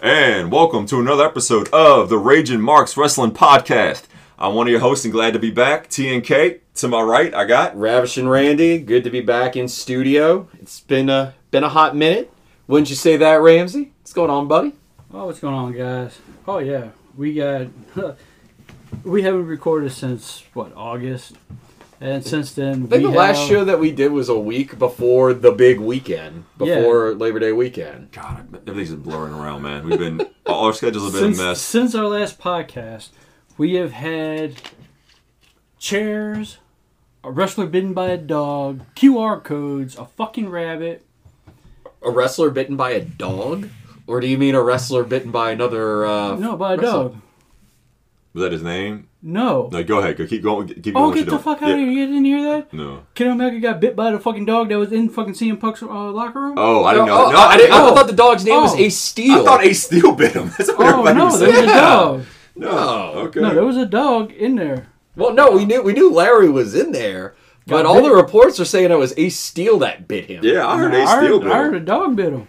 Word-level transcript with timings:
And 0.00 0.52
welcome 0.52 0.86
to 0.86 1.00
another 1.00 1.24
episode 1.24 1.68
of 1.70 2.08
the 2.08 2.18
Raging 2.18 2.60
Marks 2.60 2.96
Wrestling 2.96 3.32
Podcast. 3.32 4.04
I'm 4.38 4.54
one 4.54 4.68
of 4.68 4.70
your 4.70 4.78
hosts 4.78 5.04
and 5.04 5.12
glad 5.12 5.32
to 5.32 5.40
be 5.40 5.50
back, 5.50 5.88
TNK. 5.90 6.60
To 6.76 6.86
my 6.86 7.02
right, 7.02 7.34
I 7.34 7.44
got 7.44 7.76
Ravish 7.76 8.16
and 8.16 8.30
Randy, 8.30 8.78
good 8.78 9.02
to 9.02 9.10
be 9.10 9.20
back 9.20 9.56
in 9.56 9.66
studio. 9.66 10.48
It's 10.60 10.78
been 10.78 11.10
a 11.10 11.34
been 11.50 11.64
a 11.64 11.68
hot 11.68 11.96
minute. 11.96 12.32
Wouldn't 12.68 12.90
you 12.90 12.94
say 12.94 13.16
that, 13.16 13.40
Ramsey? 13.40 13.90
What's 14.00 14.12
going 14.12 14.30
on, 14.30 14.46
buddy? 14.46 14.72
Oh, 15.12 15.26
what's 15.26 15.40
going 15.40 15.54
on, 15.54 15.72
guys? 15.72 16.16
Oh 16.46 16.58
yeah, 16.58 16.90
we 17.16 17.34
got. 17.34 17.66
we 19.04 19.22
haven't 19.22 19.46
recorded 19.46 19.90
since 19.90 20.44
what 20.54 20.72
August, 20.76 21.36
and 22.00 22.24
since 22.24 22.52
then 22.52 22.84
I 22.84 22.86
think 22.86 22.90
we 22.92 22.98
the 23.10 23.16
last 23.16 23.38
have- 23.38 23.48
show 23.48 23.64
that 23.64 23.80
we 23.80 23.90
did 23.92 24.12
was 24.12 24.28
a 24.28 24.38
week 24.38 24.78
before 24.78 25.34
the 25.34 25.50
big 25.52 25.80
weekend, 25.80 26.44
before 26.56 27.14
Labor 27.14 27.38
Day 27.40 27.52
weekend. 27.52 28.12
God, 28.12 28.60
everything's 28.68 28.90
been 28.90 29.02
blurring 29.02 29.34
around, 29.34 29.62
man. 29.62 29.86
We've 29.88 29.98
been 29.98 30.20
our 30.46 30.72
schedules 30.72 31.04
have 31.04 31.12
been 31.14 31.34
since, 31.34 31.38
a 31.40 31.44
mess. 31.44 31.60
since 31.60 31.94
our 31.94 32.06
last 32.06 32.38
podcast, 32.40 33.08
we 33.56 33.74
have 33.74 33.92
had 33.92 34.54
chairs, 35.78 36.58
a 37.24 37.30
wrestler 37.30 37.66
bitten 37.66 37.92
by 37.94 38.08
a 38.08 38.16
dog, 38.16 38.82
QR 38.94 39.42
codes, 39.42 39.96
a 39.96 40.04
fucking 40.06 40.48
rabbit. 40.48 41.04
A 42.02 42.10
wrestler 42.10 42.50
bitten 42.50 42.76
by 42.76 42.90
a 42.92 43.00
dog, 43.00 43.68
or 44.06 44.20
do 44.20 44.28
you 44.28 44.38
mean 44.38 44.54
a 44.54 44.62
wrestler 44.62 45.02
bitten 45.02 45.30
by 45.32 45.50
another? 45.50 46.06
Uh, 46.06 46.36
No, 46.36 46.56
by 46.56 46.74
a 46.74 46.76
wrestler? 46.76 46.92
dog. 46.92 47.16
Was 48.38 48.44
that 48.44 48.52
his 48.52 48.62
name? 48.62 49.08
No. 49.20 49.68
No, 49.72 49.82
go 49.82 49.98
ahead. 49.98 50.16
Go 50.16 50.24
keep 50.24 50.44
going. 50.44 50.68
Keep 50.68 50.94
going. 50.94 50.96
Oh, 50.96 51.12
get 51.12 51.24
the 51.24 51.32
doing. 51.32 51.42
fuck 51.42 51.60
out 51.60 51.70
of 51.72 51.76
here! 51.76 51.88
You 51.88 52.06
didn't 52.06 52.24
hear 52.24 52.40
that? 52.44 52.72
No. 52.72 53.02
Kenny 53.16 53.30
Omega 53.30 53.58
got 53.58 53.80
bit 53.80 53.96
by 53.96 54.12
the 54.12 54.20
fucking 54.20 54.44
dog 54.44 54.68
that 54.68 54.78
was 54.78 54.92
in 54.92 55.08
fucking 55.08 55.32
CM 55.32 55.58
Punk's 55.58 55.82
uh, 55.82 55.86
locker 55.86 56.40
room. 56.40 56.54
Oh, 56.56 56.84
I 56.84 56.92
Oh, 56.92 56.94
didn't 56.94 57.06
know. 57.08 57.26
oh, 57.26 57.30
no, 57.32 57.38
I, 57.38 57.56
didn't, 57.56 57.72
I 57.72 57.82
oh. 57.88 57.94
thought 57.96 58.06
the 58.06 58.12
dog's 58.12 58.44
name 58.44 58.60
was 58.62 58.74
Oh. 58.74 58.78
Ace 58.78 58.96
Steel. 58.96 59.40
I 59.40 59.44
thought 59.44 59.64
Ace 59.64 59.82
Steel 59.82 60.12
bit 60.14 60.34
him. 60.34 60.52
That's 60.56 60.68
what 60.68 60.78
Oh 60.82 60.86
everybody 60.86 61.18
no, 61.18 61.24
was 61.24 61.40
there 61.40 61.50
was 61.50 61.58
a 61.58 61.66
dog. 61.66 62.24
No. 62.54 62.70
No. 62.70 63.12
Okay. 63.26 63.40
No, 63.40 63.54
there 63.54 63.64
was 63.64 63.76
a 63.76 63.86
dog 63.86 64.30
in 64.30 64.54
there. 64.54 64.86
Well, 65.16 65.34
no, 65.34 65.50
we 65.50 65.64
knew 65.64 65.82
we 65.82 65.92
knew 65.94 66.12
Larry 66.12 66.48
was 66.48 66.76
in 66.76 66.92
there, 66.92 67.34
but 67.66 67.82
Got 67.82 67.86
all 67.86 67.96
bit. 67.96 68.04
the 68.04 68.14
reports 68.14 68.60
are 68.60 68.64
saying 68.64 68.92
it 68.92 68.98
was 68.98 69.14
Ace 69.18 69.36
Steel 69.36 69.80
that 69.80 70.06
bit 70.06 70.26
him. 70.26 70.44
yeah, 70.44 70.64
I 70.64 70.78
heard 70.78 70.94
I 70.94 71.02
Ace 71.02 71.10
heard, 71.10 71.24
Steel 71.24 71.40
bit 71.40 71.50
I 71.50 71.56
heard 71.56 71.74
a 71.74 71.80
dog 71.80 72.14
bit 72.14 72.32
him. 72.32 72.46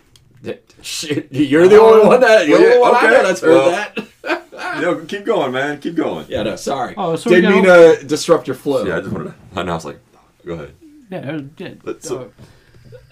Shit, 0.83 1.27
you're 1.31 1.67
the 1.67 1.81
only 1.81 2.05
one 2.07 2.21
that 2.21 2.47
you're 2.47 2.59
the 2.59 2.75
yeah, 2.75 2.79
one 2.79 2.95
I 2.95 3.01
know 3.09 3.23
that's 3.23 3.41
heard 3.41 3.49
Well. 3.49 3.71
that. 3.71 3.97
Yo, 4.81 5.05
keep 5.05 5.25
going, 5.25 5.51
man. 5.51 5.79
Keep 5.79 5.95
going. 5.95 6.25
Yeah, 6.29 6.43
no, 6.43 6.55
sorry. 6.55 6.93
Oh, 6.97 7.15
so 7.15 7.29
we 7.29 7.37
Didn't 7.37 7.51
mean 7.51 7.63
got- 7.65 7.99
to 7.99 8.05
disrupt 8.05 8.47
your 8.47 8.55
flow. 8.55 8.85
Yeah, 8.85 8.97
I 8.97 9.01
just 9.01 9.11
wanted 9.11 9.29
to. 9.29 9.59
I 9.59 9.63
know. 9.63 9.71
I 9.71 9.75
was 9.75 9.85
like, 9.85 9.99
go 10.45 10.53
ahead. 10.53 10.73
Yeah, 11.09 11.35
it 11.35 11.45
yeah. 11.57 11.73
But 11.83 12.03
so- 12.03 12.31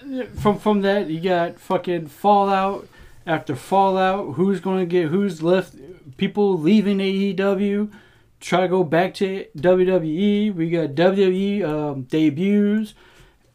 uh, 0.02 0.24
from 0.36 0.58
from 0.58 0.80
that 0.82 1.08
you 1.10 1.20
got 1.20 1.58
fucking 1.58 2.06
Fallout 2.08 2.88
after 3.26 3.54
Fallout. 3.56 4.34
Who's 4.34 4.60
going 4.60 4.80
to 4.80 4.86
get 4.86 5.08
who's 5.08 5.42
left? 5.42 5.74
People 6.16 6.58
leaving 6.58 6.98
AEW, 6.98 7.92
try 8.40 8.60
to 8.62 8.68
go 8.68 8.82
back 8.84 9.14
to 9.14 9.46
WWE. 9.56 10.54
We 10.54 10.70
got 10.70 10.90
WWE 10.94 11.64
um, 11.64 12.02
debuts. 12.04 12.94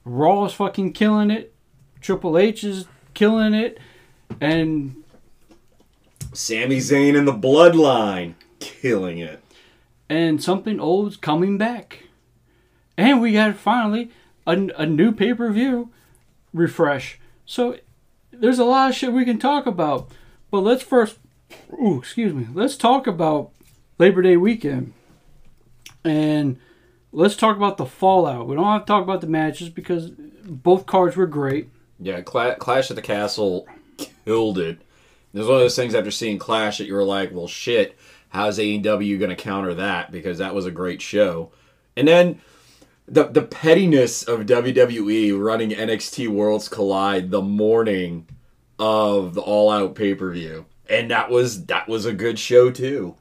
is 0.06 0.54
fucking 0.54 0.94
killing 0.94 1.32
it. 1.32 1.54
Triple 2.02 2.38
H 2.38 2.64
is 2.64 2.86
killing 3.14 3.54
it, 3.54 3.80
and 4.42 5.03
Sami 6.34 6.78
Zayn 6.78 7.18
and 7.18 7.28
the 7.28 7.34
Bloodline 7.34 8.34
killing 8.60 9.20
it. 9.20 9.42
and 10.10 10.42
something 10.44 10.80
old's 10.80 11.18
coming 11.18 11.58
back. 11.58 12.04
And 12.98 13.22
we 13.22 13.34
got 13.34 13.56
finally 13.56 14.12
a, 14.46 14.52
a 14.78 14.86
new 14.86 15.12
pay 15.12 15.34
per 15.34 15.52
view 15.52 15.90
refresh. 16.54 17.20
So 17.46 17.78
there's 18.32 18.60
a 18.60 18.64
lot 18.66 18.90
of 18.90 18.96
shit 18.96 19.12
we 19.14 19.26
can 19.26 19.40
talk 19.40 19.66
about. 19.66 20.10
But 20.52 20.60
let's 20.62 20.84
first, 20.84 21.18
ooh, 21.74 21.98
excuse 22.00 22.34
me, 22.34 22.48
let's 22.54 22.78
talk 22.78 23.08
about 23.08 23.52
Labor 23.98 24.22
Day 24.22 24.38
weekend. 24.38 24.94
And 26.04 26.60
let's 27.12 27.36
talk 27.36 27.58
about 27.58 27.78
the 27.78 27.86
fallout. 27.86 28.48
We 28.48 28.56
don't 28.56 28.66
have 28.66 28.82
to 28.82 28.88
talk 28.88 29.04
about 29.04 29.22
the 29.22 29.28
matches 29.28 29.70
because 29.70 30.10
both 30.10 30.86
cards 30.86 31.16
were 31.16 31.28
great. 31.28 31.70
Yeah, 32.00 32.22
Cla- 32.22 32.56
Clash 32.56 32.90
at 32.90 32.96
the 32.96 33.02
Castle 33.02 33.68
killed 34.26 34.58
it. 34.60 34.80
It 35.34 35.40
was 35.40 35.48
one 35.48 35.56
of 35.56 35.62
those 35.62 35.76
things 35.76 35.96
after 35.96 36.12
seeing 36.12 36.38
Clash 36.38 36.78
that 36.78 36.86
you 36.86 36.94
were 36.94 37.04
like, 37.04 37.32
well, 37.34 37.48
shit, 37.48 37.98
how's 38.30 38.60
AEW 38.60 39.18
going 39.18 39.30
to 39.30 39.36
counter 39.36 39.74
that? 39.74 40.12
Because 40.12 40.38
that 40.38 40.54
was 40.54 40.66
a 40.66 40.72
great 40.72 41.02
show. 41.02 41.52
And 41.98 42.08
then 42.08 42.40
the 43.08 43.26
the 43.26 43.42
pettiness 43.42 44.24
of 44.24 44.42
WWE 44.42 45.38
running 45.40 45.72
NXT 45.72 46.28
Worlds 46.30 46.70
Collide 46.70 47.32
the 47.32 47.42
morning 47.42 48.28
of 48.80 49.34
the 49.34 49.42
All 49.42 49.70
Out 49.70 49.96
pay 49.96 50.16
per 50.16 50.32
view, 50.32 50.66
and 50.90 51.10
that 51.12 51.30
was 51.30 51.66
that 51.66 51.88
was 51.88 52.06
a 52.06 52.14
good 52.14 52.40
show 52.40 52.72
too. 52.72 53.16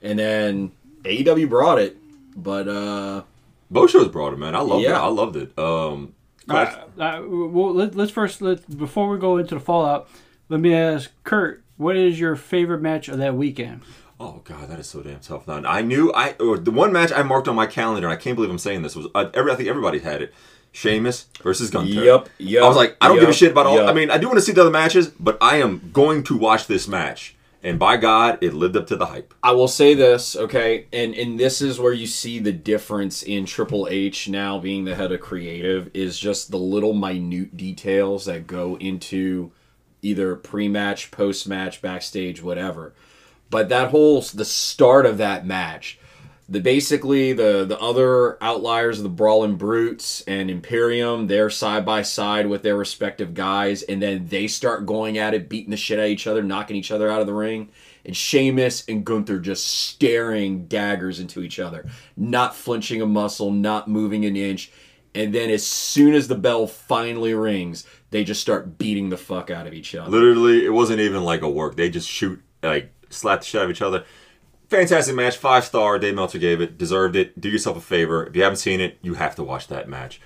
And 0.00 0.18
then 0.18 0.72
AEW 1.04 1.48
brought 1.48 1.78
it, 1.78 1.96
but 2.36 2.66
uh, 2.68 3.22
Both 3.70 3.90
shows 3.90 4.08
brought 4.08 4.32
it, 4.32 4.38
man. 4.38 4.54
I 4.54 4.60
loved 4.60 4.84
it. 4.84 4.88
Yeah. 4.88 5.00
I 5.02 5.06
loved 5.08 5.36
it. 5.36 5.56
Um, 5.58 6.14
Uh, 6.48 6.74
uh, 6.98 7.22
well, 7.24 7.72
let, 7.72 7.94
let's 7.94 8.10
first 8.10 8.42
let 8.42 8.76
before 8.76 9.08
we 9.08 9.18
go 9.18 9.36
into 9.36 9.54
the 9.54 9.60
fallout. 9.60 10.08
Let 10.52 10.60
me 10.60 10.74
ask 10.74 11.10
Kurt, 11.24 11.64
what 11.78 11.96
is 11.96 12.20
your 12.20 12.36
favorite 12.36 12.82
match 12.82 13.08
of 13.08 13.16
that 13.16 13.34
weekend? 13.34 13.80
Oh 14.20 14.42
god, 14.44 14.68
that 14.68 14.78
is 14.78 14.86
so 14.86 15.00
damn 15.00 15.18
tough. 15.20 15.46
Now, 15.48 15.62
I 15.64 15.80
knew 15.80 16.12
I 16.12 16.32
or 16.32 16.58
the 16.58 16.70
one 16.70 16.92
match 16.92 17.10
I 17.10 17.22
marked 17.22 17.48
on 17.48 17.56
my 17.56 17.64
calendar, 17.64 18.06
and 18.06 18.12
I 18.12 18.20
can't 18.20 18.36
believe 18.36 18.50
I'm 18.50 18.58
saying 18.58 18.82
this 18.82 18.94
was 18.94 19.06
uh, 19.14 19.30
every. 19.32 19.50
I 19.50 19.54
think 19.54 19.70
everybody 19.70 20.00
had 20.00 20.20
it. 20.20 20.34
Sheamus 20.70 21.28
versus 21.42 21.70
Gunther. 21.70 22.04
Yep, 22.04 22.28
yup, 22.36 22.64
I 22.64 22.68
was 22.68 22.76
like, 22.76 22.98
I 23.00 23.08
don't 23.08 23.18
give 23.18 23.30
a 23.30 23.32
shit 23.32 23.52
about 23.52 23.64
all. 23.64 23.76
yup. 23.76 23.88
I 23.88 23.94
mean, 23.94 24.10
I 24.10 24.18
do 24.18 24.26
want 24.26 24.40
to 24.40 24.44
see 24.44 24.52
the 24.52 24.60
other 24.60 24.70
matches, 24.70 25.08
but 25.08 25.38
I 25.40 25.56
am 25.56 25.88
going 25.90 26.22
to 26.24 26.36
watch 26.36 26.66
this 26.66 26.86
match, 26.86 27.34
and 27.62 27.78
by 27.78 27.96
God, 27.96 28.36
it 28.42 28.52
lived 28.52 28.76
up 28.76 28.86
to 28.88 28.96
the 28.96 29.06
hype. 29.06 29.32
I 29.42 29.52
will 29.52 29.68
say 29.68 29.94
this, 29.94 30.36
okay, 30.36 30.84
and 30.92 31.14
and 31.14 31.40
this 31.40 31.62
is 31.62 31.80
where 31.80 31.94
you 31.94 32.06
see 32.06 32.38
the 32.38 32.52
difference 32.52 33.22
in 33.22 33.46
Triple 33.46 33.88
H 33.90 34.28
now 34.28 34.58
being 34.58 34.84
the 34.84 34.96
head 34.96 35.12
of 35.12 35.22
creative 35.22 35.90
is 35.94 36.18
just 36.18 36.50
the 36.50 36.58
little 36.58 36.92
minute 36.92 37.56
details 37.56 38.26
that 38.26 38.46
go 38.46 38.76
into 38.76 39.50
either 40.02 40.34
pre-match, 40.34 41.10
post-match, 41.10 41.80
backstage, 41.80 42.42
whatever. 42.42 42.92
But 43.48 43.68
that 43.68 43.90
whole 43.90 44.20
the 44.20 44.44
start 44.44 45.06
of 45.06 45.18
that 45.18 45.46
match, 45.46 45.98
the 46.48 46.60
basically 46.60 47.32
the 47.32 47.64
the 47.64 47.78
other 47.78 48.42
outliers 48.42 48.98
of 48.98 49.04
the 49.04 49.10
Brawling 49.10 49.56
Brutes 49.56 50.22
and 50.26 50.50
Imperium, 50.50 51.28
they're 51.28 51.50
side 51.50 51.86
by 51.86 52.02
side 52.02 52.46
with 52.46 52.62
their 52.62 52.76
respective 52.76 53.32
guys, 53.32 53.82
and 53.82 54.02
then 54.02 54.26
they 54.26 54.48
start 54.48 54.86
going 54.86 55.18
at 55.18 55.34
it, 55.34 55.48
beating 55.48 55.70
the 55.70 55.76
shit 55.76 55.98
out 55.98 56.06
of 56.06 56.10
each 56.10 56.26
other, 56.26 56.42
knocking 56.42 56.76
each 56.76 56.90
other 56.90 57.10
out 57.10 57.20
of 57.20 57.26
the 57.26 57.34
ring. 57.34 57.68
And 58.04 58.16
Sheamus 58.16 58.84
and 58.88 59.04
Gunther 59.04 59.38
just 59.38 59.66
staring 59.66 60.66
daggers 60.66 61.20
into 61.20 61.40
each 61.40 61.60
other, 61.60 61.86
not 62.16 62.56
flinching 62.56 63.00
a 63.00 63.06
muscle, 63.06 63.52
not 63.52 63.86
moving 63.86 64.24
an 64.24 64.36
inch. 64.36 64.72
And 65.14 65.34
then 65.34 65.50
as 65.50 65.66
soon 65.66 66.14
as 66.14 66.28
the 66.28 66.34
bell 66.34 66.66
finally 66.66 67.34
rings, 67.34 67.86
they 68.10 68.24
just 68.24 68.40
start 68.40 68.78
beating 68.78 69.10
the 69.10 69.16
fuck 69.16 69.50
out 69.50 69.66
of 69.66 69.74
each 69.74 69.94
other. 69.94 70.10
Literally, 70.10 70.64
it 70.64 70.72
wasn't 70.72 71.00
even 71.00 71.22
like 71.22 71.42
a 71.42 71.50
work. 71.50 71.76
They 71.76 71.90
just 71.90 72.08
shoot 72.08 72.42
like 72.62 72.92
slap 73.10 73.40
the 73.40 73.46
shit 73.46 73.60
out 73.60 73.64
of 73.66 73.70
each 73.70 73.82
other. 73.82 74.04
Fantastic 74.68 75.14
match, 75.14 75.36
five 75.36 75.64
star. 75.64 75.98
Dave 75.98 76.14
Meltzer 76.14 76.38
gave 76.38 76.62
it, 76.62 76.78
deserved 76.78 77.14
it. 77.14 77.38
Do 77.38 77.50
yourself 77.50 77.76
a 77.76 77.80
favor. 77.80 78.26
If 78.26 78.34
you 78.34 78.42
haven't 78.42 78.56
seen 78.56 78.80
it, 78.80 78.98
you 79.02 79.14
have 79.14 79.34
to 79.34 79.42
watch 79.42 79.68
that 79.68 79.88
match. 79.88 80.20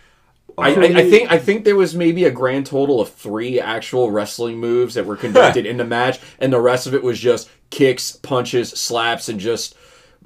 I, 0.58 0.72
um, 0.72 0.82
I, 0.82 1.00
I 1.00 1.10
think 1.10 1.30
I 1.30 1.38
think 1.38 1.64
there 1.64 1.76
was 1.76 1.94
maybe 1.94 2.24
a 2.24 2.30
grand 2.30 2.66
total 2.66 3.00
of 3.00 3.12
three 3.12 3.60
actual 3.60 4.10
wrestling 4.10 4.58
moves 4.58 4.94
that 4.94 5.04
were 5.04 5.16
conducted 5.16 5.66
in 5.66 5.76
the 5.76 5.84
match, 5.84 6.20
and 6.38 6.52
the 6.52 6.60
rest 6.60 6.86
of 6.86 6.94
it 6.94 7.02
was 7.02 7.18
just 7.18 7.50
kicks, 7.70 8.12
punches, 8.12 8.70
slaps, 8.70 9.28
and 9.28 9.40
just 9.40 9.74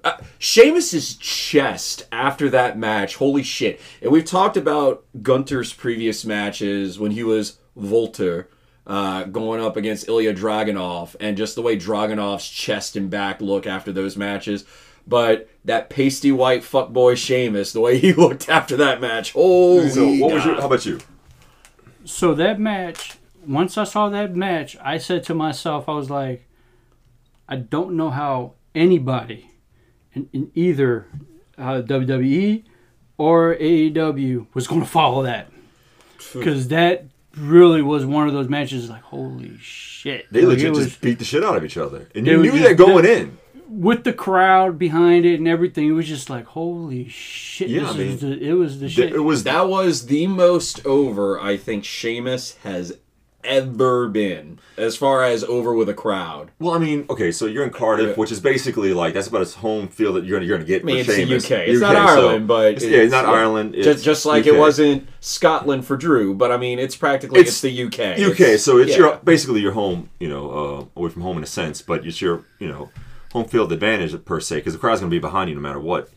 uh, 0.05 0.19
Sheamus's 0.39 1.17
chest 1.17 2.07
after 2.13 2.49
that 2.51 2.79
match. 2.79 3.17
Holy 3.17 3.43
shit! 3.43 3.81
And 4.03 4.11
we've 4.11 4.25
talked 4.25 4.57
about 4.57 5.05
Gunther's 5.23 5.73
previous 5.73 6.25
matches 6.25 6.99
when 6.99 7.13
he 7.13 7.23
was 7.23 7.59
Walter. 7.75 8.49
Uh, 8.87 9.23
going 9.25 9.61
up 9.61 9.77
against 9.77 10.09
Ilya 10.09 10.35
Dragunov 10.35 11.15
and 11.21 11.37
just 11.37 11.55
the 11.55 11.63
way 11.63 11.77
Dragunov's 11.77 12.49
chest 12.49 12.97
and 12.97 13.09
back 13.09 13.41
look 13.41 13.65
after 13.65 13.93
those 13.93 14.17
matches. 14.17 14.65
But 15.07 15.49
that 15.65 15.91
pasty 15.91 16.33
white 16.33 16.63
fuckboy 16.63 17.17
Sheamus, 17.17 17.73
the 17.73 17.81
way 17.81 17.99
he 17.99 18.13
looked 18.15 18.49
after 18.49 18.77
that 18.79 19.01
match, 19.01 19.33
holy 19.33 19.91
So, 19.91 20.09
what 20.15 20.33
was 20.33 20.45
your? 20.45 20.55
How 20.57 20.67
about 20.67 20.87
you? 20.87 20.99
So 22.05 22.35
that 22.35 22.59
match, 22.59 23.19
once 23.47 23.77
I 23.79 23.85
saw 23.85 24.09
that 24.09 24.35
match, 24.35 24.77
I 24.83 24.99
said 24.99 25.23
to 25.25 25.35
myself, 25.35 25.89
I 25.89 25.93
was 25.93 26.11
like, 26.11 26.47
I 27.49 27.57
don't 27.57 27.97
know 27.97 28.11
how 28.11 28.55
anybody 28.75 29.50
in, 30.15 30.29
in 30.33 30.51
either 30.55 31.07
uh, 31.59 31.83
WWE 31.83 32.65
or 33.19 33.55
AEW 33.57 34.47
was 34.55 34.67
going 34.67 34.81
to 34.81 34.87
follow 34.87 35.23
that. 35.25 35.49
Because 36.33 36.69
that 36.69 37.07
really 37.37 37.83
was 37.83 38.05
one 38.05 38.27
of 38.29 38.35
those 38.35 38.49
matches 38.49 38.89
like, 38.91 39.03
holy 39.03 39.57
shit. 39.59 40.27
They 40.33 40.41
Like, 40.43 40.49
legit 40.57 40.67
it 40.67 40.71
was- 40.71 40.87
just 40.87 41.01
beat 41.01 41.19
the 41.19 41.25
shit 41.25 41.45
out 41.45 41.57
of 41.57 41.65
each 41.65 41.77
other, 41.77 42.09
and 42.15 42.27
They 42.27 42.33
you 42.33 42.37
were 42.39 42.43
knew 42.45 42.51
just- 42.53 42.65
that 42.65 42.75
going 42.77 43.05
in. 43.05 43.39
with 43.69 44.05
the 44.05 44.13
crowd 44.13 44.79
behind 44.79 45.25
it 45.25 45.39
and 45.39 45.47
everything, 45.47 45.89
it 45.89 45.93
was 45.93 46.07
just 46.09 46.29
like, 46.29 46.45
holy 46.47 47.09
shit. 47.09 47.69
Yeah, 47.69 47.81
this 47.83 47.91
I 47.91 47.99
mean, 47.99 48.07
is 48.09 48.21
the, 48.21 48.41
it 48.49 48.53
was 48.55 48.81
the 48.81 48.89
shit. 48.89 49.13
It 49.13 49.21
was 49.21 49.45
That 49.45 49.69
was 49.69 50.07
the 50.07 50.27
most 50.27 50.85
over 50.87 51.39
I 51.41 51.57
think 51.57 51.85
Sheamus 51.85 52.57
has 52.65 52.97
ever 53.45 54.09
been 54.09 54.59
as 54.77 54.97
far 54.97 55.25
as 55.25 55.45
over 55.45 55.75
with 55.75 55.89
a 55.89 55.95
crowd. 55.95 56.51
Well, 56.59 56.75
I 56.75 56.79
mean, 56.79 57.07
okay, 57.11 57.33
so 57.33 57.47
you're 57.47 57.65
in 57.65 57.71
Cardiff, 57.71 58.17
which 58.17 58.33
is 58.33 58.41
basically 58.41 58.93
like 58.95 59.15
that's 59.15 59.29
about 59.29 59.43
as 59.43 59.55
home 59.55 59.89
field 59.89 60.17
that 60.17 60.25
you're 60.25 60.39
gonna 60.39 60.47
you're 60.47 60.59
gonna 60.59 60.67
get. 60.67 60.83
I 60.83 60.85
mean, 60.85 60.97
it's 60.99 61.09
the 61.09 61.23
UK. 61.25 61.69
It's 61.69 61.81
not 61.81 61.97
Ireland, 61.97 62.49
but 62.49 62.75
it's, 62.75 62.85
yeah, 62.85 62.99
it's 62.99 63.13
not 63.13 63.25
yeah. 63.25 63.33
Ireland. 63.33 63.75
It's 63.75 63.85
Just, 63.85 64.05
just 64.05 64.27
like 64.27 64.43
UK. 64.43 64.55
it 64.55 64.59
wasn't 64.59 65.09
Scotland 65.21 65.85
for 65.85 65.97
Drew, 65.97 66.35
but 66.35 66.51
I 66.51 66.57
mean, 66.57 66.79
it's 66.79 66.97
practically 66.97 67.41
It's 67.41 67.51
it's, 67.51 67.61
the 67.61 67.85
UK. 67.85 68.19
UK, 68.19 68.59
so 68.59 68.79
it's 68.79 68.93
yeah. 68.93 68.99
your 68.99 69.17
basically 69.23 69.61
your 69.61 69.73
home, 69.73 70.11
you 70.19 70.29
know, 70.29 70.51
uh, 70.51 70.85
away 70.97 71.11
from 71.11 71.23
home 71.23 71.37
in 71.37 71.43
a 71.43 71.47
sense, 71.47 71.83
but 71.83 72.07
it's 72.07 72.21
your 72.21 72.45
you 72.59 72.69
know 72.69 72.91
home 73.33 73.47
field 73.47 73.73
advantage 73.73 74.25
per 74.25 74.41
se 74.41 74.57
because 74.57 74.73
the 74.73 74.79
crowd's 74.79 75.01
gonna 75.01 75.11
be 75.11 75.19
behind 75.19 75.49
you 75.49 75.55
no 75.57 75.63
matter 75.63 75.81
what. 75.81 76.11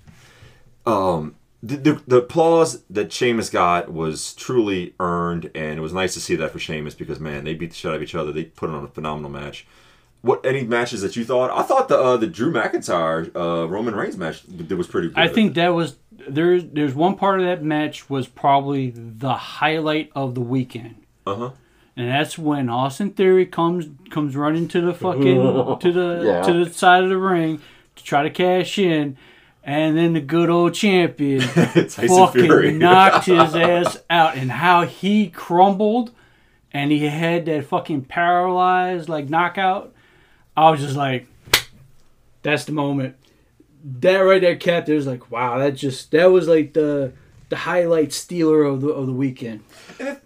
Um, 0.85 1.35
the, 1.65 1.77
the 1.77 2.01
the 2.05 2.17
applause 2.17 2.83
that 2.89 3.13
Sheamus 3.13 3.49
got 3.49 3.91
was 3.91 4.33
truly 4.33 4.93
earned, 4.99 5.49
and 5.55 5.79
it 5.79 5.81
was 5.81 5.93
nice 5.93 6.13
to 6.13 6.19
see 6.19 6.35
that 6.35 6.51
for 6.51 6.59
Sheamus 6.59 6.93
because 6.93 7.19
man, 7.21 7.45
they 7.45 7.53
beat 7.53 7.69
the 7.69 7.75
shit 7.75 7.89
out 7.89 7.95
of 7.95 8.03
each 8.03 8.13
other. 8.15 8.31
They 8.33 8.43
put 8.43 8.69
on 8.69 8.83
a 8.83 8.87
phenomenal 8.87 9.31
match. 9.31 9.65
What 10.21 10.45
any 10.45 10.63
matches 10.63 11.01
that 11.01 11.15
you 11.15 11.25
thought? 11.25 11.49
I 11.51 11.63
thought 11.63 11.87
the 11.87 11.97
uh, 11.97 12.17
the 12.17 12.27
Drew 12.27 12.51
McIntyre 12.51 13.33
uh, 13.35 13.67
Roman 13.67 13.95
Reigns 13.95 14.17
match 14.17 14.43
that 14.43 14.75
was 14.75 14.87
pretty 14.87 15.07
good. 15.09 15.17
I 15.17 15.27
think 15.29 15.55
that 15.55 15.69
was 15.69 15.95
there's 16.27 16.65
there's 16.65 16.93
one 16.93 17.15
part 17.15 17.39
of 17.39 17.45
that 17.45 17.63
match 17.63 18.09
was 18.09 18.27
probably 18.27 18.91
the 18.95 19.33
highlight 19.33 20.11
of 20.15 20.35
the 20.35 20.41
weekend. 20.41 20.95
Uh 21.25 21.35
huh. 21.35 21.49
And 21.95 22.09
that's 22.09 22.37
when 22.37 22.69
Austin 22.69 23.11
Theory 23.11 23.45
comes 23.45 23.87
comes 24.09 24.35
running 24.35 24.67
to 24.69 24.81
the 24.81 24.93
fucking 24.93 25.79
to 25.79 25.91
the 25.91 26.21
Yeah. 26.25 26.41
to 26.41 26.65
the 26.65 26.73
side 26.73 27.03
of 27.03 27.09
the 27.09 27.17
ring 27.17 27.61
to 27.95 28.03
try 28.03 28.23
to 28.23 28.29
cash 28.29 28.79
in, 28.79 29.15
and 29.63 29.97
then 29.97 30.13
the 30.13 30.21
good 30.21 30.49
old 30.49 30.73
champion 30.73 31.41
fucking 31.41 32.31
Fury. 32.31 32.71
knocked 32.73 33.25
his 33.25 33.55
ass 33.55 33.97
out, 34.09 34.35
and 34.35 34.51
how 34.51 34.85
he 34.85 35.29
crumbled, 35.29 36.11
and 36.71 36.91
he 36.91 37.05
had 37.05 37.45
that 37.45 37.65
fucking 37.65 38.03
paralyzed 38.03 39.07
like 39.09 39.29
knockout. 39.29 39.93
I 40.55 40.69
was 40.69 40.81
just 40.81 40.95
like, 40.95 41.27
that's 42.41 42.65
the 42.65 42.73
moment. 42.73 43.15
That 43.99 44.17
right 44.17 44.41
there, 44.41 44.55
Cap. 44.55 44.85
There's 44.85 45.07
like, 45.07 45.31
wow, 45.31 45.57
that 45.59 45.75
just 45.75 46.11
that 46.11 46.25
was 46.25 46.47
like 46.47 46.73
the 46.73 47.13
the 47.49 47.55
highlight 47.57 48.11
stealer 48.11 48.63
of 48.63 48.81
the 48.81 48.89
of 48.89 49.07
the 49.07 49.13
weekend. 49.13 49.63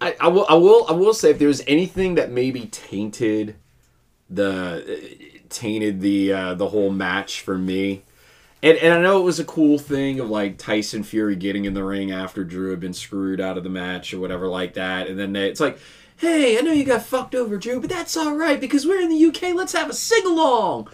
I, 0.00 0.16
I 0.20 0.28
will 0.28 0.46
I 0.48 0.54
will 0.54 0.86
I 0.88 0.92
will 0.92 1.14
say 1.14 1.30
if 1.30 1.38
there 1.38 1.48
was 1.48 1.62
anything 1.66 2.14
that 2.14 2.30
maybe 2.30 2.66
tainted 2.66 3.56
the 4.30 5.18
tainted 5.48 6.00
the 6.00 6.32
uh, 6.32 6.54
the 6.54 6.68
whole 6.68 6.90
match 6.90 7.40
for 7.40 7.58
me. 7.58 8.02
And, 8.62 8.76
and 8.78 8.92
I 8.94 9.00
know 9.00 9.20
it 9.20 9.24
was 9.24 9.38
a 9.38 9.44
cool 9.44 9.78
thing 9.78 10.18
of 10.20 10.28
like 10.30 10.58
Tyson 10.58 11.02
Fury 11.04 11.36
getting 11.36 11.64
in 11.64 11.74
the 11.74 11.84
ring 11.84 12.10
after 12.10 12.42
Drew 12.42 12.70
had 12.70 12.80
been 12.80 12.92
screwed 12.92 13.40
out 13.40 13.56
of 13.56 13.62
the 13.64 13.70
match 13.70 14.12
or 14.12 14.18
whatever 14.18 14.48
like 14.48 14.74
that, 14.74 15.06
and 15.06 15.18
then 15.18 15.32
they, 15.32 15.48
it's 15.48 15.60
like, 15.60 15.78
hey, 16.16 16.58
I 16.58 16.62
know 16.62 16.72
you 16.72 16.84
got 16.84 17.02
fucked 17.02 17.36
over, 17.36 17.56
Drew, 17.56 17.80
but 17.80 17.88
that's 17.90 18.16
all 18.16 18.34
right 18.34 18.60
because 18.60 18.84
we're 18.84 19.00
in 19.00 19.10
the 19.10 19.26
UK. 19.26 19.54
Let's 19.54 19.72
have 19.74 19.88
a 19.88 19.92
sing 19.94 20.26
along. 20.26 20.88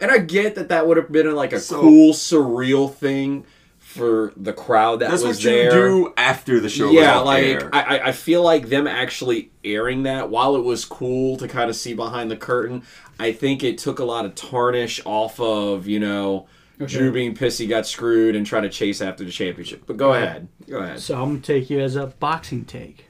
And 0.00 0.10
I 0.10 0.18
get 0.18 0.54
that 0.54 0.68
that 0.70 0.86
would 0.88 0.96
have 0.96 1.12
been 1.12 1.32
like 1.34 1.52
a 1.52 1.60
So- 1.60 1.80
cool 1.82 2.12
surreal 2.14 2.92
thing 2.92 3.44
for 3.78 4.32
the 4.38 4.54
crowd 4.54 5.00
that 5.00 5.10
That's 5.10 5.22
was 5.22 5.36
what 5.36 5.44
you 5.44 5.50
there 5.50 5.70
do 5.70 6.14
after 6.16 6.58
the 6.60 6.70
show. 6.70 6.90
yeah, 6.90 7.18
was 7.18 7.26
like 7.26 7.74
I- 7.74 8.00
I 8.08 8.12
feel 8.12 8.42
like 8.42 8.70
them 8.70 8.86
actually 8.86 9.50
airing 9.62 10.04
that 10.04 10.30
while 10.30 10.56
it 10.56 10.64
was 10.64 10.86
cool 10.86 11.36
to 11.36 11.46
kind 11.46 11.68
of 11.68 11.76
see 11.76 11.92
behind 11.92 12.30
the 12.30 12.36
curtain. 12.36 12.84
I 13.20 13.32
think 13.32 13.62
it 13.62 13.76
took 13.76 13.98
a 13.98 14.04
lot 14.04 14.24
of 14.24 14.34
tarnish 14.34 14.98
off 15.04 15.38
of 15.38 15.86
you 15.86 16.00
know 16.00 16.46
Drew 16.86 17.12
being 17.12 17.34
pissed 17.34 17.58
he 17.58 17.66
got 17.66 17.86
screwed 17.86 18.36
and 18.36 18.46
trying 18.46 18.62
to 18.62 18.68
chase 18.68 19.00
after 19.00 19.24
the 19.24 19.30
championship. 19.30 19.84
But 19.86 19.96
go 19.96 20.14
ahead, 20.14 20.48
go 20.68 20.78
ahead. 20.78 21.00
So 21.00 21.20
I'm 21.20 21.30
gonna 21.30 21.40
take 21.40 21.70
you 21.70 21.80
as 21.80 21.96
a 21.96 22.06
boxing 22.06 22.64
take. 22.64 23.06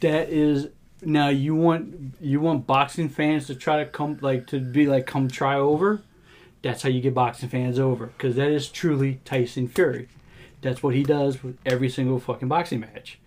That 0.00 0.28
is 0.28 0.68
now 1.04 1.28
you 1.28 1.54
want 1.54 2.14
you 2.20 2.40
want 2.40 2.66
boxing 2.66 3.08
fans 3.08 3.46
to 3.46 3.54
try 3.54 3.78
to 3.78 3.86
come 3.86 4.18
like 4.20 4.46
to 4.48 4.60
be 4.60 4.86
like 4.86 5.06
come 5.06 5.28
try 5.28 5.56
over. 5.56 6.02
That's 6.62 6.82
how 6.82 6.88
you 6.88 7.00
get 7.00 7.14
boxing 7.14 7.48
fans 7.48 7.78
over 7.78 8.06
because 8.06 8.36
that 8.36 8.48
is 8.48 8.68
truly 8.68 9.20
Tyson 9.24 9.68
Fury. 9.68 10.08
That's 10.60 10.82
what 10.82 10.94
he 10.94 11.02
does 11.02 11.42
with 11.42 11.58
every 11.66 11.88
single 11.88 12.20
fucking 12.20 12.48
boxing 12.48 12.80
match. 12.80 13.18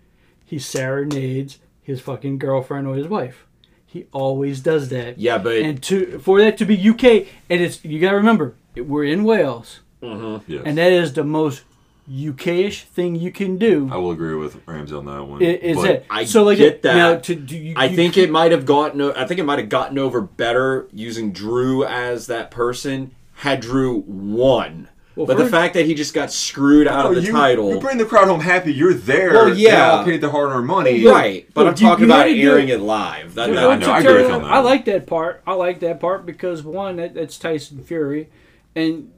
He 0.44 0.58
serenades 0.58 1.58
his 1.82 2.00
fucking 2.00 2.38
girlfriend 2.38 2.86
or 2.86 2.94
his 2.94 3.08
wife. 3.08 3.46
He 3.84 4.06
always 4.12 4.60
does 4.60 4.88
that. 4.88 5.18
Yeah, 5.18 5.38
but 5.38 5.56
And 5.56 5.82
to 5.84 6.18
for 6.18 6.40
that 6.40 6.58
to 6.58 6.64
be 6.64 6.76
UK 6.88 7.28
and 7.50 7.60
it's 7.62 7.84
you 7.84 8.00
gotta 8.00 8.16
remember 8.16 8.54
we're 8.76 9.04
in 9.04 9.24
Wales 9.24 9.80
mm-hmm. 10.02 10.50
Yes. 10.50 10.62
and 10.66 10.78
that 10.78 10.92
is 10.92 11.12
the 11.14 11.24
most 11.24 11.62
UK-ish 12.08 12.84
thing 12.84 13.16
you 13.16 13.32
can 13.32 13.58
do. 13.58 13.88
I 13.90 13.96
will 13.96 14.12
agree 14.12 14.36
with 14.36 14.60
Ramsey 14.66 14.94
on 14.94 15.06
that 15.06 15.24
one. 15.24 15.42
I- 15.42 15.46
Is 15.46 15.76
but- 15.76 15.90
it? 15.90 16.06
I 16.08 16.24
so 16.24 16.44
like 16.44 16.58
get 16.58 16.82
that. 16.82 16.94
Now, 16.94 17.16
to, 17.16 17.34
do 17.34 17.56
you, 17.56 17.74
I 17.76 17.86
you- 17.86 17.96
think 17.96 18.16
it 18.16 18.30
might 18.30 18.52
have 18.52 18.64
gotten. 18.64 19.00
o- 19.00 19.12
I 19.16 19.24
think 19.26 19.40
it 19.40 19.42
might 19.44 19.58
have 19.58 19.68
gotten 19.68 19.98
over 19.98 20.20
better 20.20 20.86
using 20.92 21.32
Drew 21.32 21.84
as 21.84 22.28
that 22.28 22.52
person 22.52 23.10
had 23.34 23.60
Drew 23.60 24.04
won. 24.06 24.88
Well, 25.16 25.26
but 25.26 25.38
the 25.38 25.48
fact 25.48 25.74
that 25.74 25.86
he 25.86 25.94
just 25.94 26.12
got 26.14 26.30
screwed 26.30 26.86
out 26.86 27.04
No, 27.06 27.10
of 27.10 27.16
oh, 27.16 27.20
the 27.20 27.26
you, 27.26 27.32
title, 27.32 27.70
You 27.74 27.80
bring 27.80 27.96
the 27.98 28.04
crowd 28.04 28.28
home 28.28 28.40
happy. 28.40 28.72
You're 28.72 28.92
there. 28.94 29.32
Well, 29.32 29.56
yeah. 29.56 29.90
all 29.92 30.04
paid 30.04 30.20
the 30.20 30.30
hard-earned 30.30 30.66
money. 30.66 31.04
right? 31.06 31.48
But 31.54 31.64
Look, 31.64 31.74
I'm 31.78 31.82
you- 31.82 31.88
talking 31.88 32.04
you 32.06 32.12
about 32.12 32.28
had 32.28 32.36
airing 32.38 32.68
it- 32.68 32.74
it 32.74 32.80
live. 32.82 33.34
That, 33.34 33.48
Yeah, 33.48 33.54
that- 33.54 33.70
I 33.70 33.76
know, 33.78 33.90
I 33.90 33.98
agree 34.00 34.12
with 34.22 34.28
that. 34.28 34.44
I 34.44 34.58
like 34.60 34.84
that 34.84 35.06
part. 35.08 35.42
I 35.46 35.54
like 35.54 35.80
that 35.80 35.98
part 35.98 36.24
because 36.26 36.62
one, 36.62 36.96
that, 36.96 37.14
that's 37.14 37.36
Tyson 37.38 37.82
Fury, 37.82 38.28
and 38.76 39.12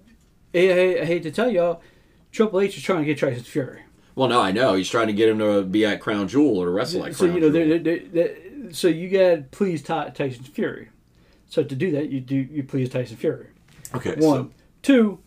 I, 0.55 1.00
I, 1.00 1.05
hate 1.05 1.25
to 1.25 1.31
tell 1.31 1.50
y'all, 1.50 1.82
Triple 2.32 2.60
H 2.60 2.76
is 2.76 2.82
trying 2.82 3.00
to 3.00 3.05
get 3.05 3.19
Tyson 3.19 3.43
Fury. 3.43 3.82
Well, 4.14 4.28
no, 4.28 4.40
I 4.40 4.52
know 4.52 4.75
he's 4.75 4.88
trying 4.88 5.08
to 5.08 5.12
get 5.12 5.28
him 5.28 5.38
to 5.40 5.62
be 5.62 5.84
at 5.84 6.00
Crown 6.00 6.28
Jewel 6.28 6.58
or 6.58 6.66
to 6.66 6.70
wrestle 6.70 7.05
at 7.05 7.14
so 7.14 7.26
Crown 7.26 7.34
you 7.34 7.40
know, 7.40 7.50
Jewel. 7.50 7.69
they're, 7.69 7.78
they're, 7.78 7.99
they're, 8.08 8.72
so 8.72 8.88
you 8.88 9.10
got 9.10 9.19
to 9.19 9.44
please 9.50 9.82
Ty, 9.82 10.10
Tyson 10.10 10.44
Fury. 10.44 10.88
So 11.49 11.62
to 11.62 11.75
do 11.75 11.90
that, 11.93 12.10
you 12.10 12.20
do 12.20 12.37
you 12.37 12.62
please 12.62 12.90
Tyson 12.90 13.16
Fury. 13.16 13.49
Okay. 13.94 14.14
One, 14.16 14.52
two. 14.82 15.19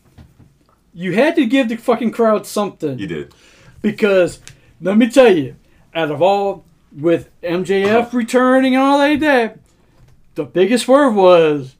You 0.93 1.13
had 1.13 1.35
to 1.35 1.45
give 1.45 1.69
the 1.69 1.77
fucking 1.77 2.11
crowd 2.11 2.45
something. 2.45 2.99
You 2.99 3.07
did. 3.07 3.33
because 3.81 4.39
let 4.81 4.97
me 4.97 5.09
tell 5.09 5.33
you, 5.33 5.55
out 5.95 6.11
of 6.11 6.21
all 6.21 6.65
with 6.91 7.29
MJF 7.41 8.01
uh-huh. 8.01 8.17
returning 8.17 8.75
and 8.75 8.83
all 8.83 8.97
like 8.97 9.19
that, 9.21 9.59
the 10.35 10.43
biggest 10.43 10.85
swerve 10.85 11.15
was 11.15 11.75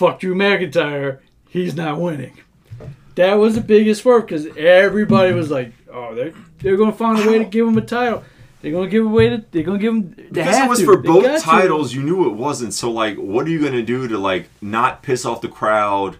fuck 0.00 0.22
you, 0.22 0.34
McIntyre. 0.34 1.20
He's 1.50 1.74
not 1.74 2.00
winning. 2.00 2.38
That 3.16 3.34
was 3.34 3.54
the 3.56 3.60
biggest 3.60 4.02
swerve 4.02 4.26
because 4.26 4.46
everybody 4.56 5.32
was 5.34 5.50
like, 5.50 5.72
"Oh, 5.92 6.14
they're 6.14 6.32
they're 6.60 6.76
gonna 6.76 6.92
find 6.92 7.18
a 7.18 7.30
way 7.30 7.38
to 7.38 7.44
give 7.44 7.66
him 7.66 7.76
a 7.76 7.82
title. 7.82 8.24
They're 8.62 8.72
gonna 8.72 8.88
give 8.88 9.04
away 9.04 9.28
to 9.30 9.44
they're 9.50 9.62
gonna 9.64 9.78
give 9.78 9.92
him." 9.94 10.14
They 10.16 10.22
Because 10.42 10.56
have 10.56 10.66
it 10.66 10.70
was 10.70 10.78
to. 10.78 10.84
for 10.86 10.96
They 10.96 11.08
both 11.08 11.24
got 11.24 11.38
to. 11.40 11.44
titles, 11.44 11.92
you 11.92 12.02
knew 12.02 12.26
it 12.26 12.34
wasn't. 12.34 12.72
So, 12.72 12.90
like, 12.90 13.16
what 13.16 13.46
are 13.46 13.50
you 13.50 13.60
gonna 13.62 13.82
do 13.82 14.06
to 14.08 14.16
like 14.16 14.48
not 14.62 15.02
piss 15.02 15.26
off 15.26 15.40
the 15.42 15.48
crowd? 15.48 16.16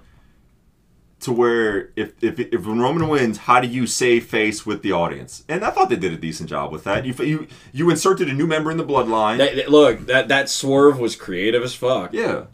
To 1.21 1.33
where 1.33 1.91
if 1.97 2.13
if 2.23 2.41
if 2.41 2.67
Roman 2.67 3.07
wins, 3.09 3.37
how 3.39 3.61
do 3.61 3.69
you 3.69 3.87
save 3.87 4.25
face 4.25 4.65
with 4.65 4.81
the 4.83 4.93
audience? 4.93 5.45
And 5.51 5.63
I 5.65 5.71
thought 5.71 5.91
they 5.91 5.97
did 5.97 6.15
a 6.15 6.17
decent 6.17 6.49
job 6.49 6.73
with 6.73 6.85
that. 6.85 7.05
You 7.05 7.13
you 7.25 7.47
you 7.73 7.91
inserted 7.91 8.29
a 8.31 8.33
new 8.33 8.47
member 8.47 8.71
in 8.71 8.79
the 8.79 8.85
bloodline. 8.85 9.37
That- 9.37 9.55
that- 9.55 9.71
look, 9.71 10.07
that 10.07 10.29
that 10.29 10.49
swerve 10.49 10.99
was 10.99 11.17
creative 11.17 11.63
as 11.63 11.75
fuck. 11.75 12.15
yeah, 12.15 12.45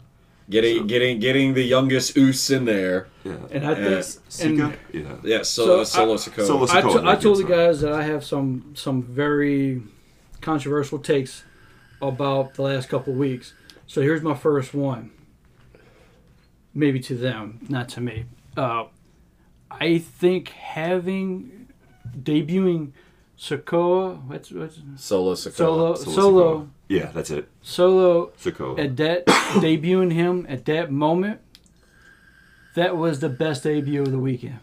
Getting 0.49 0.87
getting 0.87 1.19
getting 1.19 1.53
the 1.55 1.63
youngest 1.63 2.15
Oos 2.17 2.49
in 2.51 2.63
there. 2.65 3.07
yeah. 3.25 3.35
And 3.51 3.65
I 3.67 3.71
Yeah. 3.71 4.01
think 4.01 4.23
Sika? 4.29 4.63
and 4.63 4.77
yeah. 4.93 5.15
Yeah, 5.23 5.41
so, 5.43 5.65
So, 5.65 5.83
Solo 5.83 6.13
I- 6.13 6.15
Sikoa. 6.15 6.45
Solo- 6.47 6.67
I, 6.67 6.81
Dakota, 6.81 7.01
to- 7.01 7.07
I 7.09 7.15
told 7.17 7.37
the 7.39 7.43
guys 7.43 7.81
that 7.81 7.91
I 7.91 8.03
have 8.03 8.23
some 8.23 8.71
some 8.73 9.03
very 9.03 9.81
controversial 10.39 10.99
takes 10.99 11.43
about 12.01 12.53
the 12.53 12.61
last 12.61 12.87
couple 12.87 13.11
of 13.13 13.19
weeks. 13.19 13.53
So 13.87 14.01
here's 14.01 14.21
my 14.21 14.35
first 14.35 14.73
one. 14.73 15.11
Maybe 16.73 16.99
to 17.01 17.15
them, 17.15 17.59
not 17.69 17.89
to 17.89 18.01
me. 18.01 18.25
Uh, 18.55 18.85
I 19.71 19.97
think 19.97 20.49
having 20.49 21.67
debuting 22.17 22.91
Sokoa, 23.37 24.23
what's 24.27 24.51
what's 24.51 24.79
Solo 24.95 25.33
Sikoa. 25.33 25.53
solo 25.53 25.95
Solo 25.95 26.15
solo 26.15 26.59
Sikoa. 26.61 26.67
Yeah, 26.89 27.11
that's 27.13 27.29
it. 27.31 27.49
solo 27.61 28.31
Sokoa. 28.41 28.79
at 28.79 28.95
that 28.97 29.25
debuting 29.25 30.13
him 30.13 30.45
at 30.49 30.65
that 30.65 30.91
moment. 30.91 31.41
That 32.75 32.95
was 32.95 33.19
the 33.19 33.29
best 33.29 33.63
debut 33.63 34.01
of 34.03 34.11
the 34.11 34.19
weekend. 34.19 34.59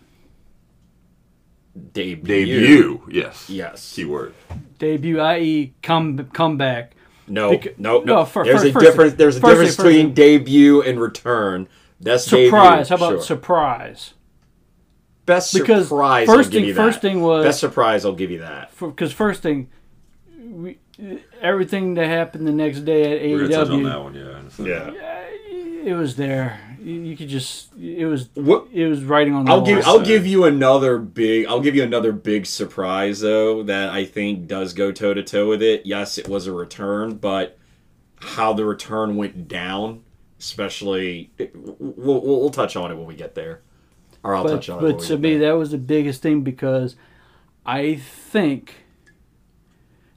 Debut. 1.93 2.23
Debut. 2.47 3.03
Yes. 3.11 3.51
Yes. 3.51 3.95
Keyword. 3.95 4.35
Debut, 4.79 5.19
i.e., 5.21 5.75
come 5.83 6.27
comeback. 6.33 6.93
No, 7.27 7.51
Bec- 7.57 7.79
no, 7.79 7.99
no. 8.01 8.05
no, 8.17 8.25
fir- 8.25 8.45
there's 8.45 8.63
fir- 8.63 8.69
a 8.69 8.73
first 8.73 8.85
difference. 8.87 9.15
There's 9.15 9.37
a 9.37 9.41
first 9.41 9.51
difference 9.53 9.77
thing, 9.77 9.85
first 9.85 9.89
between 9.89 10.07
thing. 10.07 10.15
debut 10.45 10.83
and 10.83 11.01
return. 11.01 11.69
That's 12.01 12.25
Surprise. 12.25 12.89
Debut. 12.89 12.99
How 12.99 13.07
about 13.13 13.19
Sure. 13.19 13.23
surprise? 13.23 14.15
best 15.27 15.55
because 15.55 15.89
surprise? 15.89 16.27
first 16.27 16.37
I'll 16.37 16.43
give 16.45 16.53
thing- 16.53 16.65
you 16.67 16.75
first 16.75 17.01
thing 17.01 17.23
was- 17.23 17.45
best 17.47 17.59
surprise. 17.61 18.05
I'll 18.05 18.13
give 18.15 18.31
you 18.31 18.41
that. 18.41 18.71
Because 18.79 19.11
first 19.13 19.43
thing, 19.43 19.69
we, 20.39 20.79
everything 21.45 21.95
that 21.95 22.07
happened 22.09 22.47
the 22.47 22.53
next 22.53 22.81
day 22.81 23.17
at 23.17 23.31
We're 23.31 23.43
gonna 23.49 23.55
touch 23.55 23.69
on 23.69 23.81
AEW, 23.81 23.85
that 23.85 24.03
one. 24.03 24.15
Yeah. 24.15 24.49
So- 24.49 24.65
Yeah. 24.65 24.91
it 25.85 25.95
was 25.95 26.17
there. 26.17 26.59
You, 26.83 26.95
you 26.95 27.17
could 27.17 27.29
just 27.29 27.73
it 27.81 28.07
was 28.07 28.29
What- 28.35 28.67
it 28.73 28.87
was 28.89 29.05
writing 29.05 29.35
on 29.35 29.45
the 29.45 29.51
I'll 29.53 29.59
wall. 29.59 29.67
give 29.67 29.87
I'll 29.87 30.01
give 30.01 30.27
you 30.27 30.45
another 30.45 30.99
big 30.99 31.47
I'll 31.47 31.61
give 31.61 31.75
you 31.75 31.83
another 31.83 32.13
big 32.13 32.47
surprise 32.47 33.21
though 33.21 33.63
that 33.63 33.91
I 33.91 34.05
think 34.05 34.47
does 34.49 34.73
go 34.75 34.91
toe 34.93 35.15
to 35.15 35.23
toe 35.23 35.49
with 35.49 35.63
it. 35.63 35.87
Yes, 35.87 36.19
it 36.19 36.29
was 36.29 36.47
a 36.47 36.53
return, 36.53 37.15
but 37.17 37.57
how 38.17 38.53
the 38.55 38.65
return 38.65 39.17
went 39.17 39.49
down, 39.49 40.01
especially 40.39 41.31
we'll, 41.55 41.77
we'll, 41.79 42.21
we'll 42.41 42.51
touch 42.51 42.77
on 42.77 42.91
it 42.91 42.95
when 42.97 43.07
we 43.07 43.15
get 43.15 43.35
there. 43.35 43.61
Or 44.23 44.35
I'll 44.35 44.45
but, 44.45 44.51
touch 44.53 44.69
on 44.71 44.79
it. 44.79 44.83
when 44.83 44.93
but 44.93 45.01
we 45.03 45.07
to 45.09 45.13
get 45.15 45.21
me 45.21 45.37
there. 45.39 45.53
that 45.53 45.59
was 45.59 45.71
the 45.71 45.79
biggest 45.79 46.23
thing 46.23 46.41
because 46.43 46.97
I 47.67 47.97
think 47.97 48.84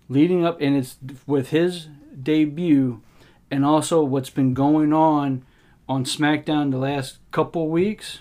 leading 0.09 0.45
up 0.45 0.61
and 0.61 0.75
it's 0.75 0.97
with 1.25 1.49
his 1.49 1.87
debut 2.21 3.01
and 3.49 3.65
also 3.65 4.03
what's 4.03 4.29
been 4.29 4.53
going 4.53 4.93
on 4.93 5.45
on 5.87 6.03
SmackDown 6.03 6.71
the 6.71 6.77
last 6.77 7.19
couple 7.31 7.69
weeks, 7.69 8.19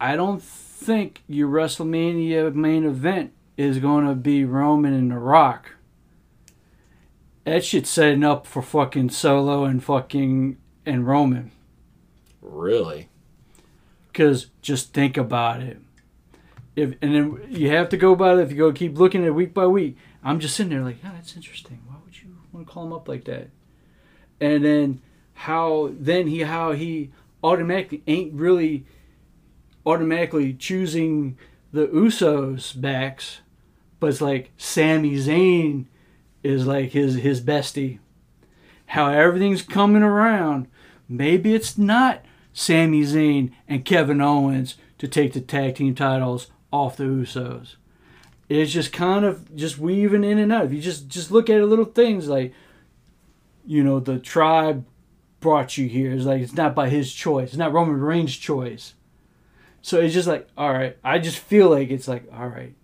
I 0.00 0.16
don't 0.16 0.42
think 0.42 1.22
your 1.26 1.48
WrestleMania 1.48 2.54
main 2.54 2.84
event 2.84 3.32
is 3.56 3.78
going 3.78 4.06
to 4.06 4.14
be 4.14 4.44
Roman 4.44 4.92
and 4.92 5.10
The 5.10 5.18
Rock. 5.18 5.72
That 7.44 7.64
shit's 7.64 7.90
setting 7.90 8.24
up 8.24 8.46
for 8.46 8.62
fucking 8.62 9.10
Solo 9.10 9.64
and 9.64 9.82
fucking 9.82 10.58
and 10.84 11.06
Roman. 11.06 11.52
really 12.40 13.08
Because 14.12 14.46
just 14.62 14.92
think 14.92 15.16
about 15.16 15.62
it. 15.62 15.78
If 16.74 16.94
and 17.00 17.14
then 17.14 17.46
you 17.48 17.70
have 17.70 17.88
to 17.90 17.96
go 17.96 18.12
about 18.12 18.38
it. 18.38 18.42
If 18.42 18.50
you 18.50 18.58
go 18.58 18.72
keep 18.72 18.98
looking 18.98 19.22
at 19.22 19.28
it 19.28 19.30
week 19.30 19.54
by 19.54 19.66
week, 19.66 19.96
I'm 20.26 20.40
just 20.40 20.56
sitting 20.56 20.70
there 20.70 20.82
like, 20.82 21.04
yeah, 21.04 21.12
that's 21.14 21.36
interesting. 21.36 21.80
Why 21.86 21.94
would 22.04 22.20
you 22.20 22.36
want 22.52 22.66
to 22.66 22.72
call 22.72 22.84
him 22.84 22.92
up 22.92 23.06
like 23.06 23.24
that? 23.26 23.48
And 24.40 24.64
then 24.64 25.00
how 25.34 25.92
then 25.92 26.26
he 26.26 26.40
how 26.40 26.72
he 26.72 27.12
automatically 27.44 28.02
ain't 28.08 28.34
really 28.34 28.84
automatically 29.86 30.52
choosing 30.52 31.38
the 31.72 31.86
Usos 31.86 32.78
backs, 32.78 33.38
but 34.00 34.08
it's 34.08 34.20
like 34.20 34.50
Sami 34.56 35.12
Zayn 35.12 35.86
is 36.42 36.66
like 36.66 36.90
his 36.90 37.14
his 37.14 37.40
bestie. 37.40 38.00
How 38.86 39.08
everything's 39.08 39.62
coming 39.62 40.02
around. 40.02 40.66
Maybe 41.08 41.54
it's 41.54 41.78
not 41.78 42.24
Sami 42.52 43.02
Zayn 43.02 43.52
and 43.68 43.84
Kevin 43.84 44.20
Owens 44.20 44.74
to 44.98 45.06
take 45.06 45.34
the 45.34 45.40
tag 45.40 45.76
team 45.76 45.94
titles 45.94 46.48
off 46.72 46.96
the 46.96 47.04
Usos. 47.04 47.76
It's 48.48 48.72
just 48.72 48.92
kind 48.92 49.24
of 49.24 49.54
just 49.56 49.78
weaving 49.78 50.24
in 50.24 50.38
and 50.38 50.52
out. 50.52 50.66
If 50.66 50.72
you 50.72 50.80
just 50.80 51.08
just 51.08 51.30
look 51.30 51.50
at 51.50 51.56
it, 51.56 51.66
little 51.66 51.84
things 51.84 52.28
like, 52.28 52.52
you 53.66 53.82
know, 53.82 53.98
the 53.98 54.18
tribe 54.18 54.84
brought 55.40 55.76
you 55.76 55.88
here. 55.88 56.12
It's 56.12 56.24
like 56.24 56.42
it's 56.42 56.54
not 56.54 56.74
by 56.74 56.88
his 56.88 57.12
choice. 57.12 57.48
It's 57.48 57.56
not 57.56 57.72
Roman 57.72 58.00
Reigns' 58.00 58.36
choice. 58.36 58.94
So 59.82 60.00
it's 60.00 60.14
just 60.14 60.28
like, 60.28 60.48
all 60.56 60.72
right. 60.72 60.96
I 61.02 61.18
just 61.18 61.38
feel 61.38 61.70
like 61.70 61.90
it's 61.90 62.08
like, 62.08 62.24
all 62.32 62.48
right, 62.48 62.74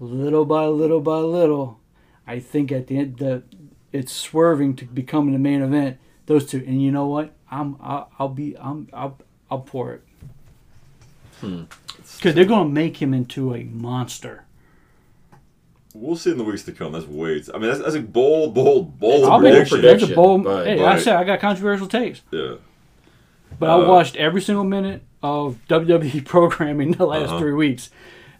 little 0.00 0.44
by 0.44 0.66
little 0.66 1.00
by 1.00 1.18
little. 1.18 1.80
I 2.26 2.38
think 2.38 2.72
at 2.72 2.86
the 2.86 2.98
end 2.98 3.18
that 3.18 3.42
it's 3.92 4.12
swerving 4.12 4.76
to 4.76 4.84
becoming 4.86 5.32
the 5.32 5.38
main 5.38 5.62
event. 5.62 5.98
Those 6.26 6.46
two, 6.46 6.64
and 6.66 6.82
you 6.82 6.92
know 6.92 7.06
what? 7.06 7.32
I'm 7.50 7.76
I'll, 7.80 8.10
I'll 8.18 8.28
be 8.28 8.56
I'm 8.58 8.88
I'll 8.92 9.18
I'll 9.50 9.60
pour 9.60 9.94
it. 9.94 10.02
Hmm. 11.40 11.64
Because 12.16 12.34
they're 12.34 12.44
gonna 12.44 12.70
make 12.70 13.02
him 13.02 13.12
into 13.12 13.54
a 13.54 13.64
monster. 13.64 14.44
We'll 15.94 16.16
see 16.16 16.30
in 16.30 16.38
the 16.38 16.44
weeks 16.44 16.62
to 16.64 16.72
come. 16.72 16.92
That's 16.92 17.06
way. 17.06 17.42
I 17.54 17.58
mean, 17.58 17.68
that's, 17.68 17.80
that's 17.82 17.94
a 17.94 18.00
bold, 18.00 18.54
bold, 18.54 18.98
bold 18.98 19.24
I'll 19.24 19.38
make 19.40 19.52
prediction. 19.52 19.80
prediction. 19.80 20.08
that's 20.08 20.12
a 20.12 20.16
bold. 20.16 20.44
but- 20.44 20.66
hey, 20.66 20.82
I 20.84 20.98
said 20.98 21.16
I 21.16 21.24
got 21.24 21.40
controversial 21.40 21.86
takes, 21.86 22.22
Yeah. 22.30 22.54
but 23.58 23.68
I 23.70 23.74
Uh, 23.74 23.88
watched 23.88 24.16
every 24.16 24.40
single 24.40 24.64
minute 24.64 25.02
of 25.22 25.58
WWE 25.68 26.24
programming 26.24 26.92
the 26.92 27.06
last 27.06 27.28
Uh-huh. 27.30 27.38
three 27.38 27.52
weeks, 27.52 27.90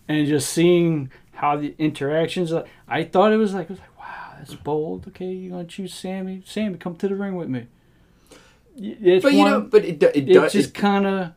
and 0.08 0.26
just 0.26 0.48
seeing 0.50 1.10
how 1.34 1.56
the 1.56 1.74
interactions. 1.78 2.52
I 2.88 3.04
thought 3.04 3.32
it 3.32 3.36
was 3.36 3.52
like, 3.52 3.64
it 3.64 3.70
was 3.70 3.78
like, 3.80 3.98
wow, 3.98 4.34
that's 4.38 4.54
bold. 4.54 5.06
Okay, 5.08 5.26
you're 5.32 5.50
gonna 5.52 5.64
choose 5.64 5.92
Sami. 5.92 6.42
Sami, 6.46 6.78
come 6.78 6.96
to 6.96 7.08
the 7.08 7.14
ring 7.16 7.34
with 7.36 7.48
me. 7.48 7.66
It's 8.76 9.22
But 9.22 9.32
you 9.34 9.38
one, 9.40 9.50
know, 9.50 9.60
but 9.60 9.84
it, 9.84 9.98
do- 9.98 10.06
it, 10.14 10.28
it 10.28 10.32
does 10.34 10.52
just 10.52 10.72
kind 10.74 11.06
of 11.06 11.32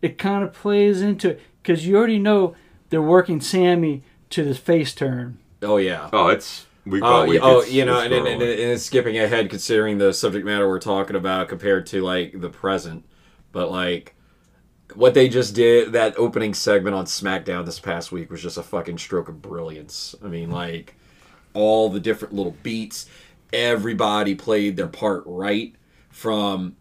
it 0.00 0.16
kind 0.16 0.42
of 0.42 0.54
plays 0.54 1.02
into 1.02 1.30
it 1.30 1.40
because 1.62 1.86
you 1.86 1.96
already 1.98 2.18
know 2.18 2.54
they're 2.88 3.02
working 3.02 3.40
Sami 3.42 4.02
to 4.30 4.42
the 4.44 4.54
face 4.54 4.94
turn. 4.94 5.36
Oh 5.62 5.76
yeah. 5.76 6.08
Oh, 6.12 6.28
it's 6.28 6.66
week 6.86 7.02
Oh, 7.04 7.22
by 7.22 7.28
week. 7.28 7.40
oh, 7.42 7.58
it's- 7.58 7.72
you 7.72 7.84
know, 7.84 8.00
and, 8.00 8.12
and, 8.12 8.26
and 8.26 8.42
it's 8.42 8.84
skipping 8.84 9.18
ahead 9.18 9.50
considering 9.50 9.98
the 9.98 10.12
subject 10.12 10.44
matter 10.46 10.68
we're 10.68 10.78
talking 10.78 11.16
about 11.16 11.48
compared 11.48 11.86
to 11.88 12.00
like 12.02 12.40
the 12.40 12.48
present. 12.48 13.04
But 13.52 13.70
like 13.70 14.14
what 14.94 15.14
they 15.14 15.28
just 15.28 15.54
did, 15.54 15.92
that 15.92 16.18
opening 16.18 16.54
segment 16.54 16.96
on 16.96 17.04
SmackDown 17.04 17.64
this 17.64 17.78
past 17.78 18.10
week 18.10 18.30
was 18.30 18.42
just 18.42 18.56
a 18.58 18.62
fucking 18.62 18.98
stroke 18.98 19.28
of 19.28 19.40
brilliance. 19.42 20.14
I 20.24 20.28
mean, 20.28 20.50
like 20.50 20.96
all 21.54 21.88
the 21.90 22.00
different 22.00 22.34
little 22.34 22.56
beats, 22.62 23.06
everybody 23.52 24.34
played 24.34 24.76
their 24.76 24.88
part 24.88 25.22
right 25.26 25.74
from 26.08 26.76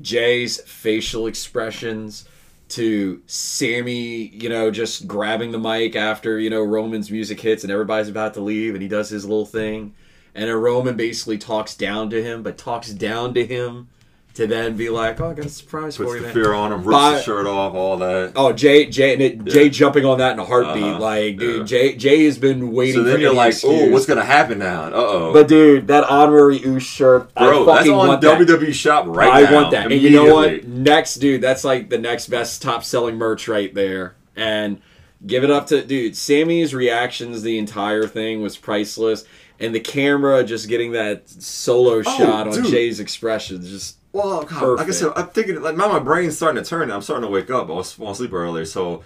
Jey's 0.00 0.60
facial 0.62 1.26
expressions 1.26 2.28
to 2.68 3.22
Sami, 3.26 4.28
you 4.28 4.48
know, 4.48 4.70
just 4.70 5.06
grabbing 5.06 5.52
the 5.52 5.58
mic 5.58 5.94
after, 5.94 6.38
you 6.38 6.50
know, 6.50 6.62
Roman's 6.62 7.10
music 7.10 7.40
hits 7.40 7.62
and 7.62 7.72
everybody's 7.72 8.08
about 8.08 8.34
to 8.34 8.40
leave 8.40 8.74
and 8.74 8.82
he 8.82 8.88
does 8.88 9.08
his 9.08 9.24
little 9.24 9.46
thing. 9.46 9.94
And 10.34 10.52
Roman 10.62 10.96
basically 10.96 11.38
talks 11.38 11.74
down 11.74 12.10
to 12.10 12.22
him, 12.22 12.42
but 12.42 12.58
talks 12.58 12.90
down 12.90 13.34
to 13.34 13.46
him 13.46 13.88
to 14.36 14.46
then 14.46 14.76
be 14.76 14.88
like, 14.90 15.20
oh, 15.20 15.30
I 15.30 15.34
got 15.34 15.46
a 15.46 15.48
surprise 15.48 15.96
puts 15.96 16.10
for 16.10 16.14
you, 16.16 16.20
the 16.20 16.26
man. 16.26 16.34
fear 16.34 16.52
on 16.52 16.72
him, 16.72 16.84
rips 16.84 16.98
the 17.00 17.22
shirt 17.22 17.46
off, 17.46 17.74
all 17.74 17.96
that. 17.98 18.32
Oh, 18.36 18.52
Jey, 18.52 18.86
Jey, 18.86 19.14
and 19.14 19.22
it, 19.22 19.44
Jey 19.44 19.70
jumping 19.70 20.04
on 20.04 20.18
that 20.18 20.32
in 20.34 20.38
a 20.38 20.44
heartbeat. 20.44 20.82
Uh-huh. 20.84 20.98
Like, 21.00 21.38
dude, 21.38 21.58
Yeah. 21.60 21.64
Jey, 21.64 21.96
Jey 21.96 22.24
has 22.26 22.36
been 22.38 22.72
waiting 22.72 22.96
So 22.96 23.02
for 23.04 23.08
then 23.08 23.20
you're 23.20 23.32
like, 23.32 23.54
oh, 23.64 23.90
what's 23.90 24.06
gonna 24.06 24.24
happen 24.24 24.58
now? 24.58 24.84
Uh 24.84 24.90
oh. 24.94 25.32
But 25.32 25.48
dude, 25.48 25.86
that 25.88 26.04
honorary 26.04 26.58
Uce 26.58 26.82
shirt, 26.82 27.34
Bro, 27.34 27.62
I 27.62 27.66
that's 27.66 27.78
fucking 27.78 27.92
on 27.92 28.08
want 28.08 28.20
that. 28.20 28.38
WWE 28.38 28.72
Shop 28.74 29.06
right 29.08 29.32
I 29.32 29.40
now. 29.50 29.54
want 29.54 29.70
that. 29.72 29.90
And 29.90 30.00
you 30.00 30.10
know 30.10 30.34
what? 30.34 30.64
Next, 30.66 31.14
dude, 31.16 31.40
that's 31.40 31.64
like 31.64 31.88
the 31.88 31.98
next 31.98 32.28
best 32.28 32.60
top 32.62 32.84
selling 32.84 33.16
merch 33.16 33.48
right 33.48 33.72
there. 33.74 34.16
And 34.36 34.80
give 35.26 35.44
it 35.44 35.50
up 35.50 35.66
to 35.68 35.82
dude. 35.82 36.14
Sami's 36.14 36.74
reactions, 36.74 37.40
the 37.42 37.56
entire 37.58 38.06
thing 38.06 38.42
was 38.42 38.56
priceless. 38.58 39.24
And 39.58 39.74
the 39.74 39.80
camera 39.80 40.44
just 40.44 40.68
getting 40.68 40.92
that 40.92 41.30
solo 41.30 42.02
shot 42.02 42.20
on 42.46 42.48
Oh, 42.48 42.52
dude. 42.52 42.66
Jey's 42.66 43.00
expression 43.00 43.62
just 43.64 43.96
Well, 44.16 44.42
God, 44.44 44.78
like 44.78 44.88
I 44.88 44.92
said, 44.92 45.12
I'm 45.14 45.28
thinking 45.28 45.60
like 45.60 45.76
now 45.76 45.88
my 45.88 45.98
brain's 45.98 46.36
starting 46.36 46.62
to 46.62 46.68
turn. 46.68 46.90
I'm 46.90 47.02
starting 47.02 47.24
to 47.26 47.30
wake 47.30 47.50
up. 47.50 47.68
I 47.68 47.72
was 47.72 47.92
falling 47.92 48.12
asleep 48.12 48.32
earlier, 48.32 48.64
so 48.64 49.02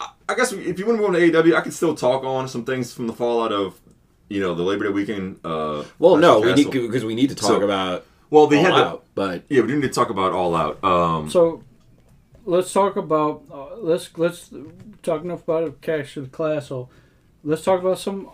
I- 0.00 0.08
I 0.28 0.34
guess 0.34 0.52
if 0.52 0.78
you 0.78 0.86
want 0.86 0.98
to 0.98 1.02
go 1.06 1.14
into 1.14 1.20
AEW, 1.20 1.54
I 1.54 1.60
can 1.60 1.70
still 1.72 1.94
talk 1.94 2.24
on 2.24 2.48
some 2.48 2.64
things 2.64 2.94
from 2.94 3.06
the 3.06 3.12
fallout 3.12 3.52
of, 3.52 3.78
you 4.30 4.40
know, 4.40 4.54
the 4.54 4.62
Labor 4.62 4.84
Day 4.84 4.90
weekend. 4.90 5.38
Uh, 5.44 5.84
well, 5.98 6.16
no, 6.16 6.40
we 6.40 6.54
need 6.54 6.70
because 6.70 7.04
we 7.04 7.14
need 7.14 7.28
to 7.28 7.34
talk 7.34 7.48
So, 7.48 7.62
about 7.62 8.06
Well, 8.30 8.46
they 8.46 8.56
all 8.56 8.64
had 8.64 8.72
the, 8.74 8.76
out, 8.86 9.04
but 9.14 9.42
yeah, 9.50 9.60
we 9.60 9.68
do 9.68 9.74
need 9.76 9.82
to 9.82 9.88
talk 9.88 10.08
about 10.08 10.32
All 10.32 10.56
Out. 10.56 10.82
Um, 10.82 11.28
So 11.28 11.62
let's 12.46 12.72
talk 12.72 12.96
about 12.96 13.42
uh, 13.52 13.76
let's 13.76 14.10
let's 14.16 14.50
talk 15.02 15.22
enough 15.24 15.42
about 15.42 15.64
it. 15.64 15.82
Clash 15.82 16.16
at 16.16 16.30
the 16.32 16.36
Castle. 16.36 16.88
So 16.88 16.88
let's 17.44 17.62
talk 17.62 17.80
about 17.80 17.98
some 17.98 18.28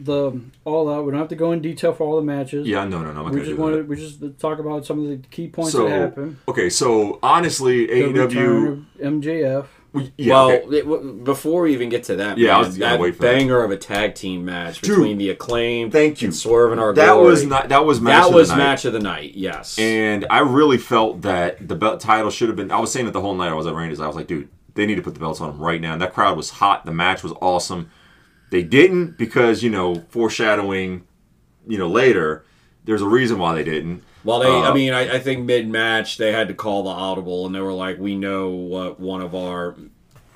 the 0.00 0.32
all 0.64 0.90
out. 0.92 1.04
We 1.04 1.12
don't 1.12 1.20
have 1.20 1.28
to 1.28 1.36
go 1.36 1.52
in 1.52 1.60
detail 1.62 1.92
for 1.92 2.04
all 2.04 2.16
the 2.16 2.22
matches. 2.22 2.66
yeah, 2.66 2.84
no, 2.84 3.02
no, 3.02 3.12
no, 3.12 3.24
I'm 3.26 3.32
we 3.32 3.40
just 3.40 3.50
do 3.52 3.56
want 3.56 3.76
to 3.76 3.82
we 3.82 3.96
just 3.96 4.20
talk 4.38 4.58
about 4.58 4.84
some 4.84 5.02
of 5.02 5.08
the 5.08 5.16
key 5.28 5.48
points 5.48 5.72
So 5.72 5.84
that 5.88 5.90
happened. 6.00 6.38
okay, 6.48 6.68
so 6.70 7.18
honestly, 7.22 7.86
The 7.86 7.92
AEW. 8.12 8.84
MJF. 9.02 9.66
we- 9.92 10.12
Yeah, 10.18 10.34
well, 10.34 10.50
okay. 10.50 10.76
it, 10.78 10.82
w- 10.82 11.12
before 11.24 11.62
we 11.62 11.72
even 11.72 11.88
get 11.88 12.04
to 12.04 12.16
that, 12.16 12.36
Yeah, 12.38 12.56
I 12.56 12.58
was 12.58 12.76
gonna 12.76 12.92
that 12.92 13.00
wait 13.00 13.16
for 13.16 13.22
that. 13.22 13.32
banger 13.34 13.62
of 13.64 13.70
a 13.70 13.76
tag 13.76 14.14
team 14.14 14.44
match 14.44 14.80
Dude, 14.80 14.90
between 14.96 15.18
the 15.18 15.30
acclaimed, 15.30 15.92
thank 15.92 16.20
you. 16.20 16.26
and 16.28 16.34
Swerve 16.34 16.72
and 16.72 16.80
our 16.80 16.92
that 16.92 17.12
Glory. 17.14 17.30
was 17.30 17.44
not 17.46 17.68
that 17.70 17.84
was 17.86 18.00
match 18.00 18.22
that 18.24 18.28
of 18.28 18.34
was 18.34 18.48
the 18.48 18.56
night. 18.56 18.62
match 18.64 18.84
of 18.84 18.92
the 18.92 18.98
night. 19.00 19.32
Yes, 19.34 19.78
And 19.78 20.26
I 20.30 20.40
really 20.40 20.78
felt 20.78 21.22
that 21.22 21.66
the 21.66 21.76
belt 21.76 22.00
title 22.00 22.30
should 22.30 22.48
have 22.48 22.56
been. 22.56 22.70
I 22.70 22.78
was 22.80 22.92
saying 22.92 23.06
it 23.06 23.12
the 23.12 23.20
whole 23.22 23.34
night 23.34 23.48
I 23.50 23.54
was 23.54 23.66
at 23.66 23.74
Randy's. 23.74 24.00
I 24.00 24.06
was 24.06 24.16
like, 24.16 24.26
dude, 24.26 24.48
they 24.74 24.84
need 24.84 24.96
to 24.96 25.02
put 25.02 25.14
the 25.14 25.20
belts 25.20 25.40
on 25.40 25.50
them 25.50 25.58
right 25.62 25.80
now. 25.80 25.94
And 25.94 26.02
that 26.02 26.12
crowd 26.12 26.36
was 26.36 26.50
hot. 26.50 26.84
The 26.84 26.92
match 26.92 27.22
was 27.22 27.32
awesome. 27.40 27.90
They 28.50 28.62
didn't 28.62 29.18
because 29.18 29.62
you 29.62 29.70
know 29.70 30.04
foreshadowing, 30.08 31.06
you 31.66 31.78
know 31.78 31.88
later. 31.88 32.44
There's 32.84 33.02
a 33.02 33.08
reason 33.08 33.38
why 33.38 33.54
they 33.54 33.64
didn't. 33.64 34.04
Well, 34.22 34.38
they, 34.40 34.46
I 34.48 34.68
Uh, 34.70 34.74
mean, 34.74 34.92
I, 34.92 35.14
I 35.16 35.18
think 35.18 35.44
mid 35.44 35.68
match 35.68 36.18
they 36.18 36.32
had 36.32 36.48
to 36.48 36.54
call 36.54 36.84
the 36.84 36.90
audible, 36.90 37.46
and 37.46 37.54
they 37.54 37.60
were 37.60 37.72
like, 37.72 37.98
"We 37.98 38.14
know 38.16 38.50
what 38.50 39.00
one 39.00 39.20
of 39.22 39.34
our 39.34 39.74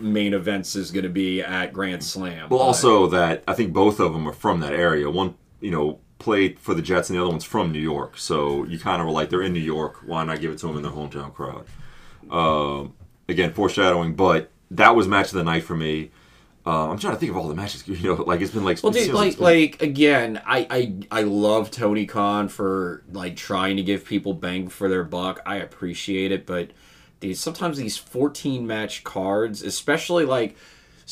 main 0.01 0.35
events 0.35 0.75
is 0.75 0.91
going 0.91 1.05
to 1.05 1.09
be 1.11 1.41
at 1.43 1.73
Grand 1.73 2.03
Slam." 2.03 2.49
Well, 2.49 2.59
But- 2.59 2.65
also 2.65 3.07
that 3.09 3.45
I 3.47 3.55
think 3.55 3.73
both 3.73 4.01
of 4.01 4.13
them 4.13 4.27
are 4.29 4.33
from 4.33 4.61
that 4.61 4.73
area. 4.73 5.09
One, 5.11 5.35
you 5.61 5.71
know, 5.71 6.01
played 6.19 6.59
for 6.59 6.75
the 6.75 6.83
Jets, 6.83 7.09
and 7.11 7.17
the 7.19 7.23
other 7.23 7.31
one's 7.31 7.45
from 7.45 7.71
New 7.73 7.79
York. 7.81 8.19
So 8.19 8.65
you 8.65 8.79
kind 8.79 9.01
of 9.01 9.07
were 9.07 9.13
like, 9.13 9.31
they're 9.31 9.43
in 9.43 9.53
New 9.53 9.61
York. 9.61 9.99
Why 10.05 10.25
not 10.25 10.41
give 10.41 10.51
it 10.51 10.59
to 10.59 10.67
them 10.67 10.77
in 10.77 10.83
their 10.83 10.93
hometown 10.93 11.33
crowd? 11.33 11.65
Um, 12.31 12.95
again, 13.29 13.53
foreshadowing, 13.53 14.15
but 14.15 14.51
that 14.71 14.95
was 14.97 15.09
match 15.09 15.29
of 15.29 15.35
the 15.35 15.45
night 15.45 15.65
for 15.65 15.77
me. 15.77 16.11
Uh, 16.67 16.91
I'm 16.91 16.99
trying 16.99 17.15
to 17.15 17.19
think 17.21 17.31
of 17.31 17.37
all 17.39 17.49
the 17.49 17.55
matches. 17.55 17.85
You 17.89 18.15
know, 18.17 18.23
like 18.23 18.41
it's 18.43 18.53
been 18.53 18.65
like 18.65 18.83
Well, 18.83 18.93
dude, 18.93 19.13
like 19.15 19.37
been- 19.37 19.45
like 19.45 19.83
again, 19.83 20.41
I, 20.47 20.67
I 21.11 21.21
I 21.21 21.23
love 21.23 21.71
Tony 21.71 22.07
Khan 22.07 22.49
for 22.49 23.03
like 23.13 23.37
trying 23.37 23.77
to 23.79 23.83
give 23.83 24.05
people 24.05 24.35
bang 24.35 24.69
for 24.69 24.89
their 24.89 25.05
buck. 25.05 25.41
I 25.47 25.57
appreciate 25.57 26.33
it, 26.33 26.45
but 26.47 26.71
dude, 27.21 27.37
sometimes 27.39 27.79
these 27.79 27.97
14 27.97 28.67
match 28.67 29.05
cards, 29.05 29.63
especially 29.63 30.25
like 30.25 30.57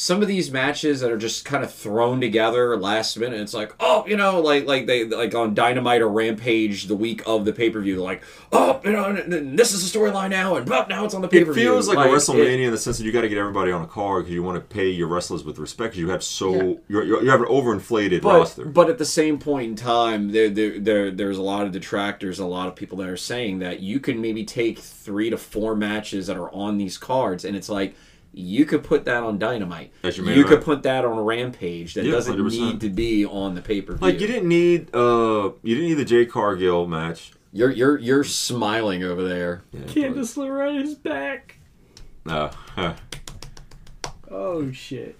some 0.00 0.23
of 0.23 0.28
these 0.28 0.49
matches 0.52 1.00
that 1.00 1.11
are 1.11 1.19
just 1.19 1.45
kind 1.45 1.64
of 1.64 1.75
thrown 1.75 2.21
together 2.21 2.76
last 2.76 3.19
minute. 3.19 3.40
It's 3.40 3.52
like, 3.52 3.75
oh, 3.81 4.07
you 4.07 4.17
know, 4.17 4.40
like 4.40 4.64
like 4.64 4.87
they 4.87 5.05
like 5.05 5.35
on 5.35 5.55
Dynamite 5.55 6.02
or 6.02 6.09
Rampage 6.09 6.85
the 6.85 6.95
week 6.95 7.21
of 7.26 7.45
the 7.45 7.52
pay 7.52 7.69
per 7.69 7.81
view. 7.81 8.00
Like, 8.00 8.23
oh, 8.52 8.81
you 8.85 8.93
know, 8.93 9.07
n- 9.07 9.33
n- 9.33 9.57
this 9.57 9.73
is 9.75 9.90
the 9.90 9.99
storyline 9.99 10.31
now, 10.31 10.55
and 10.55 10.64
but 10.67 10.88
now 10.88 11.05
it's 11.05 11.14
on 11.14 11.21
the 11.21 11.26
pay 11.26 11.38
It 11.40 11.47
per 11.47 11.52
view. 11.52 11.62
It 11.62 11.64
feels 11.64 11.88
like, 11.88 11.99
a 11.99 12.09
WrestleMania 12.09 12.67
in 12.67 12.71
the 12.71 12.78
sense 12.78 12.99
that 12.99 13.05
you 13.05 13.11
got 13.11 13.23
to 13.23 13.28
get 13.28 13.38
everybody 13.38 13.73
on 13.73 13.83
a 13.83 13.88
card 13.88 14.23
because 14.23 14.35
you 14.35 14.43
want 14.45 14.55
to 14.55 14.75
pay 14.75 14.88
your 14.88 15.09
wrestlers 15.09 15.43
with 15.43 15.59
respect. 15.59 15.95
'cause 15.95 15.99
you 15.99 16.11
have 16.11 16.23
so 16.23 16.55
Yeah. 16.55 16.75
you're, 16.87 17.05
you're, 17.05 17.23
you 17.25 17.31
have 17.31 17.40
an 17.40 17.49
overinflated 17.49 18.23
but, 18.23 18.38
roster. 18.38 18.67
But 18.67 18.88
at 18.90 18.99
the 18.99 19.05
same 19.05 19.38
point 19.40 19.67
in 19.71 19.75
time, 19.75 20.31
there, 20.31 20.49
there, 20.49 20.78
there, 20.78 21.11
there's 21.11 21.38
a 21.38 21.43
lot 21.43 21.67
of 21.67 21.73
detractors, 21.73 22.38
a 22.38 22.47
lot 22.47 22.69
of 22.69 22.76
people 22.76 22.99
that 22.99 23.09
are 23.09 23.17
saying 23.17 23.59
that 23.59 23.81
you 23.81 23.99
can 23.99 24.21
maybe 24.21 24.45
take 24.45 24.78
three 24.78 25.28
to 25.28 25.37
four 25.37 25.75
matches 25.75 26.28
that 26.28 26.37
are 26.37 26.52
on 26.55 26.78
these 26.78 26.99
cards, 26.99 27.45
and 27.45 27.57
it's 27.57 27.69
like 27.69 27.97
you 28.38 28.64
could 28.64 28.85
put 28.85 29.04
that 29.07 29.23
on 29.23 29.38
Dynamite. 29.38 29.92
As 30.04 30.16
your 30.16 30.25
main 30.26 30.37
You 30.37 30.45
event. 30.45 30.61
could 30.61 30.64
put 30.64 30.83
that 30.85 31.04
on 31.04 31.18
Rampage. 31.18 31.95
That 31.95 32.04
Yeah, 32.04 32.12
doesn't 32.12 32.37
100%. 32.38 32.52
need 32.52 32.80
to 32.83 32.88
be 32.88 33.25
on 33.26 33.54
the 33.54 33.61
pay 33.62 33.80
per 33.83 33.95
view. 33.95 34.07
like 34.07 34.21
you 34.21 34.26
didn't 34.26 34.49
need 34.49 34.95
uh 34.95 35.50
you 35.62 35.75
didn't 35.75 35.88
need 35.90 35.95
the 35.95 36.04
Jade 36.04 36.30
Cargill 36.30 36.87
match. 36.87 37.33
You're 37.52 37.71
you're 37.71 37.99
you're 37.99 38.25
smiling 38.25 39.02
over 39.02 39.26
there. 39.26 39.62
Yeah, 39.73 39.80
Candice 39.87 40.37
LeRae 40.37 40.83
is 40.83 40.95
back. 40.95 41.57
but, 42.25 42.33
uh, 42.33 42.50
huh. 42.76 42.95
Oh 44.30 44.71
shit. 44.73 45.16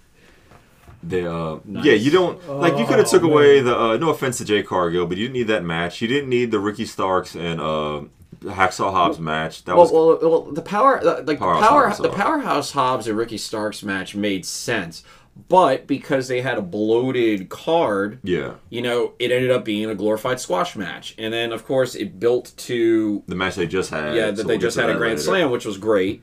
They, 1.03 1.25
uh, 1.25 1.59
Nice. 1.65 1.85
yeah, 1.85 1.93
you 1.93 2.11
don't 2.11 2.47
like 2.49 2.77
you 2.77 2.85
could 2.85 2.99
have 2.99 3.07
Oh, 3.07 3.11
took 3.11 3.23
man. 3.23 3.31
away 3.33 3.61
the 3.61 3.79
uh, 3.79 3.97
no 3.97 4.11
offense 4.11 4.39
to 4.39 4.45
Jade 4.45 4.67
Cargill, 4.67 5.07
but 5.07 5.17
you 5.17 5.25
didn't 5.27 5.35
need 5.35 5.47
that 5.47 5.65
match. 5.65 6.03
You 6.03 6.09
didn't 6.09 6.29
need 6.29 6.51
the 6.51 6.59
Ricky 6.59 6.85
Starks 6.85 7.35
and 7.37 7.61
uh, 7.61 8.03
Hacksaw 8.41 8.93
Hobbs 8.93 9.19
match. 9.19 9.65
That 9.65 9.77
was 9.77 9.91
Well, 9.93 10.19
well, 10.21 10.31
well, 10.31 10.43
the 10.53 10.63
power, 10.63 10.99
uh, 11.05 11.23
like 11.25 11.39
Powerhouse 11.39 11.63
the 11.63 11.69
power, 11.69 11.89
Hobbs, 11.89 11.99
the 11.99 12.09
powerhouse 12.11 12.71
Hobbs 12.73 13.07
and 13.09 13.17
Ricky 13.17 13.39
Starks 13.39 13.83
match 13.83 14.15
made 14.15 14.45
sense, 14.47 15.03
but 15.49 15.87
because 15.87 16.29
they 16.29 16.41
had 16.41 16.59
a 16.59 16.63
bloated 16.63 17.49
card, 17.49 18.19
yeah. 18.25 18.55
you 18.71 18.83
know, 18.83 19.13
it 19.19 19.31
ended 19.31 19.51
up 19.51 19.65
being 19.65 19.89
a 19.89 19.95
glorified 19.95 20.41
squash 20.41 20.75
match. 20.75 21.15
And 21.19 21.33
then, 21.33 21.53
of 21.53 21.65
course, 21.65 21.95
it 21.95 22.19
built 22.19 22.53
to 22.57 23.23
The 23.27 23.37
match 23.37 23.55
they 23.55 23.67
just 23.67 23.91
had. 23.91 24.15
yeah 24.15 24.27
so 24.27 24.33
that 24.33 24.37
we'll 24.37 24.47
they 24.47 24.59
just 24.59 24.77
had 24.77 24.91
a 24.91 24.93
that 24.95 24.99
Grand 24.99 25.13
later. 25.19 25.23
Slam, 25.23 25.51
which 25.51 25.65
was 25.65 25.79
great. 25.79 26.23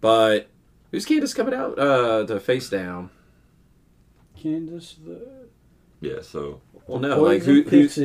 But 0.00 0.48
who's 0.90 1.06
Candice 1.06 1.34
coming 1.34 1.54
out 1.54 1.78
uh, 1.78 2.26
to 2.26 2.38
face 2.40 2.68
down? 2.68 3.10
Candice 4.38 4.96
the 5.04 5.26
Yeah, 6.00 6.20
so 6.20 6.60
Well, 6.86 6.98
no, 6.98 7.22
like 7.22 7.42
who, 7.42 7.62
who's 7.62 7.98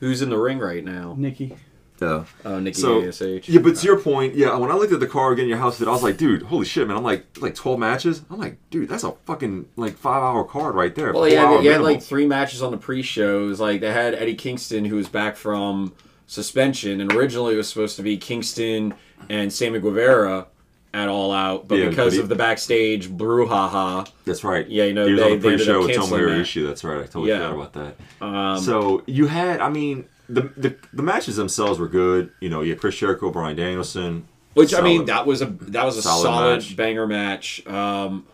who's 0.00 0.22
in 0.22 0.30
the 0.30 0.38
ring 0.38 0.58
right 0.58 0.84
now? 0.84 1.14
Nikki. 1.16 1.56
Yeah. 2.00 2.24
Oh, 2.44 2.58
Nikki 2.60 2.80
So- 2.80 3.02
Ash. 3.02 3.20
Yeah, 3.48 3.60
but 3.60 3.76
to 3.76 3.86
your 3.86 3.98
point, 3.98 4.34
yeah, 4.34 4.56
when 4.56 4.70
I 4.70 4.74
looked 4.74 4.92
at 4.92 5.00
the 5.00 5.06
card 5.06 5.34
again, 5.34 5.48
your 5.48 5.58
house, 5.58 5.80
I 5.82 5.90
was 5.90 6.02
like, 6.02 6.16
dude, 6.16 6.42
holy 6.42 6.64
shit, 6.64 6.86
man! 6.88 6.96
I'm 6.96 7.02
like, 7.02 7.24
like 7.40 7.54
12 7.54 7.78
matches. 7.78 8.22
I'm 8.30 8.38
like, 8.38 8.56
dude, 8.70 8.88
that's 8.88 9.04
a 9.04 9.12
fucking 9.26 9.66
like 9.76 9.96
five 9.96 10.22
hour 10.22 10.44
card 10.44 10.74
right 10.74 10.94
there. 10.94 11.12
Well, 11.12 11.28
yeah, 11.28 11.60
you 11.60 11.70
had 11.70 11.80
like 11.82 12.02
three 12.02 12.26
matches 12.26 12.62
on 12.62 12.70
the 12.70 12.78
pre-shows. 12.78 13.58
Like 13.60 13.80
they 13.80 13.92
had 13.92 14.14
Eddie 14.14 14.34
Kingston, 14.36 14.84
who 14.84 14.96
was 14.96 15.08
back 15.08 15.36
from 15.36 15.92
suspension, 16.26 17.00
and 17.00 17.12
originally 17.12 17.54
it 17.54 17.56
was 17.56 17.68
supposed 17.68 17.96
to 17.96 18.02
be 18.02 18.16
Kingston 18.16 18.94
and 19.28 19.52
Sammy 19.52 19.80
Guevara 19.80 20.46
at 20.94 21.08
All 21.08 21.32
Out, 21.32 21.68
but 21.68 21.76
Yeah, 21.78 21.88
because 21.90 22.12
but 22.12 22.16
he- 22.16 22.20
of 22.20 22.28
the 22.28 22.34
backstage 22.34 23.08
brouhaha, 23.10 24.08
That's 24.24 24.42
right. 24.44 24.66
Yeah, 24.68 24.84
you 24.84 24.94
know, 24.94 25.04
he 25.06 25.12
was 25.12 25.20
they- 25.20 25.26
on 25.32 25.38
the 25.40 25.48
pre-show 25.48 25.78
with 25.80 25.88
that. 25.88 26.66
That's 26.66 26.84
right. 26.84 26.98
I 26.98 27.02
totally 27.02 27.28
Yeah. 27.30 27.50
forgot 27.50 27.54
about 27.54 27.72
that. 28.20 28.24
um, 28.24 28.58
so 28.60 29.02
you 29.06 29.26
had, 29.26 29.60
I 29.60 29.68
mean, 29.68 30.04
the, 30.28 30.42
the 30.56 30.76
the 30.92 31.02
matches 31.02 31.36
themselves 31.36 31.78
were 31.78 31.88
good. 31.88 32.30
You 32.40 32.50
know, 32.50 32.62
you 32.62 32.70
had 32.70 32.80
Chris 32.80 32.96
Jericho, 32.96 33.30
Bryan 33.30 33.56
Danielson. 33.56 34.28
which 34.54 34.74
I 34.74 34.80
mean, 34.80 35.06
that 35.06 35.26
was 35.26 35.42
a 35.42 35.46
that 35.46 35.84
was 35.84 35.96
a 35.96 36.02
Solid 36.02 36.22
solid, 36.22 36.54
match. 36.56 36.76
banger 36.76 37.06
match. 37.06 37.66
Um, 37.66 38.26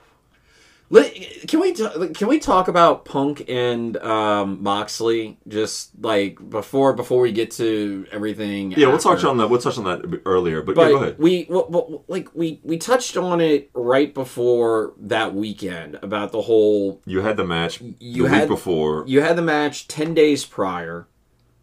can 1.49 1.59
we 1.61 1.73
t- 1.73 1.89
can 2.15 2.29
we 2.29 2.39
talk 2.39 2.69
about 2.69 3.05
Punk 3.05 3.45
and 3.49 3.97
um, 3.97 4.63
Moxley 4.63 5.39
just 5.49 5.91
like 6.01 6.39
before 6.51 6.93
before 6.93 7.21
we 7.23 7.33
get 7.33 7.51
to 7.53 8.07
everything? 8.13 8.71
Yeah, 8.73 8.87
we'll 8.87 8.97
after? 8.97 9.09
touch 9.09 9.25
on 9.25 9.39
that. 9.39 9.49
We'll 9.49 9.61
touch 9.61 9.77
on 9.79 9.85
that 9.85 10.21
earlier. 10.25 10.63
But, 10.63 10.77
but 10.77 10.83
yeah, 10.83 10.89
go 10.91 10.97
ahead. 11.03 11.19
we 11.19 11.47
well, 11.51 11.67
well, 11.69 12.05
like 12.07 12.29
we 12.35 12.61
we 12.63 12.79
touched 12.79 13.17
on 13.17 13.41
it 13.41 13.71
right 13.75 14.13
before 14.15 14.93
that 15.01 15.35
weekend 15.35 15.99
about 16.03 16.31
the 16.33 16.43
whole 16.43 17.01
You 17.07 17.23
had 17.23 17.37
the 17.39 17.45
match 17.47 17.81
you 17.99 18.25
the 18.25 18.29
had- 18.29 18.41
week 18.43 18.49
before. 18.51 19.05
you 19.09 19.21
had 19.21 19.37
the 19.37 19.43
match 19.43 19.89
10 19.89 20.15
days 20.15 20.45
prior 20.45 21.09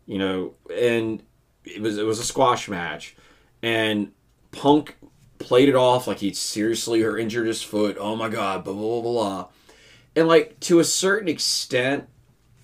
you 0.05 0.17
know 0.17 0.53
and 0.75 1.23
it 1.63 1.81
was 1.81 1.97
it 1.97 2.05
was 2.05 2.19
a 2.19 2.25
squash 2.25 2.67
match. 2.67 3.15
And 3.63 4.11
punk 4.51 4.97
played 5.39 5.69
it 5.69 5.75
off 5.75 6.07
like 6.07 6.19
he'd 6.19 6.37
seriously 6.37 7.03
or 7.03 7.17
injured 7.17 7.47
his 7.47 7.61
foot. 7.61 7.97
Oh 7.99 8.15
my 8.15 8.29
god 8.29 8.63
blah 8.63 8.73
blah 8.73 9.01
blah 9.01 9.11
blah 9.11 9.47
and 10.15 10.27
like 10.27 10.59
to 10.59 10.79
a 10.79 10.83
certain 10.83 11.27
extent 11.27 12.07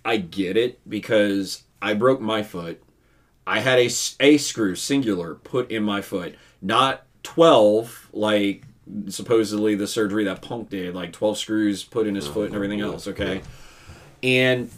i 0.04 0.17
get 0.17 0.58
it 0.58 0.80
because 0.88 1.63
i 1.82 1.93
broke 1.93 2.21
my 2.21 2.43
foot. 2.43 2.82
I 3.45 3.60
had 3.60 3.80
a, 3.80 3.89
a 4.19 4.38
screw 4.38 4.76
singular 4.76 5.36
put 5.36 5.71
in 5.71 5.82
my 5.82 6.02
foot. 6.02 6.36
Not 6.62 7.06
12 7.23 8.10
like 8.13 8.63
supposedly 9.08 9.76
the 9.76 9.88
surgery 9.88 10.23
that 10.26 10.41
punk 10.41 10.69
did 10.69 10.95
like 10.95 11.12
12 11.12 11.38
screws 11.38 11.84
put 11.84 12.08
in 12.08 12.15
his 12.15 12.28
oh, 12.28 12.32
foot 12.32 12.45
and 12.47 12.56
everything 12.56 12.82
else 12.82 13.08
okay? 13.08 13.41
And 14.23 14.69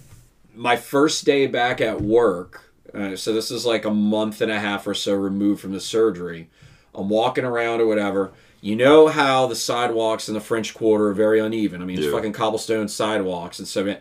my 0.59 0.75
first 0.75 1.23
day 1.25 1.47
back 1.47 1.79
at 1.79 2.01
work, 2.01 2.73
uh, 2.93 3.15
so 3.15 3.33
this 3.33 3.49
is 3.49 3.65
like 3.65 3.85
a 3.85 3.89
month 3.91 4.41
and 4.41 4.51
a 4.51 4.59
half 4.59 4.85
or 4.85 4.93
so 4.93 5.13
removed 5.13 5.61
from 5.61 5.71
the 5.71 5.79
surgery. 5.79 6.49
I'm 6.93 7.07
walking 7.07 7.45
around 7.45 7.79
or 7.79 7.87
whatever. 7.87 8.33
You 8.61 8.75
know 8.75 9.07
how 9.07 9.47
the 9.47 9.55
sidewalks 9.55 10.27
in 10.27 10.33
the 10.33 10.41
French 10.41 10.73
Quarter 10.73 11.07
are 11.07 11.13
very 11.13 11.39
uneven. 11.39 11.81
I 11.81 11.85
mean, 11.85 11.97
it's 11.97 12.07
Yeah. 12.07 12.11
fucking 12.11 12.33
cobblestone 12.33 12.89
sidewalks. 12.89 13.57
And 13.59 13.67
so 13.67 13.95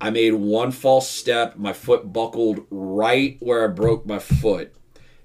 I 0.00 0.08
made 0.08 0.32
one 0.32 0.70
false 0.70 1.06
step. 1.10 1.58
My 1.58 1.74
foot 1.74 2.10
buckled 2.12 2.60
right 2.70 3.36
where 3.40 3.62
I 3.62 3.66
broke 3.66 4.06
my 4.06 4.18
foot. 4.18 4.72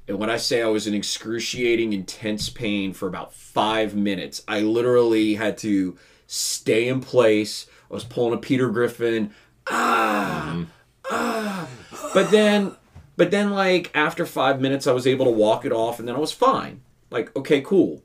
And 0.09 0.19
when 0.19 0.29
I 0.29 0.35
say 0.37 0.61
I 0.61 0.67
was 0.67 0.87
in 0.87 0.93
excruciating, 0.93 1.93
intense 1.93 2.49
pain 2.49 2.91
for 2.91 3.07
about 3.07 3.33
five 3.33 3.95
minutes, 3.95 4.43
I 4.45 4.59
literally 4.59 5.35
had 5.35 5.57
to 5.59 5.95
stay 6.27 6.89
in 6.89 6.99
place. 6.99 7.67
I 7.89 7.93
was 7.93 8.03
pulling 8.03 8.33
a 8.33 8.37
Peter 8.37 8.67
Griffin. 8.69 9.31
Ah, 9.67 10.65
ah. 11.09 11.67
But 12.13 12.31
then, 12.31 12.75
but 13.17 13.31
then, 13.31 13.51
like 13.51 13.91
after 13.95 14.25
five 14.25 14.61
minutes, 14.61 14.87
I 14.87 14.91
was 14.93 15.07
able 15.07 15.25
to 15.25 15.31
walk 15.31 15.65
it 15.65 15.71
off, 15.71 15.99
and 15.99 16.07
then 16.07 16.15
I 16.15 16.19
was 16.19 16.31
fine. 16.31 16.81
Like, 17.11 17.35
okay, 17.35 17.61
cool. 17.61 18.01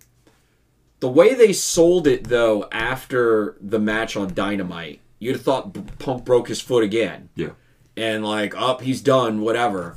The 1.00 1.08
way 1.08 1.34
they 1.34 1.52
sold 1.52 2.06
it, 2.06 2.24
though, 2.24 2.68
after 2.72 3.56
the 3.60 3.78
match 3.78 4.16
on 4.16 4.34
Dynamite, 4.34 5.00
you'd 5.18 5.36
have 5.36 5.42
thought 5.42 5.72
B- 5.72 5.82
Punk 5.98 6.24
broke 6.24 6.48
his 6.48 6.60
foot 6.60 6.84
again 6.84 7.28
Yeah. 7.34 7.50
and 7.96 8.24
like 8.24 8.54
up 8.54 8.80
he's 8.82 9.00
done 9.02 9.40
whatever 9.42 9.96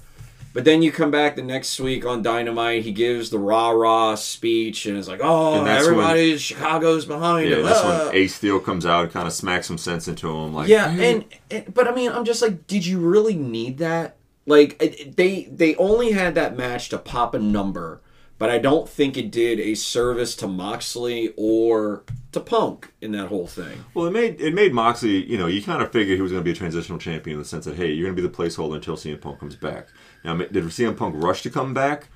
but 0.54 0.66
then 0.66 0.82
you 0.84 0.92
come 0.92 1.10
back 1.12 1.36
the 1.36 1.42
next 1.42 1.80
week 1.80 2.06
on 2.06 2.22
dynamite 2.22 2.84
he 2.84 2.92
gives 2.92 3.30
the 3.30 3.40
rah 3.40 3.70
rah 3.72 4.16
speech 4.16 4.86
and 4.86 4.98
it's 4.98 5.08
like 5.08 5.20
oh 5.24 5.64
that's 5.64 5.86
when- 5.86 5.94
everybody's 5.96 6.42
chicago's 6.42 7.06
behind 7.06 7.50
Yeah, 7.50 7.58
him 7.58 7.64
that's 7.64 7.80
ah." 7.84 8.06
when 8.08 8.16
Ace 8.16 8.36
Steel 8.36 8.60
comes 8.60 8.86
out 8.86 9.12
kind 9.12 9.28
of 9.28 9.34
smacks 9.34 9.68
some 9.68 9.78
sense 9.78 10.08
into 10.08 10.30
him. 10.30 10.54
Like, 10.54 10.68
yeah 10.68 10.90
and, 10.90 11.26
and 11.52 11.74
but 11.74 11.88
i 11.88 11.94
mean 11.94 12.12
i'm 12.12 12.26
just 12.26 12.42
like 12.42 12.68
did 12.68 12.86
you 12.86 13.00
really 13.00 13.36
need 13.36 13.78
that 13.80 14.18
like 14.46 14.78
they 15.18 15.46
they 15.52 15.76
only 15.76 16.12
had 16.12 16.36
that 16.36 16.56
match 16.58 16.90
to 16.90 16.98
pop 16.98 17.34
a 17.34 17.40
number 17.40 18.02
but 18.38 18.50
i 18.50 18.58
don't 18.60 18.90
think 18.90 19.16
it 19.18 19.32
did 19.32 19.60
a 19.60 19.74
service 19.76 20.36
to 20.36 20.48
moxley 20.48 21.34
or 21.38 22.04
to 22.34 22.40
punk 22.40 22.92
in 23.00 23.12
that 23.12 23.28
whole 23.28 23.46
thing 23.48 23.86
Well, 23.94 24.08
it 24.08 24.12
made 24.12 24.42
it 24.42 24.56
made 24.56 24.74
Moxley. 24.74 25.24
You 25.30 25.38
know, 25.38 25.46
you 25.46 25.62
kind 25.62 25.84
of 25.84 25.92
figured 25.92 26.16
he 26.18 26.22
was 26.24 26.32
going 26.32 26.42
to 26.42 26.44
be 26.44 26.50
a 26.50 26.56
transitional 26.56 26.98
champion 26.98 27.36
in 27.36 27.40
the 27.44 27.48
sense 27.48 27.66
that 27.66 27.76
hey, 27.76 27.92
you're 27.92 28.08
going 28.08 28.16
to 28.16 28.20
be 28.20 28.28
the 28.28 28.34
placeholder 28.36 28.74
until 28.78 28.96
CM 28.98 29.22
Punk 29.22 29.40
comes 29.40 29.56
back. 29.56 29.88
Now, 30.24 30.36
did 30.38 30.64
CM 30.66 30.96
Punk 30.96 31.16
rush 31.18 31.42
to 31.44 31.50
come 31.50 31.74
back? 31.74 32.08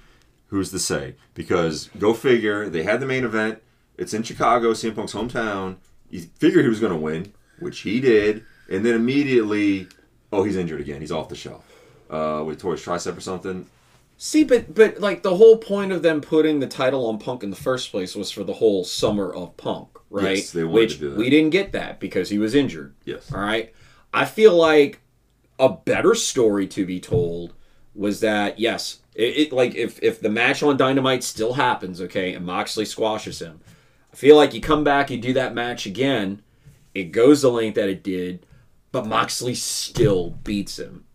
Who's 0.48 0.72
to 0.72 0.80
say? 0.80 1.16
Because 1.34 1.90
go 2.00 2.14
figure, 2.14 2.70
they 2.70 2.84
had 2.84 3.00
the 3.00 3.06
main 3.06 3.26
event. 3.26 3.62
It's 3.98 4.14
in 4.14 4.24
Chicago, 4.24 4.72
CM 4.74 4.96
Punk's 4.96 5.14
hometown. 5.14 5.78
You 6.10 6.22
figured 6.36 6.64
he 6.64 6.70
was 6.70 6.80
going 6.80 6.94
to 6.94 6.98
win, 6.98 7.34
which 7.60 7.82
he 7.82 8.00
did, 8.00 8.46
and 8.70 8.86
then 8.86 8.96
immediately, 8.96 9.88
oh, 10.32 10.44
he's 10.44 10.56
injured 10.56 10.80
again. 10.80 11.02
He's 11.02 11.12
off 11.12 11.28
the 11.30 11.36
shelf. 11.36 11.66
Uh, 12.10 12.42
with 12.46 12.62
tore 12.62 12.72
his 12.72 12.82
tricep 12.82 13.18
or 13.18 13.22
something. 13.22 13.68
See, 14.18 14.46
but 14.46 14.74
but 14.74 15.00
like 15.02 15.24
the 15.24 15.36
whole 15.36 15.58
point 15.58 15.92
of 15.92 16.02
them 16.02 16.22
putting 16.22 16.60
the 16.62 16.68
title 16.68 17.06
on 17.08 17.20
Punk 17.20 17.44
in 17.44 17.50
the 17.50 17.56
first 17.58 17.92
place 17.92 18.16
was 18.16 18.32
for 18.32 18.46
the 18.46 18.54
whole 18.54 18.86
summer 18.86 19.32
of 19.34 19.58
Punk, 19.58 19.90
right? 20.10 20.38
Yes, 20.38 20.52
they 20.52 20.64
wanted 20.64 20.74
Which 20.80 20.94
to 20.94 21.00
do 21.00 21.10
that. 21.12 21.18
we 21.18 21.30
didn't 21.30 21.50
get 21.50 21.74
that 21.74 22.00
because 22.00 22.30
he 22.30 22.40
was 22.40 22.56
injured. 22.56 22.96
Yes. 23.04 23.32
All 23.34 23.42
right. 23.42 23.74
I 24.14 24.24
feel 24.26 24.56
like 24.56 25.02
a 25.60 25.70
better 25.70 26.16
story 26.16 26.66
to 26.68 26.86
be 26.86 27.00
told 27.02 27.54
was 27.98 28.20
that 28.20 28.60
yes, 28.60 29.00
it, 29.16 29.38
it 29.38 29.52
like 29.52 29.76
if 29.76 30.02
if 30.04 30.22
the 30.22 30.30
match 30.30 30.62
on 30.64 30.78
Dynamite 30.78 31.24
still 31.24 31.54
happens, 31.54 32.00
okay, 32.00 32.34
and 32.34 32.46
Moxley 32.46 32.86
squashes 32.86 33.42
him, 33.42 33.60
I 34.14 34.16
feel 34.16 34.36
like 34.36 34.54
you 34.54 34.62
come 34.62 34.84
back, 34.84 35.10
you 35.10 35.18
do 35.18 35.34
that 35.34 35.54
match 35.56 35.86
again, 35.86 36.42
It 36.98 37.12
goes 37.12 37.44
the 37.44 37.52
length 37.52 37.76
that 37.76 37.90
it 37.90 38.02
did, 38.02 38.44
but 38.92 39.06
Moxley 39.06 39.54
still 39.54 40.32
beats 40.32 40.80
him. 40.80 41.06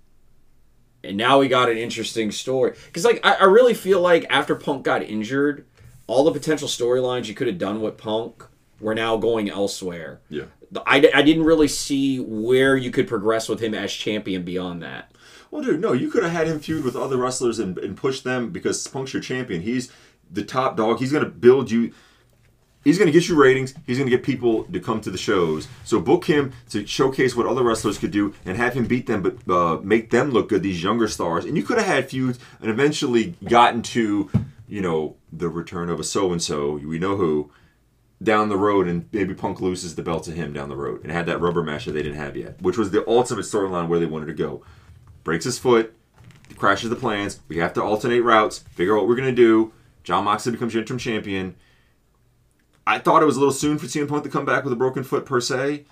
And 1.03 1.17
now 1.17 1.41
we 1.41 1.49
got 1.49 1.69
an 1.69 1.77
interesting 1.77 2.31
story. 2.31 2.75
Because, 2.87 3.05
like, 3.05 3.19
I, 3.25 3.35
I 3.35 3.45
really 3.47 3.75
feel 3.75 4.01
like 4.01 4.25
after 4.31 4.55
Punk 4.55 4.85
got 4.85 5.03
injured, 5.03 5.67
all 6.07 6.23
the 6.23 6.31
potential 6.31 6.69
storylines 6.69 7.27
you 7.27 7.35
could 7.35 7.49
have 7.49 7.59
done 7.59 7.81
with 7.81 7.99
Punk 7.99 8.45
were 8.79 8.95
now 8.95 9.17
going 9.17 9.51
elsewhere. 9.51 10.21
Yeah. 10.29 10.45
I, 10.87 11.11
I 11.13 11.23
didn't 11.23 11.43
really 11.43 11.67
see 11.67 12.21
where 12.21 12.77
you 12.77 12.93
could 12.93 13.09
progress 13.09 13.49
with 13.49 13.59
him 13.59 13.75
as 13.75 13.93
champion 13.93 14.45
beyond 14.45 14.83
that. 14.83 15.12
Well, 15.53 15.63
dude, 15.63 15.83
no, 15.83 15.93
you 15.93 16.09
could 16.09 16.23
have 16.23 16.33
had 16.33 16.49
him 16.49 16.61
feud 16.61 16.83
with 16.83 16.97
other 16.97 17.19
wrestlers 17.19 17.59
and, 17.59 17.77
and 17.77 17.95
push 17.95 18.23
them 18.23 18.49
because 18.49 18.89
Punk's 18.89 19.13
your 19.13 19.21
champion. 19.23 19.61
He's 19.61 19.93
the 20.31 20.43
top 20.43 20.79
dog. 20.79 20.99
He's 20.99 21.13
going 21.13 21.25
to 21.25 21.31
build 21.31 21.71
you. 21.71 21.93
He's 22.83 22.97
going 22.97 23.07
to 23.07 23.13
get 23.13 23.29
you 23.29 23.39
ratings. 23.39 23.75
He's 23.87 23.99
going 23.99 24.09
to 24.09 24.17
get 24.17 24.25
people 24.25 24.65
to 24.65 24.81
come 24.81 25.03
to 25.03 25.11
the 25.11 25.19
shows. 25.19 25.69
So 25.85 26.01
book 26.01 26.25
him 26.25 26.55
to 26.71 26.87
showcase 26.87 27.37
what 27.37 27.45
other 27.45 27.63
wrestlers 27.63 27.99
could 27.99 28.13
do 28.13 28.35
and 28.47 28.57
have 28.57 28.73
him 28.73 28.87
beat 28.87 29.07
them, 29.07 29.23
but 29.23 29.47
uh, 29.55 29.79
make 29.83 30.09
them 30.09 30.31
look 30.31 30.49
good. 30.49 30.63
These 30.63 30.83
younger 30.83 31.07
stars, 31.07 31.45
and 31.45 31.55
you 31.55 31.63
could 31.63 31.77
have 31.77 31.87
had 31.87 32.09
feuds 32.09 32.39
and 32.63 32.71
eventually 32.71 33.37
gotten 33.45 33.83
to, 33.83 34.31
you 34.67 34.81
know, 34.81 35.17
the 35.31 35.51
return 35.51 35.91
of 35.91 36.01
a 36.01 36.05
so 36.05 36.33
and 36.33 36.43
so. 36.43 36.73
We 36.77 36.99
know 36.99 37.17
who 37.17 37.53
down 38.23 38.49
the 38.49 38.57
road, 38.57 38.89
and 38.89 39.07
maybe 39.13 39.35
Punk 39.35 39.61
loses 39.61 39.97
the 39.97 40.03
belt 40.03 40.25
to 40.25 40.33
him 40.33 40.55
down 40.55 40.71
the 40.71 40.77
road, 40.77 41.03
and 41.03 41.13
had 41.13 41.27
that 41.27 41.43
rubber 41.43 41.63
match 41.63 41.85
that 41.85 41.93
they 41.93 42.03
didn't 42.03 42.19
have 42.19 42.39
yet, 42.39 42.63
which 42.63 42.79
was 42.79 42.91
the 42.91 43.07
ultimate 43.07 43.45
storyline 43.45 43.89
where 43.89 44.01
they 44.01 44.07
wanted 44.07 44.27
to 44.27 44.35
go. 44.35 44.65
Breaks 45.25 45.45
his 45.45 45.59
foot, 45.59 45.95
crashes 46.57 46.91
the 46.91 46.97
plans. 46.97 47.41
We 47.49 47.59
have 47.59 47.73
to 47.75 47.83
alternate 47.83 48.21
routes, 48.21 48.59
figure 48.59 48.95
out 48.95 49.01
what 49.01 49.09
we're 49.09 49.17
gonna 49.17 49.33
do. 49.33 49.73
Jon 50.05 50.25
Moxley 50.25 50.53
becomes 50.53 50.75
interim 50.75 50.99
champion. 50.99 51.55
I 52.87 52.99
thought 52.99 53.23
it 53.23 53.27
was 53.27 53.37
a 53.37 53.39
little 53.39 53.53
soon 53.53 53.79
for 53.79 53.87
CM 53.87 54.09
Punk 54.09 54.25
to 54.25 54.31
come 54.31 54.45
back 54.45 54.65
with 54.65 54.73
a 54.73 54.77
broken 54.77 55.05
foot 55.05 55.25
per 55.25 55.41
se. 55.41 55.85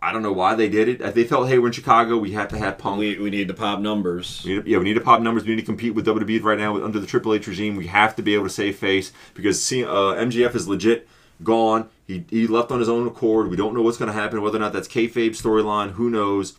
I 0.00 0.12
don't 0.12 0.22
know 0.22 0.32
why 0.32 0.54
they 0.54 0.68
did 0.68 0.88
it. 0.88 1.14
They 1.14 1.24
felt, 1.24 1.48
hey, 1.48 1.58
we're 1.58 1.68
in 1.68 1.72
Chicago. 1.72 2.18
We 2.18 2.30
have 2.32 2.48
to 2.48 2.58
have 2.58 2.78
Punk. 2.78 3.00
We, 3.00 3.18
we 3.18 3.30
need 3.30 3.48
to 3.48 3.54
pop 3.54 3.80
numbers. 3.80 4.42
We 4.44 4.56
need, 4.56 4.66
yeah, 4.66 4.78
we 4.78 4.84
need 4.84 4.94
to 4.94 5.00
pop 5.00 5.20
numbers. 5.20 5.44
We 5.44 5.50
need 5.50 5.60
to 5.60 5.66
compete 5.66 5.94
with 5.94 6.06
WWE 6.06 6.42
right 6.42 6.58
now 6.58 6.82
under 6.84 7.00
the 7.00 7.06
Triple 7.06 7.34
H 7.34 7.48
regime. 7.48 7.74
We 7.74 7.88
have 7.88 8.14
to 8.16 8.22
be 8.22 8.34
able 8.34 8.44
to 8.44 8.50
save 8.50 8.76
face 8.76 9.12
because 9.34 9.62
C, 9.62 9.84
uh, 9.84 9.88
MJF 9.88 10.54
is 10.54 10.68
legit 10.68 11.08
gone. 11.42 11.88
He, 12.06 12.24
he 12.30 12.46
left 12.46 12.70
on 12.70 12.78
his 12.78 12.88
own 12.88 13.08
accord. 13.08 13.50
We 13.50 13.56
don't 13.56 13.74
know 13.74 13.82
what's 13.82 13.98
going 13.98 14.12
to 14.12 14.12
happen. 14.12 14.40
Whether 14.40 14.58
or 14.58 14.60
not 14.60 14.72
that's 14.72 14.88
kayfabe 14.88 15.30
storyline, 15.30 15.92
who 15.92 16.10
knows? 16.10 16.58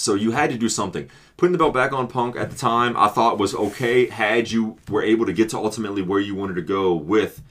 So 0.00 0.14
you 0.14 0.30
had 0.30 0.50
to 0.50 0.56
do 0.56 0.68
something. 0.68 1.10
Putting 1.36 1.52
the 1.52 1.58
belt 1.58 1.74
back 1.74 1.92
on 1.92 2.08
Punk 2.08 2.36
at 2.36 2.50
the 2.50 2.56
time, 2.56 2.96
I 2.96 3.08
thought 3.08 3.38
was 3.38 3.54
okay. 3.54 4.06
Had 4.06 4.50
you 4.50 4.78
were 4.88 5.02
able 5.02 5.26
to 5.26 5.32
get 5.32 5.50
to 5.50 5.58
ultimately 5.58 6.02
where 6.02 6.20
you 6.20 6.34
wanted 6.34 6.54
to 6.54 6.62
go 6.62 6.94
with 6.94 7.42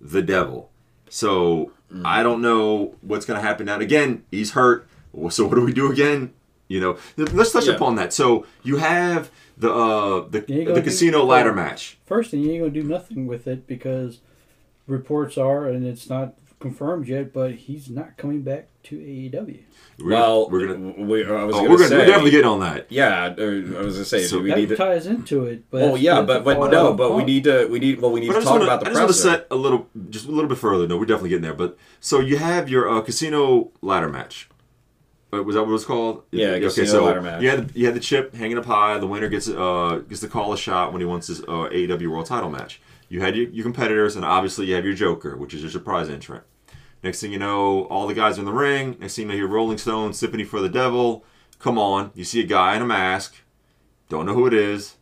the 0.00 0.22
Devil. 0.22 0.70
So 1.10 1.72
I 2.04 2.22
don't 2.22 2.40
know 2.40 2.94
what's 3.02 3.26
going 3.26 3.38
to 3.40 3.46
happen 3.46 3.66
now. 3.66 3.78
Again, 3.78 4.24
he's 4.30 4.52
hurt. 4.52 4.88
So 5.30 5.46
what 5.46 5.54
do 5.56 5.64
we 5.64 5.72
do 5.74 5.92
again? 5.92 6.32
You 6.68 6.80
know, 6.80 6.96
let's 7.18 7.52
touch 7.52 7.66
Yeah. 7.66 7.74
upon 7.74 7.96
that. 7.96 8.14
So 8.14 8.46
you 8.62 8.78
have 8.78 9.30
the 9.58 9.70
uh, 9.70 10.26
the, 10.30 10.42
You 10.48 10.56
ain't 10.60 10.66
gonna 10.68 10.74
the 10.76 10.80
do- 10.80 10.84
casino 10.90 11.22
ladder 11.24 11.52
match. 11.52 11.98
First 12.06 12.30
thing, 12.30 12.40
you 12.40 12.52
ain't 12.52 12.60
gonna 12.62 12.72
do 12.72 12.82
nothing 12.82 13.26
with 13.26 13.46
it 13.46 13.66
because 13.66 14.20
reports 14.86 15.36
are, 15.36 15.66
and 15.66 15.86
it's 15.86 16.08
not 16.08 16.32
confirmed 16.60 17.08
yet, 17.08 17.32
but 17.34 17.52
he's 17.52 17.90
not 17.90 18.16
coming 18.16 18.40
back 18.40 18.68
to 18.84 18.96
AEW. 18.96 19.60
We're, 20.02 20.10
well, 20.10 20.48
we're 20.50 20.66
gonna. 20.66 20.92
we, 21.04 21.24
I 21.24 21.44
was 21.44 21.54
Oh, 21.54 21.58
gonna 21.58 21.70
we're 21.70 21.76
gonna. 21.76 21.88
say, 21.88 21.96
We're 21.98 22.06
definitely 22.06 22.30
getting 22.32 22.46
on 22.50 22.60
that. 22.60 22.90
Yeah, 22.90 23.34
I 23.38 23.44
was 23.44 23.94
gonna 23.94 24.04
say, 24.04 24.24
So 24.24 24.40
we 24.40 24.48
that 24.50 24.58
need 24.58 24.68
to. 24.70 24.76
ties 24.76 25.06
into 25.06 25.44
it. 25.44 25.70
But 25.70 25.82
Oh 25.82 25.94
yeah, 25.94 26.22
but 26.22 26.44
but 26.44 26.70
no, 26.70 26.92
but 26.94 27.14
we 27.14 27.24
need 27.24 27.44
to 27.44 27.66
we 27.66 27.78
need 27.78 28.00
well 28.00 28.10
we 28.10 28.20
need 28.20 28.28
But 28.28 28.36
I 28.36 28.40
to 28.40 28.44
just 28.44 28.48
talk 28.52 28.60
wanna, 28.60 28.64
about 28.72 28.80
the 28.80 28.86
I 28.86 28.90
just 28.90 29.00
want 29.00 29.12
to 29.12 29.18
set 29.18 29.46
a 29.50 29.56
little, 29.56 29.88
just 30.10 30.26
a 30.26 30.30
little 30.30 30.48
bit 30.48 30.58
further. 30.58 30.86
No, 30.88 30.96
we're 30.96 31.06
definitely 31.06 31.30
getting 31.30 31.42
there. 31.44 31.54
But 31.54 31.76
so 32.00 32.20
you 32.20 32.36
have 32.38 32.68
your 32.68 32.88
uh, 32.90 33.00
casino 33.02 33.70
ladder 33.80 34.08
match. 34.08 34.48
Uh, 35.34 35.42
was 35.42 35.54
that 35.54 35.62
what 35.62 35.70
it 35.70 35.72
was 35.72 35.84
called? 35.86 36.24
Yeah, 36.30 36.48
okay. 36.48 36.60
casino 36.60 37.04
ladder 37.06 37.22
match. 37.22 37.40
You 37.42 37.48
had 37.50 37.68
the, 37.68 37.78
you 37.78 37.86
had 37.86 37.94
the 37.94 38.00
chip 38.00 38.34
hanging 38.34 38.58
up 38.58 38.66
high. 38.66 38.98
The 38.98 39.06
winner 39.06 39.28
gets 39.28 39.48
uh 39.48 40.02
gets 40.08 40.20
to 40.20 40.28
call 40.28 40.52
a 40.52 40.58
shot 40.58 40.92
when 40.92 41.00
he 41.00 41.06
wants 41.06 41.28
his 41.28 41.40
uh, 41.42 41.68
AEW 41.72 42.08
World 42.08 42.26
Title 42.26 42.50
match. 42.50 42.80
You 43.08 43.20
had 43.20 43.36
your, 43.36 43.48
your 43.50 43.62
competitors, 43.64 44.16
and 44.16 44.24
obviously 44.24 44.66
you 44.66 44.74
have 44.74 44.84
your 44.84 44.94
Joker, 44.94 45.36
which 45.36 45.52
is 45.54 45.60
your 45.62 45.70
surprise 45.70 46.08
entrant. 46.08 46.44
Next 47.02 47.20
thing 47.20 47.32
you 47.32 47.38
know, 47.38 47.84
all 47.84 48.06
the 48.06 48.14
guys 48.14 48.38
are 48.38 48.42
in 48.42 48.46
the 48.46 48.52
ring. 48.52 48.96
Next 49.00 49.16
thing 49.16 49.24
you 49.26 49.28
know, 49.30 49.34
hear 49.36 49.46
Rolling 49.48 49.78
Stones, 49.78 50.18
Sympathy 50.18 50.44
for 50.44 50.60
the 50.60 50.68
Devil. 50.68 51.24
Come 51.58 51.78
on, 51.78 52.10
you 52.14 52.24
see 52.24 52.40
a 52.40 52.44
guy 52.46 52.76
in 52.76 52.82
a 52.82 52.86
mask. 52.86 53.34
Don't 54.08 54.26
know 54.26 54.34
who 54.34 54.46
it 54.46 54.54
is. 54.54 54.96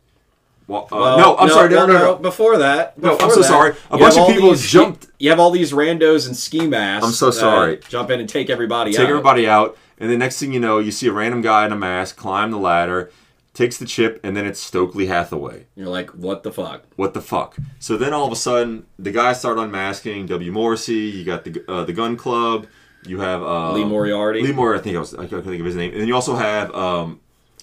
Well, 0.67 0.87
uh, 0.91 0.95
Well, 0.95 1.17
no, 1.17 1.37
I'm 1.37 1.49
sorry. 1.49 1.69
No, 1.69 1.85
no, 1.85 1.93
no. 1.97 2.15
Before 2.15 2.57
that, 2.57 2.97
No, 2.97 3.17
I'm 3.17 3.29
so 3.29 3.37
that, 3.37 3.43
sorry. 3.43 3.75
A 3.89 3.97
bunch 3.97 4.17
of 4.17 4.27
people 4.27 4.49
these- 4.51 4.69
jumped- 4.69 5.07
You 5.19 5.29
have 5.31 5.39
all 5.39 5.51
these 5.51 5.73
randos 5.73 6.27
and 6.27 6.35
ski 6.37 6.65
masks. 6.67 7.05
I'm 7.05 7.11
so 7.13 7.29
sorry. 7.31 7.79
Jump 7.89 8.09
in 8.09 8.19
and 8.19 8.29
take 8.29 8.49
everybody 8.49 8.91
take 8.91 8.99
out. 8.99 9.03
Take 9.03 9.09
everybody 9.09 9.47
out, 9.47 9.77
and 9.99 10.09
the 10.09 10.17
next 10.17 10.39
thing 10.39 10.53
you 10.53 10.59
know, 10.59 10.79
you 10.79 10.91
see 10.91 11.07
a 11.07 11.11
random 11.11 11.41
guy 11.41 11.65
in 11.65 11.71
a 11.71 11.75
mask 11.75 12.15
climb 12.15 12.51
the 12.51 12.57
ladder, 12.57 13.11
takes 13.53 13.77
the 13.77 13.85
chip, 13.85 14.19
and 14.23 14.35
then 14.35 14.45
it's 14.45 14.59
Stokely 14.59 15.07
Hathaway. 15.07 15.65
You're 15.75 15.89
like, 15.89 16.09
what 16.11 16.43
the 16.43 16.51
fuck? 16.51 16.85
What 16.95 17.13
the 17.13 17.21
fuck? 17.21 17.57
So 17.79 17.97
then 17.97 18.13
all 18.13 18.25
of 18.25 18.31
a 18.31 18.35
sudden, 18.35 18.85
the 18.97 19.11
guys 19.11 19.39
start 19.39 19.57
unmasking. 19.57 20.27
W. 20.27 20.51
Morrissey, 20.51 21.09
you 21.09 21.25
got 21.25 21.43
the 21.43 21.63
uh, 21.67 21.83
the 21.83 21.93
Gunn 21.93 22.17
Club, 22.17 22.67
you 23.05 23.19
have 23.19 23.41
uh, 23.41 23.73
Lee 23.73 23.85
Moriarty. 23.85 24.41
Lee 24.41 24.53
Moriarty, 24.53 24.79
I 24.79 24.83
think 24.83 24.95
I 24.95 24.99
was 24.99 25.13
I 25.15 25.25
couldn't 25.27 25.43
think 25.43 25.59
of 25.59 25.65
his 25.65 25.75
name, 25.75 25.91
and 25.91 26.01
then 26.01 26.07
you 26.07 26.15
also 26.15 26.35
have 26.35 26.73
um, 26.73 27.19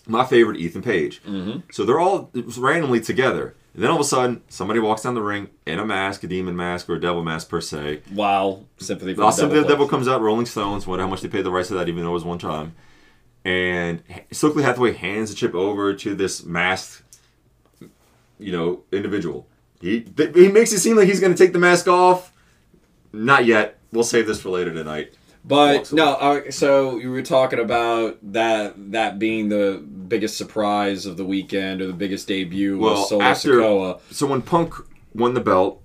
my 0.06 0.24
favorite 0.24 0.58
Ethan 0.58 0.82
Page. 0.82 1.22
Mm-hmm. 1.22 1.60
So 1.70 1.84
they're 1.84 2.00
all 2.00 2.30
randomly 2.56 3.00
together. 3.00 3.54
And 3.74 3.84
then 3.84 3.90
all 3.92 3.98
of 3.98 4.00
a 4.00 4.08
sudden, 4.08 4.42
somebody 4.48 4.80
walks 4.80 5.02
down 5.02 5.14
the 5.14 5.22
ring 5.22 5.50
in 5.64 5.78
a 5.78 5.86
mask, 5.86 6.24
a 6.24 6.26
demon 6.26 6.56
mask, 6.56 6.88
or 6.90 6.96
a 6.96 7.00
devil 7.00 7.22
mask 7.22 7.48
per 7.48 7.60
se. 7.60 8.00
Wow, 8.12 8.64
sympathy 8.78 9.14
for 9.14 9.20
the 9.20 9.30
the 9.30 9.48
devil. 9.48 9.68
devil 9.68 9.88
comes 9.88 10.08
out, 10.08 10.20
Rolling 10.20 10.46
Stones. 10.46 10.84
Wonder 10.84 11.04
how 11.04 11.10
much 11.10 11.20
they 11.20 11.28
paid 11.28 11.44
the 11.44 11.52
rights 11.52 11.68
to 11.68 11.74
that, 11.74 11.88
even 11.88 12.02
though 12.02 12.10
it 12.10 12.14
was 12.14 12.24
one 12.24 12.38
time. 12.38 12.74
And 13.48 14.02
Stokely 14.30 14.62
Hathaway 14.62 14.92
hands 14.92 15.30
the 15.30 15.36
chip 15.36 15.54
over 15.54 15.94
to 15.94 16.14
this 16.14 16.44
masked, 16.44 17.02
you 18.38 18.52
know, 18.52 18.82
individual. 18.92 19.46
He 19.80 20.02
th- 20.02 20.34
he 20.34 20.48
makes 20.48 20.70
it 20.72 20.80
seem 20.80 20.98
like 20.98 21.06
he's 21.08 21.18
going 21.20 21.34
to 21.34 21.38
take 21.44 21.54
the 21.54 21.58
mask 21.58 21.88
off. 21.88 22.30
Not 23.10 23.46
yet. 23.46 23.78
We'll 23.90 24.04
save 24.04 24.26
this 24.26 24.38
for 24.38 24.50
later 24.50 24.74
tonight. 24.74 25.14
But 25.46 25.94
no, 25.94 26.12
uh, 26.16 26.50
so 26.50 26.98
you 26.98 27.10
were 27.10 27.22
talking 27.22 27.58
about 27.58 28.18
that 28.34 28.92
that 28.92 29.18
being 29.18 29.48
the 29.48 29.82
biggest 30.08 30.36
surprise 30.36 31.06
of 31.06 31.16
the 31.16 31.24
weekend 31.24 31.80
or 31.80 31.86
the 31.86 31.94
biggest 31.94 32.28
debut 32.28 32.76
Well, 32.78 32.96
was 32.96 33.08
Solo 33.08 33.22
after- 33.22 33.52
Sikoa. 33.60 34.00
So 34.10 34.26
when 34.26 34.42
Punk 34.42 34.74
won 35.14 35.32
the 35.32 35.40
belt, 35.40 35.80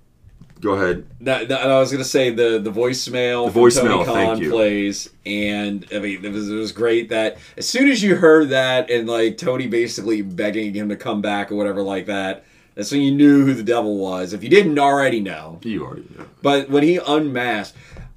go 0.64 0.72
ahead. 0.72 1.06
That, 1.20 1.48
that- 1.48 1.60
I 1.70 1.78
was 1.78 1.92
gonna 1.92 2.02
say 2.04 2.30
the 2.30 2.58
the 2.58 2.72
voicemail, 2.72 3.52
The 3.52 3.60
voicemail, 3.60 4.04
Tony 4.04 4.04
thank 4.06 4.28
Khan 4.30 4.38
you. 4.42 4.50
plays, 4.50 5.10
and 5.24 5.86
I 5.94 5.98
mean 6.00 6.24
it 6.24 6.32
was 6.32 6.50
it 6.50 6.54
was 6.56 6.72
great 6.72 7.10
that 7.10 7.38
as 7.56 7.68
soon 7.68 7.88
as 7.88 8.02
you 8.02 8.16
heard 8.16 8.48
that 8.48 8.90
and 8.90 9.08
like 9.08 9.38
Tony 9.38 9.66
basically 9.68 10.22
begging 10.22 10.74
him 10.74 10.88
to 10.88 10.96
come 10.96 11.22
back 11.22 11.52
or 11.52 11.54
whatever 11.56 11.82
like 11.82 12.06
that, 12.06 12.44
that's 12.74 12.90
when 12.90 13.02
you 13.02 13.12
knew 13.12 13.44
who 13.44 13.54
the 13.54 13.62
devil 13.62 13.96
was. 13.98 14.32
If 14.32 14.42
you 14.42 14.48
didn't 14.48 14.78
already 14.78 15.20
know, 15.20 15.60
You 15.62 15.84
already 15.84 16.08
know. 16.18 16.24
but 16.42 16.68
when 16.70 16.82
he 16.82 16.96
unmasked, 17.06 17.76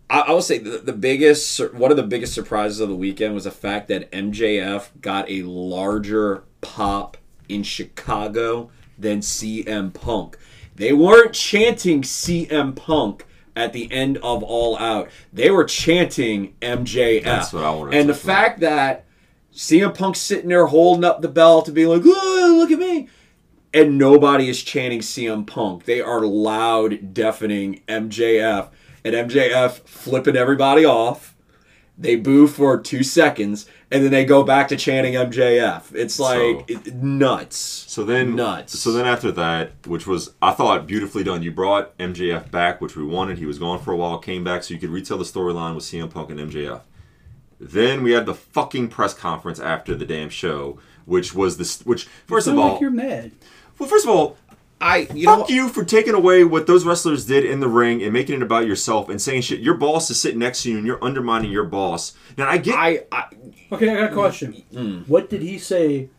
I, 0.10 0.22
I 0.22 0.32
will 0.32 0.42
say 0.42 0.58
the, 0.58 0.78
the 0.80 0.94
biggest, 0.94 1.60
one 1.74 1.92
of 1.92 1.98
the 1.98 2.04
biggest 2.04 2.34
surprises 2.34 2.80
of 2.80 2.90
the 2.90 2.96
weekend 2.96 3.34
was 3.36 3.44
the 3.44 3.52
fact 3.52 3.88
that 3.90 4.10
MJF 4.12 4.88
got 5.02 5.30
a 5.30 5.44
larger 5.44 6.44
pop 6.62 7.18
in 7.50 7.62
Chicago 7.64 8.70
than 8.98 9.20
CM 9.20 9.94
Punk. 9.94 10.38
They 10.78 10.94
weren't 10.94 11.34
chanting 11.34 12.04
CM 12.04 12.76
Punk 12.76 13.26
at 13.56 13.74
the 13.74 13.92
end 13.92 14.18
of 14.18 14.44
All 14.44 14.78
Out. 14.78 15.10
They 15.34 15.50
were 15.50 15.66
chanting 15.66 16.54
MJF. 16.62 17.24
That's 17.24 17.52
what 17.52 17.64
I 17.64 17.72
wanted 17.72 17.92
to 17.92 17.98
And 17.98 18.10
the 18.10 18.14
about. 18.14 18.24
fact 18.24 18.60
that 18.62 19.06
CM 19.54 19.94
Punk's 19.94 20.20
sitting 20.20 20.50
there 20.50 20.68
holding 20.68 21.04
up 21.04 21.22
the 21.22 21.28
belt 21.28 21.68
and 21.68 21.74
being 21.74 21.90
like, 21.90 22.04
"Oh, 22.06 22.56
look 22.60 22.70
at 22.70 22.78
me," 22.78 23.08
and 23.74 23.98
nobody 23.98 24.50
is 24.50 24.62
chanting 24.62 25.02
CM 25.02 25.46
Punk. 25.46 25.86
They 25.86 26.00
are 26.00 26.22
loud, 26.22 27.12
deafening 27.14 27.82
MJF, 27.88 28.68
and 29.04 29.16
MJF 29.16 29.82
flipping 29.86 30.36
everybody 30.36 30.86
off. 30.86 31.36
They 31.98 32.16
boo 32.16 32.46
for 32.46 32.80
two 32.80 33.02
seconds, 33.02 33.66
and 33.90 34.04
then 34.04 34.12
they 34.12 34.26
go 34.26 34.44
back 34.44 34.68
to 34.68 34.76
chanting 34.76 35.14
MJF. 35.14 35.96
It's 35.96 36.20
like 36.20 36.70
it, 36.70 36.94
nuts. 36.94 37.58
So 37.58 38.04
then, 38.04 38.36
Nuts. 38.36 38.78
So 38.78 38.92
then 38.92 39.06
after 39.06 39.32
that, 39.32 39.72
which 39.88 40.06
was 40.06 40.34
I 40.42 40.52
thought 40.52 40.88
beautifully 40.88 41.24
done. 41.24 41.42
You 41.42 41.52
brought 41.52 41.98
MJF 41.98 42.52
back, 42.52 42.82
which 42.82 42.96
we 42.96 43.04
wanted. 43.04 43.38
He 43.38 43.46
was 43.46 43.60
gone 43.60 43.80
for 43.80 43.92
a 43.94 43.98
while, 43.98 44.18
came 44.18 44.44
back, 44.44 44.64
so 44.64 44.74
you 44.74 44.80
could 44.80 44.90
retell 44.90 45.18
the 45.18 45.24
storyline 45.24 45.76
with 45.76 45.86
CM 45.86 46.10
Punk 46.10 46.30
and 46.30 46.40
MJF. 46.40 46.82
Then 47.60 48.04
we 48.04 48.12
had 48.12 48.26
the 48.26 48.36
fucking 48.36 48.90
press 48.90 49.14
conference 49.14 49.60
after 49.60 49.96
the 49.96 50.06
damn 50.06 50.30
show, 50.30 50.80
which 51.06 51.34
was 51.34 51.58
this. 51.58 51.82
Which 51.86 52.06
first 52.26 52.48
of 52.48 52.58
all, 52.58 52.74
like 52.74 52.82
you're 52.82 52.92
mad. 52.92 53.32
well, 53.80 53.90
first 53.90 54.06
of 54.06 54.12
all, 54.12 54.38
I 54.80 55.08
you 55.14 55.26
fuck 55.26 55.50
know 55.50 55.56
you 55.56 55.70
for 55.70 55.84
taking 55.84 56.14
away 56.14 56.44
what 56.44 56.68
those 56.68 56.86
wrestlers 56.86 57.26
did 57.26 57.44
in 57.46 57.60
the 57.60 57.68
ring 57.68 58.04
and 58.04 58.14
making 58.14 58.36
it 58.36 58.42
about 58.44 58.68
yourself 58.68 59.10
and 59.10 59.20
saying 59.22 59.42
shit. 59.42 59.60
Your 59.60 59.74
boss 59.74 60.10
is 60.12 60.22
sitting 60.22 60.40
next 60.40 60.64
to 60.64 60.72
you 60.72 60.78
and 60.78 60.86
you're 60.86 61.04
undermining 61.04 61.52
your 61.52 61.64
boss. 61.64 62.14
Now 62.38 62.48
I 62.48 62.58
get. 62.58 62.76
I, 62.76 63.04
I 63.12 63.26
Okay, 63.72 63.90
I 63.90 63.96
got 63.96 64.12
a 64.12 64.14
question. 64.14 64.64
Mm. 64.74 65.08
What 65.08 65.30
did 65.30 65.42
he 65.42 65.58
say 65.58 66.10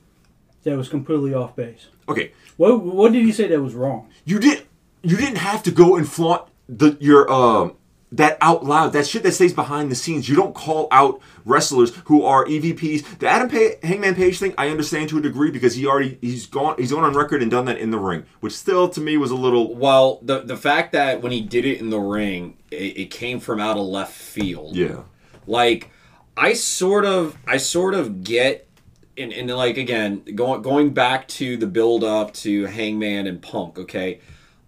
that 0.64 0.76
was 0.76 0.88
completely 0.88 1.32
off 1.32 1.56
base? 1.56 1.86
okay, 2.08 2.32
What 2.56 2.82
What 2.82 3.12
did 3.12 3.24
he 3.24 3.32
say 3.32 3.46
that 3.48 3.60
was 3.62 3.74
wrong? 3.74 4.10
you 4.24 4.38
did. 4.38 4.64
You 5.02 5.16
didn't 5.16 5.38
have 5.38 5.62
to 5.62 5.70
go 5.70 5.96
and 5.96 6.06
flaunt 6.08 6.42
the 6.68 6.96
your 7.00 7.30
um 7.32 7.76
that 8.12 8.38
out 8.40 8.64
loud. 8.64 8.92
That 8.92 9.06
shit 9.06 9.22
that 9.22 9.32
stays 9.32 9.52
behind 9.52 9.90
the 9.90 9.94
scenes. 9.94 10.28
You 10.28 10.36
don't 10.36 10.54
call 10.54 10.88
out 10.90 11.20
wrestlers 11.44 11.94
who 12.06 12.22
are 12.22 12.44
EVPs. 12.44 13.18
The 13.18 13.28
Adam 13.28 13.50
Hangman 13.82 14.14
Page 14.14 14.38
thing, 14.38 14.54
I 14.56 14.68
understand 14.68 15.10
to 15.10 15.18
a 15.18 15.20
degree 15.20 15.50
because 15.50 15.74
he 15.74 15.86
already 15.86 16.18
he's 16.20 16.46
gone 16.46 16.76
he's 16.78 16.92
gone 16.92 17.04
on 17.04 17.14
record 17.14 17.42
and 17.42 17.50
done 17.50 17.66
that 17.66 17.78
in 17.78 17.90
the 17.90 17.98
ring, 17.98 18.24
which 18.40 18.54
still 18.54 18.88
to 18.88 19.00
me 19.00 19.16
was 19.16 19.30
a 19.30 19.36
little 19.36 19.74
Well, 19.74 20.20
the 20.22 20.40
the 20.40 20.56
fact 20.56 20.92
that 20.92 21.22
when 21.22 21.32
he 21.32 21.40
did 21.40 21.64
it 21.64 21.80
in 21.80 21.90
the 21.90 22.00
ring, 22.00 22.56
it, 22.70 22.96
it 22.96 23.10
came 23.10 23.40
from 23.40 23.60
out 23.60 23.76
of 23.76 23.86
left 23.86 24.14
field. 24.14 24.76
yeah. 24.76 25.02
Like 25.46 25.90
I 26.36 26.52
sort 26.52 27.04
of 27.04 27.36
I 27.46 27.56
sort 27.56 27.94
of 27.94 28.22
get 28.24 28.68
and, 29.16 29.32
and 29.32 29.50
like 29.50 29.76
again, 29.76 30.22
going 30.34 30.62
going 30.62 30.94
back 30.94 31.28
to 31.28 31.56
the 31.56 31.66
build 31.66 32.04
up 32.04 32.32
to 32.34 32.66
Hangman 32.66 33.26
and 33.26 33.42
Punk, 33.42 33.78
okay? 33.78 34.20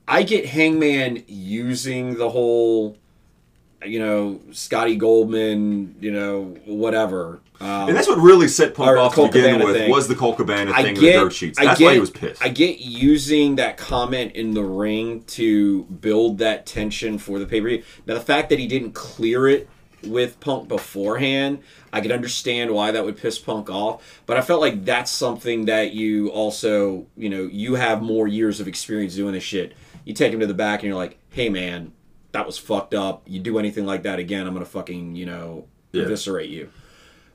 I 0.08 0.24
get 0.24 0.44
Hangman 0.46 1.22
using 1.28 2.16
the 2.16 2.30
whole 2.30 2.96
you 3.84 3.98
know, 3.98 4.40
Scotty 4.52 4.96
Goldman, 4.96 5.96
you 6.00 6.10
know, 6.12 6.56
whatever. 6.66 7.40
Um, 7.60 7.88
And 7.88 7.96
that's 7.96 8.08
what 8.08 8.18
really 8.18 8.48
set 8.48 8.74
Punk 8.74 8.98
off 8.98 9.14
to 9.14 9.26
begin 9.26 9.44
Cabana 9.44 9.64
with 9.64 9.76
thing. 9.76 9.90
was 9.90 10.08
the 10.08 10.14
Colt 10.14 10.36
Cabana 10.36 10.72
I 10.74 10.82
thing 10.82 10.94
get, 10.94 11.14
in 11.14 11.20
the 11.20 11.24
dirt 11.24 11.32
sheets. 11.32 11.58
I 11.58 11.64
That's 11.66 11.78
get, 11.78 11.84
why 11.86 11.94
he 11.94 12.00
was 12.00 12.10
pissed. 12.10 12.42
I 12.42 12.48
get 12.48 12.80
using 12.80 13.56
that 13.56 13.76
comment 13.76 14.32
in 14.32 14.54
the 14.54 14.62
ring 14.62 15.22
to 15.24 15.84
build 15.84 16.38
that 16.38 16.66
tension 16.66 17.18
for 17.18 17.38
the 17.38 17.46
pay 17.46 17.60
per 17.60 17.68
view. 17.68 17.82
Now, 18.06 18.14
the 18.14 18.20
fact 18.20 18.48
that 18.50 18.58
he 18.58 18.66
didn't 18.66 18.92
clear 18.92 19.48
it 19.48 19.68
with 20.02 20.40
Punk 20.40 20.68
beforehand, 20.68 21.60
I 21.92 22.00
could 22.00 22.12
understand 22.12 22.70
why 22.72 22.90
that 22.90 23.04
would 23.04 23.16
piss 23.18 23.38
Punk 23.38 23.68
off. 23.68 24.22
But 24.26 24.36
I 24.36 24.40
felt 24.40 24.60
like 24.60 24.84
that's 24.84 25.10
something 25.10 25.66
that 25.66 25.92
you 25.92 26.28
also, 26.28 27.06
you 27.16 27.28
know, 27.28 27.42
you 27.42 27.74
have 27.74 28.00
more 28.00 28.26
years 28.26 28.60
of 28.60 28.68
experience 28.68 29.14
doing 29.14 29.34
this 29.34 29.42
shit. 29.42 29.74
You 30.04 30.14
take 30.14 30.32
him 30.32 30.40
to 30.40 30.46
the 30.46 30.54
back 30.54 30.80
and 30.80 30.88
you're 30.88 30.96
like, 30.96 31.18
hey, 31.30 31.50
man, 31.50 31.92
that 32.32 32.46
was 32.46 32.58
fucked 32.58 32.94
up. 32.94 33.22
You 33.26 33.40
do 33.40 33.58
anything 33.58 33.86
like 33.86 34.02
that 34.04 34.18
again, 34.18 34.46
I'm 34.46 34.52
going 34.54 34.64
to 34.64 34.70
fucking, 34.70 35.16
you 35.16 35.26
know, 35.26 35.66
Yeah. 35.92 36.04
eviscerate 36.04 36.50
you. 36.50 36.68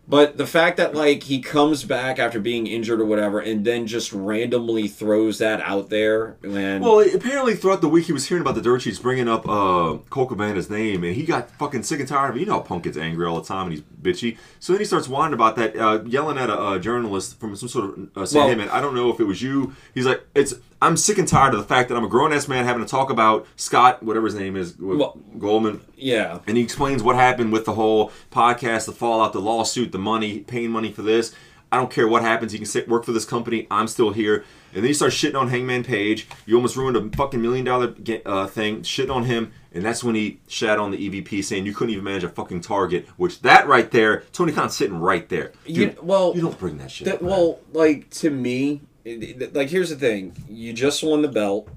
But 0.08 0.38
the 0.38 0.46
fact 0.46 0.78
that 0.78 0.94
like 0.94 1.24
he 1.24 1.40
comes 1.42 1.84
back 1.84 2.20
after 2.20 2.40
being 2.40 2.68
injured 2.68 3.02
or 3.02 3.06
whatever, 3.06 3.40
and 3.40 3.66
then 3.66 3.88
just 3.88 4.14
randomly 4.14 4.88
throws 4.88 5.40
that 5.40 5.62
out 5.62 5.90
there, 5.90 6.38
and 6.44 6.84
Well, 6.84 7.00
apparently 7.00 7.56
throughout 7.56 7.82
the 7.82 7.90
week 7.90 8.06
he 8.06 8.14
was 8.14 8.28
hearing 8.28 8.42
about 8.42 8.54
the 8.54 8.62
dirt 8.62 8.84
sheets 8.84 9.00
bringing 9.00 9.28
up 9.28 9.50
uh, 9.50 9.98
Colt 10.12 10.30
Cabana's 10.30 10.70
name, 10.70 11.04
and 11.04 11.16
he 11.16 11.24
got 11.24 11.50
fucking 11.58 11.82
sick 11.82 12.00
and 12.00 12.08
tired 12.08 12.30
of 12.30 12.36
it. 12.36 12.42
You 12.42 12.46
know 12.46 12.54
how 12.54 12.60
Punk 12.60 12.84
gets 12.84 12.98
angry 12.98 13.26
all 13.26 13.42
the 13.42 13.48
time 13.48 13.64
and 13.66 13.72
he's 13.72 13.82
bitchy. 13.82 14.38
So 14.60 14.74
then 14.74 14.80
he 14.82 14.86
starts 14.86 15.08
whining 15.08 15.34
about 15.34 15.56
that, 15.56 15.76
uh, 15.76 16.04
yelling 16.06 16.38
at 16.38 16.52
a, 16.52 16.54
uh 16.56 16.78
journalist 16.78 17.40
from 17.40 17.56
some 17.56 17.68
sort 17.68 17.86
of 17.98 18.10
uh, 18.16 18.26
saying, 18.28 18.42
Well- 18.46 18.50
"Hey 18.50 18.56
man, 18.60 18.70
I 18.70 18.82
don't 18.82 18.94
know 18.94 19.10
if 19.12 19.20
it 19.20 19.24
was 19.26 19.42
you." 19.42 19.74
He's 19.96 20.06
like, 20.06 20.22
"It's 20.36 20.54
I'm 20.82 20.98
sick 20.98 21.18
and 21.18 21.28
tired 21.28 21.54
of 21.54 21.60
the 21.60 21.66
fact 21.66 21.90
that 21.90 21.96
I'm 21.98 22.04
a 22.04 22.08
grown 22.10 22.34
ass 22.34 22.48
man 22.48 22.66
having 22.66 22.84
to 22.84 22.90
talk 22.90 23.10
about 23.10 23.48
Scott, 23.56 24.04
whatever 24.04 24.26
his 24.26 24.36
name 24.36 24.56
is, 24.56 24.76
Well- 24.80 25.18
Goldman." 25.40 25.82
yeah, 25.96 26.40
and 26.48 26.58
he 26.58 26.64
explains 26.64 27.02
what 27.02 27.16
happened 27.16 27.52
with 27.54 27.66
the 27.66 27.74
whole 27.74 28.12
podcast, 28.32 28.86
the 28.86 28.92
fallout, 28.92 29.34
the 29.34 29.40
lawsuit, 29.42 29.92
the 29.92 29.98
money, 30.00 30.40
paying 30.40 30.72
money 30.72 30.92
for 30.92 31.02
this. 31.02 31.34
I 31.72 31.78
don't 31.78 31.90
care 31.92 32.08
what 32.08 32.22
happens. 32.22 32.54
You 32.54 32.60
can 32.60 32.68
sit, 32.68 32.88
work 32.88 33.04
for 33.04 33.12
this 33.12 33.26
company. 33.26 33.68
I'm 33.72 33.88
still 33.88 34.12
here. 34.12 34.46
And 34.74 34.84
then 34.84 34.88
you 34.90 34.94
start 34.94 35.12
shitting 35.12 35.38
on 35.40 35.50
Hangman 35.50 35.84
Page. 35.84 36.28
You 36.46 36.56
almost 36.56 36.78
ruined 36.78 36.96
a 36.96 37.18
fucking 37.18 37.42
million 37.42 37.66
dollar 37.66 37.94
uh, 38.26 38.48
thing, 38.48 38.82
shitting 38.82 39.14
on 39.14 39.24
him. 39.24 39.52
And 39.74 39.84
that's 39.84 40.04
when 40.04 40.16
he 40.16 40.40
shat 40.48 40.78
on 40.78 40.92
the 40.92 40.98
EVP, 41.10 41.44
saying 41.44 41.66
you 41.66 41.74
couldn't 41.74 41.92
even 41.92 42.04
manage 42.06 42.24
a 42.24 42.30
fucking 42.30 42.62
target. 42.62 43.08
Which 43.18 43.42
that 43.42 43.68
right 43.68 43.90
there, 43.92 44.24
Tony 44.32 44.52
Khan's 44.54 44.76
sitting 44.76 45.00
right 45.00 45.28
there. 45.28 45.52
Dude, 45.66 45.76
You- 45.76 45.96
well, 46.02 46.34
you 46.36 46.42
don't 46.42 46.58
bring 46.58 46.78
that 46.78 46.92
shit. 46.92 47.06
that 47.06 47.16
up, 47.16 47.22
well, 47.24 47.60
like 47.74 48.10
to 48.12 48.30
me, 48.30 48.82
like 49.06 49.70
here's 49.70 49.90
the 49.90 49.96
thing: 49.96 50.36
you 50.50 50.74
just 50.74 51.04
won 51.04 51.22
the 51.22 51.28
belt. 51.28 51.70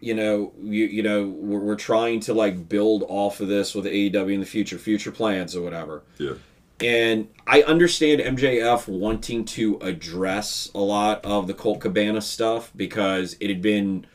You 0.00 0.14
know, 0.14 0.52
you 0.60 0.84
you 0.86 1.02
know, 1.02 1.26
we're, 1.26 1.60
we're 1.60 1.76
trying 1.76 2.20
to 2.20 2.34
like 2.34 2.68
build 2.68 3.04
off 3.08 3.40
of 3.40 3.48
this 3.48 3.74
with 3.74 3.86
AEW 3.86 4.34
in 4.34 4.40
the 4.40 4.46
future, 4.46 4.78
future 4.78 5.10
plans 5.10 5.56
or 5.56 5.62
whatever. 5.62 6.02
yeah. 6.18 6.34
And 6.78 7.28
I 7.46 7.62
understand 7.62 8.20
MJF 8.20 8.86
wanting 8.86 9.46
to 9.46 9.78
address 9.80 10.70
a 10.74 10.80
lot 10.80 11.24
of 11.24 11.46
the 11.46 11.54
Colt 11.54 11.80
Cabana 11.80 12.20
stuff 12.20 12.70
because 12.76 13.34
it 13.40 13.48
had 13.48 13.62
been 13.62 14.06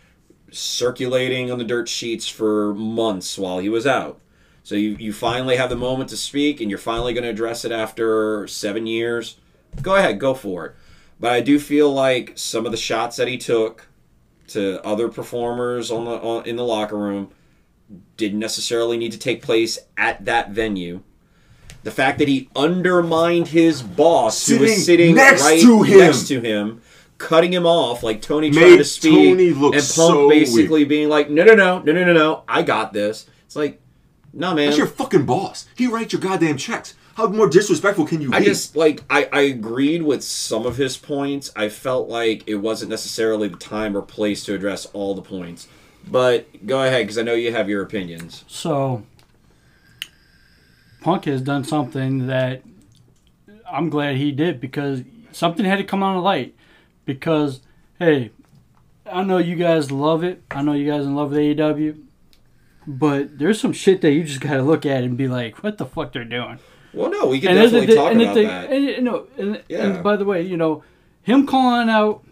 circulating 0.51 1.49
on 1.51 1.57
the 1.57 1.63
dirt 1.63 1.89
sheets 1.89 2.27
for 2.27 2.75
months 2.75 3.39
while 3.39 3.57
he 3.57 3.69
was 3.69 3.87
out. 3.87 4.19
So 4.63 4.75
you, 4.75 4.95
you 4.99 5.11
finally 5.11 5.55
have 5.55 5.71
the 5.71 5.75
moment 5.75 6.11
to 6.11 6.17
speak 6.17 6.61
and 6.61 6.69
you're 6.69 6.77
finally 6.77 7.13
going 7.13 7.23
to 7.23 7.29
address 7.29 7.65
it 7.65 7.71
after 7.71 8.45
seven 8.47 8.85
years. 8.85 9.37
Go 9.81 9.95
ahead, 9.95 10.19
go 10.19 10.35
for 10.35 10.67
it. 10.67 10.75
But 11.21 11.33
I 11.33 11.41
do 11.41 11.59
feel 11.59 11.93
like 11.93 12.33
some 12.35 12.65
of 12.65 12.71
the 12.71 12.77
shots 12.77 13.15
that 13.17 13.27
he 13.27 13.37
took 13.37 13.87
to 14.47 14.83
other 14.83 15.07
performers 15.07 15.91
on 15.91 16.03
the 16.03 16.11
on, 16.11 16.45
in 16.45 16.55
the 16.55 16.65
locker 16.65 16.97
room 16.97 17.29
didn't 18.17 18.39
necessarily 18.39 18.97
need 18.97 19.11
to 19.11 19.19
take 19.19 19.43
place 19.43 19.77
at 19.95 20.25
that 20.25 20.49
venue. 20.49 21.03
The 21.83 21.91
fact 21.91 22.17
that 22.19 22.27
he 22.27 22.49
undermined 22.55 23.49
his 23.49 23.83
boss, 23.83 24.47
who 24.47 24.59
was 24.59 24.83
sitting 24.83 25.15
next 25.15 25.43
right 25.43 25.61
to 25.61 25.83
him. 25.83 25.99
next 25.99 26.27
to 26.27 26.41
him, 26.41 26.81
cutting 27.19 27.53
him 27.53 27.67
off 27.67 28.01
like 28.01 28.21
Tony 28.21 28.49
Made 28.49 28.59
trying 28.59 28.77
to 28.79 28.83
speak, 28.83 29.39
and 29.39 29.55
Punk 29.59 29.75
so 29.79 30.27
basically 30.27 30.85
being 30.85 31.07
like, 31.07 31.29
"No, 31.29 31.43
no, 31.43 31.53
no, 31.53 31.79
no, 31.79 31.91
no, 31.91 32.03
no, 32.03 32.13
no, 32.13 32.43
I 32.47 32.63
got 32.63 32.93
this." 32.93 33.27
It's 33.45 33.55
like, 33.55 33.79
no, 34.33 34.55
man. 34.55 34.67
That's 34.67 34.77
your 34.77 34.87
fucking 34.87 35.25
boss. 35.25 35.67
He 35.75 35.87
writes 35.87 36.13
your 36.13 36.21
goddamn 36.21 36.57
checks. 36.57 36.95
How 37.15 37.27
more 37.27 37.49
disrespectful 37.49 38.05
can 38.05 38.21
you 38.21 38.29
be? 38.29 38.37
I 38.37 38.43
just 38.43 38.75
like 38.75 39.03
I, 39.09 39.27
I 39.31 39.41
agreed 39.41 40.03
with 40.03 40.23
some 40.23 40.65
of 40.65 40.77
his 40.77 40.97
points. 40.97 41.51
I 41.55 41.69
felt 41.69 42.07
like 42.07 42.43
it 42.47 42.55
wasn't 42.55 42.89
necessarily 42.89 43.47
the 43.47 43.57
time 43.57 43.95
or 43.95 44.01
place 44.01 44.43
to 44.45 44.53
address 44.53 44.85
all 44.87 45.13
the 45.13 45.21
points. 45.21 45.67
But 46.07 46.65
go 46.65 46.83
ahead, 46.83 47.03
because 47.03 47.17
I 47.17 47.23
know 47.23 47.33
you 47.33 47.51
have 47.51 47.69
your 47.69 47.83
opinions. 47.83 48.43
So, 48.47 49.03
Punk 51.01 51.25
has 51.25 51.41
done 51.41 51.63
something 51.63 52.27
that 52.27 52.63
I'm 53.71 53.89
glad 53.89 54.15
he 54.15 54.31
did 54.31 54.59
because 54.59 55.03
something 55.31 55.65
had 55.65 55.77
to 55.77 55.83
come 55.83 56.03
on 56.03 56.15
the 56.15 56.21
light. 56.21 56.55
Because, 57.05 57.61
hey, 57.99 58.31
I 59.05 59.23
know 59.23 59.37
you 59.37 59.55
guys 59.55 59.91
love 59.91 60.23
it. 60.23 60.41
I 60.49 60.61
know 60.61 60.73
you 60.73 60.89
guys 60.89 61.05
in 61.05 61.15
love 61.15 61.31
with 61.31 61.39
AEW. 61.39 62.03
But 62.87 63.37
there's 63.37 63.59
some 63.59 63.73
shit 63.73 64.01
that 64.01 64.11
you 64.11 64.23
just 64.23 64.41
got 64.41 64.53
to 64.53 64.63
look 64.63 64.85
at 64.85 65.03
and 65.03 65.17
be 65.17 65.27
like, 65.27 65.63
what 65.63 65.77
the 65.77 65.85
fuck 65.85 66.13
they're 66.13 66.23
doing? 66.23 66.59
Well, 66.93 67.09
no, 67.09 67.27
we 67.27 67.39
can 67.39 67.49
and 67.51 67.57
definitely 67.59 67.87
the- 67.87 67.95
talk 67.95 68.11
and 68.11 68.21
about 68.21 68.33
thing- 68.33 68.47
that. 68.47 68.69
And, 68.71 69.17
and, 69.37 69.63
Yeah. 69.69 69.85
and 69.85 70.03
by 70.03 70.15
the 70.17 70.25
way, 70.25 70.41
you 70.41 70.57
know, 70.57 70.83
him 71.21 71.45
calling 71.47 71.89
out 71.89 72.23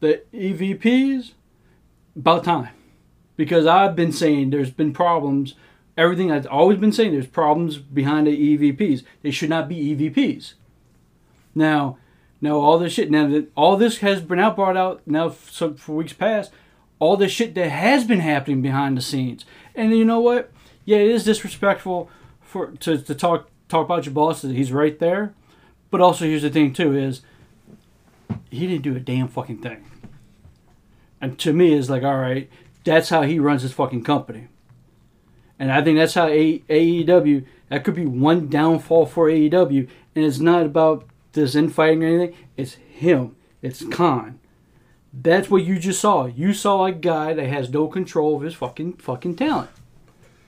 the 0.00 0.22
EVPs 0.32 1.32
about 2.16 2.44
time, 2.44 2.68
because 3.36 3.66
I've 3.66 3.96
been 3.96 4.12
saying 4.12 4.50
there's 4.50 4.70
been 4.70 4.92
problems. 4.92 5.54
Everything 5.96 6.30
I've 6.30 6.46
always 6.46 6.78
been 6.78 6.92
saying 6.92 7.12
there's 7.12 7.26
problems 7.26 7.78
behind 7.78 8.26
the 8.26 8.32
EVPs. 8.36 9.02
They 9.22 9.30
should 9.30 9.48
not 9.50 9.68
be 9.68 9.76
EVPs. 9.94 10.54
Now, 11.54 11.98
now 12.40 12.56
all 12.58 12.78
this 12.78 12.92
shit. 12.92 13.10
Now 13.10 13.28
that 13.28 13.50
all 13.56 13.76
this 13.76 13.98
has 13.98 14.20
been 14.20 14.38
out 14.38 14.56
brought 14.56 14.76
out 14.76 15.02
now 15.06 15.28
for, 15.30 15.74
for 15.74 15.96
weeks 15.96 16.12
past. 16.12 16.50
All 16.98 17.16
this 17.16 17.32
shit 17.32 17.54
that 17.56 17.68
has 17.70 18.04
been 18.04 18.20
happening 18.20 18.62
behind 18.62 18.96
the 18.96 19.02
scenes, 19.02 19.44
and 19.74 19.96
you 19.96 20.04
know 20.04 20.20
what? 20.20 20.50
Yeah, 20.84 20.98
it 20.98 21.10
is 21.10 21.24
disrespectful 21.24 22.08
for 22.40 22.68
to, 22.80 22.98
to 22.98 23.14
talk 23.14 23.48
talk 23.68 23.84
about 23.84 24.06
your 24.06 24.14
boss. 24.14 24.42
He's 24.42 24.72
right 24.72 24.98
there, 24.98 25.34
but 25.90 26.00
also 26.00 26.24
here's 26.24 26.42
the 26.42 26.50
thing 26.50 26.72
too: 26.72 26.96
is 26.96 27.22
he 28.50 28.66
didn't 28.66 28.82
do 28.82 28.96
a 28.96 29.00
damn 29.00 29.28
fucking 29.28 29.58
thing. 29.58 29.84
And 31.20 31.38
to 31.40 31.52
me, 31.52 31.74
it's 31.74 31.88
like, 31.88 32.02
all 32.02 32.18
right, 32.18 32.50
that's 32.84 33.08
how 33.08 33.22
he 33.22 33.38
runs 33.38 33.62
his 33.62 33.72
fucking 33.72 34.04
company. 34.04 34.48
And 35.58 35.72
I 35.72 35.82
think 35.82 35.98
that's 35.98 36.14
how 36.14 36.26
A- 36.28 36.62
AEW. 36.68 37.46
That 37.68 37.82
could 37.82 37.94
be 37.94 38.04
one 38.06 38.48
downfall 38.48 39.06
for 39.06 39.28
AEW, 39.28 39.88
and 40.14 40.24
it's 40.24 40.38
not 40.38 40.66
about 40.66 41.06
this 41.32 41.54
infighting 41.54 42.04
or 42.04 42.08
anything. 42.08 42.36
It's 42.56 42.74
him. 42.74 43.36
It's 43.62 43.84
Khan. 43.86 44.38
That's 45.12 45.48
what 45.48 45.64
you 45.64 45.78
just 45.78 46.00
saw. 46.00 46.26
You 46.26 46.52
saw 46.52 46.84
a 46.84 46.92
guy 46.92 47.32
that 47.32 47.46
has 47.46 47.70
no 47.70 47.88
control 47.88 48.36
of 48.36 48.42
his 48.42 48.54
fucking 48.54 48.94
fucking 48.94 49.36
talent. 49.36 49.70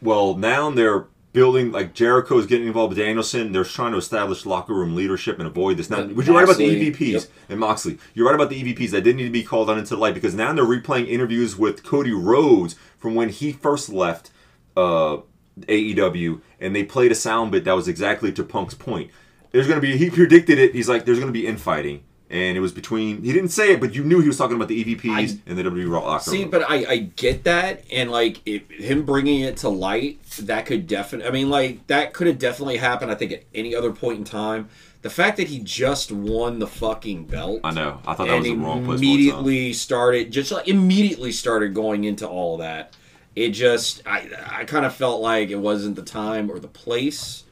Well, 0.02 0.36
now 0.36 0.70
they're 0.70 1.06
building 1.36 1.70
like 1.70 1.92
Jericho 1.92 2.38
is 2.38 2.46
getting 2.46 2.66
involved 2.66 2.96
with 2.96 2.98
Danielson. 2.98 3.52
They're 3.52 3.62
trying 3.62 3.92
to 3.92 3.98
establish 3.98 4.46
locker 4.46 4.72
room 4.72 4.96
leadership 4.96 5.38
and 5.38 5.46
avoid 5.46 5.76
this. 5.76 5.90
Now, 5.90 6.00
And 6.00 6.16
would 6.16 6.26
you 6.26 6.34
right 6.34 6.44
about 6.44 6.56
the 6.56 6.90
EVPs 6.90 7.12
yep. 7.12 7.22
and 7.50 7.60
Moxley? 7.60 7.98
You're 8.14 8.24
right 8.24 8.34
about 8.34 8.48
the 8.48 8.62
EVPs 8.62 8.90
that 8.92 9.02
didn't 9.02 9.18
need 9.18 9.24
to 9.24 9.30
be 9.30 9.42
called 9.42 9.68
on 9.68 9.78
into 9.78 9.90
the 9.90 10.00
light 10.00 10.14
because 10.14 10.34
now 10.34 10.54
they're 10.54 10.64
replaying 10.64 11.08
interviews 11.08 11.58
with 11.58 11.84
Cody 11.84 12.14
Rhodes 12.14 12.74
from 12.96 13.14
when 13.14 13.28
he 13.28 13.52
first 13.52 13.90
left 13.90 14.30
uh, 14.78 15.18
AEW, 15.60 16.40
and 16.58 16.74
they 16.74 16.84
played 16.84 17.12
a 17.12 17.14
sound 17.14 17.52
bit 17.52 17.64
that 17.64 17.76
was 17.76 17.86
exactly 17.86 18.32
to 18.32 18.42
Punk's 18.42 18.72
point. 18.72 19.10
There's 19.52 19.68
gonna 19.68 19.82
be 19.82 19.98
he 19.98 20.08
predicted 20.08 20.58
it. 20.58 20.74
He's 20.74 20.88
like, 20.88 21.04
there's 21.04 21.20
gonna 21.20 21.32
be 21.32 21.46
infighting. 21.46 22.02
And 22.28 22.56
it 22.56 22.60
was 22.60 22.72
between 22.72 23.22
he 23.22 23.32
didn't 23.32 23.50
say 23.50 23.72
it, 23.72 23.80
but 23.80 23.94
you 23.94 24.02
knew 24.02 24.20
he 24.20 24.26
was 24.26 24.36
talking 24.36 24.56
about 24.56 24.66
the 24.66 24.84
EVPs 24.84 25.38
and 25.46 25.56
the 25.56 25.62
WWE 25.62 25.88
Raw 25.88 26.00
locker 26.04 26.30
See, 26.30 26.42
room. 26.42 26.50
but 26.50 26.68
I, 26.68 26.84
I 26.84 26.96
get 27.14 27.44
that, 27.44 27.84
and 27.92 28.10
like 28.10 28.40
it, 28.44 28.68
him 28.68 29.04
bringing 29.04 29.42
it 29.42 29.58
to 29.58 29.68
light, 29.68 30.20
that 30.40 30.66
could 30.66 30.88
definitely. 30.88 31.28
I 31.28 31.30
mean, 31.32 31.50
like 31.50 31.86
that 31.86 32.12
could 32.14 32.26
have 32.26 32.40
definitely 32.40 32.78
happened. 32.78 33.12
I 33.12 33.14
think 33.14 33.30
at 33.30 33.44
any 33.54 33.76
other 33.76 33.92
point 33.92 34.18
in 34.18 34.24
time. 34.24 34.68
The 35.02 35.10
fact 35.10 35.36
that 35.36 35.46
he 35.46 35.60
just 35.60 36.10
won 36.10 36.58
the 36.58 36.66
fucking 36.66 37.26
belt, 37.26 37.60
I 37.62 37.70
know. 37.70 38.00
I 38.04 38.14
thought 38.14 38.26
that 38.26 38.38
was 38.40 38.48
and 38.48 38.60
the 38.60 38.64
wrong 38.66 38.84
place. 38.84 38.98
for 38.98 39.04
it, 39.04 39.06
son. 39.06 39.14
immediately 39.14 39.72
started 39.72 40.32
just 40.32 40.50
like 40.50 40.66
immediately 40.66 41.30
started 41.30 41.74
going 41.74 42.02
into 42.02 42.26
all 42.26 42.54
of 42.54 42.60
that, 42.60 42.92
it 43.36 43.50
just 43.50 44.02
I 44.04 44.28
I 44.50 44.64
kind 44.64 44.84
of 44.84 44.92
felt 44.96 45.20
like 45.20 45.50
it 45.50 45.60
wasn't 45.60 45.94
the 45.94 46.02
time 46.02 46.50
or 46.50 46.58
the 46.58 46.66
place. 46.66 47.44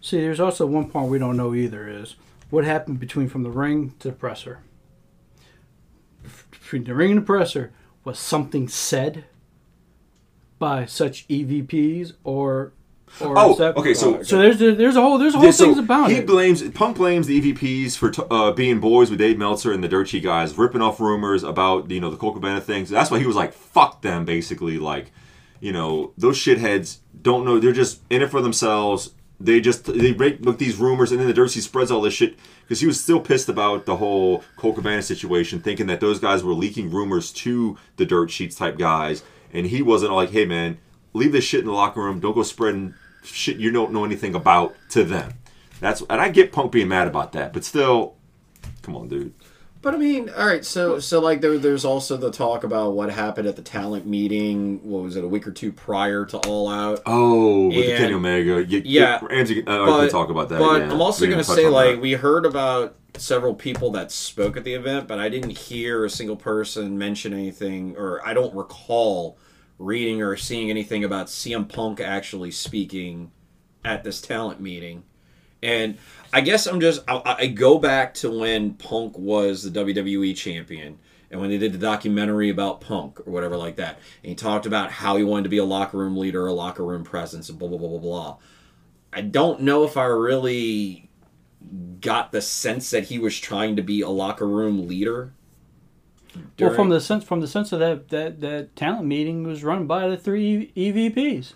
See, 0.00 0.20
there's 0.20 0.40
also 0.40 0.66
one 0.66 0.90
part 0.90 1.08
we 1.08 1.20
don't 1.20 1.36
know 1.36 1.54
either 1.54 1.88
is 1.88 2.16
what 2.50 2.64
happened 2.64 2.98
between 3.00 3.28
from 3.28 3.42
the 3.42 3.50
ring 3.50 3.94
to 4.00 4.08
the 4.08 4.14
presser. 4.14 4.60
Between 6.50 6.84
the 6.84 6.94
ring 6.94 7.12
and 7.12 7.20
the 7.20 7.24
presser, 7.24 7.72
was 8.04 8.18
something 8.18 8.68
said 8.68 9.24
by 10.58 10.84
such 10.86 11.26
EVPs 11.28 12.12
or 12.24 12.72
or 13.22 13.38
Oh, 13.38 13.54
that- 13.54 13.74
okay, 13.78 13.94
so- 13.94 14.22
so 14.22 14.36
there's 14.38 14.58
there's 14.58 14.96
a 14.96 15.00
whole 15.00 15.16
there's 15.16 15.32
a 15.34 15.38
whole 15.38 15.46
Yeah, 15.46 15.50
so 15.52 15.64
things 15.64 15.78
about 15.78 16.10
he 16.10 16.16
it. 16.18 16.26
blames 16.26 16.62
Punk 16.70 16.98
blames 16.98 17.26
the 17.26 17.40
EVPs 17.40 17.96
for 17.96 18.10
t- 18.10 18.22
uh, 18.30 18.52
being 18.52 18.80
boys 18.80 19.08
with 19.08 19.18
Dave 19.18 19.38
Meltzer 19.38 19.72
and 19.72 19.82
the 19.82 19.88
Dirt 19.88 20.08
Sheet 20.08 20.22
guys, 20.24 20.56
ripping 20.58 20.82
off 20.82 21.00
rumors 21.00 21.42
about 21.42 21.90
you 21.90 22.00
know 22.00 22.10
the 22.10 22.16
Colt 22.18 22.34
Cabana 22.34 22.60
things. 22.60 22.90
That's 22.90 23.10
why 23.10 23.18
he 23.18 23.26
was 23.26 23.36
like, 23.36 23.54
"Fuck 23.54 24.02
them," 24.02 24.26
basically. 24.26 24.78
Like, 24.78 25.10
you 25.60 25.72
know, 25.72 26.12
those 26.18 26.36
shitheads 26.36 26.98
don't 27.22 27.46
know. 27.46 27.58
They're 27.58 27.72
just 27.72 28.00
in 28.10 28.20
it 28.20 28.30
for 28.30 28.42
themselves. 28.42 29.12
They 29.40 29.60
just 29.60 29.84
they 29.84 30.12
break 30.12 30.40
look 30.40 30.58
these 30.58 30.76
rumors, 30.76 31.12
and 31.12 31.20
then 31.20 31.28
the 31.28 31.34
Dirt 31.34 31.50
Sheet 31.50 31.62
spreads 31.62 31.92
all 31.92 32.00
this 32.00 32.14
shit 32.14 32.36
because 32.62 32.80
he 32.80 32.88
was 32.88 33.00
still 33.00 33.20
pissed 33.20 33.48
about 33.48 33.86
the 33.86 33.96
whole 33.96 34.42
Colt 34.56 34.74
Cabana 34.74 35.00
situation, 35.02 35.60
thinking 35.60 35.86
that 35.86 36.00
those 36.00 36.18
guys 36.18 36.42
were 36.42 36.54
leaking 36.54 36.90
rumors 36.90 37.32
to 37.32 37.78
the 37.96 38.04
Dirt 38.04 38.32
Sheets 38.32 38.56
type 38.56 38.78
guys, 38.78 39.22
and 39.52 39.66
he 39.66 39.80
wasn't 39.80 40.12
like, 40.12 40.30
"Hey 40.30 40.44
man, 40.44 40.78
leave 41.12 41.30
this 41.30 41.44
shit 41.44 41.60
in 41.60 41.66
the 41.66 41.72
locker 41.72 42.00
room. 42.02 42.18
Don't 42.18 42.34
go 42.34 42.42
spreading 42.42 42.94
shit 43.22 43.58
you 43.58 43.70
don't 43.70 43.92
know 43.92 44.04
anything 44.04 44.34
about 44.34 44.74
to 44.90 45.04
them." 45.04 45.34
That's 45.78 46.02
and 46.10 46.20
I 46.20 46.30
get 46.30 46.50
Punk 46.50 46.72
being 46.72 46.88
mad 46.88 47.06
about 47.06 47.30
that, 47.32 47.52
but 47.52 47.64
still, 47.64 48.16
come 48.82 48.96
on, 48.96 49.06
dude. 49.08 49.34
But 49.80 49.94
I 49.94 49.96
mean, 49.96 50.28
all 50.30 50.46
right. 50.46 50.64
So, 50.64 50.98
so 50.98 51.20
like 51.20 51.40
there, 51.40 51.56
there's 51.56 51.84
also 51.84 52.16
the 52.16 52.32
talk 52.32 52.64
about 52.64 52.94
what 52.94 53.10
happened 53.10 53.46
at 53.46 53.56
the 53.56 53.62
talent 53.62 54.06
meeting. 54.06 54.80
What 54.82 55.02
was 55.04 55.16
it, 55.16 55.22
a 55.22 55.28
week 55.28 55.46
or 55.46 55.52
two 55.52 55.72
prior 55.72 56.24
to 56.26 56.38
All 56.38 56.68
Out? 56.68 57.02
Oh, 57.06 57.68
with 57.68 57.76
the 57.76 57.92
And- 57.92 57.98
Kenny 57.98 58.14
Omega, 58.14 58.64
you, 58.64 58.82
Yeah, 58.84 59.20
Ramsey, 59.22 59.60
uh, 59.60 59.86
but, 59.86 60.00
can 60.00 60.08
talk 60.10 60.30
about 60.30 60.48
that. 60.48 60.58
But 60.58 60.82
yeah. 60.82 60.92
I'm 60.92 61.00
also 61.00 61.26
going 61.26 61.38
to 61.38 61.44
say, 61.44 61.68
like, 61.68 61.96
that. 61.96 62.00
we 62.00 62.12
heard 62.12 62.44
about 62.44 62.96
several 63.16 63.54
people 63.54 63.92
that 63.92 64.10
spoke 64.10 64.56
at 64.56 64.64
the 64.64 64.74
event, 64.74 65.06
but 65.06 65.18
I 65.18 65.28
didn't 65.28 65.56
hear 65.56 66.04
a 66.04 66.10
single 66.10 66.36
person 66.36 66.98
mention 66.98 67.32
anything, 67.32 67.96
or 67.96 68.26
I 68.26 68.34
don't 68.34 68.54
recall 68.54 69.38
reading 69.78 70.22
or 70.22 70.36
seeing 70.36 70.70
anything 70.70 71.04
about 71.04 71.26
CM 71.26 71.68
Punk 71.68 72.00
actually 72.00 72.50
speaking 72.50 73.30
at 73.84 74.02
this 74.02 74.20
talent 74.20 74.60
meeting. 74.60 75.04
And 75.62 75.98
I 76.32 76.40
guess 76.40 76.66
I'm 76.66 76.80
just, 76.80 77.02
I, 77.08 77.36
I 77.38 77.46
go 77.46 77.78
back 77.78 78.14
to 78.14 78.30
when 78.30 78.74
Punk 78.74 79.18
was 79.18 79.62
the 79.62 79.70
WWE 79.70 80.36
champion. 80.36 80.98
And 81.30 81.40
when 81.40 81.50
they 81.50 81.58
did 81.58 81.72
the 81.72 81.78
documentary 81.78 82.48
about 82.48 82.80
Punk 82.80 83.20
or 83.20 83.30
whatever 83.30 83.56
like 83.56 83.76
that, 83.76 83.98
and 84.22 84.30
he 84.30 84.34
talked 84.34 84.64
about 84.64 84.90
how 84.90 85.16
he 85.16 85.24
wanted 85.24 85.42
to 85.42 85.48
be 85.50 85.58
a 85.58 85.64
locker 85.64 85.98
room 85.98 86.16
leader, 86.16 86.46
a 86.46 86.52
locker 86.52 86.84
room 86.84 87.04
presence, 87.04 87.50
and 87.50 87.58
blah 87.58 87.68
blah 87.68 87.76
blah 87.76 87.88
blah 87.88 87.98
blah. 87.98 88.36
I 89.12 89.20
don't 89.20 89.60
know 89.60 89.84
if 89.84 89.98
I 89.98 90.04
really 90.04 91.10
got 92.00 92.32
the 92.32 92.40
sense 92.40 92.90
that 92.90 93.04
he 93.04 93.18
was 93.18 93.38
trying 93.38 93.76
to 93.76 93.82
be 93.82 94.00
a 94.00 94.08
locker 94.08 94.46
room 94.46 94.88
leader. 94.88 95.32
well, 96.58 96.72
from 96.72 96.88
the 96.88 97.00
sense 97.00 97.24
from 97.24 97.40
the 97.40 97.48
sense 97.48 97.72
of 97.72 97.80
that 97.80 98.08
that 98.08 98.40
that 98.40 98.74
talent 98.74 99.06
meeting 99.06 99.42
was 99.42 99.62
run 99.62 99.86
by 99.86 100.08
the 100.08 100.16
three 100.16 100.72
EVPs. 100.74 101.52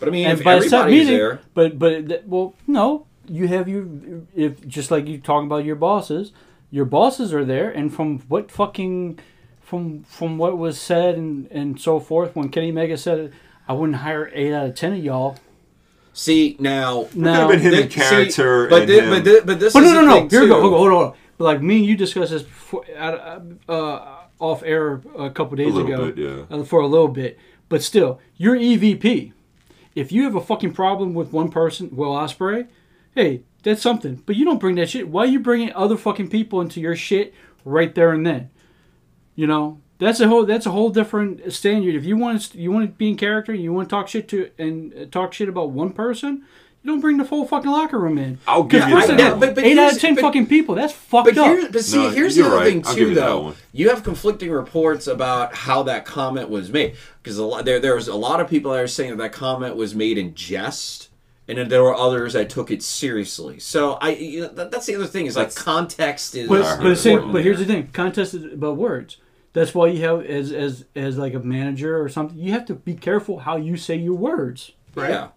but 0.00 0.08
I 0.08 0.10
mean, 0.10 0.26
and 0.26 0.38
if 0.38 0.44
by 0.44 0.56
everybody's 0.56 0.92
meeting, 0.92 1.16
there, 1.16 1.40
but 1.54 1.78
but 1.78 2.26
well, 2.26 2.54
no, 2.66 3.06
you 3.28 3.48
have 3.48 3.68
you 3.68 4.26
if 4.34 4.66
just 4.66 4.90
like 4.90 5.06
you 5.06 5.18
talking 5.18 5.46
about 5.46 5.64
your 5.64 5.76
bosses, 5.76 6.32
your 6.70 6.84
bosses 6.84 7.32
are 7.32 7.44
there, 7.44 7.70
and 7.70 7.92
from 7.92 8.20
what 8.28 8.50
fucking 8.50 9.18
from 9.60 10.02
from 10.04 10.38
what 10.38 10.58
was 10.58 10.80
said 10.80 11.16
and 11.16 11.46
and 11.50 11.80
so 11.80 12.00
forth, 12.00 12.34
when 12.34 12.48
Kenny 12.48 12.70
Omega 12.70 12.96
said, 12.96 13.32
"I 13.68 13.72
wouldn't 13.72 13.98
hire 13.98 14.30
eight 14.34 14.52
out 14.52 14.66
of 14.66 14.74
ten 14.74 14.92
of 14.94 15.04
y'all." 15.04 15.36
see 16.12 16.56
now, 16.58 17.06
Now, 17.14 17.48
been 17.48 17.60
him 17.60 17.66
in 17.72 17.88
Th- 17.88 17.92
see, 17.92 18.00
character 18.00 18.68
but 18.68 18.82
and 18.82 18.90
thi- 18.90 18.98
him. 18.98 19.10
but 19.10 19.24
thi- 19.24 19.40
but 19.44 19.60
this 19.60 19.72
but 19.72 19.82
is 19.84 19.92
no, 19.92 20.00
no, 20.04 20.20
no. 20.22 20.28
Here 20.28 20.40
we 20.42 20.48
go. 20.48 20.60
Hold 20.60 20.72
on, 20.74 20.78
hold 20.90 20.92
on. 21.04 21.14
But 21.38 21.44
like 21.44 21.62
me 21.62 21.76
and 21.78 21.86
you 21.86 21.96
discussed 21.96 22.32
this 22.32 22.42
before, 22.42 22.84
uh, 22.98 23.40
uh, 23.68 24.16
off 24.40 24.62
air 24.64 25.00
a 25.16 25.30
couple 25.30 25.56
days 25.56 25.72
little 25.72 25.90
ago, 25.92 26.10
bit, 26.10 26.18
yeah. 26.50 26.56
uh, 26.56 26.64
for 26.64 26.80
a 26.80 26.86
little 26.88 27.08
bit. 27.08 27.38
But 27.68 27.82
still, 27.84 28.20
you're 28.36 28.56
EVP. 28.56 29.32
If 29.94 30.10
you 30.12 30.24
have 30.24 30.34
a 30.34 30.40
fucking 30.40 30.72
problem 30.72 31.14
with 31.14 31.32
one 31.32 31.48
person, 31.50 31.90
Will 31.94 32.10
Ospreay, 32.12 32.66
hey, 33.14 33.42
that's 33.62 33.82
something. 33.82 34.22
But 34.26 34.36
you 34.36 34.44
don't 34.44 34.60
bring 34.60 34.76
that 34.76 34.88
shit. 34.90 35.08
Why 35.08 35.22
are 35.24 35.26
you 35.26 35.40
bringing 35.40 35.72
other 35.74 35.96
fucking 35.96 36.28
people 36.30 36.60
into 36.60 36.80
your 36.80 36.96
shit 36.96 37.34
right 37.64 37.94
there 37.94 38.12
and 38.12 38.26
then? 38.26 38.50
You 39.36 39.46
know, 39.46 39.80
that's 39.98 40.20
a 40.20 40.28
whole 40.28 40.44
that's 40.46 40.66
a 40.66 40.70
whole 40.70 40.90
different 40.90 41.52
standard. 41.52 41.94
If 41.94 42.04
you 42.04 42.16
want 42.16 42.40
to 42.52 42.58
you 42.58 42.72
want 42.72 42.86
to 42.86 42.92
be 42.92 43.10
in 43.10 43.16
character, 43.16 43.52
you 43.54 43.72
want 43.72 43.88
to 43.88 43.94
talk 43.94 44.08
shit 44.08 44.28
to 44.28 44.50
and 44.58 44.92
uh, 44.94 45.04
talk 45.10 45.32
shit 45.32 45.48
about 45.48 45.70
one 45.70 45.92
person. 45.92 46.44
You 46.82 46.90
don't 46.92 47.00
bring 47.00 47.18
the 47.18 47.26
full 47.26 47.46
fucking 47.46 47.70
locker 47.70 47.98
room 47.98 48.16
in. 48.16 48.38
I'll 48.48 48.62
give 48.62 48.80
'Cause 48.80 48.88
you 48.90 48.96
first 48.96 49.08
that 49.08 49.20
of 49.20 49.24
all, 49.26 49.30
one. 49.32 49.40
but- 49.40 49.54
but 49.54 49.64
eight 49.64 49.76
out 49.78 49.92
of 49.92 50.00
ten 50.00 50.14
but- 50.14 50.22
fucking 50.22 50.46
people. 50.46 50.74
That's 50.76 50.94
fucked 50.94 51.34
But, 51.34 51.36
up. 51.36 51.72
but 51.72 51.84
see, 51.84 51.98
No, 51.98 52.08
here's 52.08 52.36
the 52.36 52.46
other 52.46 52.56
right. 52.56 52.64
thing 52.72 52.82
I'll 52.86 52.94
too, 52.94 53.08
you 53.10 53.14
though. 53.14 53.52
You 53.74 53.90
have 53.90 54.02
conflicting 54.02 54.50
reports 54.50 55.06
about 55.06 55.54
how 55.54 55.82
that 55.82 56.06
comment 56.06 56.48
was 56.48 56.72
made 56.72 56.94
because 57.22 57.36
a 57.36 57.44
lot 57.44 57.66
there 57.66 57.78
there 57.80 57.94
was 57.96 58.08
a 58.08 58.14
lot 58.16 58.40
of 58.40 58.48
people 58.48 58.72
that 58.72 58.80
are 58.80 58.86
saying 58.86 59.10
that 59.10 59.16
that 59.18 59.32
comment 59.32 59.76
was 59.76 59.94
made 59.94 60.16
in 60.16 60.34
jest, 60.34 61.09
and 61.50 61.58
then 61.58 61.68
there 61.68 61.82
were 61.82 61.94
others 61.94 62.32
that 62.32 62.48
took 62.48 62.70
it 62.70 62.82
seriously. 62.82 63.58
So 63.58 63.94
I, 63.94 64.10
you 64.10 64.40
know, 64.42 64.48
that, 64.48 64.70
that's 64.70 64.86
the 64.86 64.94
other 64.94 65.06
thing 65.06 65.26
is 65.26 65.36
like 65.36 65.48
That's- 65.48 65.62
context 65.62 66.34
is. 66.34 66.48
But, 66.48 66.80
but, 66.80 66.94
same, 66.96 67.32
but 67.32 67.42
here's 67.42 67.58
there. 67.58 67.66
the 67.66 67.72
thing: 67.72 67.90
context 67.92 68.34
is 68.34 68.44
about 68.52 68.76
words. 68.76 69.18
That's 69.52 69.74
why 69.74 69.88
you 69.88 70.02
have 70.04 70.24
as 70.24 70.52
as 70.52 70.84
as 70.94 71.18
like 71.18 71.34
a 71.34 71.40
manager 71.40 72.00
or 72.00 72.08
something. 72.08 72.38
You 72.38 72.52
have 72.52 72.64
to 72.66 72.74
be 72.74 72.94
careful 72.94 73.40
how 73.40 73.56
you 73.56 73.76
say 73.76 73.96
your 73.96 74.16
words. 74.16 74.70
Right. 74.94 75.10
Yeah. 75.10 75.28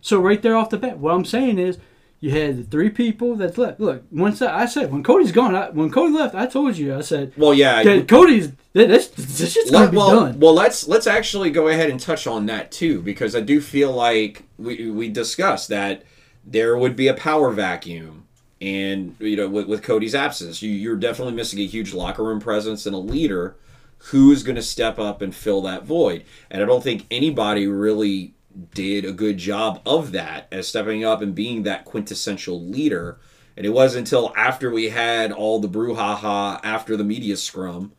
So 0.00 0.20
right 0.20 0.42
there 0.42 0.56
off 0.56 0.70
the 0.70 0.76
bat, 0.76 0.98
what 0.98 1.14
I'm 1.14 1.24
saying 1.24 1.58
is, 1.58 1.78
you 2.24 2.30
had 2.30 2.56
the 2.56 2.64
three 2.64 2.88
people 2.88 3.36
that's 3.36 3.58
left. 3.58 3.78
Look, 3.78 4.02
once 4.10 4.40
I, 4.40 4.62
I 4.62 4.66
said 4.66 4.90
when 4.90 5.02
Cody's 5.02 5.30
gone, 5.30 5.54
I, 5.54 5.68
when 5.68 5.90
Cody 5.90 6.14
left, 6.14 6.34
I 6.34 6.46
told 6.46 6.74
you, 6.74 6.96
I 6.96 7.02
said, 7.02 7.34
Well, 7.36 7.52
yeah. 7.52 7.82
that 7.82 8.08
Cody's 8.08 8.50
that, 8.72 8.88
that's 8.88 9.08
this 9.08 9.52
shit's 9.52 9.70
gonna 9.70 9.90
be 9.90 9.98
well, 9.98 10.08
done. 10.20 10.40
well, 10.40 10.54
let's 10.54 10.88
let's 10.88 11.06
actually 11.06 11.50
go 11.50 11.68
ahead 11.68 11.90
and 11.90 12.00
touch 12.00 12.26
on 12.26 12.46
that 12.46 12.72
too, 12.72 13.02
because 13.02 13.36
I 13.36 13.40
do 13.40 13.60
feel 13.60 13.92
like 13.92 14.44
we 14.56 14.90
we 14.90 15.10
discussed 15.10 15.68
that 15.68 16.02
there 16.46 16.78
would 16.78 16.96
be 16.96 17.08
a 17.08 17.14
power 17.14 17.50
vacuum, 17.50 18.26
and 18.58 19.16
you 19.18 19.36
know, 19.36 19.50
with, 19.50 19.66
with 19.66 19.82
Cody's 19.82 20.14
absence, 20.14 20.62
you, 20.62 20.70
you're 20.70 20.96
definitely 20.96 21.34
missing 21.34 21.58
a 21.58 21.66
huge 21.66 21.92
locker 21.92 22.24
room 22.24 22.40
presence 22.40 22.86
and 22.86 22.94
a 22.94 22.98
leader 22.98 23.54
who 23.98 24.32
is 24.32 24.42
going 24.42 24.56
to 24.56 24.62
step 24.62 24.98
up 24.98 25.20
and 25.20 25.34
fill 25.34 25.60
that 25.62 25.84
void. 25.84 26.24
And 26.50 26.62
I 26.62 26.66
don't 26.66 26.82
think 26.82 27.06
anybody 27.10 27.66
really 27.66 28.34
did 28.74 29.04
a 29.04 29.12
good 29.12 29.38
job 29.38 29.80
of 29.84 30.12
that 30.12 30.46
as 30.52 30.68
stepping 30.68 31.04
up 31.04 31.20
and 31.20 31.34
being 31.34 31.62
that 31.62 31.84
quintessential 31.84 32.60
leader. 32.60 33.18
And 33.56 33.64
it 33.64 33.70
wasn't 33.70 34.06
until 34.06 34.32
after 34.36 34.70
we 34.70 34.90
had 34.90 35.32
all 35.32 35.60
the 35.60 35.68
brouhaha 35.68 36.60
after 36.64 36.96
the 36.96 37.04
media 37.04 37.36
scrum 37.36 37.92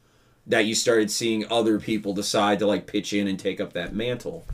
that 0.47 0.65
you 0.65 0.75
started 0.75 1.09
seeing 1.09 1.45
other 1.51 1.79
people 1.79 2.13
decide 2.13 2.59
to 2.59 2.67
like 2.67 2.87
pitch 2.87 3.13
in 3.13 3.27
and 3.27 3.39
take 3.39 3.59
up 3.59 3.73
that 3.73 3.95
mantle. 3.95 4.45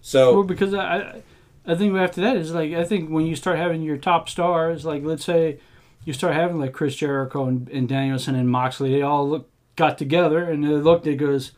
So 0.00 0.34
Well, 0.34 0.44
because 0.44 0.74
I, 0.74 1.22
I- 1.66 1.74
think 1.74 1.96
after 1.96 2.20
that 2.22 2.36
is 2.36 2.52
like 2.52 2.72
I 2.72 2.84
think 2.84 3.10
when 3.10 3.26
you 3.26 3.36
start 3.36 3.58
having 3.58 3.82
your 3.82 3.96
top 3.96 4.28
stars, 4.28 4.84
like 4.84 5.02
let's 5.04 5.24
say 5.24 5.60
you 6.04 6.12
start 6.12 6.34
having 6.34 6.58
like 6.58 6.72
Chris 6.72 6.96
Jericho 6.96 7.46
and, 7.46 7.68
and 7.68 7.88
Danielson 7.88 8.34
and 8.34 8.48
Moxley, 8.48 8.90
they 8.92 9.02
all 9.02 9.28
look 9.28 9.48
got 9.76 9.98
together 9.98 10.42
and 10.44 10.64
they 10.64 10.68
looked. 10.68 11.06
It 11.06 11.16
goes, 11.16 11.52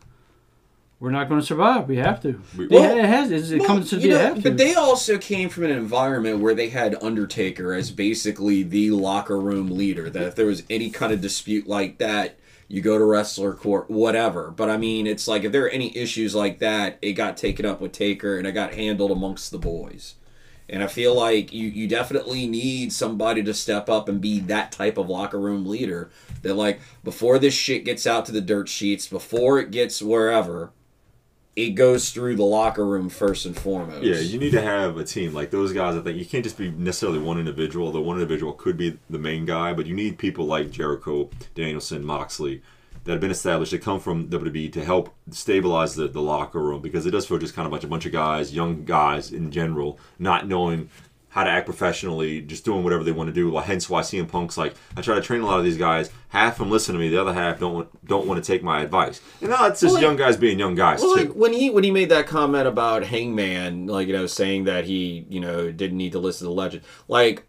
we're 1.03 1.11
not 1.11 1.29
going 1.29 1.41
to 1.41 1.47
survive. 1.47 1.88
We 1.88 1.97
have 1.97 2.21
to. 2.23 2.41
We- 2.57 2.69
They- 2.69 2.77
Well, 2.77 2.97
it 2.97 3.05
has. 3.05 3.33
It, 3.33 3.51
it 3.53 3.59
Well, 3.59 3.67
comes 3.67 3.91
to 3.91 3.97
you 3.97 4.03
be 4.03 4.09
know, 4.11 4.33
a 4.33 4.35
to. 4.37 4.41
But 4.41 4.57
they 4.57 4.75
also 4.75 5.19
came 5.19 5.49
from 5.49 5.65
an 5.65 5.71
environment 5.73 6.38
where 6.38 6.55
they 6.55 6.69
had 6.69 6.97
Undertaker 7.03 7.75
as 7.75 7.91
basically 7.91 8.62
the 8.62 8.93
locker 8.93 9.41
room 9.41 9.71
leader. 9.71 10.09
That 10.09 10.23
if 10.23 10.37
there 10.37 10.47
was 10.47 10.62
any 10.71 10.91
kind 10.91 11.12
of 11.12 11.21
dispute 11.21 11.67
like 11.67 11.99
that, 11.99 12.38
you 12.69 12.81
go 12.81 12.97
to 12.99 13.05
wrestler 13.05 13.53
court, 13.53 13.91
whatever. 13.91 14.53
But 14.53 14.71
I 14.71 14.77
mean, 14.77 15.09
it's 15.09 15.27
like 15.27 15.43
if 15.43 15.51
there 15.51 15.65
are 15.65 15.71
any 15.71 15.95
issues 15.97 16.37
like 16.37 16.61
that, 16.61 16.99
it 17.03 17.15
got 17.15 17.37
taken 17.37 17.67
up 17.67 17.81
with 17.81 17.91
Taker 17.93 18.38
and 18.38 18.47
it 18.47 18.53
got 18.53 18.75
handled 18.75 19.11
amongst 19.11 19.51
the 19.51 19.59
boys. 19.59 20.15
And 20.69 20.83
I 20.83 20.87
feel 20.87 21.15
like 21.15 21.53
you, 21.53 21.67
you 21.69 21.87
definitely 21.88 22.47
need 22.47 22.93
somebody 22.93 23.43
to 23.43 23.53
step 23.53 23.91
up 23.91 24.09
and 24.09 24.21
be 24.23 24.38
that 24.41 24.73
type 24.73 24.97
of 24.97 25.09
locker 25.11 25.38
room 25.41 25.67
leader. 25.67 26.11
That 26.43 26.55
like 26.55 26.81
before 27.05 27.38
this 27.41 27.53
shit 27.55 27.85
gets 27.85 28.07
out 28.07 28.25
to 28.27 28.33
the 28.33 28.41
dirt 28.41 28.69
sheets, 28.69 29.07
before 29.09 29.59
it 29.59 29.71
gets 29.73 30.01
wherever, 30.01 30.71
it 31.55 31.71
goes 31.71 32.11
through 32.11 32.37
the 32.37 32.45
locker 32.45 32.85
room 32.85 33.09
first 33.09 33.45
and 33.45 33.59
foremost. 33.59 34.03
Yeah, 34.03 34.19
you 34.19 34.38
need 34.38 34.53
to 34.53 34.62
have 34.62 34.97
a 34.97 35.05
team 35.05 35.35
like 35.35 35.51
those 35.51 35.73
guys. 35.73 35.97
I 35.97 36.01
think 36.01 36.19
you 36.19 36.25
can't 36.25 36.45
just 36.45 36.57
be 36.57 36.71
necessarily 36.71 37.19
one 37.19 37.38
individual. 37.38 37.93
The 37.93 38.01
one 38.01 38.17
individual 38.17 38.53
could 38.55 38.77
be 38.77 38.99
the 39.11 39.19
main 39.19 39.45
guy, 39.45 39.75
but 39.75 39.87
you 39.87 39.94
need 39.94 40.19
people 40.19 40.46
like 40.46 40.71
Jericho, 40.71 41.29
Danielson, 41.55 42.05
Moxley 42.05 42.63
that 43.05 43.13
have 43.13 43.21
been 43.21 43.31
established 43.33 43.73
that 43.73 43.83
come 43.83 43.98
from 43.98 44.29
WWE 44.29 44.73
to 44.73 44.85
help 44.85 45.13
stabilize 45.31 45.94
the, 45.96 46.07
the 46.09 46.23
locker 46.23 46.61
room 46.61 46.81
because 46.81 47.05
it 47.05 47.11
does 47.11 47.27
feel 47.27 47.38
just 47.38 47.55
kind 47.55 47.67
of 47.67 47.73
like 47.73 47.83
a 47.83 47.88
bunch 47.88 48.07
of 48.07 48.13
guys, 48.13 48.55
young 48.55 48.85
guys 48.85 49.33
in 49.33 49.50
general, 49.50 49.98
not 50.19 50.46
knowing 50.46 50.88
how 51.33 51.43
to 51.45 51.51
act 51.51 51.65
professionally, 51.65 52.43
just 52.43 52.63
doing 52.63 52.85
whatever 52.85 53.03
they 53.03 53.11
want 53.11 53.27
to 53.29 53.33
do. 53.33 53.51
Well, 53.51 53.63
hence 53.65 53.89
why 53.89 54.03
CM 54.03 54.29
Punk's 54.29 54.59
like, 54.59 54.75
I 54.97 55.01
try 55.01 55.15
to 55.15 55.23
train 55.23 55.41
a 55.41 55.47
lot 55.47 55.59
of 55.59 55.65
these 55.65 55.79
guys. 55.79 56.11
Half 56.29 56.53
of 56.55 56.59
them 56.59 56.71
listen 56.71 56.95
to 56.95 56.99
me, 57.01 57.09
the 57.09 57.19
other 57.21 57.33
half 57.33 57.59
don't 57.59 57.73
want, 57.75 58.07
don't 58.07 58.27
want 58.27 58.43
to 58.45 58.47
take 58.53 58.63
my 58.63 58.83
advice. 58.83 59.21
And 59.41 59.49
now 59.51 59.67
it's 59.67 59.81
just 59.81 59.85
Well, 59.85 59.95
like- 59.95 60.03
young 60.03 60.17
guys 60.17 60.37
being 60.37 60.59
young 60.59 60.75
guys 60.75 61.01
Well, 61.01 61.15
too. 61.17 61.21
like 61.25 61.33
when 61.33 61.53
he 61.55 61.71
when 61.71 61.85
he 61.85 61.91
made 61.91 62.11
that 62.11 62.27
comment 62.27 62.67
about 62.69 63.05
Hangman, 63.05 63.87
like 63.87 64.07
you 64.09 64.13
know, 64.13 64.27
saying 64.27 64.65
that 64.65 64.85
he 64.85 65.25
you 65.31 65.41
know 65.41 65.73
didn't 65.73 65.97
need 65.97 66.13
to 66.13 66.19
listen 66.19 66.45
to 66.47 66.51
the 66.51 66.55
legend, 66.55 66.83
like 67.09 67.45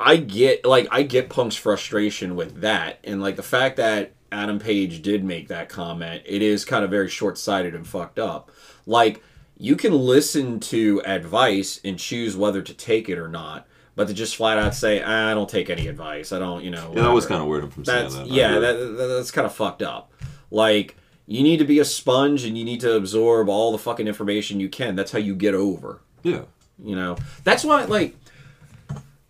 I 0.00 0.16
get 0.16 0.64
like 0.66 0.88
I 0.90 1.02
get 1.02 1.28
Punk's 1.30 1.56
frustration 1.56 2.34
with 2.34 2.60
that, 2.62 2.98
and 3.04 3.22
like 3.22 3.36
the 3.36 3.42
fact 3.44 3.76
that 3.76 4.14
Adam 4.32 4.58
Page 4.58 5.00
did 5.00 5.22
make 5.24 5.46
that 5.48 5.68
comment, 5.68 6.22
it 6.26 6.42
is 6.42 6.64
kind 6.64 6.84
of 6.84 6.90
very 6.90 7.08
short 7.08 7.38
sighted 7.38 7.74
and 7.74 7.86
fucked 7.86 8.18
up. 8.18 8.50
Like 8.84 9.22
you 9.58 9.74
can 9.76 9.92
listen 9.92 10.60
to 10.60 11.02
advice 11.04 11.80
and 11.84 11.98
choose 11.98 12.36
whether 12.36 12.62
to 12.62 12.72
take 12.72 13.08
it 13.08 13.18
or 13.18 13.28
not, 13.28 13.66
but 13.96 14.06
to 14.08 14.14
just 14.14 14.36
flat 14.36 14.56
out 14.58 14.74
say 14.74 15.02
ah, 15.04 15.30
I 15.30 15.34
don't 15.34 15.48
take 15.48 15.68
any 15.68 15.88
advice, 15.88 16.32
I 16.32 16.38
don't, 16.38 16.62
you 16.64 16.70
know, 16.70 16.92
yeah, 16.94 17.02
that 17.02 17.12
was 17.12 17.26
kind 17.26 17.42
of 17.42 17.48
weird 17.48 17.64
of 17.64 17.70
him 17.70 17.74
from 17.74 17.84
saying 17.84 18.02
That's 18.04 18.14
that. 18.16 18.26
Yeah, 18.28 18.58
that, 18.60 18.72
that- 18.72 19.06
that's 19.16 19.30
kind 19.32 19.46
of 19.46 19.52
fucked 19.54 19.82
up. 19.82 20.12
Like 20.50 20.96
you 21.26 21.42
need 21.42 21.58
to 21.58 21.64
be 21.64 21.78
a 21.78 21.84
sponge 21.84 22.44
and 22.44 22.56
you 22.56 22.64
need 22.64 22.80
to 22.80 22.94
absorb 22.94 23.48
all 23.48 23.72
the 23.72 23.78
fucking 23.78 24.06
information 24.08 24.60
you 24.60 24.68
can. 24.68 24.96
That's 24.96 25.12
how 25.12 25.18
you 25.18 25.34
get 25.34 25.54
over. 25.54 26.00
yeah. 26.22 26.42
You 26.82 26.94
know. 26.94 27.16
That's 27.42 27.64
why 27.64 27.84
like 27.84 28.14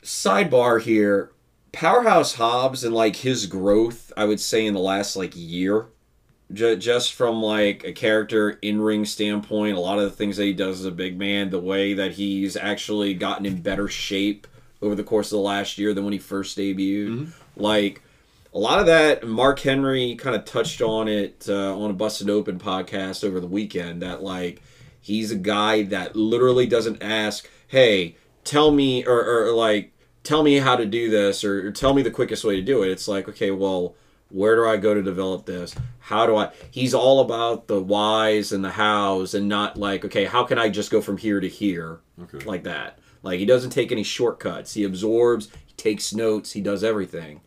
sidebar 0.02 0.80
here, 0.82 1.32
Powerhouse 1.72 2.34
Hobbs 2.34 2.84
and 2.84 2.94
like 2.94 3.16
his 3.16 3.46
growth, 3.46 4.12
I 4.16 4.24
would 4.26 4.40
say 4.40 4.66
in 4.66 4.74
the 4.74 4.80
last 4.80 5.16
like 5.16 5.32
year, 5.34 5.86
ju- 6.52 6.76
just 6.76 7.14
from 7.14 7.42
like 7.42 7.84
a 7.84 7.92
character 7.92 8.58
in 8.62 8.80
ring 8.80 9.04
standpoint, 9.04 9.76
a 9.76 9.80
lot 9.80 9.98
of 9.98 10.04
the 10.04 10.16
things 10.16 10.36
that 10.36 10.44
he 10.44 10.52
does 10.52 10.80
as 10.80 10.86
a 10.86 10.90
big 10.90 11.18
man, 11.18 11.50
the 11.50 11.60
way 11.60 11.94
that 11.94 12.12
he's 12.12 12.56
actually 12.56 13.14
gotten 13.14 13.46
in 13.46 13.62
better 13.62 13.88
shape 13.88 14.46
over 14.80 14.94
the 14.94 15.04
course 15.04 15.32
of 15.32 15.36
the 15.36 15.42
last 15.42 15.78
year 15.78 15.92
than 15.92 16.04
when 16.04 16.12
he 16.12 16.18
first 16.18 16.56
debuted. 16.56 17.32
Like 17.56 18.02
a 18.54 18.58
lot 18.58 18.80
of 18.80 18.86
that, 18.86 19.26
Mark 19.26 19.60
Henry 19.60 20.14
kind 20.14 20.34
of 20.34 20.44
touched 20.44 20.80
on 20.80 21.08
it 21.08 21.46
uh, 21.48 21.78
on 21.78 21.90
a 21.90 21.94
Busted 21.94 22.30
Open 22.30 22.58
podcast 22.58 23.24
over 23.24 23.40
the 23.40 23.46
weekend. 23.46 24.02
That 24.02 24.22
like 24.22 24.62
he's 25.00 25.30
a 25.30 25.36
guy 25.36 25.82
that 25.84 26.16
literally 26.16 26.66
doesn't 26.66 27.02
ask, 27.02 27.48
"Hey, 27.66 28.16
tell 28.44 28.70
me," 28.70 29.04
or, 29.04 29.48
or 29.48 29.52
like 29.52 29.92
tell 30.22 30.42
me 30.42 30.56
how 30.56 30.76
to 30.76 30.86
do 30.86 31.10
this, 31.10 31.44
or, 31.44 31.68
or 31.68 31.70
tell 31.70 31.94
me 31.94 32.02
the 32.02 32.10
quickest 32.10 32.44
way 32.44 32.56
to 32.56 32.62
do 32.62 32.82
it. 32.82 32.90
It's 32.90 33.08
like, 33.08 33.28
okay, 33.28 33.50
well, 33.50 33.94
where 34.30 34.56
do 34.56 34.66
I 34.66 34.76
go 34.76 34.94
to 34.94 35.02
develop 35.02 35.46
this? 35.46 35.74
How 36.00 36.26
do 36.26 36.36
I? 36.36 36.50
He's 36.70 36.94
all 36.94 37.20
about 37.20 37.66
the 37.66 37.80
whys 37.80 38.52
and 38.52 38.64
the 38.64 38.70
hows, 38.70 39.34
and 39.34 39.48
not 39.48 39.76
like, 39.76 40.04
okay, 40.04 40.24
how 40.26 40.44
can 40.44 40.58
I 40.58 40.68
just 40.68 40.90
go 40.90 41.00
from 41.00 41.16
here 41.18 41.40
to 41.40 41.48
here, 41.48 42.00
Okay. 42.22 42.44
like 42.44 42.64
that. 42.64 42.98
Like 43.22 43.38
he 43.38 43.46
doesn't 43.46 43.70
take 43.70 43.90
any 43.92 44.02
shortcuts. 44.04 44.74
He 44.74 44.84
absorbs. 44.84 45.48
He 45.66 45.72
takes 45.76 46.14
notes. 46.14 46.52
He 46.52 46.60
does 46.60 46.84
everything. 46.84 47.40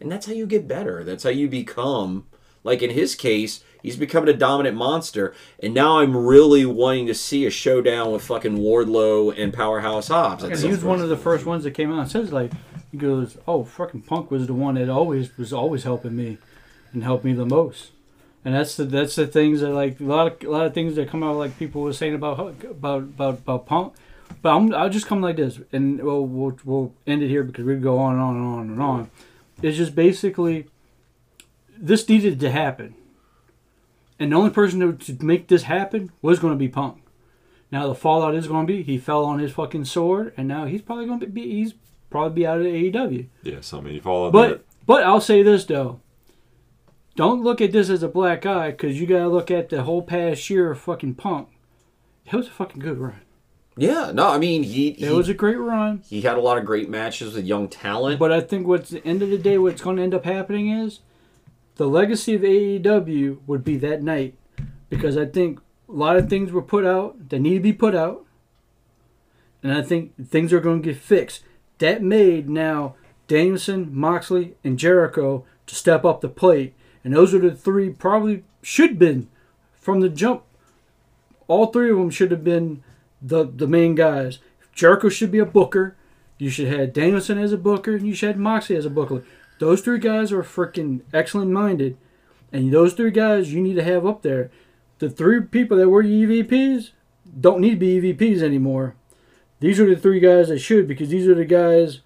And 0.00 0.10
that's 0.12 0.26
how 0.26 0.32
you 0.32 0.46
get 0.46 0.68
better. 0.68 1.02
That's 1.04 1.24
how 1.24 1.30
you 1.30 1.48
become, 1.48 2.26
like 2.62 2.82
in 2.82 2.90
his 2.90 3.14
case, 3.14 3.64
he's 3.82 3.96
becoming 3.96 4.28
a 4.32 4.36
dominant 4.36 4.76
monster. 4.76 5.34
And 5.62 5.72
now 5.74 5.98
I'm 6.00 6.16
really 6.16 6.66
wanting 6.66 7.06
to 7.06 7.14
see 7.14 7.46
a 7.46 7.50
showdown 7.50 8.12
with 8.12 8.22
fucking 8.22 8.58
Wardlow 8.58 9.34
and 9.36 9.52
Powerhouse 9.54 10.08
Hobbs. 10.08 10.44
And 10.44 10.56
he 10.56 10.68
was 10.68 10.84
one 10.84 11.00
of 11.00 11.08
the 11.08 11.16
first 11.16 11.46
ones 11.46 11.64
that 11.64 11.70
came 11.72 11.90
out 11.92 12.00
and 12.00 12.10
says 12.10 12.30
like, 12.32 12.52
he 12.96 13.06
goes, 13.06 13.36
"Oh, 13.46 13.64
fucking 13.64 14.02
Punk 14.02 14.30
was 14.30 14.46
the 14.46 14.54
one 14.54 14.76
that 14.76 14.88
always 14.88 15.36
was 15.36 15.52
always 15.52 15.84
helping 15.84 16.16
me, 16.16 16.38
and 16.92 17.04
helped 17.04 17.24
me 17.24 17.32
the 17.32 17.44
most." 17.44 17.90
And 18.44 18.54
that's 18.54 18.76
the 18.76 18.84
that's 18.84 19.16
the 19.16 19.26
things 19.26 19.60
that 19.60 19.70
like 19.70 20.00
a 20.00 20.04
lot 20.04 20.26
of 20.26 20.48
a 20.48 20.50
lot 20.50 20.66
of 20.66 20.74
things 20.74 20.96
that 20.96 21.08
come 21.08 21.22
out 21.22 21.36
like 21.36 21.58
people 21.58 21.82
were 21.82 21.92
saying 21.92 22.14
about 22.14 22.38
about 22.64 23.02
about 23.02 23.34
about 23.34 23.66
Punk. 23.66 23.94
But 24.42 24.56
I'm, 24.56 24.74
I'll 24.74 24.90
just 24.90 25.06
come 25.06 25.20
like 25.20 25.36
this, 25.36 25.60
and 25.72 26.02
we'll, 26.02 26.26
we'll 26.26 26.58
we'll 26.64 26.94
end 27.06 27.22
it 27.22 27.28
here 27.28 27.44
because 27.44 27.64
we 27.64 27.76
go 27.76 27.98
on 27.98 28.14
and 28.14 28.22
on 28.22 28.36
and 28.36 28.46
on 28.46 28.70
and 28.70 28.82
on. 28.82 29.10
It's 29.62 29.76
just 29.76 29.94
basically 29.94 30.66
this 31.76 32.08
needed 32.08 32.40
to 32.40 32.50
happen, 32.50 32.94
and 34.18 34.32
the 34.32 34.36
only 34.36 34.50
person 34.50 34.80
to, 34.80 35.14
to 35.14 35.24
make 35.24 35.48
this 35.48 35.64
happen 35.64 36.12
was 36.22 36.38
going 36.38 36.52
to 36.52 36.58
be 36.58 36.68
Punk. 36.68 37.02
Now 37.70 37.86
the 37.88 37.94
fallout 37.94 38.34
is 38.34 38.46
going 38.46 38.66
to 38.66 38.72
be 38.72 38.82
he 38.82 38.98
fell 38.98 39.24
on 39.24 39.38
his 39.38 39.52
fucking 39.52 39.84
sword, 39.84 40.32
and 40.36 40.48
now 40.48 40.64
he's 40.66 40.82
probably 40.82 41.06
going 41.06 41.20
to 41.20 41.26
be 41.26 41.42
he's 41.42 41.74
probably 42.10 42.34
be 42.42 42.46
out 42.46 42.58
of 42.58 42.64
the 42.64 42.90
AEW. 42.90 43.26
Yeah, 43.42 43.60
so 43.60 43.78
I 43.78 43.80
mean, 43.80 43.94
you 43.94 44.00
follow 44.00 44.30
But 44.30 44.64
but 44.86 45.02
I'll 45.02 45.20
say 45.20 45.42
this 45.42 45.64
though, 45.64 46.00
don't 47.16 47.42
look 47.42 47.60
at 47.60 47.72
this 47.72 47.88
as 47.88 48.02
a 48.02 48.08
black 48.08 48.44
eye 48.46 48.70
because 48.70 49.00
you 49.00 49.06
got 49.06 49.18
to 49.18 49.28
look 49.28 49.50
at 49.50 49.68
the 49.68 49.82
whole 49.82 50.02
past 50.02 50.48
year 50.50 50.70
of 50.70 50.80
fucking 50.80 51.14
Punk. 51.14 51.48
It 52.26 52.34
was 52.34 52.48
a 52.48 52.50
fucking 52.50 52.80
good 52.80 52.98
run. 52.98 53.20
Yeah, 53.78 54.10
no, 54.12 54.28
I 54.28 54.38
mean 54.38 54.62
he 54.62 54.88
It 54.88 54.98
he, 55.00 55.10
was 55.10 55.28
a 55.28 55.34
great 55.34 55.58
run. 55.58 56.02
he 56.08 56.22
had 56.22 56.36
a 56.36 56.40
lot 56.40 56.56
of 56.56 56.64
great 56.64 56.88
matches 56.88 57.34
with 57.34 57.44
young 57.44 57.68
talent. 57.68 58.18
But 58.18 58.32
I 58.32 58.40
think 58.40 58.66
what's 58.66 58.90
the 58.90 59.04
end 59.06 59.22
of 59.22 59.30
the 59.30 59.38
day, 59.38 59.58
what's 59.58 59.82
going 59.82 59.96
to 59.96 60.02
end 60.02 60.14
up 60.14 60.24
happening 60.24 60.70
is 60.70 61.00
the 61.76 61.86
legacy 61.86 62.34
of 62.34 62.40
AEW 62.40 63.38
would 63.46 63.64
be 63.64 63.76
that 63.76 64.02
night 64.02 64.34
because 64.88 65.16
I 65.18 65.26
think 65.26 65.60
a 65.88 65.92
lot 65.92 66.16
of 66.16 66.28
things 66.30 66.52
were 66.52 66.62
put 66.62 66.86
out 66.86 67.28
that 67.28 67.38
need 67.38 67.54
to 67.54 67.60
be 67.60 67.72
put 67.74 67.94
out, 67.94 68.24
and 69.62 69.72
I 69.72 69.82
think 69.82 70.12
things 70.28 70.52
are 70.52 70.60
going 70.60 70.82
to 70.82 70.92
get 70.92 71.00
fixed. 71.00 71.42
That 71.78 72.02
made 72.02 72.48
now 72.48 72.94
Danielson, 73.28 73.90
Moxley, 73.92 74.54
and 74.64 74.78
Jericho 74.78 75.44
to 75.66 75.74
step 75.74 76.04
up 76.04 76.20
the 76.20 76.28
plate, 76.28 76.74
and 77.04 77.14
those 77.14 77.34
are 77.34 77.38
the 77.38 77.54
three 77.54 77.90
probably 77.90 78.44
should 78.62 78.90
have 78.90 78.98
been 78.98 79.28
from 79.74 80.00
the 80.00 80.08
jump. 80.08 80.42
All 81.48 81.66
three 81.66 81.90
of 81.90 81.96
them 81.98 82.10
should 82.10 82.30
have 82.30 82.44
been 82.44 82.82
the 83.20 83.44
the 83.44 83.66
main 83.66 83.94
guys. 83.94 84.38
Jericho 84.74 85.08
should 85.08 85.30
be 85.30 85.38
a 85.38 85.46
booker. 85.46 85.96
You 86.38 86.50
should 86.50 86.68
have 86.68 86.92
Danielson 86.92 87.38
as 87.38 87.52
a 87.52 87.58
booker, 87.58 87.96
and 87.96 88.06
you 88.06 88.14
should 88.14 88.30
have 88.30 88.38
Moxley 88.38 88.76
as 88.76 88.86
a 88.86 88.90
booker. 88.90 89.24
Those 89.58 89.80
three 89.80 89.98
guys 89.98 90.32
are 90.32 90.42
freaking 90.42 91.00
excellent 91.14 91.50
minded, 91.50 91.96
and 92.52 92.72
those 92.72 92.92
three 92.92 93.10
guys 93.10 93.52
you 93.52 93.62
need 93.62 93.74
to 93.74 93.84
have 93.84 94.06
up 94.06 94.22
there. 94.22 94.50
The 94.98 95.08
three 95.08 95.40
people 95.42 95.76
that 95.78 95.88
were 95.88 96.02
EVPs 96.02 96.90
don't 97.40 97.60
need 97.60 97.70
to 97.70 97.76
be 97.76 98.00
EVPs 98.00 98.42
anymore. 98.42 98.94
These 99.60 99.80
are 99.80 99.86
the 99.88 100.00
three 100.00 100.20
guys 100.20 100.48
that 100.48 100.58
should, 100.58 100.86
because 100.86 101.08
these 101.08 101.26
are 101.26 101.34
the 101.34 101.44
guys 101.44 102.00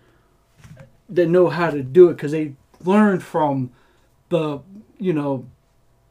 that 1.09 1.29
know 1.29 1.49
how 1.49 1.71
to 1.71 1.83
do 1.83 2.09
it, 2.09 2.15
because 2.15 2.33
they 2.33 2.55
learned 2.85 3.23
from 3.23 3.71
the, 4.29 4.61
you 4.99 5.13
know, 5.13 5.47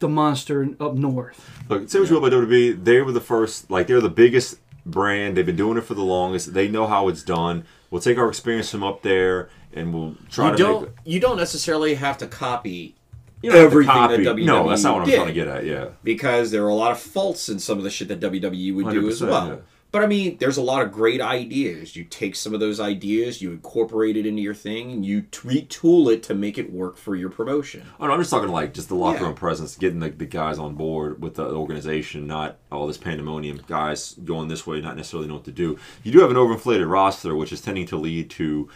the 0.00 0.08
monster 0.08 0.68
up 0.78 0.94
north. 0.94 1.48
Look, 1.68 1.88
say 1.88 2.00
what 2.00 2.08
you 2.10 2.18
will 2.20 2.26
about 2.26 2.48
WWE. 2.48 2.84
They 2.84 3.00
were 3.00 3.12
the 3.12 3.20
first, 3.20 3.70
like 3.70 3.86
they're 3.86 4.00
the 4.00 4.08
biggest 4.10 4.58
brand. 4.84 5.36
They've 5.36 5.46
been 5.46 5.56
doing 5.56 5.78
it 5.78 5.82
for 5.84 5.94
the 5.94 6.02
longest. 6.02 6.52
They 6.54 6.68
know 6.68 6.86
how 6.86 7.08
it's 7.08 7.22
done. 7.22 7.64
We'll 7.90 8.00
take 8.00 8.18
our 8.18 8.28
experience 8.28 8.70
from 8.70 8.82
up 8.82 9.02
there, 9.02 9.48
and 9.72 9.92
we'll 9.94 10.16
try 10.30 10.46
you 10.50 10.56
to 10.56 10.62
don't 10.62 10.82
make. 10.82 10.90
you 11.04 11.20
don't 11.20 11.36
necessarily 11.38 11.94
have 11.94 12.18
to 12.18 12.26
copy 12.26 12.94
You 13.42 13.50
don't 13.50 13.58
have 13.60 13.70
to 13.70 13.72
everything 13.72 13.92
copy. 13.94 14.24
that 14.24 14.36
WWE 14.36 14.44
No, 14.46 14.68
that's 14.68 14.82
not 14.84 14.94
what 14.94 15.02
I'm 15.02 15.08
did. 15.08 15.16
trying 15.16 15.28
to 15.28 15.34
get 15.34 15.48
at. 15.48 15.64
Yeah, 15.64 15.88
because 16.04 16.50
there 16.50 16.64
are 16.64 16.68
a 16.68 16.74
lot 16.74 16.92
of 16.92 17.00
faults 17.00 17.48
in 17.48 17.58
some 17.58 17.78
of 17.78 17.84
the 17.84 17.90
shit 17.90 18.08
that 18.08 18.20
WWE 18.20 18.74
would 18.74 18.90
do 18.90 19.08
as 19.08 19.20
well. 19.22 19.48
yeah. 19.48 19.56
But 19.92 20.02
I 20.04 20.06
mean, 20.06 20.36
there's 20.38 20.56
a 20.56 20.62
lot 20.62 20.82
of 20.82 20.92
great 20.92 21.20
ideas. 21.20 21.96
You 21.96 22.04
take 22.04 22.36
some 22.36 22.54
of 22.54 22.60
those 22.60 22.78
ideas, 22.78 23.42
you 23.42 23.50
incorporate 23.50 24.16
it 24.16 24.24
into 24.24 24.40
your 24.40 24.54
thing, 24.54 24.92
and 24.92 25.04
you 25.04 25.22
retool 25.22 26.12
it 26.12 26.22
to 26.24 26.34
make 26.34 26.58
it 26.58 26.72
work 26.72 26.96
for 26.96 27.16
your 27.16 27.28
promotion. 27.28 27.82
Oh, 27.98 28.06
no, 28.06 28.12
I'm 28.12 28.20
just 28.20 28.30
talking 28.30 28.50
like 28.50 28.72
just 28.72 28.88
the 28.88 28.94
locker 28.94 29.18
Yeah. 29.20 29.26
room 29.26 29.34
presence, 29.34 29.74
getting 29.76 29.98
the, 29.98 30.10
the 30.10 30.26
guys 30.26 30.60
on 30.60 30.74
board 30.74 31.20
with 31.20 31.34
the 31.34 31.46
organization, 31.50 32.28
not 32.28 32.58
all 32.70 32.86
this 32.86 32.98
pandemonium. 32.98 33.62
Guys 33.66 34.14
going 34.24 34.46
this 34.46 34.64
way, 34.64 34.80
not 34.80 34.96
necessarily 34.96 35.26
know 35.26 35.34
what 35.34 35.44
to 35.46 35.52
do. 35.52 35.76
You 36.04 36.12
do 36.12 36.20
have 36.20 36.30
an 36.30 36.36
overinflated 36.36 36.88
roster, 36.88 37.34
which 37.34 37.52
is 37.52 37.60
tending 37.60 37.86
to 37.86 37.96
lead 37.96 38.30
to. 38.30 38.68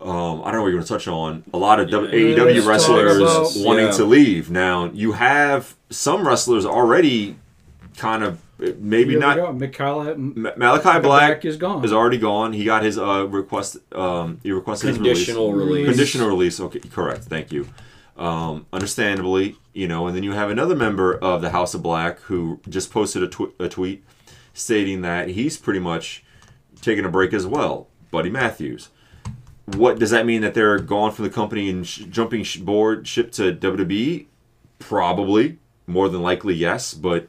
Um, 0.00 0.42
I 0.42 0.52
don't 0.52 0.56
know 0.56 0.62
what 0.62 0.68
you're 0.68 0.72
going 0.72 0.82
to 0.84 0.88
touch 0.88 1.08
on. 1.08 1.42
A 1.52 1.58
lot 1.58 1.80
of 1.80 1.90
W- 1.90 2.14
Yeah, 2.34 2.36
AEW 2.44 2.66
wrestlers 2.66 3.16
about- 3.18 3.50
wanting 3.56 3.86
Yeah. 3.86 3.92
to 3.92 4.04
leave. 4.04 4.50
Now 4.50 4.90
you 4.92 5.12
have 5.12 5.74
some 5.90 6.28
wrestlers 6.28 6.64
already, 6.64 7.36
kind 7.98 8.22
of 8.24 8.40
maybe 8.58 9.10
Here 9.10 9.20
not. 9.20 9.36
go. 9.36 9.52
Mikala, 9.52 10.16
Ma- 10.16 10.52
Malachi 10.56 11.00
Black 11.00 11.44
is 11.44 11.56
gone. 11.56 11.84
Is 11.84 11.92
already 11.92 12.18
gone. 12.18 12.52
He 12.52 12.64
got 12.64 12.82
his 12.82 12.98
uh, 12.98 13.26
request. 13.28 13.76
Um, 13.94 14.40
he 14.42 14.52
requested 14.52 14.88
his 14.88 14.96
Conditional 14.96 15.52
release. 15.52 15.68
release. 15.72 15.88
Conditional 15.88 16.28
release. 16.28 16.60
Okay, 16.60 16.80
correct. 16.80 17.24
Thank 17.24 17.52
you. 17.52 17.68
Um, 18.16 18.66
understandably, 18.72 19.56
you 19.74 19.86
know, 19.86 20.06
and 20.08 20.16
then 20.16 20.22
you 20.24 20.32
have 20.32 20.50
another 20.50 20.74
member 20.74 21.16
of 21.18 21.40
the 21.42 21.50
House 21.50 21.74
of 21.74 21.82
Black 21.82 22.18
who 22.22 22.60
just 22.68 22.90
posted 22.90 23.22
a, 23.22 23.28
tw- 23.28 23.54
a 23.60 23.68
tweet 23.68 24.04
stating 24.54 25.02
that 25.02 25.28
he's 25.28 25.56
pretty 25.56 25.78
much 25.78 26.24
taking 26.80 27.04
a 27.04 27.08
break 27.08 27.32
as 27.32 27.46
well. 27.46 27.86
Buddy 28.10 28.28
Matthews. 28.30 28.88
What 29.66 29.98
does 30.00 30.10
that 30.10 30.24
mean 30.26 30.40
that 30.40 30.54
they're 30.54 30.78
gone 30.78 31.12
from 31.12 31.26
the 31.26 31.30
company 31.30 31.68
and 31.70 31.86
sh- 31.86 31.98
jumping 32.10 32.42
sh- 32.42 32.56
board 32.56 33.06
ship 33.06 33.30
to 33.32 33.52
WWE? 33.54 34.26
Probably, 34.80 35.58
more 35.86 36.08
than 36.08 36.22
likely, 36.22 36.54
yes. 36.54 36.94
But 36.94 37.28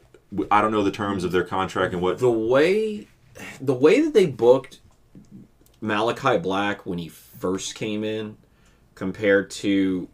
I 0.50 0.60
don't 0.60 0.70
know 0.70 0.82
the 0.82 0.90
terms 0.90 1.24
of 1.24 1.32
their 1.32 1.44
contract 1.44 1.92
and 1.92 2.02
what. 2.02 2.18
The 2.18 2.30
way 2.30 3.08
the 3.60 3.74
way 3.74 4.00
that 4.00 4.14
they 4.14 4.26
booked 4.26 4.80
Malachi 5.80 6.38
Black 6.38 6.86
when 6.86 6.98
he 6.98 7.08
first 7.08 7.74
came 7.74 8.04
in 8.04 8.36
compared 8.94 9.50
to 9.50 10.08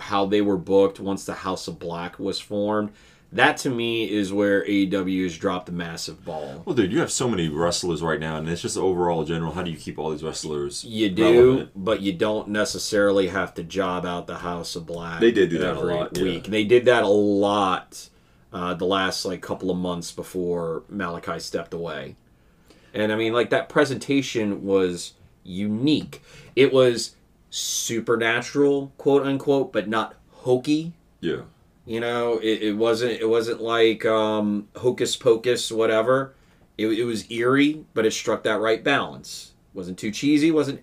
how 0.00 0.26
they 0.26 0.40
were 0.40 0.56
booked 0.56 0.98
once 0.98 1.24
the 1.24 1.34
House 1.34 1.68
of 1.68 1.78
Black 1.78 2.18
was 2.18 2.40
formed, 2.40 2.90
That 3.30 3.56
to 3.58 3.70
me 3.70 4.10
is 4.10 4.32
where 4.32 4.64
AEW 4.64 5.24
has 5.24 5.38
dropped 5.38 5.68
a 5.68 5.72
massive 5.72 6.24
ball. 6.24 6.62
Well, 6.64 6.74
dude, 6.74 6.92
you 6.92 7.00
have 7.00 7.12
so 7.12 7.28
many 7.28 7.48
wrestlers 7.48 8.02
right 8.02 8.18
now, 8.18 8.36
and 8.36 8.48
it's 8.48 8.62
just 8.62 8.76
overall 8.76 9.24
general. 9.24 9.52
How 9.52 9.62
do 9.62 9.70
you 9.70 9.76
keep 9.76 9.98
all 9.98 10.10
these 10.10 10.24
wrestlers? 10.24 10.84
You 10.84 11.10
do, 11.10 11.22
relevant? 11.22 11.70
but 11.76 12.00
you 12.00 12.12
don't 12.12 12.48
necessarily 12.48 13.28
have 13.28 13.54
to 13.54 13.62
job 13.62 14.04
out 14.04 14.26
the 14.26 14.38
House 14.38 14.76
of 14.76 14.86
Black. 14.86 15.20
They 15.20 15.32
did 15.32 15.50
do 15.50 15.58
that 15.58 15.76
a 15.76 15.80
lot, 15.80 16.16
yeah. 16.16 16.22
week. 16.22 16.44
They 16.44 16.64
did 16.64 16.84
that 16.86 17.04
a 17.04 17.08
lot 17.08 18.08
uh, 18.54 18.72
the 18.72 18.86
last 18.86 19.24
like 19.24 19.42
couple 19.42 19.70
of 19.70 19.76
months 19.76 20.12
before 20.12 20.84
Malachi 20.88 21.40
stepped 21.40 21.74
away. 21.74 22.14
And 22.94 23.12
I 23.12 23.16
mean, 23.16 23.32
like 23.32 23.50
that 23.50 23.68
presentation 23.68 24.64
was 24.64 25.14
unique. 25.42 26.22
It 26.54 26.72
was 26.72 27.16
supernatural, 27.50 28.92
quote 28.96 29.26
unquote, 29.26 29.72
but 29.72 29.88
not 29.88 30.14
hokey. 30.30 30.92
Yeah. 31.20 31.42
You 31.84 31.98
know, 31.98 32.38
it, 32.38 32.62
it 32.62 32.76
wasn't 32.76 33.20
it 33.20 33.28
wasn't 33.28 33.60
like 33.60 34.06
um, 34.06 34.68
hocus 34.76 35.16
pocus, 35.16 35.72
whatever. 35.72 36.34
It, 36.78 36.86
it 36.86 37.04
was 37.04 37.30
eerie, 37.30 37.84
but 37.92 38.06
it 38.06 38.12
struck 38.12 38.44
that 38.44 38.60
right 38.60 38.82
balance. 38.82 39.52
wasn't 39.74 39.98
too 39.98 40.12
cheesy, 40.12 40.52
wasn't. 40.52 40.80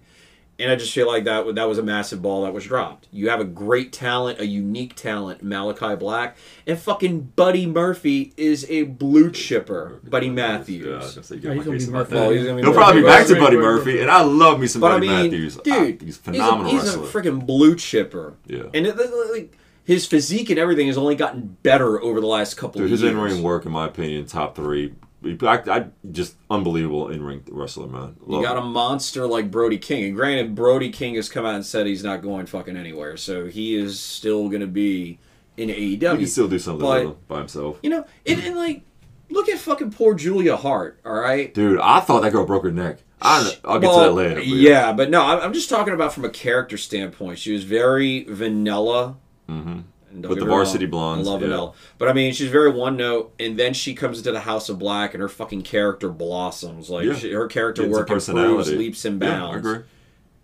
And 0.62 0.72
I 0.72 0.76
just 0.76 0.94
feel 0.94 1.08
like 1.08 1.24
that 1.24 1.56
that 1.56 1.68
was 1.68 1.78
a 1.78 1.84
massive 1.84 2.22
ball 2.22 2.44
that 2.44 2.54
was 2.54 2.66
dropped. 2.66 3.08
You 3.12 3.30
have 3.30 3.40
a 3.40 3.46
great 3.46 3.92
talent, 3.92 4.40
a 4.40 4.46
unique 4.46 4.96
talent, 4.96 5.42
Malachi 5.42 5.96
Black, 5.96 6.38
and 6.68 6.78
fucking 6.78 7.32
Buddy 7.36 7.66
Murphy 7.66 8.34
is 8.38 8.66
a 8.70 8.84
blue 8.84 9.32
chipper. 9.32 10.00
Buddy 10.04 10.30
Matthews. 10.30 11.16
was 11.18 11.32
you 11.32 11.38
got 11.38 11.44
Yeah, 11.44 11.52
oh, 11.52 11.54
he's 11.56 11.66
gonna 11.66 11.78
be 11.78 11.86
my 11.88 12.00
Murphy. 12.00 12.16
Oh, 12.16 12.32
he's 12.32 12.44
gonna 12.44 12.56
be 12.58 12.62
He'll 12.62 12.74
probably 12.74 13.02
be 13.02 13.08
back 13.08 13.28
to 13.28 13.34
Buddy 13.34 13.56
right, 13.58 13.64
right, 13.64 13.76
Murphy, 13.78 14.02
and 14.02 14.12
I 14.12 14.22
love 14.22 14.60
me 14.60 14.68
some 14.68 14.82
But 14.82 14.92
I 14.92 14.96
Buddy 14.96 15.08
mean, 15.08 15.24
Matthews. 15.24 15.58
Dude, 15.58 16.02
he's 16.02 16.18
phenomenal 16.18 16.72
he's 16.72 16.96
a. 16.96 17.00
He's 17.00 17.10
a 17.10 17.12
freaking 17.12 17.46
blue 17.46 17.76
chipper. 17.76 18.36
Yeah. 18.46 18.64
and 18.74 18.86
it, 18.86 18.96
like 19.32 19.58
his 19.84 20.06
physique 20.06 20.50
and 20.50 20.60
everything 20.60 20.88
has 20.88 20.98
only 20.98 21.16
gotten 21.16 21.58
better 21.64 22.02
over 22.02 22.22
the 22.22 22.28
last 22.28 22.56
couple 22.56 22.80
Dude, 22.80 22.86
of 22.86 22.92
his 22.92 23.02
years. 23.02 23.14
in 23.14 23.20
ring 23.20 23.44
work, 23.44 23.66
in 23.66 23.72
my 23.72 23.88
opinion, 23.88 24.26
top 24.26 24.56
three. 24.56 24.94
I, 25.24 25.62
I 25.68 25.86
just 26.12 26.36
unbelievable 26.50 27.10
in 27.10 27.24
ring 27.24 27.44
wrestler, 27.52 27.88
man. 27.88 28.16
You 28.28 28.36
Love 28.36 28.44
got 28.44 28.58
a 28.58 28.62
monster 28.62 29.28
like 29.28 29.52
Brody 29.52 29.78
King. 29.78 30.06
And 30.06 30.16
granted, 30.16 30.56
Brody 30.56 30.90
King 30.90 31.16
has 31.16 31.30
come 31.30 31.46
out 31.46 31.56
and 31.56 31.66
said 31.66 31.86
he's 31.86 32.04
not 32.04 32.22
going 32.22 32.46
fucking 32.48 32.76
anywhere. 32.76 33.18
So 33.18 33.46
he 33.48 33.76
is 33.76 34.00
still 34.00 34.50
going 34.50 34.62
to 34.62 34.68
be 34.68 35.20
in 35.58 35.70
He 35.70 35.98
AEW. 35.98 36.18
can 36.18 36.28
still 36.28 36.48
do 36.48 36.58
something 36.60 36.86
But- 36.88 37.28
by 37.28 37.38
himself. 37.40 37.78
you 37.84 37.90
know, 37.92 38.06
and, 38.26 38.40
and 38.42 38.56
like, 38.56 38.82
look 39.30 39.48
at 39.48 39.60
fucking 39.60 39.92
poor 39.92 40.16
Julia 40.16 40.56
Hart, 40.58 41.00
all 41.06 41.14
right? 41.14 41.54
Dude, 41.54 41.80
I 41.80 42.00
thought 42.00 42.22
that 42.24 42.32
girl 42.32 42.46
broke 42.46 42.64
her 42.64 42.72
neck. 42.72 43.00
I, 43.22 43.56
I'll 43.64 43.80
get 43.80 43.88
Well, 43.88 44.00
to 44.00 44.06
that 44.06 44.14
later. 44.14 44.36
but 44.36 44.48
Yeah, 44.48 44.94
but 44.94 45.12
no, 45.12 45.22
I'm 45.22 45.40
I'm 45.42 45.54
just 45.54 45.70
talking 45.70 45.94
about 45.94 46.12
from 46.12 46.26
a 46.26 46.30
character 46.30 46.76
standpoint. 46.76 47.38
She 47.38 47.54
was 47.54 47.64
very 47.64 48.24
vanilla. 48.24 49.18
Mhm. 49.48 49.84
With 50.14 50.22
the 50.22 50.30
me 50.30 50.42
wrong, 50.42 50.50
Varsity 50.66 50.86
Blondes, 50.86 51.28
I 51.28 51.32
love 51.32 51.42
yeah. 51.42 51.48
vanilla. 51.48 51.74
But 51.98 52.10
I 52.10 52.14
mean, 52.14 52.34
she's 52.34 52.50
very 52.52 52.72
one 52.72 52.98
note, 52.98 53.34
and 53.40 53.58
then 53.58 53.74
she 53.74 53.94
comes 53.94 54.18
into 54.18 54.32
the 54.32 54.42
House 54.42 54.70
of 54.70 54.78
Black, 54.80 55.14
and 55.14 55.22
her 55.22 55.30
fucking 55.30 55.62
character 55.64 56.10
blossoms. 56.10 56.90
Like 56.90 57.06
Yeah. 57.06 57.16
she, 57.16 57.32
her 57.32 57.48
character 57.48 57.86
a 57.86 57.88
work 57.88 58.02
improves, 58.02 58.26
personality. 58.28 58.76
leaps 58.76 59.06
and 59.06 59.22
Yeah, 59.22 59.30
bounds. 59.30 59.58
agree. 59.68 59.84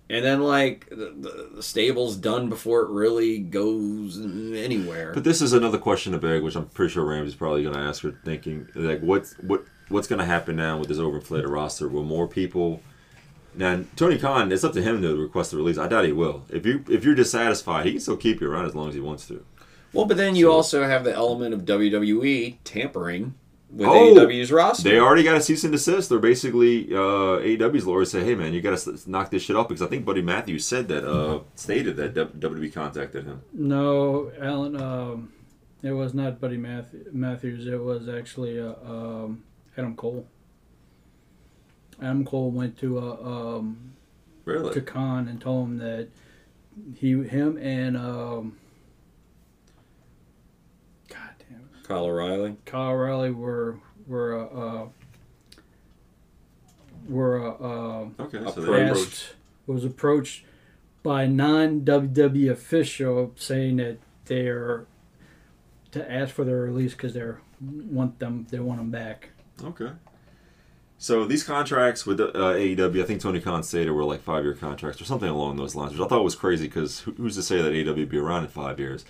And 0.09 0.23
then 0.23 0.41
like 0.41 0.87
the, 0.89 1.13
the, 1.19 1.49
the 1.55 1.63
stable's 1.63 2.15
done 2.15 2.47
before 2.47 2.81
it 2.83 2.89
really 2.89 3.39
goes 3.39 4.17
anywhere. 4.21 5.11
But 5.13 5.25
this 5.25 5.41
is 5.41 5.51
another 5.51 5.77
question 5.77 6.13
to 6.13 6.17
beg, 6.17 6.43
which 6.43 6.55
I'm 6.55 6.67
pretty 6.67 6.93
sure 6.93 7.03
Ramsey's 7.03 7.35
probably 7.35 7.63
going 7.63 7.75
to 7.75 7.81
ask 7.81 8.03
her, 8.03 8.11
thinking 8.23 8.69
like, 8.73 9.01
what's 9.01 9.33
what 9.39 9.65
what's 9.89 10.07
going 10.07 10.19
to 10.19 10.25
happen 10.25 10.55
now 10.55 10.77
with 10.77 10.87
this 10.87 10.97
overinflated 10.97 11.49
roster? 11.49 11.89
Will 11.89 12.03
more 12.03 12.25
people? 12.27 12.81
Now 13.53 13.81
Tony 13.97 14.17
Khan, 14.17 14.49
it's 14.51 14.63
up 14.63 14.71
to 14.73 14.81
him 14.81 15.01
to 15.01 15.13
request 15.17 15.51
the 15.51 15.57
release. 15.57 15.77
I 15.77 15.89
doubt 15.89 16.05
he 16.05 16.13
will. 16.13 16.45
If 16.49 16.65
you 16.65 16.85
if 16.89 17.03
you're 17.03 17.15
dissatisfied, 17.15 17.85
he 17.85 17.91
can 17.91 17.99
still 17.99 18.15
keep 18.15 18.39
you 18.39 18.49
around 18.49 18.65
as 18.65 18.75
long 18.75 18.87
as 18.87 18.93
he 18.95 19.01
wants 19.01 19.27
to. 19.27 19.43
Well, 19.93 20.05
but 20.05 20.17
then 20.17 20.35
you 20.35 20.45
So- 20.47 20.51
also 20.51 20.83
have 20.85 21.03
the 21.03 21.13
element 21.13 21.53
of 21.53 21.61
WWE 21.65 22.57
tampering 22.63 23.35
with 23.69 23.87
Oh, 23.87 24.15
AEW's 24.15 24.51
roster. 24.51 24.83
They 24.89 24.97
already 24.99 25.23
got 25.23 25.35
a 25.35 25.41
cease 25.41 25.63
and 25.63 25.71
desist. 25.73 26.09
They're 26.09 26.19
basically 26.19 26.93
uh, 26.93 27.39
AEW's 27.41 27.85
lawyers 27.85 28.11
say, 28.11 28.23
"Hey 28.23 28.35
man, 28.35 28.53
you 28.53 28.61
got 28.61 28.77
to 28.77 28.97
knock 29.09 29.29
this 29.31 29.43
shit 29.43 29.55
off." 29.55 29.67
Because 29.67 29.81
I 29.81 29.87
think 29.87 30.05
Buddy 30.05 30.21
Matthews 30.21 30.65
said 30.65 30.87
that, 30.87 31.03
uh, 31.05 31.39
stated 31.55 31.97
that 31.97 32.13
WWE 32.39 32.71
contacted 32.73 33.25
him. 33.25 33.41
No, 33.53 34.31
Alan. 34.39 34.79
Um, 34.79 35.33
it 35.83 35.91
was 35.91 36.13
not 36.13 36.39
Buddy 36.39 36.57
Math- 36.57 36.93
Matthews. 37.11 37.67
It 37.67 37.81
was 37.81 38.07
actually 38.09 38.59
uh, 38.59 38.73
um, 38.85 39.43
Adam 39.77 39.95
Cole. 39.95 40.25
Adam 42.01 42.25
Cole 42.25 42.51
went 42.51 42.77
to 42.79 42.99
uh, 42.99 43.17
um, 43.57 43.93
Really? 44.45 44.73
to 44.73 44.81
Khan 44.81 45.27
and 45.27 45.41
told 45.41 45.67
him 45.67 45.77
that 45.79 46.07
he, 46.95 47.11
him, 47.23 47.57
and 47.57 47.97
um, 47.97 48.55
God 51.09 51.29
damn, 51.49 51.59
it, 51.59 51.76
Kyle 51.87 52.05
O'Reilly. 52.05 52.57
Kyle 52.65 52.89
O'Reilly 52.91 53.31
were 53.31 53.79
were 54.05 54.37
uh, 54.37 54.45
uh, 54.59 54.87
were 57.07 57.41
uh, 57.41 57.51
uh, 57.51 58.07
Okay, 58.19 58.43
so 58.43 58.51
pro- 58.51 58.87
approached. 58.87 59.35
was 59.65 59.85
approached 59.85 60.43
by 61.03 61.23
a 61.23 61.27
non 61.27 61.81
WWE 61.81 62.51
official 62.51 63.31
saying 63.35 63.77
that 63.77 63.99
they're 64.25 64.85
to 65.91 66.11
ask 66.11 66.33
for 66.33 66.43
their 66.43 66.57
release 66.57 66.91
because 66.91 67.13
they 67.13 67.23
want 67.61 68.19
them 68.19 68.47
they 68.49 68.59
want 68.59 68.79
them 68.79 68.91
back. 68.91 69.29
Okay. 69.63 69.91
So 70.99 71.25
these 71.25 71.43
contracts 71.43 72.07
with 72.07 72.19
uh, 72.19 72.25
AEW, 72.33 73.03
I 73.03 73.05
think 73.05 73.21
Tony 73.21 73.39
Khan 73.39 73.61
stated 73.61 73.91
were 73.91 74.03
like 74.03 74.21
five 74.21 74.43
year 74.43 74.55
contracts 74.55 74.99
or 74.99 75.05
something 75.05 75.29
along 75.29 75.57
those 75.57 75.75
lines, 75.75 75.93
which 75.93 76.01
I 76.01 76.07
thought 76.07 76.23
was 76.23 76.33
crazy 76.35 76.65
because 76.65 77.01
who's 77.01 77.35
to 77.35 77.43
say 77.43 77.61
that 77.61 77.71
AEW 77.71 77.95
would 77.97 78.09
be 78.09 78.17
around 78.17 78.43
in 78.43 78.49
five 78.49 78.79
years? 78.79 79.05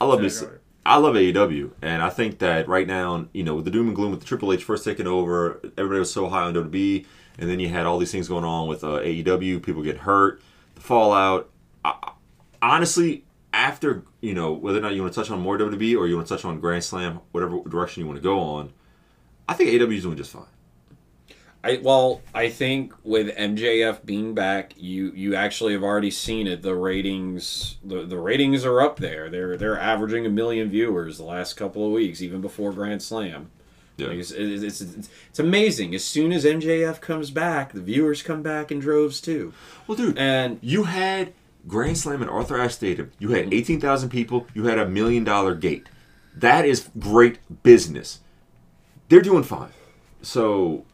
I 0.00 0.06
love 0.06 0.22
this. 0.22 0.42
I 0.88 0.96
love 0.96 1.16
AEW, 1.16 1.72
and 1.82 2.00
I 2.00 2.08
think 2.08 2.38
that 2.38 2.66
right 2.66 2.86
now, 2.86 3.26
you 3.34 3.44
know, 3.44 3.54
with 3.54 3.66
the 3.66 3.70
doom 3.70 3.88
and 3.88 3.94
gloom 3.94 4.10
with 4.10 4.20
the 4.20 4.26
Triple 4.26 4.54
H 4.54 4.64
first 4.64 4.84
taking 4.84 5.06
over, 5.06 5.60
everybody 5.76 5.98
was 5.98 6.10
so 6.10 6.30
high 6.30 6.44
on 6.44 6.54
WWE, 6.54 7.04
and 7.38 7.50
then 7.50 7.60
you 7.60 7.68
had 7.68 7.84
all 7.84 7.98
these 7.98 8.10
things 8.10 8.26
going 8.26 8.44
on 8.44 8.68
with 8.68 8.82
uh, 8.82 9.00
AEW, 9.00 9.62
people 9.62 9.82
get 9.82 9.98
hurt, 9.98 10.40
the 10.76 10.80
fallout. 10.80 11.50
I, 11.84 12.12
honestly, 12.62 13.26
after 13.52 14.02
you 14.22 14.32
know 14.32 14.54
whether 14.54 14.78
or 14.78 14.80
not 14.80 14.94
you 14.94 15.02
want 15.02 15.12
to 15.12 15.20
touch 15.20 15.30
on 15.30 15.40
more 15.40 15.58
WWE 15.58 15.98
or 15.98 16.06
you 16.06 16.16
want 16.16 16.26
to 16.26 16.34
touch 16.34 16.46
on 16.46 16.58
Grand 16.58 16.82
Slam, 16.82 17.20
whatever 17.32 17.60
direction 17.68 18.00
you 18.00 18.06
want 18.06 18.16
to 18.16 18.22
go 18.22 18.40
on, 18.40 18.72
I 19.46 19.52
think 19.52 19.68
AEW 19.68 19.94
is 19.94 20.04
doing 20.04 20.16
just 20.16 20.30
fine. 20.30 20.46
I 21.68 21.80
well, 21.82 22.22
I 22.34 22.48
think 22.48 22.94
with 23.04 23.34
MJF 23.36 24.04
being 24.04 24.34
back, 24.34 24.72
you 24.76 25.12
you 25.12 25.34
actually 25.34 25.72
have 25.74 25.82
already 25.82 26.10
seen 26.10 26.46
it. 26.46 26.62
The 26.62 26.74
ratings, 26.74 27.76
the, 27.84 28.04
the 28.04 28.16
ratings 28.18 28.64
are 28.64 28.80
up 28.80 28.98
there. 28.98 29.28
They're 29.28 29.56
they're 29.56 29.78
averaging 29.78 30.24
a 30.26 30.30
million 30.30 30.70
viewers 30.70 31.18
the 31.18 31.24
last 31.24 31.54
couple 31.54 31.84
of 31.84 31.92
weeks, 31.92 32.22
even 32.22 32.40
before 32.40 32.72
Grand 32.72 33.02
Slam. 33.02 33.50
Yeah. 33.98 34.08
Like 34.08 34.18
it's, 34.18 34.30
it's, 34.30 34.62
it's, 34.62 34.80
it's, 34.80 35.08
it's 35.28 35.38
amazing. 35.38 35.94
As 35.94 36.04
soon 36.04 36.32
as 36.32 36.44
MJF 36.44 37.00
comes 37.00 37.30
back, 37.30 37.72
the 37.72 37.80
viewers 37.80 38.22
come 38.22 38.42
back 38.42 38.70
in 38.70 38.78
droves 38.78 39.20
too. 39.20 39.52
Well, 39.86 39.96
dude, 39.96 40.16
And 40.16 40.58
you 40.62 40.84
had 40.84 41.32
Grand 41.66 41.98
Slam 41.98 42.22
at 42.22 42.28
Arthur 42.28 42.58
Ashe 42.60 42.74
Stadium. 42.74 43.10
You 43.18 43.30
had 43.30 43.52
18,000 43.52 44.08
people. 44.08 44.46
You 44.54 44.64
had 44.64 44.78
a 44.78 44.88
million 44.88 45.24
dollar 45.24 45.54
gate. 45.54 45.88
That 46.34 46.64
is 46.64 46.88
great 46.98 47.38
business. 47.64 48.20
They're 49.08 49.20
doing 49.20 49.42
fine. 49.42 49.70
So, 50.22 50.84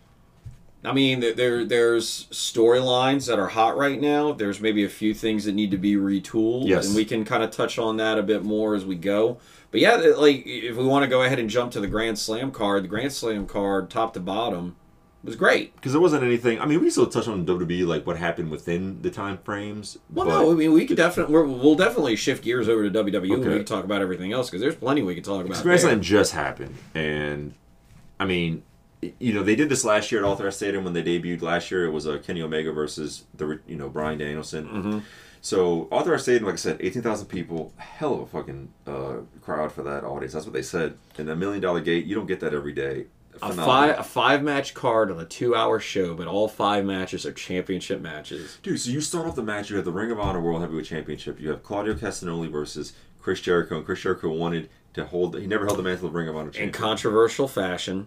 I 0.85 0.93
mean, 0.93 1.21
there- 1.21 1.33
there 1.33 1.65
there's 1.65 2.27
storylines 2.31 3.27
that 3.27 3.39
are 3.39 3.49
hot 3.49 3.77
right 3.77 4.01
now. 4.01 4.33
There's 4.33 4.61
maybe 4.61 4.85
a 4.85 4.89
few 4.89 5.15
things 5.15 5.45
that 5.45 5.53
need 5.55 5.71
to 5.71 5.79
be 5.79 5.95
retooled, 5.97 6.69
Yes. 6.69 6.87
and 6.87 6.95
we 6.97 7.05
can 7.05 7.25
kind 7.25 7.43
of 7.43 7.51
touch 7.51 7.79
on 7.79 7.97
that 7.99 8.19
a 8.19 8.23
bit 8.23 8.45
more 8.45 8.75
as 8.75 8.85
we 8.85 8.95
go. 8.97 9.39
But 9.71 9.81
yeah, 9.81 9.97
like 9.97 10.43
if 10.47 10.77
we 10.77 10.85
want 10.85 11.03
to 11.05 11.09
go 11.09 11.23
ahead 11.23 11.39
and 11.39 11.49
jump 11.51 11.73
to 11.73 11.81
the 11.81 11.87
Grand 11.89 12.19
Slam 12.19 12.51
card, 12.53 12.85
the 12.85 12.89
Grand 12.89 13.13
Slam 13.13 13.47
card, 13.47 13.91
top 13.91 14.15
to 14.15 14.21
bottom, 14.21 14.77
was 15.25 15.37
great. 15.37 15.75
because 15.77 15.93
there 15.93 16.01
wasn't 16.03 16.23
anything. 16.23 16.61
I 16.61 16.67
mean, 16.67 16.81
we 16.83 16.91
still 16.91 17.07
touch 17.07 17.27
on 17.29 17.47
WWE, 17.47 17.87
like 17.87 18.07
what 18.07 18.19
happened 18.19 18.51
within 18.51 19.01
the 19.01 19.11
time 19.11 19.39
frames. 19.43 19.97
Well, 20.13 20.27
but 20.27 20.33
no, 20.43 20.53
I 20.53 20.55
mean 20.55 20.73
we 20.75 20.87
could 20.87 20.99
definitely 20.99 21.33
we're, 21.33 21.45
we'll 21.47 21.75
definitely 21.77 22.15
shift 22.17 22.45
gears 22.45 22.69
over 22.69 22.89
to 22.89 22.91
WWE 22.91 23.33
and 23.35 23.45
we 23.45 23.57
can 23.57 23.65
talk 23.65 23.85
about 23.85 24.03
everything 24.03 24.33
else 24.33 24.49
because 24.51 24.61
there's 24.61 24.77
plenty 24.77 25.03
we 25.03 25.15
can 25.15 25.25
talk 25.25 25.45
about. 25.47 25.63
Grand. 25.63 25.81
Slam 25.81 26.01
just 26.03 26.33
happened. 26.33 26.75
And, 26.95 27.55
I 28.21 28.27
mean, 28.27 28.63
you 29.19 29.33
know, 29.33 29.43
they 29.43 29.57
did 29.57 29.69
this 29.69 29.85
last 29.85 30.11
year 30.11 30.25
at 30.25 30.29
Arthur 30.29 30.51
Stadium 30.51 30.85
when 30.85 30.93
they 30.93 31.03
debuted 31.03 31.43
last 31.43 31.71
year. 31.71 31.85
It 31.85 31.91
was 31.91 32.07
uh, 32.07 32.19
Kenny 32.25 32.43
Omega 32.43 32.73
versus, 32.73 33.25
the 33.35 33.61
you 33.67 33.77
know, 33.77 33.89
Bryan 33.89 34.19
Danielson. 34.19 34.67
Mm-hmm. 34.67 34.99
So 35.41 35.89
Arthur 35.93 36.17
Stadium, 36.19 36.45
like 36.45 36.55
I 36.55 36.57
said, 36.57 36.79
eighteen 36.81 37.03
thousand 37.03 37.27
people, 37.27 37.73
hell 37.77 38.15
of 38.15 38.21
a 38.21 38.27
fucking 38.27 38.73
uh, 38.87 39.17
crowd 39.43 39.73
for 39.73 39.83
that 39.83 40.03
audience. 40.03 40.33
That's 40.33 40.47
what 40.47 40.55
they 40.55 40.63
said. 40.63 40.97
And 41.19 41.29
a 41.29 41.37
million 41.37 41.61
dollar 41.61 41.81
gate, 41.81 42.07
you 42.07 42.15
don't 42.15 42.27
get 42.27 42.41
that 42.41 42.55
every 42.55 42.73
day. 42.73 43.07
A 43.43 43.53
five 43.53 43.99
a 43.99 44.03
five 44.03 44.43
match 44.43 44.75
card 44.75 45.11
on 45.11 45.21
a 45.21 45.25
two 45.25 45.55
hour 45.55 45.81
show, 45.81 46.15
but 46.15 46.29
all 46.29 46.49
five 46.49 46.85
matches 46.85 47.27
are 47.27 47.33
championship 47.33 48.01
matches. 48.01 48.59
Dude, 48.63 48.81
so 48.81 48.91
you 48.91 49.01
start 49.01 49.27
off 49.27 49.35
the 49.35 49.43
match. 49.43 49.71
You 49.71 49.77
have 49.77 49.85
the 49.85 49.93
Ring 49.93 50.11
of 50.11 50.21
Honor 50.21 50.41
World 50.41 50.63
Heavyweight 50.63 50.87
Championship. 50.87 51.41
You 51.41 51.51
have 51.51 51.63
Claudio 51.63 51.95
Castagnoli 51.95 52.51
versus 52.51 52.95
Chris 53.21 53.41
Jericho, 53.41 53.77
and 53.77 53.85
Chris 53.85 54.01
Jericho 54.01 54.31
wanted 54.31 54.71
to 54.95 55.05
hold. 55.05 55.39
He 55.39 55.47
never 55.47 55.67
held 55.67 55.79
the 55.79 55.83
mantle 55.83 56.09
of 56.09 56.15
Ring 56.15 56.29
of 56.29 56.37
Honor 56.37 56.53
In 56.55 56.73
controversial 56.73 57.49
fashion. 57.49 58.07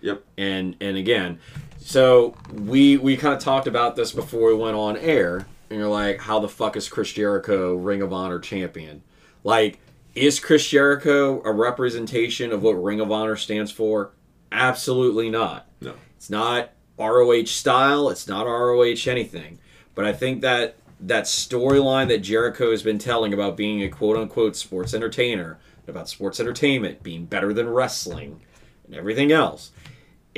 Yep. 0.00 0.24
and 0.36 0.76
and 0.80 0.96
again 0.96 1.38
so 1.78 2.34
we 2.52 2.96
we 2.96 3.16
kind 3.16 3.34
of 3.34 3.40
talked 3.40 3.66
about 3.66 3.96
this 3.96 4.12
before 4.12 4.48
we 4.48 4.54
went 4.54 4.76
on 4.76 4.96
air 4.96 5.46
and 5.70 5.78
you're 5.78 5.88
like 5.88 6.20
how 6.20 6.38
the 6.38 6.48
fuck 6.48 6.76
is 6.76 6.88
chris 6.88 7.12
jericho 7.12 7.74
ring 7.74 8.02
of 8.02 8.12
honor 8.12 8.38
champion 8.38 9.02
like 9.44 9.80
Is 10.14 10.40
Chris 10.40 10.66
Jericho 10.68 11.42
a 11.44 11.52
representation 11.52 12.52
of 12.52 12.62
what 12.62 12.72
Ring 12.72 13.00
of 13.00 13.10
Honor 13.10 13.36
stands 13.36 13.70
for? 13.70 14.12
Absolutely 14.50 15.30
not. 15.30 15.66
No. 15.80 15.94
It's 16.16 16.30
not 16.30 16.72
ROH 16.98 17.44
style. 17.44 18.10
It's 18.10 18.26
not 18.26 18.46
ROH 18.46 19.06
anything. 19.06 19.58
But 19.94 20.04
I 20.04 20.12
think 20.12 20.40
that 20.42 20.76
that 21.00 21.24
storyline 21.24 22.08
that 22.08 22.18
Jericho 22.18 22.70
has 22.72 22.82
been 22.82 22.98
telling 22.98 23.32
about 23.32 23.56
being 23.56 23.82
a 23.82 23.88
quote 23.88 24.16
unquote 24.16 24.56
sports 24.56 24.94
entertainer, 24.94 25.58
about 25.86 26.08
sports 26.08 26.40
entertainment 26.40 27.02
being 27.02 27.24
better 27.24 27.52
than 27.52 27.68
wrestling 27.68 28.40
and 28.86 28.96
everything 28.96 29.30
else, 29.30 29.70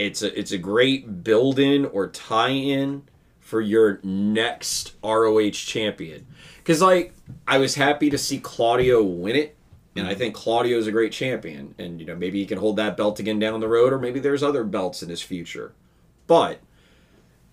it's 0.07 0.23
a 0.23 0.39
it's 0.39 0.53
a 0.53 0.59
great 0.59 1.23
build 1.25 1.59
in 1.59 1.87
or 1.87 2.09
tie 2.09 2.49
in 2.51 3.03
for 3.39 3.61
your 3.61 4.01
next 4.03 4.95
ROH 5.03 5.51
champion. 5.51 6.27
Because 6.59 6.81
like 6.81 7.15
I 7.47 7.59
was 7.59 7.75
happy 7.75 8.11
to 8.11 8.19
see 8.19 8.39
Claudio 8.39 9.03
win 9.03 9.37
it. 9.37 9.57
And 9.97 10.07
I 10.07 10.11
mm-hmm. 10.11 10.19
think 10.21 10.35
Claudio 10.37 10.79
is 10.79 10.87
a 10.87 10.93
great 10.93 11.11
champion, 11.11 11.75
and 11.77 11.99
you 11.99 12.07
know 12.07 12.15
maybe 12.15 12.39
he 12.39 12.47
can 12.47 12.59
hold 12.59 12.77
that 12.77 12.97
belt 12.97 13.19
again 13.19 13.41
down 13.41 13.59
the 13.59 13.67
road, 13.67 13.93
or 13.93 13.99
maybe 13.99 14.21
there's 14.21 14.41
other 14.41 14.63
belts 14.63 15.03
in 15.03 15.09
his 15.09 15.21
future. 15.21 15.73
But 16.29 16.61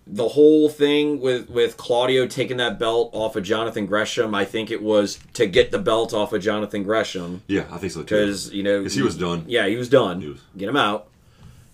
the 0.06 0.28
whole 0.28 0.68
thing 0.68 1.20
with 1.20 1.50
with 1.50 1.76
Claudio 1.76 2.28
taking 2.28 2.56
that 2.58 2.78
belt 2.78 3.10
off 3.12 3.34
of 3.34 3.42
Jonathan 3.42 3.86
Gresham, 3.86 4.36
I 4.36 4.44
think 4.44 4.70
it 4.70 4.82
was 4.82 5.18
to 5.34 5.46
get 5.46 5.72
the 5.72 5.78
belt 5.78 6.14
off 6.14 6.32
of 6.32 6.40
Jonathan 6.40 6.84
Gresham 6.84 7.42
Yeah, 7.48 7.64
I 7.72 7.78
think 7.78 7.92
so 7.92 8.02
too. 8.02 8.14
because 8.14 8.52
you 8.52 8.62
know 8.62 8.82
'Cause 8.82 8.94
he 8.94 9.02
was 9.02 9.16
done. 9.16 9.44
Yeah, 9.48 9.66
he 9.66 9.76
was 9.76 9.88
done. 9.88 10.20
He 10.20 10.28
was- 10.28 10.40
Get 10.56 10.68
him 10.68 10.76
out. 10.76 11.08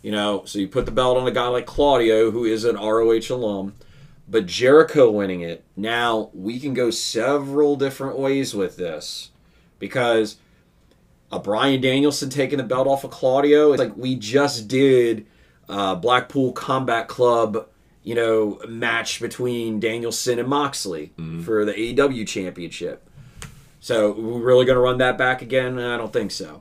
You 0.04 0.10
know, 0.10 0.44
so 0.44 0.58
you 0.58 0.68
put 0.68 0.84
the 0.84 0.92
belt 0.92 1.16
on 1.16 1.26
a 1.26 1.30
guy 1.30 1.46
like 1.46 1.64
Claudio, 1.64 2.30
who 2.30 2.44
is 2.44 2.64
an 2.64 2.76
ROH 2.76 3.30
alum, 3.30 3.74
but 4.28 4.44
Jericho 4.44 5.10
winning 5.10 5.40
it. 5.40 5.64
Now 5.78 6.28
we 6.34 6.60
can 6.60 6.74
go 6.74 6.90
several 6.90 7.74
different 7.76 8.18
ways 8.18 8.54
with 8.54 8.76
this 8.76 9.30
because 9.78 10.36
a 11.32 11.38
Bryan 11.38 11.80
Danielson 11.80 12.28
taking 12.28 12.58
the 12.58 12.64
belt 12.64 12.86
off 12.86 13.04
of 13.04 13.12
Claudio. 13.12 13.72
It's 13.72 13.80
like 13.80 13.96
we 13.96 14.14
just 14.14 14.68
did 14.68 15.24
uh, 15.70 15.94
Blackpool 15.94 16.52
Combat 16.52 17.08
Club, 17.08 17.66
you 18.02 18.14
know, 18.14 18.60
match 18.68 19.22
between 19.22 19.80
Danielson 19.80 20.38
and 20.38 20.48
Moxley 20.48 21.14
for 21.42 21.64
the 21.64 21.72
AEW 21.72 22.28
championship. 22.28 23.08
So 23.80 24.12
we're 24.12 24.42
really 24.42 24.66
going 24.66 24.76
to 24.76 24.82
run 24.82 24.98
that 24.98 25.16
back 25.16 25.40
again? 25.40 25.78
I 25.78 25.96
don't 25.96 26.12
think 26.12 26.30
so. 26.30 26.60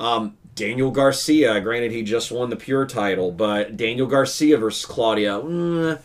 Um, 0.00 0.36
Daniel 0.54 0.90
Garcia, 0.90 1.60
granted 1.60 1.92
he 1.92 2.02
just 2.02 2.30
won 2.30 2.50
the 2.50 2.56
Pure 2.56 2.86
title, 2.86 3.32
but 3.32 3.76
Daniel 3.76 4.06
Garcia 4.06 4.58
versus 4.58 4.84
Claudio. 4.84 5.42
mm, 5.42 6.00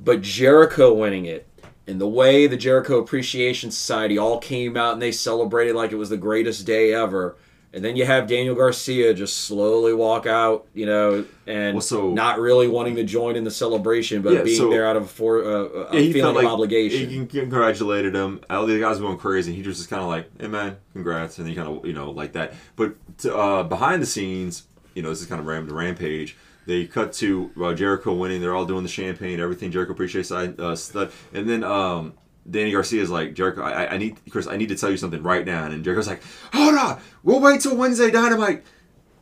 but 0.00 0.20
Jericho 0.20 0.92
winning 0.92 1.26
it. 1.26 1.48
And 1.86 2.00
the 2.00 2.08
way 2.08 2.46
the 2.46 2.56
Jericho 2.56 2.98
Appreciation 2.98 3.70
Society 3.70 4.16
all 4.16 4.38
came 4.38 4.76
out 4.76 4.94
and 4.94 5.02
they 5.02 5.12
celebrated 5.12 5.76
like 5.76 5.92
it 5.92 5.96
was 5.96 6.08
the 6.08 6.16
greatest 6.16 6.66
day 6.66 6.94
ever. 6.94 7.36
And 7.74 7.84
then 7.84 7.96
you 7.96 8.04
have 8.06 8.28
Daniel 8.28 8.54
Garcia 8.54 9.12
just 9.14 9.36
slowly 9.46 9.92
walk 9.92 10.26
out, 10.26 10.66
you 10.74 10.86
know, 10.86 11.24
and 11.46 11.74
Well, 11.74 11.80
so- 11.80 12.12
not 12.12 12.38
really 12.38 12.68
wanting 12.68 12.94
to 12.96 13.02
join 13.02 13.34
in 13.34 13.42
the 13.42 13.50
celebration, 13.50 14.22
but 14.22 14.32
Yeah, 14.32 14.42
being 14.44 14.56
so- 14.58 14.70
there 14.70 14.86
out 14.86 14.94
of 14.96 15.10
for, 15.10 15.42
uh, 15.44 15.88
a 15.90 16.00
Yeah, 16.00 16.12
feeling 16.12 16.34
like 16.36 16.44
of 16.46 16.52
obligation. 16.52 17.10
He 17.10 17.26
congratulated 17.26 18.14
him. 18.14 18.40
All 18.48 18.64
the 18.66 18.78
guys 18.78 19.00
were 19.00 19.06
going 19.08 19.18
crazy. 19.18 19.52
He 19.54 19.62
was 19.66 19.78
just 19.78 19.90
kind 19.90 20.02
of 20.02 20.08
like, 20.08 20.26
"Hey 20.40 20.46
man, 20.46 20.76
congrats," 20.92 21.38
and 21.38 21.48
he 21.48 21.54
kind 21.56 21.66
of 21.68 21.84
you 21.84 21.92
know 21.92 22.12
like 22.12 22.32
that. 22.34 22.54
But 22.76 22.94
to, 23.18 23.36
uh, 23.36 23.62
behind 23.64 24.00
the 24.00 24.06
scenes, 24.06 24.62
you 24.94 25.02
know, 25.02 25.08
this 25.10 25.20
is 25.20 25.26
kind 25.26 25.40
of 25.40 25.46
ram- 25.46 25.68
rampage. 25.68 26.36
They 26.66 26.86
cut 26.86 27.12
to 27.14 27.50
uh, 27.60 27.74
Jericho 27.74 28.12
winning. 28.14 28.40
They're 28.40 28.54
all 28.54 28.64
doing 28.66 28.84
the 28.84 28.88
champagne, 28.88 29.40
everything. 29.40 29.70
Jericho 29.72 29.92
appreciates 29.92 30.30
uh, 30.30 30.76
stuff, 30.76 31.28
and 31.34 31.48
then 31.48 31.64
um, 31.64 32.12
Danny 32.48 32.72
Garcia 32.72 33.02
is 33.02 33.10
like, 33.10 33.34
Jericho, 33.34 33.62
I, 33.62 33.92
I 33.92 33.96
need 33.96 34.18
Chris, 34.30 34.46
I 34.46 34.56
need 34.56 34.68
to 34.68 34.76
tell 34.76 34.90
you 34.90 34.96
something 34.96 35.22
right 35.22 35.44
now. 35.46 35.64
And 35.64 35.84
Jericho's 35.84 36.08
like, 36.08 36.22
Hold 36.52 36.74
on, 36.74 37.00
we'll 37.22 37.40
wait 37.40 37.60
till 37.60 37.76
Wednesday 37.76 38.10
Dynamite. 38.10 38.64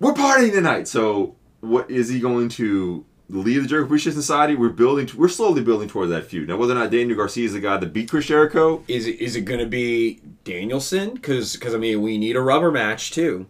We're 0.01 0.15
partying 0.15 0.53
tonight. 0.53 0.89
So, 0.89 1.37
what 1.61 1.91
is 1.91 2.09
he 2.09 2.21
going 2.21 2.49
to? 2.51 3.05
Leave 3.29 3.63
the 3.63 3.69
Jericho 3.69 3.87
Appreciation 3.87 4.21
Society. 4.21 4.57
We're 4.57 4.69
building. 4.69 5.09
We're 5.17 5.29
slowly 5.29 5.63
building 5.63 5.89
toward 5.89 6.11
that 6.11 6.27
feud. 6.27 6.49
Now, 6.49 6.59
whether 6.59 6.73
or 6.73 6.75
not 6.75 6.91
Daniel 6.91 7.17
Garcia 7.17 7.47
is 7.47 7.55
the 7.55 7.61
guy 7.61 7.79
that 7.79 7.91
beat 7.91 8.11
Chris 8.11 8.27
Jericho, 8.27 8.85
Is 8.89 9.07
it 9.07 9.19
is 9.23 9.37
it 9.37 9.43
going 9.47 9.61
to 9.61 9.67
be 9.67 10.21
Danielson? 10.45 11.15
Because 11.15 11.55
because 11.55 11.75
I 11.75 11.79
mean 11.79 12.03
we 12.03 12.19
need 12.19 12.37
a 12.37 12.43
rubber 12.43 12.71
match 12.71 13.11
too. 13.11 13.47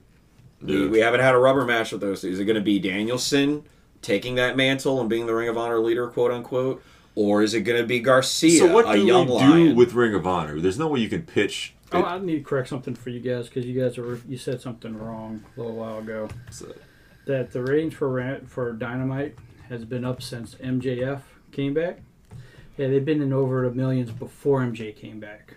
We, 0.60 0.86
we 0.86 1.00
haven't 1.00 1.18
had 1.20 1.34
a 1.34 1.38
rubber 1.38 1.64
match 1.64 1.90
with 1.90 2.00
those. 2.00 2.22
Is 2.22 2.38
it 2.38 2.44
going 2.44 2.54
to 2.54 2.62
be 2.62 2.78
Danielson 2.78 3.64
taking 4.02 4.34
that 4.36 4.56
mantle 4.56 5.00
and 5.00 5.08
being 5.10 5.26
the 5.26 5.34
Ring 5.34 5.48
of 5.48 5.56
Honor 5.56 5.80
leader, 5.80 6.06
quote 6.08 6.30
unquote, 6.30 6.82
or 7.14 7.42
is 7.42 7.54
it 7.54 7.60
going 7.62 7.80
to 7.80 7.86
be 7.86 8.00
Garcia, 8.00 8.58
so 8.58 8.72
what 8.72 8.86
a 8.88 8.94
do 8.96 9.04
we 9.04 9.10
do 9.10 9.24
lion? 9.24 9.76
with 9.76 9.92
Ring 9.94 10.14
of 10.14 10.26
Honor? 10.26 10.60
There's 10.60 10.78
no 10.78 10.88
way 10.88 11.00
you 11.00 11.08
can 11.08 11.22
pitch. 11.22 11.74
Oh, 11.92 12.02
I 12.02 12.18
need 12.18 12.36
to 12.38 12.42
correct 12.42 12.68
something 12.68 12.94
for 12.94 13.10
you 13.10 13.20
guys 13.20 13.48
because 13.48 13.66
you 13.66 13.78
guys 13.78 13.98
are 13.98 14.18
you 14.28 14.38
said 14.38 14.60
something 14.62 14.96
wrong 14.96 15.44
a 15.56 15.60
little 15.60 15.76
while 15.76 15.98
ago. 15.98 16.28
so- 16.50 16.74
That 17.26 17.52
the 17.52 17.62
ratings 17.62 17.94
for 17.94 18.08
Ra- 18.08 18.40
for 18.46 18.72
Dynamite 18.72 19.36
has 19.68 19.84
been 19.84 20.04
up 20.04 20.22
since 20.22 20.54
MJF 20.56 21.20
came 21.50 21.74
back. 21.74 22.00
Yeah, 22.78 22.88
they've 22.88 23.04
been 23.04 23.20
in 23.20 23.32
over 23.32 23.68
the 23.68 23.74
millions 23.74 24.10
before 24.10 24.60
MJ 24.62 24.96
came 24.96 25.20
back. 25.20 25.54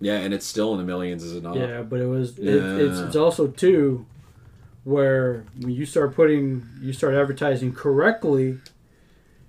yeah, 0.00 0.18
and 0.18 0.32
it's 0.34 0.44
still 0.46 0.72
in 0.72 0.78
the 0.78 0.84
millions, 0.84 1.24
is 1.24 1.34
it 1.34 1.42
not? 1.42 1.56
Yeah, 1.56 1.80
but 1.82 2.00
it 2.00 2.06
was 2.06 2.38
it, 2.38 2.44
Yeah. 2.44 2.76
it's 2.76 2.98
it's 3.00 3.16
also 3.16 3.46
too 3.48 4.04
where 4.84 5.44
when 5.60 5.70
you 5.72 5.84
start 5.86 6.14
putting 6.14 6.66
you 6.80 6.92
start 6.92 7.14
advertising 7.14 7.72
correctly 7.72 8.58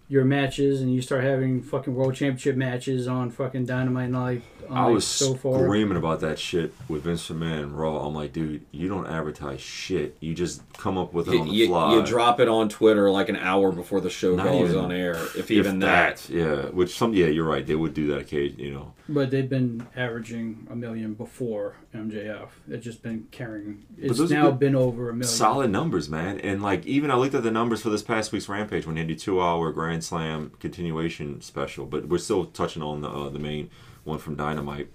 your 0.09 0.25
matches 0.25 0.81
and 0.81 0.91
you 0.93 1.01
start 1.03 1.23
having 1.23 1.61
fucking 1.61 1.93
world 1.93 2.15
championship 2.15 2.55
matches 2.55 3.07
on 3.07 3.29
fucking 3.29 3.63
Dynamite 3.65 4.05
and 4.05 4.13
like 4.15 4.41
on 4.67 4.77
I 4.77 4.83
like 4.85 4.93
was 4.95 5.05
so 5.07 5.35
far. 5.35 5.59
screaming 5.59 5.97
about 5.97 6.19
that 6.21 6.39
shit 6.39 6.73
with 6.87 7.03
Vince 7.03 7.29
McMahon 7.29 7.63
and 7.63 7.77
Raw. 7.77 8.05
I'm 8.07 8.15
like, 8.15 8.33
dude, 8.33 8.65
you 8.71 8.87
don't 8.87 9.05
advertise 9.07 9.61
shit. 9.61 10.17
You 10.19 10.33
just 10.33 10.61
come 10.73 10.97
up 10.97 11.13
with 11.13 11.27
it 11.27 11.33
You, 11.35 11.39
on 11.41 11.47
the 11.47 11.53
you- 11.53 11.67
fly. 11.67 11.93
you 11.95 12.03
drop 12.05 12.39
it 12.39 12.47
on 12.47 12.69
Twitter 12.69 13.09
like 13.11 13.29
an 13.29 13.35
hour 13.35 13.71
before 13.71 14.01
the 14.01 14.09
show 14.09 14.35
Not 14.35 14.45
goes 14.47 14.71
even- 14.71 14.83
on 14.83 14.91
air, 14.91 15.13
if 15.13 15.37
If 15.37 15.51
even 15.51 15.79
that. 15.79 16.27
yeah. 16.29 16.65
Which 16.69 16.95
some, 16.97 17.13
yeah, 17.13 17.27
you're 17.27 17.47
right. 17.47 17.65
They 17.65 17.75
would 17.75 17.93
do 17.93 18.07
that 18.07 18.19
occasion, 18.21 18.59
you 18.59 18.71
know. 18.71 18.93
But 19.07 19.31
they've 19.31 19.49
been 19.49 19.87
averaging 19.95 20.67
a 20.69 20.75
million 20.75 21.13
before 21.15 21.75
MJF. 21.95 22.49
It's 22.69 22.83
just 22.83 23.01
been 23.01 23.27
carrying. 23.31 23.83
It's 23.97 24.19
now 24.29 24.51
been 24.51 24.75
over 24.75 25.09
a 25.09 25.13
million. 25.13 25.23
Solid 25.23 25.71
numbers, 25.71 26.09
man. 26.09 26.39
And 26.41 26.61
like, 26.61 26.85
even 26.85 27.09
I 27.09 27.15
looked 27.15 27.33
at 27.33 27.41
the 27.41 27.49
numbers 27.49 27.81
for 27.81 27.89
this 27.89 28.03
past 28.03 28.31
week's 28.31 28.47
Rampage 28.47 28.85
when 28.85 28.95
they 28.95 29.03
did 29.03 29.17
two 29.17 29.41
hour 29.41 29.71
Grand 29.71 29.98
Slam 30.01 30.51
continuation 30.59 31.41
special, 31.41 31.85
but 31.85 32.07
we're 32.07 32.17
still 32.17 32.45
touching 32.45 32.81
on 32.81 33.01
the 33.01 33.09
uh, 33.09 33.29
the 33.29 33.39
main 33.39 33.69
one 34.03 34.19
from 34.19 34.35
Dynamite. 34.35 34.89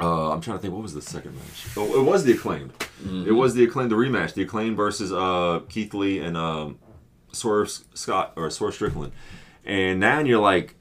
Uh, 0.00 0.32
I'm 0.32 0.40
trying 0.40 0.58
to 0.58 0.62
think. 0.62 0.72
What 0.72 0.82
was 0.82 0.94
the 0.94 1.02
second 1.02 1.34
match? 1.34 1.66
Oh, 1.76 2.00
it 2.00 2.04
was 2.04 2.24
the 2.24 2.32
acclaimed. 2.32 2.72
It 3.26 3.32
was 3.32 3.54
the 3.54 3.64
acclaimed. 3.64 3.90
The 3.90 3.96
rematch. 3.96 4.34
The 4.34 4.42
acclaimed 4.42 4.76
versus 4.76 5.12
uh, 5.12 5.60
Keith 5.68 5.92
Lee 5.92 6.18
and 6.18 6.36
um, 6.36 6.78
Swerve 7.32 7.70
Scott 7.94 8.32
or 8.36 8.48
Swerve 8.50 8.74
Strickland. 8.74 9.12
And 9.64 10.00
now 10.00 10.20
you're 10.20 10.40
like, 10.40 10.76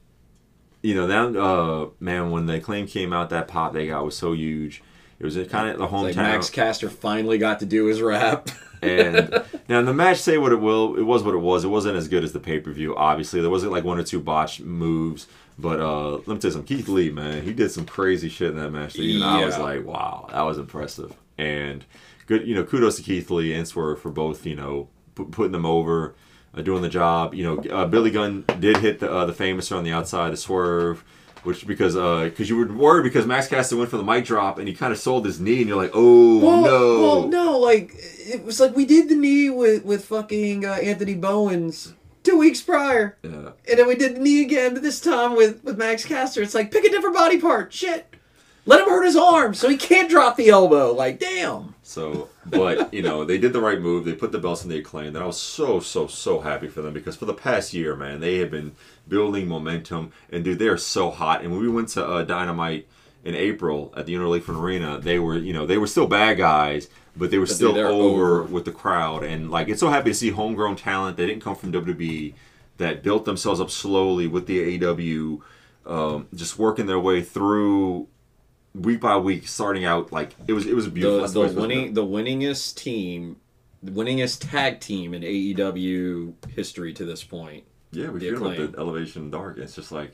you 0.82 0.96
know, 0.96 1.08
that 1.08 1.40
uh, 1.40 1.90
man 2.00 2.32
when 2.32 2.46
the 2.46 2.56
acclaim 2.56 2.88
came 2.88 3.12
out, 3.14 3.30
that 3.30 3.48
pop 3.48 3.74
they 3.74 3.88
got 3.88 4.06
was 4.06 4.16
so 4.16 4.34
huge. 4.34 4.82
It 5.20 5.26
was 5.26 5.36
kind 5.50 5.70
of 5.70 5.78
the 5.78 5.88
hometown. 5.88 6.04
Like 6.04 6.16
Max 6.16 6.50
Caster 6.50 6.90
finally 6.90 7.38
got 7.38 7.60
to 7.60 7.66
do 7.66 7.86
his 7.86 8.02
rap. 8.02 8.50
And 8.82 9.44
now 9.70 9.82
the 9.82 9.94
match, 9.94 10.18
say 10.18 10.38
what 10.38 10.52
it 10.52 10.60
will, 10.60 10.98
it 10.98 11.04
was 11.04 11.24
what 11.24 11.36
it 11.36 11.40
was. 11.40 11.64
It 11.64 11.70
wasn't 11.70 11.98
as 11.98 12.08
good 12.08 12.24
as 12.24 12.34
the 12.34 12.40
pay 12.40 12.60
per 12.60 12.72
view. 12.72 12.96
Obviously, 12.96 13.42
there 13.42 13.50
wasn't 13.50 13.72
like 13.72 13.84
one 13.84 14.00
or 14.00 14.04
two 14.04 14.20
botched 14.20 14.62
moves. 14.62 15.28
But 15.60 15.80
uh, 15.80 16.12
let 16.12 16.28
me 16.28 16.38
tell 16.40 16.50
you 16.50 16.52
something. 16.52 16.78
Keith 16.78 16.88
Lee, 16.88 17.12
man, 17.12 17.44
he 17.44 17.54
did 17.54 17.72
some 17.72 17.86
crazy 17.86 18.30
shit 18.30 18.50
in 18.50 18.56
that 18.58 18.72
match. 18.72 18.94
That 18.94 19.04
even 19.04 19.22
I 19.22 19.46
was 19.46 19.58
like, 19.58 19.86
wow, 19.86 20.28
that 20.32 20.42
was 20.42 20.58
impressive. 20.58 21.14
And 21.38 21.86
good, 22.26 22.48
you 22.48 22.56
know, 22.56 22.64
kudos 22.64 22.96
to 22.98 23.04
Keith 23.04 23.30
Lee 23.30 23.54
and 23.54 23.68
Swerve 23.68 24.02
for 24.02 24.10
both, 24.10 24.46
you 24.46 24.56
know, 24.56 24.88
pu- 25.14 25.28
putting 25.28 25.52
them 25.52 25.66
over, 25.66 26.16
uh, 26.56 26.62
doing 26.62 26.82
the 26.82 26.90
job. 26.90 27.36
You 27.36 27.44
know, 27.44 27.72
uh, 27.72 27.86
Billy 27.86 28.10
Gunn 28.10 28.46
did 28.60 28.78
hit 28.78 29.00
the 29.00 29.12
uh, 29.12 29.26
the 29.26 29.34
famouser 29.34 29.78
on 29.78 29.84
the 29.84 29.92
outside 29.92 30.34
of 30.34 30.40
Swerve. 30.40 31.04
Which 31.44 31.66
because 31.66 31.96
because 31.96 32.50
you 32.50 32.58
were 32.58 32.72
worried 32.72 33.04
because 33.04 33.26
Max 33.26 33.48
Caster 33.48 33.76
went 33.76 33.90
for 33.90 33.98
the 33.98 34.04
mic 34.04 34.26
drop 34.26 34.60
and 34.60 34.68
he 34.68 34.74
kind 34.76 34.92
of 34.92 35.00
sold 35.00 35.26
his 35.26 35.40
knee 35.40 35.60
and 35.60 35.68
you're 35.68 35.82
like 35.82 35.92
oh 35.94 36.38
Well, 36.40 36.62
no 36.62 37.02
well, 37.02 37.28
no, 37.28 37.58
like 37.58 37.92
it 37.96 38.44
was 38.44 38.60
like 38.60 38.76
we 38.76 38.86
did 38.86 39.10
the 39.10 39.16
knee 39.16 39.50
with 39.50 39.84
with 39.84 40.06
fucking 40.06 40.66
uh, 40.66 40.74
Anthony 40.74 41.16
Bowens 41.16 41.94
two 42.24 42.38
weeks 42.38 42.62
prior, 42.62 43.18
yeah. 43.24 43.52
and 43.70 43.80
then 43.80 43.88
we 43.88 43.96
did 43.96 44.16
the 44.16 44.20
knee 44.20 44.42
again, 44.42 44.74
but 44.74 44.84
this 44.84 45.02
time 45.02 45.36
with 45.36 45.64
with 45.64 45.78
Max 45.78 46.06
Caster. 46.06 46.42
It's 46.42 46.56
like 46.56 46.72
pick 46.72 46.86
a 46.86 46.90
different 46.90 47.16
body 47.16 47.40
part. 47.40 47.74
Shit, 47.74 48.16
let 48.66 48.82
him 48.82 48.90
hurt 48.90 49.06
his 49.06 49.16
arm 49.16 49.54
so 49.54 49.70
he 49.70 49.78
can't 49.78 50.10
drop 50.10 50.38
the 50.38 50.50
elbow. 50.50 50.94
Like 50.94 51.20
damn. 51.20 51.76
So, 51.84 52.30
but 52.46 52.94
you 52.94 53.02
know, 53.02 53.26
they 53.26 53.38
did 53.38 53.54
the 53.54 53.62
right 53.62 53.80
move. 53.80 54.06
They 54.06 54.14
put 54.14 54.32
the 54.32 54.40
belts 54.40 54.64
in 54.64 54.70
the 54.70 54.80
acclaim, 54.80 55.16
and 55.16 55.18
I 55.18 55.26
was 55.26 55.40
so 55.40 55.80
so 55.80 56.08
so 56.08 56.40
happy 56.40 56.68
for 56.68 56.82
them 56.82 56.94
because 56.94 57.16
for 57.16 57.26
the 57.26 57.34
past 57.34 57.74
year, 57.74 57.96
man, 57.96 58.20
they 58.20 58.38
have 58.38 58.52
been 58.52 58.76
building 59.12 59.48
momentum, 59.48 60.12
and 60.32 60.44
dude, 60.44 60.58
they 60.58 60.70
are 60.70 60.78
so 60.78 61.12
hot. 61.12 61.44
And 61.44 61.52
when 61.52 61.62
we 61.62 61.70
went 61.70 61.90
to 61.90 62.04
uh, 62.08 62.24
Dynamite 62.24 62.88
in 63.24 63.36
April 63.36 63.94
at 63.96 64.08
the 64.08 64.16
Inner 64.16 64.28
Arena, 64.28 64.98
they 65.00 65.20
were 65.20 65.38
you 65.38 65.54
know 65.54 65.68
they 65.68 65.78
were 65.78 65.86
still 65.86 66.08
bad 66.08 66.38
guys, 66.38 66.88
but 67.16 67.30
they 67.30 67.38
were 67.38 67.46
But 67.46 67.54
still 67.56 67.78
over, 67.78 68.42
over. 68.42 68.44
with 68.44 68.66
the 68.66 68.72
crowd, 68.72 69.24
and 69.24 69.52
like 69.52 69.68
it's 69.70 69.82
so 69.82 69.90
happy 69.90 70.10
to 70.12 70.16
see 70.16 70.30
homegrown 70.32 70.78
talent. 70.78 71.18
They 71.18 71.28
didn't 71.28 71.44
come 71.44 71.56
from 71.56 71.72
WWE, 71.74 72.34
that 72.78 73.04
built 73.04 73.26
themselves 73.26 73.60
up 73.60 73.70
slowly 73.70 74.28
with 74.28 74.48
the 74.48 74.80
AEW, 74.80 75.42
um, 75.86 76.28
just 76.34 76.58
working 76.58 76.86
their 76.88 77.00
way 77.00 77.22
through 77.22 78.08
week 78.74 79.02
by 79.02 79.18
week, 79.18 79.48
starting 79.48 79.84
out 79.84 80.12
like 80.14 80.36
it 80.48 80.54
was 80.54 80.66
it 80.66 80.74
was 80.74 80.88
a 80.88 80.90
beautiful. 80.90 81.18
the, 81.28 81.28
the 81.28 81.40
way 81.42 81.46
it's 81.46 81.54
supposed 81.54 81.56
to 81.56 81.62
winning 81.62 81.94
the 81.94 82.06
winningest 82.06 82.76
team, 82.76 83.36
the 83.84 83.92
winningest 83.92 84.50
tag 84.50 84.80
team 84.80 85.14
in 85.14 85.22
AEW 85.22 86.34
history 86.56 86.94
to 86.94 87.04
this 87.06 87.24
point. 87.24 87.66
Yeah, 87.94 88.10
we 88.10 88.22
feel 88.22 88.32
like 88.40 88.54
acclaim. 88.54 88.62
Mm-hmm. 88.62 88.72
the 88.72 88.80
elevation 88.80 89.30
dark. 89.30 89.58
It's 89.58 89.76
just 89.76 89.92
like 89.92 90.14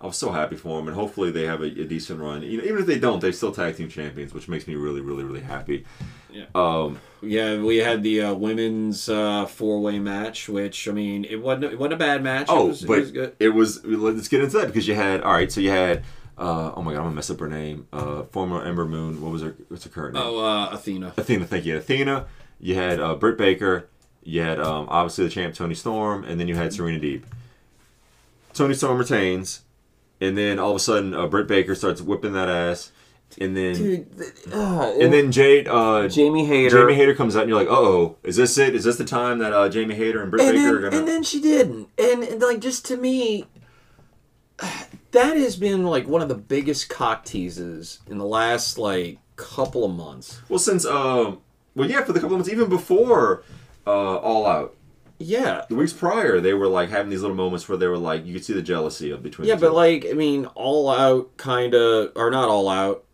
I 0.00 0.06
was 0.06 0.16
so 0.18 0.32
happy 0.32 0.56
for 0.56 0.78
them, 0.78 0.88
and 0.88 0.94
hopefully 0.94 1.30
they 1.30 1.44
have 1.46 1.62
a, 1.62 1.66
a 1.66 1.84
decent 1.84 2.20
run. 2.20 2.42
You 2.42 2.58
know, 2.58 2.64
even 2.64 2.78
if 2.78 2.86
they 2.86 2.98
don't, 2.98 3.20
they're 3.20 3.32
still 3.32 3.52
tag 3.52 3.76
team 3.76 3.88
champions, 3.88 4.34
which 4.34 4.48
makes 4.48 4.66
me 4.66 4.74
really, 4.74 5.00
really, 5.00 5.24
really 5.24 5.40
happy. 5.40 5.86
Yeah. 6.30 6.44
Um, 6.54 6.98
Yeah, 7.22 7.58
we 7.62 7.78
had 7.78 8.02
the 8.02 8.20
uh, 8.20 8.34
women's 8.34 9.08
uh, 9.08 9.46
four 9.46 9.80
way 9.80 9.98
match, 9.98 10.48
which 10.50 10.86
I 10.88 10.92
mean, 10.92 11.24
it 11.24 11.36
wasn't 11.40 11.64
it 11.72 11.78
wasn't 11.78 11.94
a 11.94 11.96
bad 11.96 12.22
match. 12.22 12.46
oh, 12.50 12.66
it 12.66 12.68
was, 12.68 12.82
but 12.82 12.98
it 12.98 13.00
was 13.00 13.10
good. 13.12 13.36
it 13.40 13.48
was. 13.48 13.84
Let's 13.84 14.28
get 14.28 14.42
into 14.42 14.58
that 14.58 14.66
because 14.66 14.86
you 14.86 14.94
had 14.94 15.22
all 15.22 15.32
right. 15.32 15.50
So 15.50 15.60
you 15.60 15.70
had. 15.70 16.04
Uh, 16.38 16.70
oh 16.76 16.82
my 16.82 16.92
god, 16.92 16.98
I'm 16.98 17.04
gonna 17.04 17.14
mess 17.14 17.30
up 17.30 17.40
her 17.40 17.48
name. 17.48 17.88
Uh, 17.94 18.24
former 18.24 18.62
Ember 18.62 18.84
Moon. 18.84 19.22
What 19.22 19.32
was 19.32 19.40
her? 19.40 19.56
What's 19.68 19.84
her 19.84 19.90
current 19.90 20.12
name? 20.12 20.22
Oh, 20.26 20.38
uh, 20.44 20.68
Athena. 20.70 21.14
Athena, 21.16 21.46
thank 21.46 21.64
you. 21.64 21.78
Athena. 21.78 22.26
You 22.60 22.74
had 22.74 23.00
uh, 23.00 23.14
Britt 23.14 23.38
Baker. 23.38 23.88
You 24.26 24.42
had 24.42 24.58
um, 24.58 24.86
obviously 24.88 25.24
the 25.24 25.30
champ 25.30 25.54
Toni 25.54 25.76
Storm, 25.76 26.24
and 26.24 26.40
then 26.40 26.48
you 26.48 26.56
had 26.56 26.72
Serena 26.72 26.98
Deeb. 26.98 27.22
Toni 28.54 28.74
Storm 28.74 28.98
retains, 28.98 29.62
and 30.20 30.36
then 30.36 30.58
all 30.58 30.70
of 30.70 30.76
a 30.76 30.80
sudden 30.80 31.14
uh, 31.14 31.28
Britt 31.28 31.46
Baker 31.46 31.76
starts 31.76 32.00
whipping 32.00 32.32
that 32.32 32.48
ass, 32.48 32.90
and 33.38 33.56
then 33.56 33.74
Dude, 33.74 34.18
th- 34.18 34.32
uh, 34.52 34.94
and 35.00 35.12
then 35.12 35.30
Jade 35.30 35.68
uh, 35.68 36.08
Jamie 36.08 36.44
Hayter. 36.44 36.76
Jamie 36.76 36.94
Hayter 36.94 37.14
comes 37.14 37.36
out, 37.36 37.42
and 37.42 37.50
you're 37.50 37.58
like, 37.58 37.70
oh, 37.70 38.16
is 38.24 38.34
this 38.34 38.58
it? 38.58 38.74
Is 38.74 38.82
this 38.82 38.96
the 38.96 39.04
time 39.04 39.38
that 39.38 39.52
uh, 39.52 39.68
Jamie 39.68 39.94
Hayter 39.94 40.20
and 40.20 40.30
Britt 40.30 40.42
and 40.42 40.52
Baker 40.52 40.64
then, 40.64 40.74
are 40.74 40.90
gonna? 40.90 40.98
and 40.98 41.08
then 41.08 41.22
she 41.22 41.40
didn't 41.40 41.88
and, 41.96 42.24
and 42.24 42.42
like 42.42 42.60
just 42.60 42.84
to 42.86 42.96
me 42.96 43.44
that 45.12 45.36
has 45.36 45.54
been 45.56 45.84
like 45.84 46.08
one 46.08 46.20
of 46.20 46.28
the 46.28 46.34
biggest 46.34 46.88
cock 46.88 47.24
teases 47.24 48.00
in 48.08 48.18
the 48.18 48.26
last 48.26 48.76
like 48.76 49.18
couple 49.36 49.84
of 49.84 49.94
months 49.94 50.40
well, 50.48 50.58
since 50.58 50.84
um, 50.84 51.40
well, 51.76 51.88
yeah, 51.88 52.02
for 52.02 52.12
the 52.12 52.18
couple 52.18 52.34
of 52.34 52.40
months, 52.40 52.50
even 52.50 52.68
before 52.68 53.44
uh, 53.86 54.16
All 54.16 54.46
Out, 54.46 54.74
yeah 55.18 55.64
the 55.68 55.74
weeks 55.76 55.92
prior, 55.92 56.40
they 56.40 56.52
were 56.54 56.66
like 56.68 56.90
having 56.90 57.10
these 57.10 57.22
little 57.22 57.36
moments 57.36 57.68
where 57.68 57.78
they 57.78 57.86
were 57.86 57.96
like, 57.98 58.26
you 58.26 58.34
could 58.34 58.44
see 58.44 58.52
the 58.52 58.62
jealousy 58.62 59.10
of 59.10 59.22
between. 59.22 59.48
yeah 59.48 59.54
the 59.54 59.60
but 59.62 59.68
two. 59.68 59.74
like 59.74 60.06
i 60.10 60.12
mean 60.12 60.46
all 60.54 60.90
out 60.90 61.36
kind 61.36 61.74
of 61.74 62.12
or 62.16 62.30
not 62.30 62.48
all 62.48 62.68
out 62.68 63.04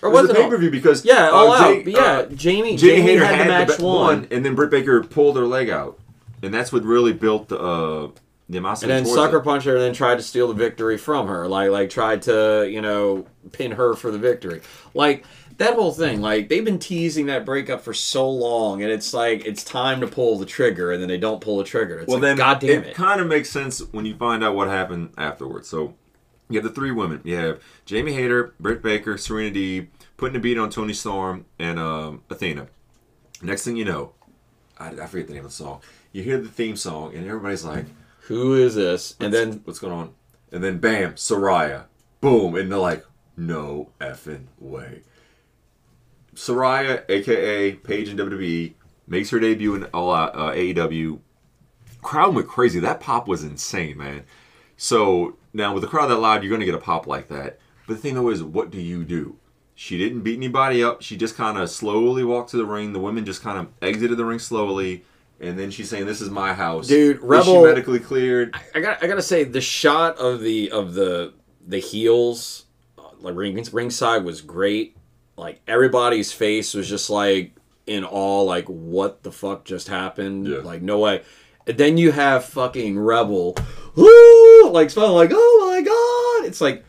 or 0.00 0.08
it 0.08 0.12
was 0.12 0.30
it 0.30 0.36
pay 0.36 0.48
per 0.48 0.56
view 0.56 0.70
because 0.70 1.04
yeah 1.04 1.28
uh, 1.28 1.32
all 1.32 1.56
Jay- 1.58 1.78
out 1.78 1.84
but 1.84 1.92
yeah 1.92 2.00
uh, 2.00 2.26
jamie 2.26 2.76
Jamie, 2.76 2.76
jamie, 2.76 3.00
Hayter 3.02 3.24
had, 3.26 3.34
had 3.36 3.46
the 3.46 3.50
match 3.50 3.76
the 3.78 3.84
won 3.84 3.96
one, 3.96 4.28
and 4.30 4.44
then 4.44 4.54
Britt 4.54 4.70
Baker 4.70 5.02
pulled 5.02 5.36
her 5.36 5.46
leg 5.46 5.68
out, 5.68 5.98
and 6.42 6.52
that's 6.54 6.72
what 6.72 6.82
really 6.84 7.12
built 7.12 7.48
the 7.48 7.58
uh, 7.58 8.08
the 8.48 8.58
animosity. 8.58 8.90
and 8.92 9.06
then 9.06 9.14
sucker 9.14 9.38
it. 9.38 9.44
punched 9.44 9.66
her 9.66 9.72
and 9.74 9.82
then 9.82 9.92
tried 9.94 10.16
to 10.16 10.22
steal 10.22 10.48
the 10.48 10.54
victory 10.54 10.98
from 10.98 11.26
her 11.28 11.46
like 11.48 11.70
like 11.70 11.88
tried 11.90 12.22
to 12.22 12.66
you 12.68 12.80
know 12.80 13.24
pin 13.52 13.72
her 13.72 13.94
for 13.94 14.10
the 14.10 14.18
victory 14.18 14.60
like 14.94 15.24
that 15.58 15.74
whole 15.74 15.92
thing 15.92 16.20
like 16.20 16.48
they've 16.48 16.64
been 16.64 16.78
teasing 16.78 17.26
that 17.26 17.44
breakup 17.44 17.80
for 17.80 17.94
so 17.94 18.28
long 18.28 18.82
and 18.82 18.90
it's 18.90 19.12
like 19.12 19.44
it's 19.44 19.64
time 19.64 20.00
to 20.00 20.06
pull 20.06 20.38
the 20.38 20.46
trigger 20.46 20.92
and 20.92 21.00
then 21.00 21.08
they 21.08 21.18
don't 21.18 21.40
pull 21.40 21.58
the 21.58 21.64
trigger 21.64 21.98
it's 21.98 22.08
Well, 22.08 22.16
like 22.18 22.22
then 22.22 22.36
god 22.36 22.60
damn 22.60 22.82
it, 22.82 22.88
it, 22.88 22.94
kind 22.94 23.20
of 23.20 23.26
makes 23.26 23.50
sense 23.50 23.80
when 23.92 24.04
you 24.04 24.14
find 24.16 24.42
out 24.44 24.54
what 24.54 24.68
happened 24.68 25.12
afterwards. 25.16 25.68
So 25.68 25.94
you 26.52 26.60
have 26.60 26.64
the 26.64 26.74
three 26.74 26.90
women. 26.90 27.20
You 27.24 27.36
have 27.36 27.60
Jamie 27.86 28.12
Hayter, 28.12 28.54
Britt 28.60 28.82
Baker, 28.82 29.16
Serena 29.16 29.54
Deeb, 29.54 29.88
putting 30.16 30.36
a 30.36 30.40
beat 30.40 30.58
on 30.58 30.70
Toni 30.70 30.92
Storm 30.92 31.46
and 31.58 31.78
um, 31.78 32.22
Athena. 32.30 32.68
Next 33.40 33.64
thing 33.64 33.76
you 33.76 33.84
know, 33.84 34.12
I, 34.78 34.88
I 34.88 35.06
forget 35.06 35.28
the 35.28 35.34
name 35.34 35.44
of 35.44 35.50
the 35.50 35.56
song. 35.56 35.80
You 36.12 36.22
hear 36.22 36.38
the 36.38 36.48
theme 36.48 36.76
song, 36.76 37.14
and 37.14 37.26
everybody's 37.26 37.64
like, 37.64 37.86
who 38.26 38.54
is 38.54 38.74
this 38.74 39.16
and 39.18 39.32
then 39.32 39.62
what's 39.64 39.78
going 39.78 39.92
on?" 39.94 40.14
And 40.52 40.62
then 40.62 40.78
bam, 40.78 41.14
Saraya, 41.14 41.84
boom, 42.20 42.54
and 42.54 42.70
they're 42.70 42.78
like, 42.78 43.04
"No 43.36 43.90
effing 44.00 44.46
way." 44.58 45.02
Saraya, 46.34 47.04
aka 47.08 47.72
Paige 47.72 48.08
in 48.10 48.16
WWE, 48.16 48.74
makes 49.06 49.30
her 49.30 49.38
debut 49.38 49.74
in 49.74 49.84
all 49.86 50.12
out 50.12 50.34
uh, 50.34 50.52
AEW. 50.52 51.20
Crowd 52.00 52.34
went 52.34 52.48
crazy. 52.48 52.80
That 52.80 53.00
pop 53.00 53.28
was 53.28 53.44
insane, 53.44 53.98
man. 53.98 54.24
So 54.76 55.36
now 55.52 55.74
with 55.74 55.84
a 55.84 55.86
crowd 55.86 56.08
that 56.08 56.16
loud, 56.16 56.42
you're 56.42 56.50
gonna 56.52 56.64
get 56.64 56.74
a 56.74 56.78
pop 56.78 57.06
like 57.06 57.28
that. 57.28 57.58
But 57.86 57.94
the 57.94 58.00
thing 58.00 58.14
though 58.14 58.30
is, 58.30 58.42
what 58.42 58.70
do 58.70 58.80
you 58.80 59.04
do? 59.04 59.36
She 59.74 59.98
didn't 59.98 60.20
beat 60.20 60.36
anybody 60.36 60.82
up. 60.82 61.02
She 61.02 61.16
just 61.16 61.36
kind 61.36 61.58
of 61.58 61.70
slowly 61.70 62.24
walked 62.24 62.50
to 62.50 62.56
the 62.56 62.64
ring. 62.66 62.92
The 62.92 62.98
women 63.00 63.24
just 63.24 63.42
kind 63.42 63.58
of 63.58 63.68
exited 63.80 64.16
the 64.16 64.24
ring 64.24 64.38
slowly, 64.38 65.04
and 65.40 65.58
then 65.58 65.70
she's 65.70 65.88
saying, 65.88 66.06
"This 66.06 66.20
is 66.20 66.30
my 66.30 66.52
house." 66.54 66.88
Dude, 66.88 67.16
Is 67.16 67.22
Rebel- 67.22 67.44
she 67.62 67.62
medically 67.68 67.98
cleared? 67.98 68.54
i 68.74 68.80
got 68.80 69.02
i 69.02 69.06
gotta 69.06 69.22
say 69.22 69.44
the 69.44 69.60
shot 69.60 70.16
of 70.18 70.40
the 70.40 70.70
of 70.70 70.94
the 70.94 71.32
the 71.66 71.78
heels 71.78 72.66
uh, 72.98 73.02
like 73.20 73.34
ring, 73.36 73.62
ringside 73.72 74.24
was 74.24 74.40
great 74.40 74.96
like 75.36 75.60
everybody's 75.66 76.32
face 76.32 76.74
was 76.74 76.88
just 76.88 77.10
like 77.10 77.52
in 77.86 78.04
awe 78.04 78.42
like 78.42 78.66
what 78.66 79.22
the 79.22 79.32
fuck 79.32 79.64
just 79.64 79.88
happened? 79.88 80.46
Yeah. 80.46 80.58
like 80.58 80.82
no 80.82 80.98
way. 80.98 81.22
And 81.66 81.78
then 81.78 81.96
you 81.96 82.12
have 82.12 82.44
fucking 82.44 82.98
rebel 82.98 83.56
woo, 83.94 84.70
like 84.70 84.90
smiling 84.90 85.14
like 85.14 85.30
oh 85.32 85.68
my 85.70 85.80
god. 85.82 86.48
It's 86.48 86.60
like 86.60 86.84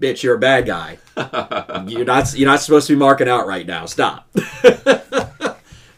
bitch 0.00 0.22
you're 0.22 0.36
a 0.36 0.38
bad 0.38 0.66
guy. 0.66 0.98
You're 1.86 2.04
not 2.04 2.34
you're 2.34 2.48
not 2.48 2.60
supposed 2.60 2.86
to 2.86 2.94
be 2.94 2.98
marking 2.98 3.28
out 3.28 3.46
right 3.46 3.66
now. 3.66 3.86
Stop. 3.86 4.28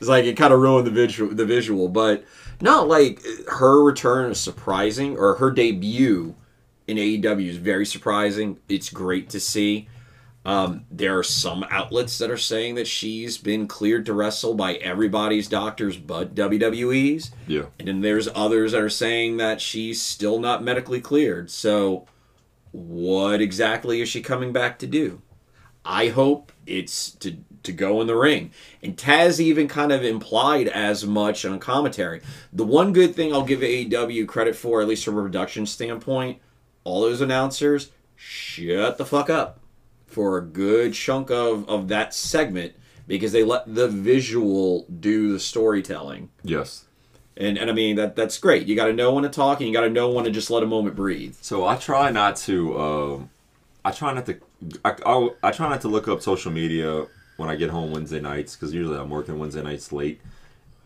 It's 0.05 0.09
like 0.11 0.27
it 0.27 0.37
kind 0.37 0.53
of 0.53 0.61
ruined 0.61 0.87
the 0.87 0.91
visual 0.91 1.35
the 1.35 1.47
visual. 1.47 1.89
But 1.89 2.25
no 2.61 2.85
like 2.85 3.23
her 3.49 3.83
return 3.83 4.31
is 4.31 4.39
surprising 4.39 5.17
or 5.17 5.37
her 5.37 5.51
debut 5.51 6.35
in 6.87 6.99
AEW 6.99 7.49
is 7.49 7.57
very 7.57 7.87
surprising. 7.87 8.59
It's 8.69 8.91
great 8.91 9.31
to 9.31 9.41
see 9.41 9.89
um, 10.47 10.85
there 10.91 11.19
are 11.19 11.23
some 11.23 11.65
outlets 11.71 12.19
that 12.19 12.31
are 12.31 12.37
saying 12.37 12.75
that 12.75 12.87
she's 12.87 13.39
been 13.39 13.67
cleared 13.67 14.05
to 14.07 14.13
wrestle 14.13 14.55
by 14.55 14.75
everybody's 14.75 15.49
doctors 15.49 15.97
but 15.97 16.35
WWE's 16.35 17.31
Yeah. 17.47 17.67
and 17.79 17.89
then 17.89 18.01
there's 18.03 18.29
others 18.35 18.73
that 18.73 18.81
are 18.83 18.91
saying 18.91 19.39
that 19.39 19.61
she's 19.61 20.03
still 20.03 20.39
not 20.39 20.63
medically 20.63 21.01
cleared. 21.01 21.51
So, 21.51 22.07
what 22.73 23.41
exactly 23.41 24.01
is 24.01 24.09
she 24.09 24.21
coming 24.21 24.53
back 24.53 24.79
to 24.81 24.87
do? 24.87 25.23
I 25.85 26.09
hope 26.09 26.51
it's 26.67 27.13
to 27.17 27.37
to 27.63 27.73
go 27.73 28.01
in 28.03 28.07
the 28.07 28.17
ring. 28.17 28.51
And 28.83 28.95
Taz 28.97 29.41
even 29.41 29.69
kind 29.69 29.91
of 29.93 30.05
implied 30.05 30.69
as 30.69 31.07
much 31.07 31.47
on 31.47 31.59
commentary. 31.59 32.21
The 32.53 32.65
one 32.67 32.93
good 32.93 33.15
thing 33.15 33.33
I'll 33.33 33.43
give 33.45 33.61
AEW 33.61 34.27
credit 34.29 34.55
for, 34.55 34.83
at 34.83 34.89
least 34.89 35.03
from 35.07 35.17
a 35.17 35.23
production 35.23 35.65
standpoint, 35.65 36.41
all 36.85 37.01
those 37.01 37.23
announcers 37.23 37.91
shut 38.17 38.99
the 38.99 39.07
fuck 39.07 39.31
up 39.31 39.61
for 40.15 40.39
a 40.39 40.43
good 40.43 40.95
chunk 40.95 41.31
of, 41.31 41.69
of 41.69 41.89
that 41.89 42.15
segment 42.15 42.75
because 43.07 43.33
they 43.33 43.43
let 43.43 43.75
the 43.75 43.89
visual 43.89 44.87
do 45.01 45.33
the 45.33 45.41
storytelling. 45.41 46.31
Yes. 46.43 46.85
And 47.37 47.59
and 47.59 47.69
I 47.69 47.73
mean 47.73 47.97
that 47.97 48.15
that's 48.15 48.39
great. 48.39 48.69
You 48.69 48.77
got 48.77 48.87
to 48.87 48.93
know 48.93 49.13
when 49.13 49.25
to 49.25 49.29
talk, 49.29 49.59
and 49.59 49.67
you 49.67 49.75
got 49.75 49.81
to 49.81 49.91
know 49.91 50.11
when 50.13 50.25
to 50.25 50.31
just 50.31 50.51
let 50.51 50.63
a 50.63 50.67
moment 50.67 50.95
breathe. 50.95 51.35
So 51.41 51.67
I 51.67 51.77
try 51.77 52.11
not 52.11 52.37
to. 52.37 52.81
Um, 52.81 53.31
I 53.85 53.91
try 53.91 54.15
not 54.15 54.25
to. 54.27 54.41
I, 54.85 54.95
I'll, 55.05 55.35
I 55.43 55.51
try 55.51 55.69
not 55.69 55.81
to 55.81 55.89
look 55.89 56.07
up 56.07 56.23
social 56.23 56.53
media 56.53 57.07
when 57.37 57.49
I 57.49 57.57
get 57.57 57.71
home 57.71 57.91
Wednesday 57.91 58.21
nights 58.21 58.55
because 58.55 58.73
usually 58.73 58.97
I'm 58.97 59.11
working 59.11 59.37
Wednesday 59.37 59.63
nights 59.63 59.91
late, 59.91 60.21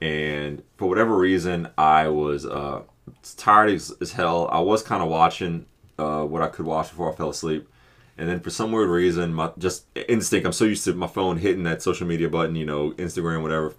and 0.00 0.62
for 0.78 0.88
whatever 0.88 1.18
reason 1.18 1.68
I 1.76 2.08
was 2.08 2.46
uh, 2.46 2.80
tired 3.36 3.70
as, 3.70 3.92
as 4.00 4.12
hell. 4.12 4.48
I 4.50 4.60
was 4.60 4.82
kind 4.82 5.02
of 5.02 5.10
watching 5.10 5.66
uh, 5.98 6.22
what 6.22 6.40
I 6.40 6.48
could 6.48 6.64
watch 6.64 6.88
before 6.88 7.12
I 7.12 7.14
fell 7.14 7.28
asleep, 7.28 7.68
and 8.18 8.28
then 8.28 8.40
for 8.40 8.50
some 8.50 8.72
weird 8.72 8.88
reason, 8.90 9.32
my 9.32 9.50
just 9.58 9.84
instinct. 10.08 10.46
I'm 10.46 10.52
so 10.52 10.64
used 10.64 10.84
to 10.84 10.94
my 10.94 11.06
phone 11.06 11.38
hitting 11.38 11.62
that 11.64 11.82
social 11.82 12.06
media 12.06 12.28
button, 12.28 12.56
you 12.56 12.66
know, 12.66 12.90
Instagram, 12.92 13.42
whatever. 13.42 13.74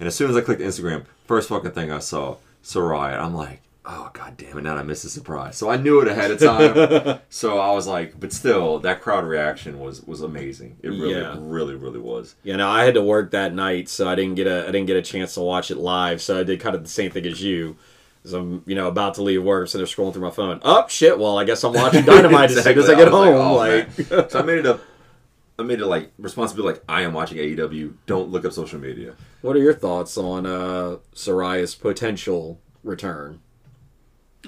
And 0.00 0.06
as 0.06 0.14
soon 0.14 0.28
as 0.30 0.36
I 0.36 0.40
clicked 0.40 0.60
Instagram, 0.60 1.04
first 1.26 1.48
fucking 1.48 1.70
thing 1.70 1.90
I 1.92 2.00
saw, 2.00 2.36
Saraya. 2.62 3.18
I'm 3.20 3.34
like, 3.34 3.60
oh 3.86 4.10
god 4.14 4.36
damn 4.36 4.58
it! 4.58 4.62
Now 4.62 4.76
I 4.76 4.82
missed 4.82 5.02
the 5.04 5.08
surprise. 5.10 5.56
So 5.56 5.70
I 5.70 5.76
knew 5.76 6.00
it 6.00 6.08
ahead 6.08 6.30
of 6.30 6.40
time. 6.40 7.20
so 7.28 7.58
I 7.58 7.72
was 7.72 7.86
like, 7.86 8.18
but 8.18 8.32
still, 8.32 8.78
that 8.80 9.00
crowd 9.00 9.24
reaction 9.24 9.78
was 9.78 10.02
was 10.02 10.20
amazing. 10.22 10.76
It 10.82 10.88
really, 10.88 11.12
Yeah. 11.12 11.36
really, 11.38 11.74
really 11.74 12.00
was. 12.00 12.34
Yeah, 12.42 12.56
know, 12.56 12.68
I 12.68 12.84
had 12.84 12.94
to 12.94 13.02
work 13.02 13.30
that 13.30 13.54
night, 13.54 13.88
so 13.88 14.08
I 14.08 14.14
didn't 14.14 14.34
get 14.34 14.46
a 14.46 14.62
I 14.64 14.72
didn't 14.72 14.86
get 14.86 14.96
a 14.96 15.02
chance 15.02 15.34
to 15.34 15.40
watch 15.40 15.70
it 15.70 15.76
live. 15.76 16.20
So 16.20 16.40
I 16.40 16.42
did 16.42 16.60
kind 16.60 16.74
of 16.74 16.82
the 16.82 16.88
same 16.90 17.10
thing 17.10 17.26
as 17.26 17.42
you. 17.42 17.76
As 18.24 18.32
I'm, 18.32 18.62
you 18.66 18.74
know, 18.74 18.88
about 18.88 19.14
to 19.14 19.22
leave 19.22 19.42
work, 19.42 19.68
so 19.68 19.76
they're 19.78 19.86
scrolling 19.86 20.14
through 20.14 20.22
my 20.22 20.30
phone. 20.30 20.60
Oh 20.62 20.86
shit! 20.88 21.18
Well, 21.18 21.36
I 21.38 21.44
guess 21.44 21.62
I'm 21.62 21.74
watching 21.74 22.04
Dynamite 22.06 22.50
as 22.52 22.62
soon 22.64 22.78
as 22.78 22.88
I 22.88 22.94
get 22.94 23.12
was 23.12 23.14
home. 23.14 23.34
oh, 23.34 23.54
like, 23.54 23.90
so 24.30 24.38
I 24.38 24.42
made 24.42 24.58
it 24.58 24.66
up. 24.66 24.80
I 25.58 25.62
made 25.62 25.80
it 25.80 25.86
like 25.86 26.10
responsibility. 26.18 26.74
Like 26.78 26.84
I 26.88 27.02
am 27.02 27.12
watching 27.12 27.36
AEW. 27.38 27.92
Don't 28.06 28.30
look 28.30 28.44
up 28.46 28.52
social 28.52 28.80
media. 28.80 29.14
what 29.42 29.54
are 29.56 29.60
your 29.60 29.74
thoughts 29.74 30.16
on 30.16 30.46
uh, 30.46 30.96
Saraya's 31.14 31.74
potential 31.74 32.58
return? 32.82 33.40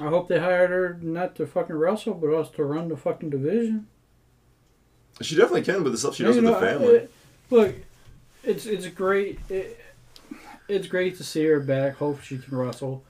I 0.01 0.09
hope 0.09 0.29
they 0.29 0.39
hired 0.41 0.71
her 0.71 0.99
not 1.03 1.35
to 1.37 1.47
fucking 1.47 1.77
wrestle, 1.77 2.15
but 2.15 2.33
us 2.35 2.51
to 2.53 2.65
run 2.65 2.89
the 2.89 2.97
fucking 2.97 3.31
division. 3.31 3.87
She 5.23 5.35
definitely 5.35 5.63
can 5.63 5.83
but 5.83 5.93
the 5.93 5.99
stuff 5.99 6.17
she 6.17 6.23
You 6.23 6.29
does 6.33 6.37
with 6.37 6.45
the 6.47 6.61
family. 6.61 7.01
I- 7.01 7.09
look, 7.51 7.75
it's 8.43 8.65
it's 8.67 8.87
great. 8.89 9.39
It, 9.49 9.79
it's 10.69 10.87
great 10.89 11.17
to 11.19 11.25
see 11.25 11.45
her 11.45 11.61
back. 11.61 11.97
Hope 11.97 12.21
she 12.23 12.39
can 12.39 12.57
wrestle. 12.57 13.05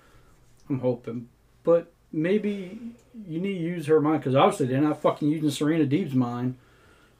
I'm 0.68 0.80
hoping, 0.80 1.28
but 1.64 1.92
maybe 2.12 2.78
you 3.26 3.40
need 3.40 3.54
to 3.54 3.60
use 3.60 3.86
her 3.86 4.00
mind 4.00 4.20
because 4.20 4.34
obviously 4.34 4.66
they're 4.66 4.80
not 4.80 5.00
fucking 5.00 5.28
using 5.28 5.50
Serena 5.50 5.84
Deeb's 5.84 6.14
mind. 6.14 6.56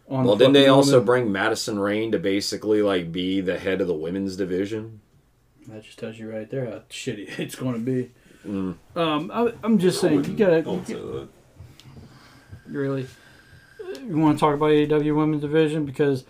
On 0.08 0.24
Well, 0.24 0.36
the 0.36 0.44
didn't 0.44 0.54
they 0.54 0.68
also 0.68 0.92
women. 0.94 1.06
bring 1.06 1.32
Madison 1.32 1.78
Rayne 1.80 2.12
to 2.12 2.18
basically 2.18 2.80
like 2.82 3.10
be 3.12 3.40
the 3.40 3.58
head 3.58 3.80
of 3.80 3.88
the 3.88 3.94
women's 3.94 4.36
division? 4.36 5.00
That 5.68 5.82
just 5.82 5.98
tells 5.98 6.18
you 6.18 6.30
right 6.30 6.48
there 6.48 6.66
how 6.66 6.82
shitty 6.90 7.38
it's 7.40 7.56
going 7.56 7.74
to 7.74 7.80
be. 7.80 8.10
Mm. 8.46 8.76
Um, 8.94 9.30
I, 9.34 9.52
I'm 9.64 9.78
just 9.78 10.00
saying 10.00 10.24
you 10.24 10.36
gotta 10.36 10.62
Don't 10.62 10.86
say 10.86 10.96
really. 12.66 13.06
You 14.06 14.16
want 14.18 14.36
to 14.36 14.40
talk 14.40 14.54
about 14.54 14.70
AEW 14.70 15.16
Women's 15.16 15.42
Division 15.42 15.84
because 15.84 16.24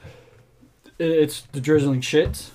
it's 0.98 1.42
the 1.52 1.60
drizzling 1.60 2.00
shits. 2.00 2.50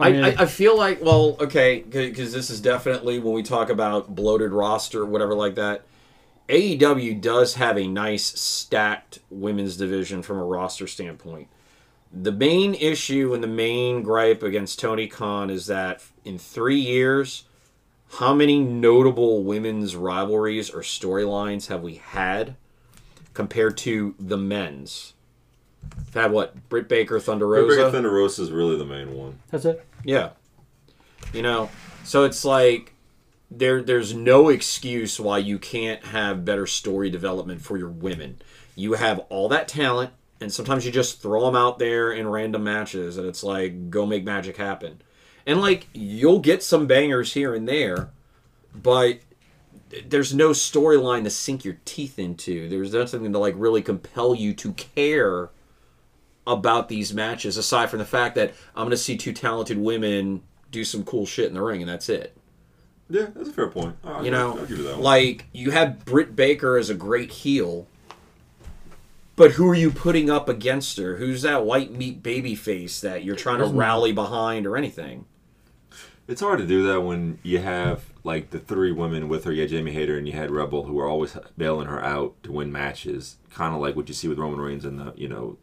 I, 0.00 0.12
mean, 0.12 0.24
I, 0.24 0.34
I 0.38 0.46
feel 0.46 0.76
like 0.76 1.02
well 1.02 1.36
okay 1.40 1.80
because 1.80 2.32
this 2.32 2.50
is 2.50 2.60
definitely 2.60 3.18
when 3.18 3.34
we 3.34 3.42
talk 3.42 3.68
about 3.68 4.14
bloated 4.14 4.52
roster 4.52 5.02
or 5.02 5.06
whatever 5.06 5.34
like 5.34 5.56
that 5.56 5.82
aew 6.48 7.20
does 7.20 7.54
have 7.54 7.76
a 7.76 7.86
nice 7.86 8.40
stacked 8.40 9.18
women's 9.30 9.76
division 9.76 10.22
from 10.22 10.38
a 10.38 10.44
roster 10.44 10.86
standpoint. 10.86 11.48
The 12.10 12.32
main 12.32 12.74
issue 12.74 13.34
and 13.34 13.42
the 13.42 13.48
main 13.48 14.02
gripe 14.02 14.42
against 14.42 14.78
tony 14.78 15.08
khan 15.08 15.50
is 15.50 15.66
that 15.66 16.02
in 16.24 16.38
three 16.38 16.80
years 16.80 17.44
how 18.14 18.32
many 18.34 18.60
notable 18.60 19.42
women's 19.42 19.94
rivalries 19.94 20.70
or 20.70 20.80
storylines 20.80 21.66
have 21.66 21.82
we 21.82 21.96
had 21.96 22.56
compared 23.34 23.76
to 23.78 24.14
the 24.18 24.38
men's 24.38 25.12
had 26.14 26.32
what 26.32 26.68
britt 26.68 26.88
baker 26.88 27.20
thunder 27.20 27.46
rosa 27.46 27.66
Britt 27.66 27.78
Baker, 27.78 27.90
Thunder 27.90 28.10
Rosa 28.10 28.42
is 28.42 28.50
really 28.50 28.76
the 28.76 28.84
main 28.84 29.14
one. 29.14 29.38
that's 29.50 29.64
it. 29.64 29.84
yeah. 30.04 30.30
You 31.32 31.42
know, 31.42 31.68
so 32.04 32.24
it's 32.24 32.44
like 32.44 32.94
there 33.50 33.82
there's 33.82 34.14
no 34.14 34.48
excuse 34.48 35.18
why 35.20 35.38
you 35.38 35.58
can't 35.58 36.04
have 36.06 36.44
better 36.44 36.66
story 36.66 37.10
development 37.10 37.60
for 37.60 37.76
your 37.76 37.90
women. 37.90 38.38
You 38.74 38.94
have 38.94 39.20
all 39.28 39.48
that 39.50 39.68
talent 39.68 40.12
and 40.40 40.52
sometimes 40.52 40.86
you 40.86 40.92
just 40.92 41.20
throw 41.20 41.44
them 41.44 41.56
out 41.56 41.78
there 41.78 42.12
in 42.12 42.28
random 42.28 42.64
matches 42.64 43.18
and 43.18 43.26
it's 43.26 43.42
like 43.42 43.90
go 43.90 44.06
make 44.06 44.24
magic 44.24 44.56
happen. 44.56 45.02
And 45.46 45.60
like 45.60 45.88
you'll 45.92 46.40
get 46.40 46.62
some 46.62 46.86
bangers 46.86 47.34
here 47.34 47.54
and 47.54 47.68
there, 47.68 48.10
but 48.74 49.20
there's 50.06 50.34
no 50.34 50.50
storyline 50.50 51.24
to 51.24 51.30
sink 51.30 51.64
your 51.64 51.78
teeth 51.84 52.18
into. 52.18 52.68
There's 52.68 52.92
nothing 52.92 53.32
to 53.32 53.38
like 53.38 53.54
really 53.56 53.82
compel 53.82 54.34
you 54.34 54.54
to 54.54 54.72
care 54.72 55.50
about 56.52 56.88
these 56.88 57.12
matches 57.14 57.56
aside 57.56 57.90
from 57.90 57.98
the 57.98 58.04
fact 58.04 58.34
that 58.36 58.52
I'm 58.74 58.82
going 58.84 58.90
to 58.90 58.96
see 58.96 59.16
two 59.16 59.32
talented 59.32 59.78
women 59.78 60.42
do 60.70 60.84
some 60.84 61.04
cool 61.04 61.26
shit 61.26 61.46
in 61.48 61.54
the 61.54 61.62
ring 61.62 61.80
and 61.82 61.88
that's 61.90 62.08
it. 62.08 62.36
Yeah, 63.10 63.26
that's 63.34 63.48
a 63.48 63.52
fair 63.52 63.68
point. 63.68 63.96
I'll 64.04 64.18
You 64.18 64.24
give- 64.24 64.32
know, 64.32 64.50
I'll 64.58 64.66
give 64.66 64.78
you 64.78 64.84
that 64.84 65.00
like 65.00 65.46
you 65.52 65.70
have 65.70 66.04
Britt 66.04 66.36
Baker 66.36 66.76
as 66.76 66.90
a 66.90 66.94
great 66.94 67.30
heel, 67.30 67.86
but 69.36 69.52
who 69.52 69.68
are 69.68 69.74
you 69.74 69.90
putting 69.90 70.28
up 70.28 70.48
against 70.48 70.98
her? 70.98 71.16
Who's 71.16 71.42
that 71.42 71.64
white 71.64 71.92
meat 71.92 72.22
baby 72.22 72.54
face 72.54 73.00
that 73.00 73.24
you're 73.24 73.36
trying 73.36 73.58
to 73.60 73.66
rally 73.66 74.12
behind 74.12 74.66
or 74.66 74.76
anything? 74.76 75.24
It's 76.26 76.42
hard 76.42 76.58
to 76.58 76.66
do 76.66 76.86
that 76.88 77.00
when 77.00 77.38
you 77.42 77.58
have 77.60 78.04
like 78.24 78.50
the 78.50 78.58
three 78.58 78.92
women 78.92 79.28
with 79.28 79.44
her. 79.44 79.52
You 79.52 79.62
had 79.62 79.70
Jamie 79.70 79.92
Hayter 79.92 80.18
and 80.18 80.26
you 80.26 80.34
had 80.34 80.50
Rebel, 80.50 80.84
who 80.84 80.98
are 80.98 81.06
always 81.08 81.34
bailing 81.56 81.86
her 81.86 82.04
out 82.04 82.34
to 82.42 82.52
win 82.52 82.70
matches, 82.70 83.36
kind 83.50 83.74
of 83.74 83.80
like 83.80 83.96
what 83.96 84.08
you 84.08 84.14
see 84.14 84.28
with 84.28 84.38
Roman 84.38 84.60
Reigns 84.60 84.84
and 84.84 84.98
the 84.98 85.14
you 85.16 85.28
know, 85.28 85.46
with 85.46 85.58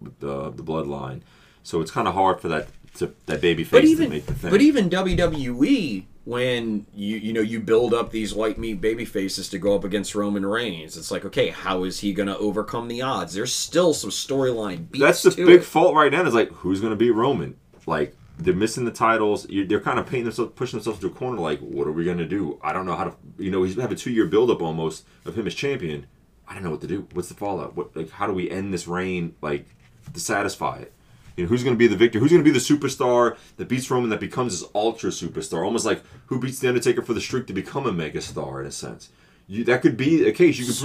the 0.00 0.50
the 0.50 0.62
Bloodline. 0.62 1.20
So 1.62 1.80
it's 1.80 1.90
kind 1.90 2.08
of 2.08 2.14
hard 2.14 2.40
for 2.40 2.48
that 2.48 2.68
to 2.94 3.14
that 3.26 3.40
baby 3.40 3.64
face 3.64 3.70
But 3.72 3.80
to 3.82 3.86
even 3.86 4.08
make 4.10 4.26
the 4.26 4.34
thing. 4.34 4.50
but 4.50 4.60
even 4.60 4.90
WWE 4.90 6.04
when 6.24 6.86
you 6.94 7.16
you 7.16 7.32
know 7.32 7.40
you 7.40 7.60
build 7.60 7.94
up 7.94 8.10
these 8.10 8.34
white 8.34 8.58
meat 8.58 8.80
baby 8.80 9.04
faces 9.04 9.48
to 9.48 9.58
go 9.58 9.74
up 9.74 9.84
against 9.84 10.14
Roman 10.14 10.44
Reigns, 10.44 10.96
it's 10.96 11.10
like 11.10 11.24
okay, 11.24 11.48
how 11.48 11.84
is 11.84 12.00
he 12.00 12.12
going 12.12 12.28
to 12.28 12.38
overcome 12.38 12.88
the 12.88 13.02
odds? 13.02 13.34
There's 13.34 13.52
still 13.54 13.94
some 13.94 14.10
storyline 14.10 14.90
beats. 14.90 15.02
that's 15.02 15.22
the 15.22 15.30
big 15.44 15.60
it. 15.60 15.64
fault 15.64 15.94
right 15.94 16.12
now. 16.12 16.24
Is 16.24 16.34
like 16.34 16.50
who's 16.52 16.80
going 16.80 16.90
to 16.92 16.96
beat 16.96 17.12
Roman? 17.12 17.56
Like 17.86 18.16
they're 18.38 18.54
missing 18.54 18.84
the 18.84 18.90
titles. 18.90 19.46
They're 19.50 19.80
kind 19.80 19.98
of 19.98 20.06
painting 20.06 20.24
themselves, 20.24 20.52
pushing 20.54 20.78
themselves 20.78 21.00
to 21.00 21.06
a 21.06 21.10
corner. 21.10 21.38
Like 21.40 21.60
what 21.60 21.86
are 21.86 21.92
we 21.92 22.04
going 22.04 22.18
to 22.18 22.26
do? 22.26 22.58
I 22.62 22.72
don't 22.72 22.86
know 22.86 22.96
how 22.96 23.04
to. 23.04 23.14
You 23.38 23.50
know, 23.50 23.62
he's 23.62 23.76
have 23.76 23.92
a 23.92 23.96
two 23.96 24.10
year 24.10 24.26
build 24.26 24.50
up 24.50 24.62
almost 24.62 25.06
of 25.24 25.36
him 25.36 25.46
as 25.46 25.54
champion. 25.54 26.06
I 26.46 26.54
don't 26.54 26.64
know 26.64 26.70
what 26.70 26.80
to 26.82 26.86
do. 26.86 27.06
What's 27.12 27.28
the 27.28 27.34
fallout? 27.34 27.76
What 27.76 27.96
like 27.96 28.10
how 28.10 28.26
do 28.26 28.32
we 28.32 28.50
end 28.50 28.74
this 28.74 28.86
reign? 28.86 29.34
Like 29.40 29.66
to 30.14 30.20
satisfy 30.20 30.78
it. 30.78 30.92
You 31.36 31.44
know, 31.44 31.48
who's 31.48 31.62
going 31.62 31.74
to 31.74 31.78
be 31.78 31.86
the 31.86 31.96
victor? 31.96 32.18
Who's 32.18 32.30
going 32.30 32.44
to 32.44 32.50
be 32.50 32.56
the 32.56 32.58
superstar 32.58 33.36
that 33.56 33.68
beats 33.68 33.90
Roman 33.90 34.10
that 34.10 34.20
becomes 34.20 34.60
this 34.60 34.68
ultra 34.74 35.10
superstar? 35.10 35.64
Almost 35.64 35.86
like 35.86 36.02
who 36.26 36.38
beats 36.38 36.58
the 36.58 36.68
Undertaker 36.68 37.02
for 37.02 37.14
the 37.14 37.20
streak 37.20 37.46
to 37.46 37.52
become 37.52 37.86
a 37.86 37.92
mega 37.92 38.20
star 38.20 38.60
in 38.60 38.66
a 38.66 38.72
sense. 38.72 39.10
You, 39.46 39.64
that 39.64 39.82
could 39.82 39.96
be 39.96 40.26
a 40.28 40.32
case. 40.32 40.58
You 40.58 40.66
could 40.66 40.76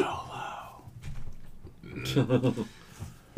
put, 2.55 2.65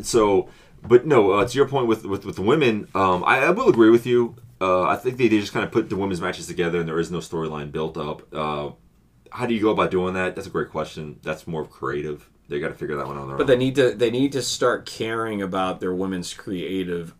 so, 0.00 0.48
but 0.86 1.06
no, 1.06 1.32
uh, 1.32 1.46
to 1.46 1.56
your 1.56 1.68
point 1.68 1.86
with 1.86 2.04
with, 2.04 2.24
with 2.24 2.36
the 2.36 2.42
women, 2.42 2.88
um, 2.94 3.24
I, 3.24 3.40
I 3.40 3.50
will 3.50 3.68
agree 3.68 3.90
with 3.90 4.06
you. 4.06 4.36
Uh, 4.60 4.82
I 4.82 4.96
think 4.96 5.16
they, 5.18 5.28
they 5.28 5.38
just 5.40 5.52
kind 5.52 5.64
of 5.64 5.70
put 5.70 5.88
the 5.88 5.96
women's 5.96 6.20
matches 6.20 6.46
together, 6.46 6.80
and 6.80 6.88
there 6.88 6.98
is 6.98 7.10
no 7.10 7.18
storyline 7.18 7.70
built 7.70 7.96
up. 7.96 8.22
Uh, 8.32 8.70
how 9.30 9.46
do 9.46 9.54
you 9.54 9.60
go 9.60 9.70
about 9.70 9.90
doing 9.90 10.14
that? 10.14 10.34
That's 10.34 10.46
a 10.46 10.50
great 10.50 10.70
question. 10.70 11.18
That's 11.22 11.46
more 11.46 11.64
creative. 11.66 12.28
They 12.48 12.60
got 12.60 12.68
to 12.68 12.74
figure 12.74 12.96
that 12.96 13.06
one 13.06 13.16
out 13.16 13.22
on 13.22 13.28
their 13.28 13.36
But 13.36 13.42
own. 13.44 13.46
they 13.48 13.56
need 13.56 13.74
to 13.76 13.90
they 13.92 14.10
need 14.10 14.32
to 14.32 14.42
start 14.42 14.86
caring 14.86 15.42
about 15.42 15.80
their 15.80 15.94
women's 15.94 16.32
creative 16.34 17.14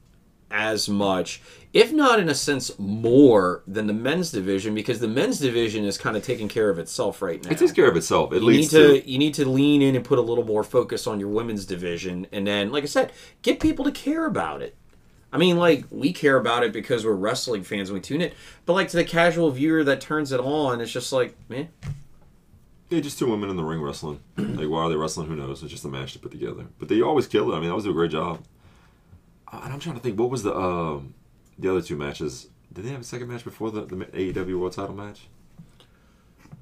as 0.51 0.89
much, 0.89 1.43
if 1.75 1.93
not 1.93 2.19
in 2.19 2.31
a 2.31 2.35
sense 2.35 2.71
more 2.79 3.63
than 3.67 3.87
the 3.87 3.93
men's 3.93 4.33
division, 4.33 4.75
because 4.75 4.99
the 4.99 5.09
men's 5.09 5.39
division 5.39 5.85
is 5.85 5.99
kind 5.99 6.17
of 6.17 6.23
taking 6.23 6.49
care 6.49 6.71
of 6.71 6.79
itself 6.79 7.21
right 7.21 7.45
now. 7.45 7.51
it 7.51 7.59
takes 7.59 7.73
care 7.73 7.87
of 7.91 7.97
itself. 7.97 8.33
It 8.33 8.43
you 8.43 8.51
need 8.51 8.71
to, 8.71 9.01
to, 9.03 9.11
you 9.11 9.19
need 9.19 9.35
to 9.35 9.47
lean 9.47 9.83
in 9.83 9.95
and 9.95 10.03
put 10.03 10.19
a 10.19 10.23
little 10.23 10.45
more 10.47 10.65
focus 10.65 11.07
on 11.07 11.21
your 11.21 11.29
women's 11.29 11.67
division, 11.67 12.27
and 12.33 12.47
then, 12.47 12.73
like 12.73 12.83
I 12.83 12.87
said, 12.87 13.13
get 13.43 13.61
people 13.61 13.85
to 13.85 13.93
care 13.93 14.25
about 14.25 14.63
it. 14.63 14.75
I 15.31 15.37
mean, 15.37 15.59
like 15.59 15.85
we 15.91 16.15
care 16.15 16.39
about 16.39 16.63
it 16.65 16.73
because 16.73 17.05
we're 17.05 17.13
wrestling 17.13 17.63
fans 17.63 17.91
and 17.91 17.95
we 17.99 18.01
tune 18.01 18.23
it, 18.23 18.33
but 18.65 18.73
like 18.73 18.89
to 18.89 18.97
the 18.97 19.05
casual 19.05 19.51
viewer 19.51 19.85
that 19.85 20.01
turns 20.01 20.33
it 20.33 20.41
on, 20.41 20.81
it's 20.81 20.91
just 20.91 21.13
like, 21.13 21.37
man, 21.51 21.69
yeah, 22.91 23.01
just 23.01 23.19
two 23.19 23.31
women 23.31 23.51
in 23.51 23.57
the 23.57 23.65
ring 23.65 23.81
wrestling. 23.81 24.21
like 24.37 24.69
why 24.69 24.81
are 24.83 24.89
they 24.89 24.97
wrestling? 24.97 25.29
Who 25.29 25.37
knows? 25.37 25.63
It's 25.63 25.71
just 25.73 25.85
a 25.85 25.89
match 25.89 26.13
to 26.15 26.19
put 26.19 26.31
together. 26.33 26.67
But 26.79 26.89
they 26.89 27.01
always 27.03 27.27
kill 27.27 27.53
it. 27.53 27.57
I 27.57 27.61
mean, 27.61 27.69
that 27.69 27.75
was 27.75 27.87
a 27.87 27.93
great 27.93 28.11
job. 28.11 28.45
Uh, 29.53 29.61
And 29.65 29.73
I'm 29.73 29.81
trying 29.81 29.97
to 29.97 30.03
think, 30.03 30.19
what 30.19 30.31
was 30.31 30.43
the 30.43 30.55
um, 30.57 31.15
the 31.59 31.71
other 31.71 31.83
two 31.83 31.97
matches? 31.97 32.49
Did 32.73 32.85
they 32.85 32.91
have 32.91 33.01
a 33.01 33.05
second 33.05 33.29
match 33.29 33.45
before 33.45 33.71
the, 33.71 33.83
the 33.83 33.97
AEW 33.97 34.59
World 34.61 34.73
Title 34.73 34.95
match? 34.95 35.29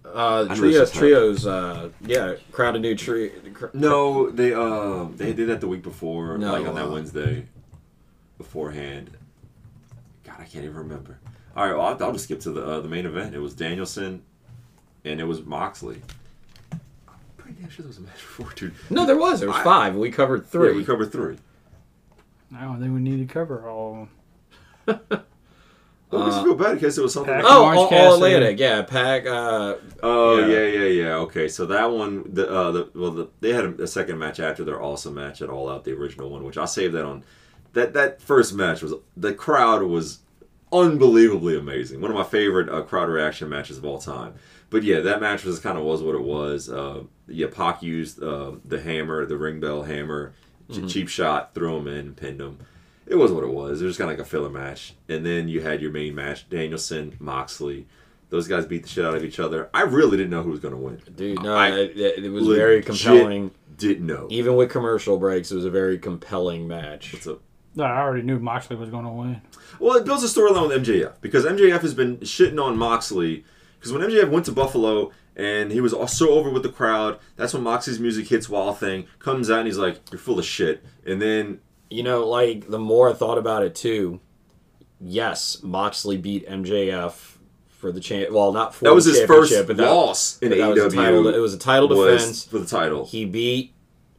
uh, 0.05 0.47
know 0.49 0.55
trio, 0.55 0.83
it's 0.83 0.91
just 0.91 0.95
trios, 0.95 1.47
uh, 1.47 1.91
yeah, 2.01 2.35
crowd 2.53 2.77
of 2.77 2.83
new 2.83 2.95
trio. 2.95 3.31
No, 3.73 4.31
they 4.31 4.55
uh 4.55 5.05
they 5.17 5.33
did 5.33 5.49
that 5.49 5.61
the 5.61 5.69
week 5.69 5.83
before, 5.83 6.39
No, 6.39 6.53
like 6.53 6.67
on 6.67 6.75
that 6.77 6.87
uh, 6.87 6.91
Wednesday 6.91 7.47
beforehand. 8.39 9.11
God, 10.25 10.37
I 10.39 10.45
can't 10.45 10.65
even 10.65 10.77
remember. 10.77 11.19
All 11.57 11.65
right, 11.67 11.77
well, 11.77 11.87
I'll, 11.87 12.05
I'll 12.05 12.13
just 12.13 12.25
skip 12.25 12.41
to 12.41 12.51
the 12.51 12.65
uh, 12.65 12.81
the 12.81 12.89
main 12.89 13.07
event. 13.07 13.35
It 13.35 13.39
was 13.41 13.55
Danielson, 13.55 14.23
and 15.07 15.21
it 15.21 15.25
was 15.25 15.45
Moxley. 15.45 16.01
I'm 16.73 16.81
pretty 17.37 17.59
damn 17.61 17.71
sure 17.71 17.83
there 17.85 17.89
was 17.89 17.99
a 17.99 18.03
match 18.03 18.15
before, 18.17 18.51
dude. 18.55 18.75
No, 18.91 19.07
there 19.07 19.17
was. 19.19 19.41
There 19.41 19.49
was 19.49 19.59
I- 19.59 19.65
five. 19.65 19.95
We 19.97 20.11
covered 20.11 20.47
three. 20.47 20.71
Yeah, 20.71 20.77
we 20.77 20.85
covered 20.85 21.13
three. 21.13 21.39
I 22.57 22.63
don't 22.63 22.81
think 22.81 22.93
we 22.95 23.01
need 23.01 23.27
to 23.27 23.33
cover 23.33 23.69
all 23.69 24.09
of 24.87 24.97
them. 25.09 25.23
Well, 26.09 26.23
it 26.23 26.27
makes 26.27 26.37
you 26.37 26.45
feel 26.45 26.55
bad 26.55 26.75
because 26.75 26.97
it 26.97 27.03
was 27.03 27.13
something. 27.13 27.35
Pac- 27.35 27.43
Like, 27.43 27.53
oh, 27.53 27.65
all, 27.65 27.93
all 27.93 28.15
Atlantic. 28.15 28.61
Yeah, 28.61 28.83
Pac. 28.83 29.27
Uh, 29.27 29.75
oh 30.05 30.39
yeah. 30.39 30.59
yeah. 30.59 30.67
yeah, 30.83 30.87
yeah, 30.87 31.15
Okay, 31.17 31.49
so 31.49 31.67
that 31.67 31.91
one, 31.91 32.33
the 32.33 32.49
uh, 32.49 32.71
the 32.71 32.91
well, 32.95 33.11
the, 33.11 33.29
they 33.41 33.53
had 33.53 33.65
a, 33.65 33.83
a 33.83 33.87
second 33.89 34.17
match 34.17 34.39
after 34.39 34.63
their 34.63 34.81
awesome 34.81 35.15
match 35.15 35.43
at 35.43 35.51
All 35.51 35.69
Out, 35.69 35.83
the 35.83 35.91
original 35.95 36.31
one, 36.31 36.45
which 36.45 36.57
I'll 36.57 36.69
save 36.69 36.93
that 36.93 37.05
on. 37.05 37.25
That 37.73 37.93
that 37.95 38.23
first 38.23 38.55
match 38.55 38.83
was 38.83 38.95
the 39.17 39.35
crowd 39.35 39.83
was 39.83 40.21
unbelievably 40.73 41.59
amazing. 41.59 42.01
One 42.01 42.13
of 42.13 42.17
my 42.17 42.23
favorite 42.23 42.69
uh, 42.69 42.83
crowd 42.83 43.09
reaction 43.09 43.49
matches 43.49 43.77
of 43.79 43.85
all 43.85 43.99
time. 43.99 44.35
But 44.71 44.83
yeah, 44.83 45.01
that 45.01 45.21
match 45.21 45.45
was 45.45 45.59
kind 45.61 45.79
of 45.79 45.85
was 45.85 46.03
what 46.03 46.15
it 46.15 46.23
was. 46.23 46.69
Uh, 46.69 47.05
yeah, 47.29 47.47
Pac 47.53 47.83
used 47.83 48.23
uh, 48.23 48.53
the 48.65 48.81
hammer, 48.81 49.25
the 49.27 49.37
ring 49.37 49.61
bell 49.61 49.83
hammer, 49.83 50.33
ch- 50.73 50.89
cheap 50.93 51.09
shot, 51.09 51.55
threw 51.55 51.77
him 51.77 51.87
in, 51.89 52.15
pinned 52.15 52.41
him. 52.41 52.59
It 53.07 53.15
was 53.15 53.31
what 53.31 53.45
it 53.45 53.51
was. 53.51 53.81
It 53.81 53.87
was 53.87 53.97
kind 53.97 54.11
of 54.11 54.19
like 54.19 54.27
a 54.27 54.29
filler 54.29 54.51
match. 54.51 54.95
And 55.09 55.25
then 55.25 55.49
you 55.49 55.61
had 55.61 55.81
your 55.81 55.93
main 55.93 56.15
match, 56.17 56.49
Danielson, 56.51 57.17
Moxley. 57.21 57.87
Those 58.31 58.49
guys 58.49 58.67
beat 58.67 58.83
the 58.83 58.89
shit 58.89 59.05
out 59.05 59.15
of 59.15 59.23
each 59.23 59.39
other. 59.39 59.71
I 59.73 59.83
really 59.83 60.17
didn't 60.17 60.31
know 60.31 60.43
who 60.43 60.51
was 60.51 60.59
going 60.59 60.75
to 60.75 60.81
win. 60.81 61.01
dude, 61.15 61.41
no, 61.43 61.55
I 61.55 61.69
it, 61.71 61.97
it- 61.97 62.25
it 62.25 62.31
was 62.31 62.47
very 62.49 62.83
compelling. 62.83 63.53
Didn't 63.79 64.07
know. 64.07 64.27
Even 64.31 64.57
with 64.57 64.71
commercial 64.71 65.19
breaks, 65.19 65.53
it 65.53 65.55
was 65.55 65.65
a 65.67 65.71
very 65.71 65.99
compelling 65.99 66.67
match. 66.67 67.13
What's 67.13 67.27
up? 67.29 67.41
No, 67.77 67.85
I 67.85 67.99
already 68.01 68.23
knew 68.23 68.39
Moxley 68.41 68.75
was 68.75 68.89
going 68.89 69.05
to 69.05 69.11
win. 69.11 69.43
Well, 69.79 69.97
it 69.99 70.05
builds 70.07 70.25
a 70.25 70.27
storyline 70.29 70.69
with 70.69 70.83
MJF 70.89 71.21
because 71.21 71.45
MJF 71.45 71.83
has 71.83 71.93
been 71.93 72.17
shitting 72.19 72.61
on 72.61 72.79
Moxley 72.79 73.45
because 73.87 73.93
when 73.93 74.11
MJF 74.11 74.31
went 74.31 74.47
to 74.47 74.53
Buffalo 74.53 75.13
and 75.37 75.71
he 75.71 75.81
was 75.81 75.95
so 76.13 76.31
over 76.31 76.51
with 76.51 76.63
the 76.63 76.69
crowd, 76.71 77.19
that's 77.37 77.55
when 77.55 77.63
Moxley's 77.63 78.01
music 78.01 78.27
hits 78.29 78.49
Wild 78.49 78.79
Thing 78.79 79.07
comes 79.19 79.51
out 79.51 79.61
and 79.61 79.67
he's 79.67 79.79
like, 79.79 80.01
"You're 80.11 80.19
full 80.19 80.39
of 80.39 80.45
shit," 80.45 80.85
and 81.07 81.21
then 81.23 81.61
You 81.89 82.03
know, 82.03 82.27
like 82.27 82.69
the 82.69 82.81
more 82.81 83.11
I 83.11 83.13
thought 83.13 83.39
about 83.39 83.63
it 83.63 83.77
too, 83.77 84.21
yes, 85.01 85.63
Moxley 85.63 86.17
beat 86.17 86.45
MJF 86.49 87.39
for 87.69 87.93
the 87.93 88.01
champ. 88.01 88.33
Well, 88.33 88.53
not 88.53 88.75
for 88.75 88.87
that 88.87 88.95
was 88.95 89.05
his 89.05 89.23
first 89.23 89.55
but 89.69 89.77
that, 89.77 89.89
loss 89.89 90.37
in 90.41 90.51
that 90.51 90.69
was 90.69 90.93
AEW. 90.93 90.95
title. 90.97 91.29
It 91.29 91.39
was 91.39 91.55
a 91.55 91.59
title 91.59 91.87
defense. 91.87 92.45
for 92.45 92.59
the 92.59 92.67
title. 92.67 93.07
He 93.07 93.25
beat 93.25 93.73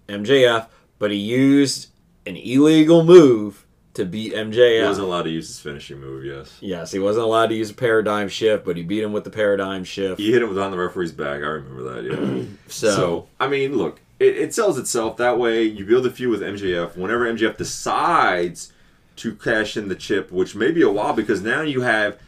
MJF, 0.08 0.68
but 0.98 1.12
he 1.12 1.18
used 1.18 1.90
an 2.26 2.38
illegal 2.38 3.04
move 3.04 3.66
to 3.98 4.06
beat 4.06 4.34
MJF. 4.34 4.82
He 4.82 4.88
wasn't 4.88 5.08
allowed 5.08 5.24
to 5.24 5.30
use 5.30 5.48
his 5.48 5.60
finishing 5.60 6.00
move. 6.00 6.24
Yes, 6.26 6.58
yes, 6.62 6.92
he 6.92 7.00
wasn't 7.00 7.26
allowed 7.26 7.48
to 7.48 7.56
use 7.56 7.70
a 7.70 7.74
paradigm 7.74 8.30
shift, 8.30 8.66
but 8.66 8.78
he 8.78 8.84
beat 8.84 9.04
him 9.04 9.12
with 9.12 9.24
the 9.26 9.30
paradigm 9.30 9.84
shift. 9.84 10.20
he 10.20 10.32
hit 10.32 10.42
him 10.42 10.50
with 10.50 10.58
on 10.58 10.72
the 10.72 10.78
referee's 10.78 11.12
back. 11.12 11.42
I 11.44 11.48
remember 11.48 11.84
that. 11.94 12.04
Yeah. 12.06 12.44
So, 12.68 12.96
So, 12.96 13.28
I 13.40 13.48
mean, 13.48 13.78
look, 13.78 14.00
it, 14.20 14.36
it 14.38 14.54
sells 14.54 14.78
itself 14.78 15.18
that 15.18 15.38
way. 15.40 15.64
You 15.64 15.86
build 15.86 16.06
a 16.06 16.12
feud 16.12 16.32
with 16.32 16.42
MJF. 16.42 16.98
Whenever 16.98 17.32
MJF 17.32 17.58
decides 17.58 18.74
to 19.18 19.36
cash 19.36 19.78
in 19.78 19.88
the 19.88 19.96
chip, 19.96 20.32
which 20.32 20.54
may 20.56 20.72
be 20.72 20.82
a 20.82 20.90
while 20.90 21.14
because 21.14 21.42
now 21.42 21.62
you 21.62 21.82
have 21.82 22.20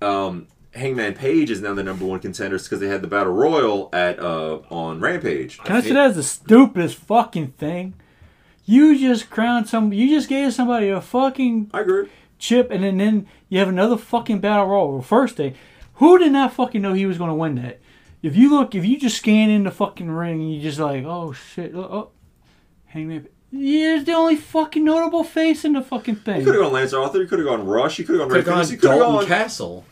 um, 0.00 0.46
Hangman 0.74 1.14
Page 1.14 1.50
is 1.50 1.60
now 1.60 1.74
the 1.74 1.82
number 1.82 2.04
one 2.04 2.20
contenders 2.20 2.64
because 2.64 2.80
they 2.80 2.88
had 2.88 3.02
the 3.02 3.08
battle 3.08 3.32
royal 3.32 3.90
at 3.92 4.18
uh, 4.18 4.60
on 4.70 5.00
Rampage. 5.00 5.58
Can 5.58 5.76
I 5.76 5.80
say 5.80 5.92
that's 5.92 6.16
the 6.16 6.22
stupidest 6.22 6.96
fucking 6.96 7.48
thing? 7.52 7.94
You 8.64 8.98
just 8.98 9.28
crowned 9.30 9.68
some. 9.68 9.92
You 9.92 10.08
just 10.08 10.28
gave 10.28 10.52
somebody 10.54 10.88
a 10.88 11.00
fucking 11.00 11.70
I 11.74 11.80
agree. 11.80 12.08
chip, 12.38 12.70
and 12.70 12.82
then, 12.82 12.96
then 12.98 13.26
you 13.48 13.58
have 13.58 13.68
another 13.68 13.96
fucking 13.98 14.38
battle 14.40 14.66
royal. 14.66 15.02
First 15.02 15.36
day, 15.36 15.54
who 15.94 16.18
did 16.18 16.32
not 16.32 16.52
fucking 16.54 16.80
know 16.80 16.94
he 16.94 17.06
was 17.06 17.18
going 17.18 17.28
to 17.30 17.34
win 17.34 17.56
that? 17.56 17.80
If 18.22 18.36
you 18.36 18.48
look, 18.50 18.74
if 18.74 18.84
you 18.86 18.98
just 18.98 19.18
scan 19.18 19.50
in 19.50 19.64
the 19.64 19.70
fucking 19.70 20.10
ring, 20.10 20.40
and 20.40 20.54
you 20.54 20.62
just 20.62 20.78
like, 20.78 21.04
oh 21.04 21.32
shit, 21.32 21.72
oh, 21.74 21.80
oh 21.82 22.10
Hangman. 22.86 23.28
Yeah, 23.56 23.96
it's 23.96 24.06
the 24.06 24.12
only 24.14 24.34
fucking 24.36 24.82
notable 24.84 25.22
face 25.22 25.64
in 25.64 25.74
the 25.74 25.82
fucking 25.82 26.14
You 26.14 26.20
thing. 26.20 26.44
could 26.44 26.54
have 26.54 26.64
gone 26.64 26.72
Lance 26.72 26.92
Archer. 26.92 27.20
You 27.20 27.28
could 27.28 27.38
have 27.38 27.46
gone 27.46 27.66
Rush. 27.66 27.98
You 27.98 28.04
could 28.04 28.18
have 28.18 28.28
gone 28.28 28.34
Ray 28.34 28.38
have 28.42 28.46
Fenix. 28.46 28.66
gone 28.68 28.72
You 28.72 28.78
could 28.80 28.90
have 28.90 28.98
Dalton 28.98 29.16
gone. 29.20 29.26
Castle. 29.26 29.84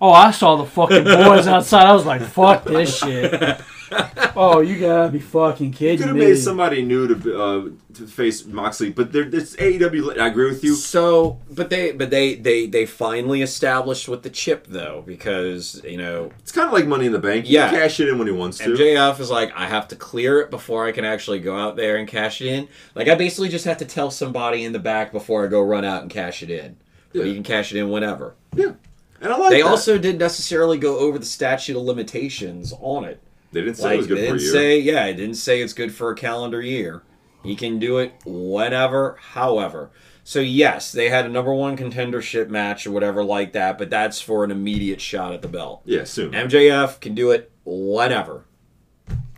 Oh, 0.00 0.10
I 0.10 0.32
saw 0.32 0.56
the 0.56 0.66
fucking 0.66 1.04
boys 1.04 1.46
outside. 1.46 1.86
I 1.86 1.92
was 1.92 2.04
like, 2.04 2.22
fuck 2.22 2.64
this 2.64 2.98
shit. 2.98 3.32
Oh, 4.34 4.60
you 4.60 4.80
gotta 4.80 5.10
be 5.10 5.18
fucking 5.18 5.66
You 5.66 5.72
kidding 5.72 5.98
could 5.98 6.06
have 6.08 6.16
me. 6.16 6.24
made 6.26 6.36
somebody 6.38 6.82
new 6.82 7.06
to 7.14 7.42
uh, 7.42 7.68
to 7.94 8.06
face 8.06 8.46
Moxley, 8.46 8.88
but 8.90 9.12
there, 9.12 9.24
it's 9.30 9.54
AEW. 9.56 10.18
I 10.18 10.28
agree 10.28 10.46
with 10.48 10.64
you. 10.64 10.74
So, 10.74 11.38
but 11.50 11.68
they, 11.68 11.92
but 11.92 12.08
they, 12.08 12.36
they, 12.36 12.66
they 12.66 12.86
finally 12.86 13.42
established 13.42 14.08
with 14.08 14.22
the 14.22 14.30
chip 14.30 14.66
though, 14.66 15.02
because 15.06 15.82
you 15.84 15.98
know 15.98 16.30
It's 16.38 16.50
kind 16.52 16.66
of 16.66 16.72
like 16.72 16.86
Money 16.86 17.04
in 17.06 17.12
the 17.12 17.18
Bank. 17.18 17.46
You 17.46 17.58
Yeah. 17.58 17.68
can 17.70 17.80
cash 17.80 18.00
it 18.00 18.08
in 18.08 18.16
when 18.16 18.26
he 18.26 18.32
wants 18.32 18.56
to. 18.58 18.70
MJF 18.70 19.20
is 19.20 19.30
like, 19.30 19.52
I 19.54 19.66
have 19.66 19.88
to 19.88 19.96
clear 19.96 20.40
it 20.40 20.50
before 20.50 20.86
I 20.86 20.92
can 20.92 21.04
actually 21.04 21.40
go 21.40 21.54
out 21.54 21.76
there 21.76 21.96
and 21.96 22.08
cash 22.08 22.40
it 22.40 22.46
in. 22.48 22.68
Like, 22.94 23.08
I 23.08 23.14
basically 23.14 23.50
just 23.50 23.66
have 23.66 23.76
to 23.78 23.84
tell 23.84 24.10
somebody 24.10 24.64
in 24.64 24.72
the 24.72 24.78
back 24.78 25.12
before 25.12 25.44
I 25.44 25.48
go 25.48 25.60
run 25.60 25.84
out 25.84 26.00
and 26.00 26.10
cash 26.10 26.42
it 26.42 26.48
in. 26.50 26.76
But 27.12 27.18
Yeah. 27.20 27.24
you 27.26 27.34
can 27.34 27.42
cash 27.42 27.74
it 27.74 27.78
in 27.78 27.90
whenever. 27.90 28.34
Yeah, 28.56 28.72
and 29.20 29.30
I 29.30 29.36
like. 29.36 29.50
They 29.50 29.60
that. 29.60 29.68
also 29.68 29.98
didn't 29.98 30.18
necessarily 30.20 30.78
go 30.78 30.98
over 30.98 31.18
the 31.18 31.26
statute 31.26 31.76
of 31.76 31.82
limitations 31.82 32.72
on 32.80 33.04
it. 33.04 33.20
They 33.52 33.60
didn't 33.60 33.76
say 33.76 33.84
Like, 33.84 33.94
it 33.94 33.96
was 33.98 34.06
good 34.08 34.18
they 34.18 34.26
for 34.28 34.32
didn't 34.34 34.42
you. 34.42 34.52
say, 34.52 34.78
yeah, 34.80 35.04
it 35.06 35.14
didn't 35.14 35.36
say 35.36 35.60
it's 35.62 35.72
good 35.72 35.94
for 35.94 36.10
a 36.10 36.14
calendar 36.16 36.60
year. 36.60 37.02
He 37.44 37.54
can 37.56 37.78
do 37.78 37.98
it 37.98 38.14
whenever, 38.24 39.18
however. 39.20 39.90
So 40.24 40.38
yes, 40.40 40.92
they 40.92 41.08
had 41.08 41.26
a 41.26 41.28
number 41.28 41.52
one 41.52 41.76
contendership 41.76 42.48
match 42.48 42.86
or 42.86 42.92
whatever 42.92 43.24
like 43.24 43.52
that, 43.54 43.76
but 43.78 43.90
that's 43.90 44.20
for 44.20 44.44
an 44.44 44.50
immediate 44.52 45.00
shot 45.00 45.32
at 45.32 45.42
the 45.42 45.48
belt. 45.48 45.82
yeah, 45.84 46.04
soon. 46.04 46.30
MJF 46.32 47.00
can 47.00 47.14
do 47.14 47.30
it 47.32 47.50
whenever. 47.64 48.44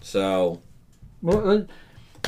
So 0.02 0.60
Well, 1.22 1.38
let- 1.38 1.66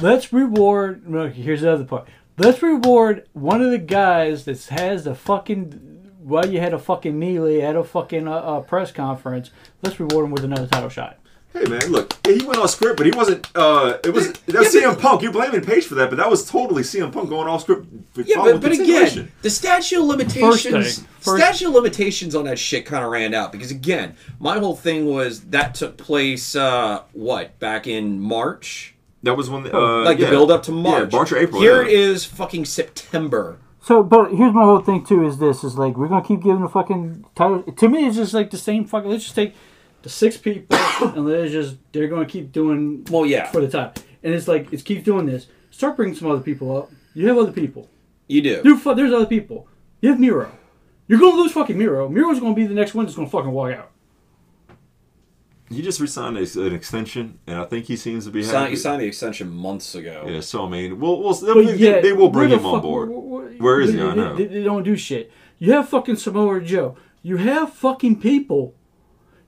let's 0.01 0.32
reward. 0.32 1.03
okay, 1.14 1.41
Here's 1.41 1.61
the 1.61 1.72
other 1.72 1.84
part. 1.84 2.09
Let's 2.39 2.62
reward 2.62 3.26
one 3.32 3.62
of 3.62 3.70
the 3.70 3.78
guys 3.78 4.45
that 4.45 4.62
has 4.66 5.05
the 5.05 5.14
fucking. 5.14 5.82
Well, 6.22 6.47
you 6.51 6.59
had 6.61 6.74
a 6.74 6.78
fucking 6.78 7.18
melee 7.18 7.61
at 7.61 7.76
a 7.76 7.84
fucking 7.84 8.26
uh, 8.26 8.32
uh, 8.32 8.61
press 8.61 8.91
conference. 8.93 9.51
Let's 9.82 10.01
reward 10.01 10.24
him 10.26 10.30
with 10.32 10.45
another 10.45 10.66
title 10.66 10.89
shot. 10.89 11.18
Hey 11.57 11.65
man, 11.71 11.91
look, 11.91 12.13
yeah, 12.27 12.35
he 12.35 12.45
went 12.45 12.59
off 12.59 12.69
script, 12.69 12.99
but 12.99 13.07
he 13.07 13.13
wasn't. 13.13 13.49
Uh, 13.55 13.97
it 14.05 14.11
was 14.11 14.31
that 14.31 14.59
was 14.59 14.75
Yeah, 14.75 14.83
CM 14.83 15.01
Punk. 15.01 15.23
You're 15.23 15.33
blaming 15.33 15.63
Page 15.63 15.87
for 15.87 15.95
that, 15.95 16.11
but 16.11 16.17
that 16.17 16.29
was 16.29 16.49
totally 16.51 16.83
CM 16.83 17.11
Punk 17.11 17.31
going 17.31 17.49
off 17.49 17.63
script. 17.63 17.87
yeah, 18.15 18.37
following 18.37 18.61
but, 18.61 18.63
but 18.63 18.73
again, 18.73 19.33
the 19.41 19.49
statute 19.49 19.99
of 19.99 20.05
limitations, 20.05 20.99
thing. 20.99 21.09
First- 21.21 21.43
statute 21.43 21.69
of 21.69 21.75
limitations 21.75 22.35
on 22.35 22.45
that 22.45 22.59
shit 22.59 22.85
kind 22.85 23.03
of 23.03 23.11
ran 23.11 23.33
out 23.33 23.53
because 23.53 23.71
again, 23.71 24.17
my 24.39 24.59
whole 24.59 24.77
thing 24.77 25.07
was 25.07 25.45
that 25.47 25.75
took 25.75 25.97
place 25.97 26.55
uh, 26.55 27.05
what 27.13 27.59
back 27.59 27.87
in 27.87 28.21
March. 28.21 28.95
that 29.23 29.35
was 29.35 29.49
when 29.49 29.63
the, 29.63 29.75
uh, 29.75 30.05
like 30.05 30.19
yeah. 30.19 30.27
the 30.27 30.33
build 30.33 30.51
up 30.51 30.63
to 30.65 30.73
March. 30.73 31.11
Yeah, 31.11 31.17
March 31.17 31.33
or 31.33 31.39
April. 31.39 31.63
Here 31.63 31.81
yeah. 31.83 31.89
it 31.89 31.95
is, 31.95 32.27
fucking 32.27 32.67
September. 32.67 33.59
So, 33.81 34.03
but 34.03 34.33
here's 34.33 34.53
my 34.53 34.65
whole 34.65 34.81
thing 34.81 35.07
too: 35.07 35.25
is 35.27 35.39
this 35.39 35.65
is 35.65 35.79
like 35.79 35.97
we're 35.97 36.09
gonna 36.09 36.27
keep 36.27 36.43
giving 36.43 36.61
the 36.61 36.69
fucking 36.69 37.25
title. 37.35 37.63
To 37.63 37.89
me, 37.89 38.07
it's 38.07 38.17
just 38.17 38.35
like 38.35 38.51
the 38.51 38.59
same 38.59 38.85
fucking. 38.85 39.09
Let's 39.09 39.25
just 39.25 39.37
take 39.37 39.55
the 40.03 40.09
six 40.09 40.37
people 40.37 40.77
and 41.01 41.27
they're 41.29 41.49
just 41.49 41.77
they're 41.93 42.09
gonna 42.09 42.27
keep 42.27 42.53
doing 42.53 43.05
Well, 43.11 43.27
yeah, 43.27 43.47
for 43.51 43.61
the 43.61 43.69
time. 43.69 43.93
And 44.23 44.35
it's 44.35 44.49
like 44.49 44.73
it's 44.73 44.83
keep 44.83 45.05
doing 45.05 45.27
this. 45.27 45.47
Start 45.71 45.97
bringing 45.97 46.15
some 46.15 46.31
other 46.31 46.41
people 46.43 46.77
up. 46.77 46.91
You 47.15 47.29
have 47.29 47.39
other 47.39 47.53
people. 47.53 47.89
you 48.29 48.41
do. 48.43 48.63
Dude, 48.63 48.83
there's 48.97 49.13
other 49.13 49.27
people. 49.27 49.69
You 50.01 50.11
have 50.11 50.21
Miro. 50.21 50.51
You're 51.09 51.19
gonna 51.21 51.37
lose 51.37 51.53
fucking 51.53 51.79
Miro. 51.79 52.09
Miro's 52.09 52.41
gonna 52.41 52.55
be 52.55 52.67
the 52.67 52.75
next 52.75 52.95
one 52.95 53.05
that's 53.07 53.17
gonna 53.17 53.29
fucking 53.29 53.51
walk 53.51 53.73
out. 53.75 53.91
He 55.69 55.83
just 55.83 55.99
resigned 55.99 56.39
a, 56.39 56.43
an 56.65 56.73
extension, 56.73 57.41
and 57.49 57.59
I 57.59 57.65
think 57.65 57.87
he 57.87 57.97
seems 57.97 58.25
to 58.27 58.31
be 58.31 58.39
You 58.41 58.45
happy. 58.47 58.55
signed, 58.57 58.71
you 58.71 58.77
signed 58.77 59.03
the 59.03 59.07
extension 59.07 59.51
months 59.51 59.97
ago. 59.97 60.25
Yeah, 60.29 60.41
so 60.41 60.65
I 60.65 60.69
mean, 60.69 61.01
we'll, 61.01 61.21
we'll 61.21 61.35
they, 61.35 61.75
yet, 61.75 62.03
they 62.03 62.13
will 62.13 62.29
bring 62.31 62.51
where 62.51 62.59
the 62.59 62.63
him 62.63 62.67
on 62.75 62.81
board. 62.83 63.09
where- 63.11 63.19
where- 63.19 63.51
Where 63.55 63.81
is 63.81 63.91
he? 63.91 63.97
they- 63.97 64.03
I 64.05 64.15
know. 64.15 64.37
They, 64.37 64.45
they 64.47 64.63
don't 64.63 64.85
do 64.85 64.97
shit. 64.97 65.33
You 65.59 65.73
have 65.73 65.89
fucking 65.89 66.17
Samoa 66.17 66.61
Joe. 66.61 66.97
You 67.23 67.39
have 67.39 67.73
fucking 67.73 68.21
people. 68.21 68.76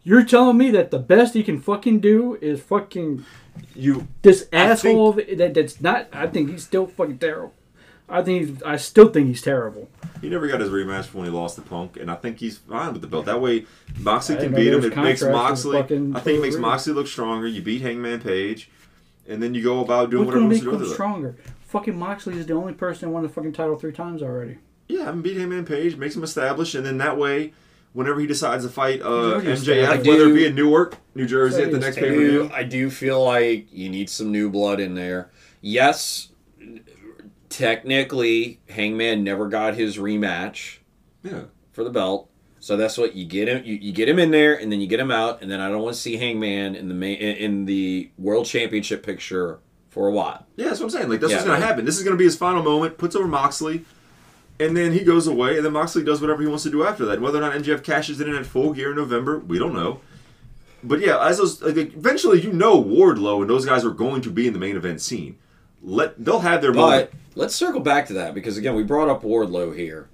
You're 0.09 0.25
telling 0.25 0.57
me 0.57 0.71
that 0.71 0.91
the 0.91 0.99
best 0.99 1.35
he 1.35 1.43
can 1.43 1.61
fucking 1.61 2.01
do 2.01 2.39
is 2.41 2.63
fucking 2.63 3.27
You 3.75 4.09
this 4.23 4.49
I 4.51 4.57
asshole 4.57 5.13
that, 5.13 5.53
that's 5.53 5.83
not. 5.83 6.09
I 6.15 6.27
think 6.29 6.49
he's 6.49 6.65
still 6.65 6.87
fucking 6.87 7.19
terrible. 7.19 7.53
I 8.09 8.23
think 8.23 8.49
he's, 8.49 8.63
I 8.63 8.77
still 8.77 9.11
think 9.11 9.27
he's 9.27 9.43
terrible. 9.43 9.91
he 10.23 10.31
never 10.31 10.49
got 10.49 10.61
his 10.61 10.71
rematch 10.71 11.13
when 11.13 11.27
he 11.27 11.31
lost 11.31 11.57
to 11.57 11.61
Punk, 11.61 11.99
and 11.99 12.11
I 12.11 12.15
think 12.15 12.39
he's 12.39 12.57
fine 12.57 12.95
with 12.95 13.03
the 13.03 13.07
belt. 13.07 13.27
That 13.27 13.43
way, 13.43 13.67
Moxley 13.99 14.37
can 14.37 14.55
beat 14.55 14.73
him. 14.73 14.83
It 14.83 14.97
makes 14.97 15.23
Moxley. 15.23 15.77
I 15.79 15.83
think 15.83 16.17
it 16.39 16.41
makes 16.41 16.57
Moxley 16.57 16.95
look 16.95 17.07
stronger. 17.07 17.47
You 17.47 17.61
beat 17.61 17.83
Hangman 17.83 18.23
Page, 18.23 18.71
and 19.29 19.43
then 19.43 19.53
you 19.53 19.63
go 19.63 19.81
about 19.81 20.09
doing 20.09 20.25
What's 20.25 20.37
whatever 20.37 20.55
you 20.55 20.63
make 20.63 20.65
want 20.65 20.65
to 20.65 20.71
do. 20.71 20.71
him 20.71 20.81
with 20.81 20.91
it. 20.91 20.95
stronger? 20.95 21.37
Fucking 21.67 21.99
Moxley 21.99 22.39
is 22.39 22.47
the 22.47 22.55
only 22.55 22.73
person 22.73 23.09
that 23.11 23.13
won 23.13 23.25
the 23.25 23.29
fucking 23.29 23.53
title 23.53 23.77
three 23.77 23.93
times 23.93 24.23
already. 24.23 24.57
Yeah, 24.89 25.05
have 25.05 25.13
him 25.13 25.21
beat 25.21 25.37
Hangman 25.37 25.67
Page, 25.67 25.97
makes 25.97 26.17
him 26.17 26.25
established, 26.25 26.75
and 26.75 26.87
then 26.87 26.97
that 26.97 27.19
way, 27.19 27.53
whenever 27.99 28.21
he 28.21 28.27
decides 28.29 28.65
to 28.65 28.71
fight 28.71 29.03
uh, 29.03 29.07
MJF, 29.41 29.47
established. 29.47 30.07
whether 30.07 30.25
I 30.25 30.31
it 30.31 30.35
be 30.35 30.41
do- 30.41 30.47
in 30.47 30.55
Newark, 30.55 30.97
New 31.17 31.27
Jersey, 31.27 31.63
at 31.63 31.73
the 31.73 31.79
next 31.79 31.97
pay 31.97 32.09
per 32.09 32.15
view. 32.17 32.51
I 32.55 32.63
do 32.63 32.89
feel 32.91 33.25
like 33.25 33.67
you 33.73 33.89
need 33.89 34.09
some 34.09 34.31
new 34.31 34.49
blood 34.51 34.79
in 34.81 34.95
there. 34.95 35.31
Yes, 35.61 36.29
technically, 37.49 38.61
Hangman 38.69 39.25
never 39.25 39.49
got 39.49 39.75
his 39.75 39.97
rematch 39.99 40.79
Yeah. 41.23 41.43
for 41.73 41.85
the 41.85 41.91
belt. 41.91 42.31
So 42.61 42.77
that's 42.77 42.99
what 42.99 43.15
you 43.15 43.25
get 43.25 43.49
him. 43.49 43.63
You, 43.65 43.75
you 43.77 43.93
get 43.93 44.09
him 44.09 44.19
in 44.19 44.31
there, 44.31 44.55
and 44.55 44.71
then 44.71 44.81
you 44.81 44.87
get 44.89 44.99
him 45.01 45.11
out, 45.11 45.43
and 45.43 45.51
then 45.51 45.61
I 45.61 45.69
don't 45.69 45.83
want 45.83 45.95
to 45.95 46.01
see 46.01 46.17
Hangman 46.17 46.75
in 46.75 46.89
the 46.89 46.95
main, 46.95 47.17
in 47.19 47.65
the 47.67 48.11
World 48.19 48.47
Championship 48.47 49.05
picture 49.05 49.61
for 49.89 50.09
a 50.09 50.13
while. 50.13 50.45
Yeah, 50.57 50.67
that's 50.67 50.81
what 50.81 50.87
I'm 50.87 50.91
saying. 50.91 51.09
Like 51.09 51.21
that's 51.21 51.31
Yeah, 51.31 51.37
what's 51.39 51.47
gonna 51.47 51.61
right. 51.61 51.67
happen. 51.67 51.85
This 51.85 51.97
is 51.99 52.05
gonna 52.05 52.17
be 52.17 52.25
his 52.25 52.37
final 52.37 52.63
moment. 52.63 52.99
Puts 52.99 53.15
over 53.17 53.29
Moxley, 53.29 53.85
and 54.61 54.77
then 54.77 54.93
he 54.93 55.05
goes 55.05 55.27
away, 55.27 55.57
and 55.57 55.65
then 55.65 55.73
Moxley 55.73 56.05
does 56.05 56.21
whatever 56.21 56.43
he 56.43 56.49
wants 56.49 56.65
to 56.65 56.71
do 56.71 56.85
after 56.85 57.05
that. 57.07 57.21
Whether 57.21 57.39
or 57.39 57.43
not 57.43 57.53
MJF 57.55 57.85
cashes 57.85 58.21
in 58.21 58.35
at 58.35 58.47
full 58.47 58.73
gear 58.73 58.91
in 58.91 58.97
November, 58.97 59.39
we 59.39 59.59
don't 59.59 59.75
know. 59.75 60.01
But 60.83 61.01
yeah, 61.01 61.25
as 61.25 61.39
those 61.39 61.61
like, 61.63 61.77
eventually, 61.77 62.41
you 62.41 62.53
know, 62.53 62.83
Wardlow 62.83 63.41
and 63.41 63.51
those 63.51 63.67
guys 63.67 63.85
are 63.85 63.91
going 63.91 64.21
to 64.23 64.31
be 64.31 64.47
in 64.47 64.53
the 64.53 64.59
main 64.59 64.77
event 64.77 65.01
scene. 65.01 65.39
Let 65.83 66.23
they'll 66.23 66.41
have 66.41 66.63
their 66.63 66.73
moment. 66.73 67.11
But 67.11 67.41
let's 67.41 67.55
circle 67.55 67.81
back 67.81 68.07
to 68.09 68.13
that 68.15 68.35
because 68.35 68.57
again, 68.57 68.75
we 68.75 68.83
brought 68.83 69.09
up 69.09 69.23
Wardlow 69.23 69.77
here. 69.77 70.09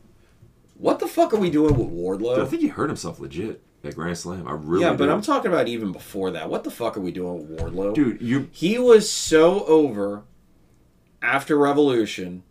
What 0.77 0.99
the 0.99 1.07
fuck 1.07 1.33
are 1.33 1.39
we 1.39 1.51
doing 1.51 1.77
with 1.77 1.89
Wardlow? 1.89 2.37
But 2.37 2.47
I 2.47 2.47
think 2.47 2.63
he 2.63 2.69
hurt 2.69 2.89
himself 2.89 3.21
legit 3.21 3.63
at 3.83 3.95
Grand 3.95 4.19
Slam. 4.19 4.49
I 4.49 4.53
really 4.53 4.85
yeah, 4.85 4.93
but 4.93 5.07
do. 5.07 5.13
I'm 5.13 5.23
talking 5.23 5.53
about 5.53 5.69
even 5.69 5.93
before 5.93 6.31
that. 6.33 6.49
What 6.49 6.65
the 6.65 6.71
fuck 6.71 6.97
are 6.97 7.01
we 7.01 7.13
doing 7.13 7.49
with 7.49 7.61
Wardlow? 7.61 7.95
dude. 7.95 8.21
You 8.21 8.49
He 8.53 8.79
was 8.79 9.11
so 9.11 9.65
over 9.67 10.25
after 11.23 11.57
Revolution, 11.57 12.43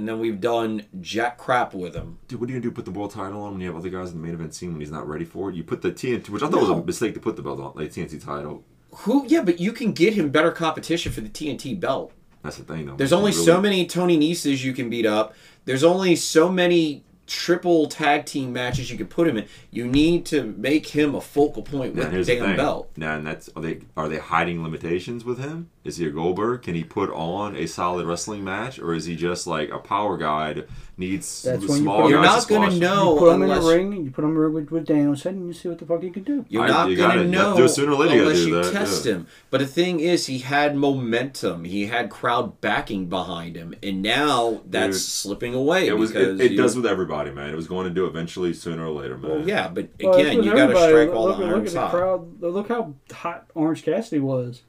and 0.00 0.08
then 0.08 0.18
we've 0.18 0.40
done 0.40 0.84
jack 1.00 1.38
crap 1.38 1.72
with 1.74 1.94
him. 1.94 2.18
dude, 2.26 2.40
what 2.40 2.48
are 2.48 2.52
you 2.52 2.58
gonna 2.58 2.70
do? 2.70 2.74
Put 2.74 2.84
the 2.86 2.90
world 2.90 3.12
title 3.12 3.42
on 3.42 3.52
when 3.52 3.60
you 3.60 3.66
have 3.68 3.76
other 3.76 3.88
guys 3.90 4.10
in 4.10 4.20
the 4.20 4.22
main 4.26 4.34
event 4.34 4.54
scene 4.54 4.72
when 4.72 4.80
he's 4.80 4.90
not 4.90 5.06
ready 5.08 5.24
for 5.24 5.50
it? 5.50 5.54
You 5.56 5.62
put 5.62 5.82
the 5.82 5.92
TNT, 5.92 6.28
which 6.30 6.42
I 6.42 6.48
thought 6.48 6.60
was 6.60 6.70
a 6.70 6.76
mistake 6.82 7.14
to 7.14 7.20
put 7.20 7.36
the 7.36 7.42
belt 7.42 7.60
on, 7.60 7.72
like 7.74 7.90
TNT 7.92 8.18
title. 8.24 8.64
Who? 8.92 9.24
Yeah, 9.28 9.42
but 9.42 9.60
you 9.60 9.72
can 9.72 9.92
get 9.92 10.14
him 10.14 10.30
better 10.30 10.50
competition 10.50 11.12
for 11.12 11.20
the 11.20 11.28
TNT 11.28 11.78
belt. 11.78 12.12
That's 12.42 12.56
the 12.56 12.64
thing, 12.64 12.86
though. 12.86 12.96
There's 12.96 13.12
only 13.12 13.30
really- 13.32 13.44
so 13.44 13.60
many 13.60 13.86
Tony 13.86 14.18
Neses 14.18 14.64
you 14.64 14.72
can 14.72 14.88
beat 14.90 15.06
up. 15.06 15.34
There's 15.66 15.84
only 15.84 16.16
so 16.16 16.50
many 16.50 17.04
triple 17.26 17.86
tag 17.86 18.26
team 18.26 18.52
matches 18.52 18.90
you 18.90 18.96
can 18.98 19.06
put 19.06 19.28
him 19.28 19.36
in. 19.36 19.46
You 19.70 19.86
need 19.86 20.26
to 20.26 20.42
make 20.58 20.86
him 20.88 21.14
a 21.14 21.20
focal 21.20 21.62
point 21.62 21.94
with 21.94 22.10
the 22.10 22.18
the 22.18 22.24
damn 22.24 22.44
thing. 22.46 22.56
belt. 22.56 22.90
Now, 22.96 23.16
and 23.16 23.24
that's 23.24 23.48
are 23.54 23.62
they 23.62 23.82
are 23.96 24.08
they 24.08 24.18
hiding 24.18 24.62
limitations 24.64 25.24
with 25.24 25.38
him? 25.38 25.70
Is 25.82 25.96
he 25.96 26.06
a 26.06 26.10
Goldberg? 26.10 26.60
Can 26.60 26.74
he 26.74 26.84
put 26.84 27.08
on 27.10 27.56
a 27.56 27.64
solid 27.66 28.06
wrestling 28.06 28.44
match, 28.44 28.78
or 28.78 28.92
is 28.92 29.06
he 29.06 29.16
just 29.16 29.46
like 29.46 29.70
a 29.70 29.78
power 29.78 30.18
guy 30.18 30.52
that 30.52 30.68
needs 30.98 31.42
That's 31.42 31.62
when 31.66 31.78
you 31.78 31.82
small 31.84 32.02
put- 32.02 32.10
You're 32.10 32.22
guys 32.22 32.26
not 32.34 32.42
to 32.42 32.48
gonna 32.54 32.66
squash? 32.70 32.80
know 32.80 33.14
you 33.14 33.18
put 33.18 33.28
him 33.34 33.34
in 33.36 33.50
unless 33.50 33.64
the 33.64 33.74
ring, 33.76 34.04
you 34.04 34.10
put 34.10 34.22
him 34.24 34.30
in 34.30 34.34
the 34.34 34.40
ring 34.42 34.52
with, 34.52 34.70
with 34.70 34.84
Danielson, 34.86 35.36
and 35.36 35.46
you 35.46 35.54
see 35.54 35.68
what 35.70 35.78
the 35.78 35.86
fuck 35.86 36.02
he 36.02 36.10
can 36.10 36.22
do. 36.22 36.44
You're 36.50 36.64
I- 36.64 36.68
not 36.68 36.90
you 36.90 36.96
gonna 36.96 37.08
gotta- 37.14 37.20
you 37.24 37.30
have 37.38 37.46
know 37.46 37.50
to 37.52 37.56
do 37.60 37.64
it 37.64 37.68
sooner 37.70 37.92
or 37.92 37.94
later, 37.96 38.14
you 38.14 38.20
gotta 38.24 38.30
unless 38.30 38.44
do 38.44 38.48
you 38.50 38.62
that, 38.62 38.72
test 38.72 39.06
yeah. 39.06 39.12
him. 39.14 39.26
But 39.48 39.60
the 39.60 39.66
thing 39.66 40.00
is, 40.00 40.26
he 40.26 40.38
had 40.40 40.76
momentum. 40.76 41.64
He 41.64 41.86
had 41.86 42.10
crowd 42.10 42.60
backing 42.60 43.06
behind 43.06 43.56
him, 43.56 43.74
and 43.82 44.02
now 44.02 44.60
that's 44.68 44.98
Dude, 44.98 45.02
slipping 45.06 45.54
away. 45.54 45.86
It 45.86 45.96
was. 45.96 46.10
because 46.12 46.38
It, 46.40 46.44
it 46.44 46.50
you- 46.52 46.56
does 46.58 46.76
with 46.76 46.84
everybody, 46.84 47.30
man. 47.30 47.48
It 47.48 47.56
was 47.56 47.68
going 47.68 47.84
to 47.88 47.90
do 47.94 48.04
eventually, 48.04 48.52
sooner 48.52 48.84
or 48.86 48.90
later, 49.00 49.16
man. 49.16 49.30
Well, 49.30 49.48
yeah, 49.48 49.68
but 49.68 49.88
Well, 49.98 50.12
that's 50.12 50.24
again, 50.24 50.36
with 50.36 50.44
you 50.44 50.50
got 50.52 50.56
to 50.56 50.62
everybody. 50.64 50.92
strike 50.92 51.12
while 51.14 51.24
look, 51.24 51.38
the 51.38 51.44
look 51.44 51.52
iron's 51.54 51.68
at 51.70 51.72
the 51.74 51.80
hot. 51.80 51.90
crowd. 51.90 52.42
Look 52.42 52.68
how 52.68 52.94
hot 53.12 53.46
Orange 53.54 53.82
Cassidy 53.82 54.20
was 54.20 54.60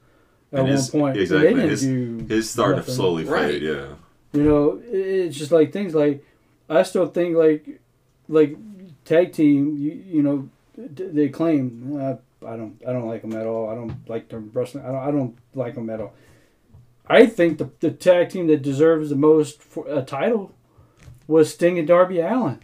at 0.52 0.58
And 0.58 0.68
one 0.68 0.76
his- 0.76 0.90
point. 0.90 1.16
exactly. 1.16 1.48
They 1.48 1.54
didn't 1.54 1.70
His, 1.70 1.82
do 1.82 2.26
his 2.28 2.50
starting 2.50 2.74
to 2.76 2.80
nothing. 2.80 2.94
slowly 2.94 3.24
Right. 3.24 3.52
fade. 3.52 3.62
Yeah. 3.62 3.86
You 4.32 4.42
know, 4.44 4.80
it's 4.90 5.36
just 5.36 5.52
like 5.52 5.72
things 5.72 5.94
like 5.94 6.24
I 6.68 6.82
still 6.84 7.06
think 7.06 7.36
like 7.36 7.80
like 8.28 8.56
tag 9.04 9.32
team. 9.32 9.76
You 9.76 9.92
you 9.92 10.22
know, 10.22 10.48
they 10.76 11.28
claim 11.28 11.96
uh, 12.00 12.14
I 12.46 12.56
don't 12.56 12.80
I 12.86 12.92
don't 12.92 13.06
like 13.06 13.22
them 13.22 13.34
at 13.34 13.46
all. 13.46 13.68
I 13.68 13.74
don't 13.74 14.08
like 14.08 14.28
them 14.28 14.50
wrestling. 14.54 14.84
I 14.84 14.88
don't 14.88 15.02
I 15.08 15.10
don't 15.10 15.36
like 15.54 15.74
them 15.74 15.90
at 15.90 16.00
all. 16.00 16.12
I 17.06 17.26
think 17.26 17.58
the 17.58 17.70
the 17.80 17.90
tag 17.90 18.30
team 18.30 18.46
that 18.46 18.62
deserves 18.62 19.10
the 19.10 19.16
most 19.16 19.62
for 19.62 19.86
a 19.88 20.02
title 20.02 20.52
was 21.26 21.52
Sting 21.52 21.78
and 21.78 21.86
Darby 21.86 22.20
Allin. 22.20 22.58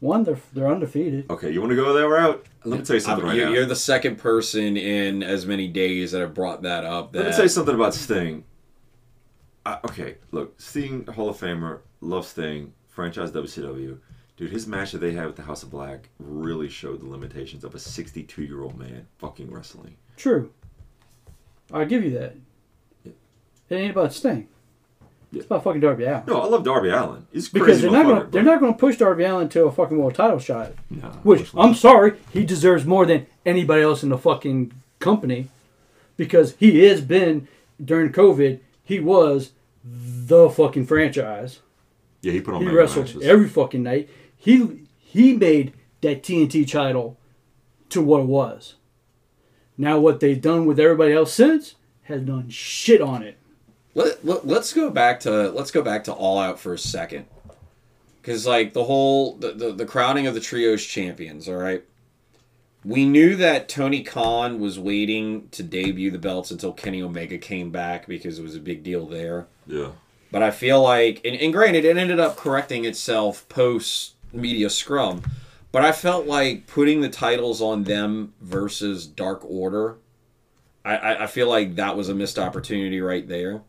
One, 0.00 0.24
they're 0.24 0.38
they're 0.52 0.68
undefeated. 0.68 1.30
Okay, 1.30 1.50
you 1.50 1.60
want 1.60 1.70
to 1.70 1.76
go 1.76 1.92
that 1.94 2.06
route? 2.08 2.44
Let 2.64 2.80
me 2.80 2.84
tell 2.84 2.94
you 2.96 3.00
something 3.00 3.24
I'm- 3.24 3.28
right 3.28 3.36
you're, 3.36 3.46
now. 3.46 3.52
you're 3.54 3.66
the 3.66 3.76
second 3.76 4.16
person 4.16 4.76
in 4.76 5.22
as 5.22 5.46
many 5.46 5.68
days 5.68 6.12
that 6.12 6.20
have 6.20 6.34
brought 6.34 6.62
that 6.62 6.84
up. 6.84 7.12
That 7.12 7.18
Let 7.20 7.26
me 7.28 7.32
tell 7.32 7.44
you 7.44 7.48
something 7.48 7.74
about 7.74 7.94
Sting. 7.94 8.44
I, 9.64 9.78
okay, 9.84 10.16
look, 10.32 10.60
Sting, 10.60 11.06
Hall 11.06 11.28
of 11.28 11.36
Famer, 11.38 11.80
love 12.00 12.26
Sting, 12.26 12.72
franchise 12.88 13.30
WCW. 13.30 13.98
Dude, 14.36 14.50
his 14.50 14.66
match 14.66 14.92
that 14.92 14.98
they 14.98 15.12
had 15.12 15.26
with 15.26 15.36
the 15.36 15.42
House 15.42 15.62
of 15.62 15.70
Black 15.70 16.08
really 16.18 16.68
showed 16.68 17.00
the 17.00 17.06
limitations 17.08 17.64
of 17.64 17.74
a 17.74 17.78
62 17.78 18.42
year 18.44 18.62
old 18.62 18.78
man 18.78 19.06
fucking 19.18 19.52
wrestling. 19.52 19.96
True. 20.16 20.52
I'll 21.72 21.86
give 21.86 22.04
you 22.04 22.10
that. 22.18 22.36
Yeah. 23.04 23.12
It 23.68 23.74
ain't 23.76 23.90
about 23.90 24.12
Sting. 24.12 24.48
It's 25.32 25.44
about 25.44 25.62
fucking 25.64 25.80
Darby 25.82 26.04
Allin. 26.04 26.22
No, 26.26 26.40
I 26.40 26.46
love 26.46 26.64
Darby 26.64 26.88
Allin. 26.88 27.26
He's 27.32 27.48
because 27.50 27.82
they're 27.82 27.90
not 27.90 28.06
gonna 28.06 28.24
they're 28.30 28.42
not 28.42 28.60
gonna 28.60 28.72
push 28.72 28.96
Darby 28.96 29.24
Allin 29.24 29.48
to 29.50 29.64
a 29.64 29.72
fucking 29.72 29.98
world 29.98 30.14
title 30.14 30.38
shot. 30.38 30.72
No, 30.90 31.08
Which 31.22 31.50
I'm 31.54 31.74
sorry, 31.74 32.14
he 32.32 32.44
deserves 32.44 32.84
more 32.86 33.04
than 33.04 33.26
anybody 33.44 33.82
else 33.82 34.02
in 34.02 34.08
the 34.08 34.16
fucking 34.18 34.72
company, 35.00 35.48
because 36.16 36.54
he 36.58 36.84
has 36.84 37.02
been 37.02 37.46
during 37.84 38.10
COVID. 38.12 38.60
He 38.82 39.00
was 39.00 39.52
the 39.84 40.48
fucking 40.48 40.86
franchise. 40.86 41.60
Yeah, 42.22 42.32
he 42.32 42.40
put 42.40 42.54
on 42.54 42.62
He 42.62 42.68
wrestled 42.68 43.06
matches. 43.06 43.22
every 43.22 43.48
fucking 43.48 43.82
night. 43.82 44.08
He 44.36 44.80
he 44.98 45.34
made 45.34 45.74
that 46.00 46.22
TNT 46.22 46.66
title 46.70 47.18
to 47.90 48.00
what 48.00 48.20
it 48.22 48.26
was. 48.26 48.76
Now 49.76 49.98
what 50.00 50.20
they've 50.20 50.40
done 50.40 50.64
with 50.64 50.80
everybody 50.80 51.12
else 51.12 51.32
since 51.34 51.74
has 52.04 52.22
done 52.22 52.48
shit 52.48 53.00
on 53.02 53.22
it. 53.22 53.36
Let, 53.98 54.24
let, 54.24 54.46
let's 54.46 54.72
go 54.72 54.90
back 54.90 55.18
to 55.20 55.50
let's 55.50 55.72
go 55.72 55.82
back 55.82 56.04
to 56.04 56.12
All 56.12 56.38
Out 56.38 56.60
for 56.60 56.72
a 56.72 56.78
second, 56.78 57.26
because 58.22 58.46
like 58.46 58.72
the 58.72 58.84
whole 58.84 59.34
the, 59.34 59.50
the 59.50 59.72
the 59.72 59.86
crowning 59.86 60.28
of 60.28 60.34
the 60.34 60.40
trios 60.40 60.84
champions. 60.84 61.48
All 61.48 61.56
right, 61.56 61.82
we 62.84 63.04
knew 63.04 63.34
that 63.34 63.68
Tony 63.68 64.04
Khan 64.04 64.60
was 64.60 64.78
waiting 64.78 65.48
to 65.50 65.64
debut 65.64 66.12
the 66.12 66.18
belts 66.18 66.52
until 66.52 66.72
Kenny 66.72 67.02
Omega 67.02 67.38
came 67.38 67.70
back 67.70 68.06
because 68.06 68.38
it 68.38 68.42
was 68.42 68.54
a 68.54 68.60
big 68.60 68.84
deal 68.84 69.04
there. 69.04 69.48
Yeah. 69.66 69.88
But 70.30 70.44
I 70.44 70.52
feel 70.52 70.80
like, 70.80 71.20
and, 71.24 71.34
and 71.34 71.52
granted, 71.52 71.84
it 71.84 71.96
ended 71.96 72.20
up 72.20 72.36
correcting 72.36 72.84
itself 72.84 73.48
post 73.48 74.14
media 74.32 74.70
scrum. 74.70 75.22
But 75.72 75.84
I 75.84 75.90
felt 75.90 76.26
like 76.26 76.68
putting 76.68 77.00
the 77.00 77.08
titles 77.08 77.60
on 77.60 77.82
them 77.82 78.32
versus 78.40 79.08
Dark 79.08 79.44
Order, 79.44 79.96
I, 80.84 80.96
I, 80.96 81.24
I 81.24 81.26
feel 81.26 81.48
like 81.48 81.74
that 81.74 81.96
was 81.96 82.08
a 82.08 82.14
missed 82.14 82.38
opportunity 82.38 83.00
right 83.00 83.26
there. 83.26 83.62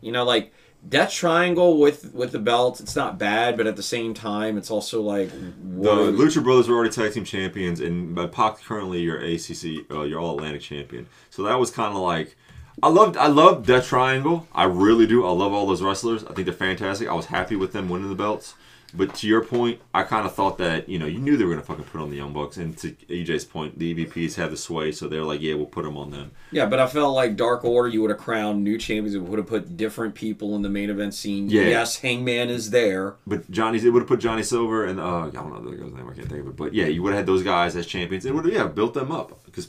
You 0.00 0.12
know, 0.12 0.24
like 0.24 0.52
Death 0.88 1.10
Triangle 1.12 1.78
with 1.78 2.12
with 2.14 2.32
the 2.32 2.38
belts, 2.38 2.80
it's 2.80 2.94
not 2.94 3.18
bad, 3.18 3.56
but 3.56 3.66
at 3.66 3.76
the 3.76 3.82
same 3.82 4.14
time, 4.14 4.56
it's 4.56 4.70
also 4.70 5.02
like 5.02 5.30
The 5.30 6.12
Lucha 6.12 6.42
Brothers 6.42 6.68
were 6.68 6.76
already 6.76 6.90
tag 6.90 7.12
team 7.12 7.24
champions, 7.24 7.80
and 7.80 8.14
by 8.14 8.26
Pac 8.26 8.62
currently 8.62 9.00
your 9.00 9.18
ACC, 9.18 9.90
uh, 9.90 10.02
your 10.02 10.20
All 10.20 10.36
Atlantic 10.36 10.60
champion. 10.60 11.08
So 11.30 11.42
that 11.44 11.58
was 11.58 11.70
kind 11.70 11.94
of 11.94 12.00
like, 12.00 12.36
I 12.82 12.88
loved, 12.88 13.16
I 13.16 13.26
loved 13.26 13.66
that 13.66 13.84
triangle. 13.84 14.46
I 14.52 14.64
really 14.64 15.06
do. 15.06 15.26
I 15.26 15.30
love 15.30 15.52
all 15.52 15.66
those 15.66 15.82
wrestlers. 15.82 16.24
I 16.24 16.34
think 16.34 16.46
they're 16.46 16.54
fantastic. 16.54 17.08
I 17.08 17.14
was 17.14 17.26
happy 17.26 17.56
with 17.56 17.72
them 17.72 17.88
winning 17.88 18.08
the 18.08 18.14
belts. 18.14 18.54
But 18.96 19.14
to 19.16 19.26
your 19.26 19.44
point, 19.44 19.80
I 19.92 20.02
kind 20.02 20.26
of 20.26 20.34
thought 20.34 20.58
that 20.58 20.88
you 20.88 20.98
know 20.98 21.06
you 21.06 21.18
knew 21.18 21.36
they 21.36 21.44
were 21.44 21.52
gonna 21.52 21.62
fucking 21.62 21.84
put 21.84 22.00
on 22.00 22.10
the 22.10 22.16
Young 22.16 22.32
Bucks, 22.32 22.56
and 22.56 22.76
to 22.78 22.92
EJ's 23.08 23.44
point, 23.44 23.78
the 23.78 23.94
EVPs 23.94 24.34
have 24.36 24.50
the 24.50 24.56
sway, 24.56 24.92
so 24.92 25.08
they're 25.08 25.22
like, 25.24 25.40
yeah, 25.40 25.54
we'll 25.54 25.66
put 25.66 25.84
them 25.84 25.96
on 25.96 26.10
them. 26.10 26.30
Yeah, 26.50 26.66
but 26.66 26.80
I 26.80 26.86
felt 26.86 27.14
like 27.14 27.36
Dark 27.36 27.64
Order, 27.64 27.88
you 27.88 28.00
would 28.02 28.10
have 28.10 28.18
crowned 28.18 28.64
new 28.64 28.78
champions. 28.78 29.14
You 29.14 29.22
would 29.22 29.38
have 29.38 29.48
put 29.48 29.76
different 29.76 30.14
people 30.14 30.56
in 30.56 30.62
the 30.62 30.70
main 30.70 30.90
event 30.90 31.14
scene. 31.14 31.50
Yeah. 31.50 31.62
Yes, 31.62 31.96
Hangman 31.98 32.48
is 32.48 32.70
there. 32.70 33.16
But 33.26 33.50
Johnny's 33.50 33.84
it 33.84 33.90
would 33.90 34.00
have 34.00 34.08
put 34.08 34.20
Johnny 34.20 34.42
Silver 34.42 34.86
and 34.86 34.98
uh, 34.98 35.26
I 35.26 35.30
don't 35.30 35.52
know 35.52 35.70
the 35.70 35.76
guy's 35.76 35.92
name. 35.92 36.08
I 36.08 36.14
can't 36.14 36.28
think 36.28 36.40
of 36.40 36.48
it. 36.48 36.56
But 36.56 36.72
yeah, 36.74 36.86
you 36.86 37.02
would 37.02 37.10
have 37.10 37.18
had 37.18 37.26
those 37.26 37.42
guys 37.42 37.76
as 37.76 37.86
champions. 37.86 38.24
It 38.24 38.34
would 38.34 38.44
have 38.44 38.54
yeah 38.54 38.66
built 38.66 38.94
them 38.94 39.12
up 39.12 39.44
because 39.44 39.68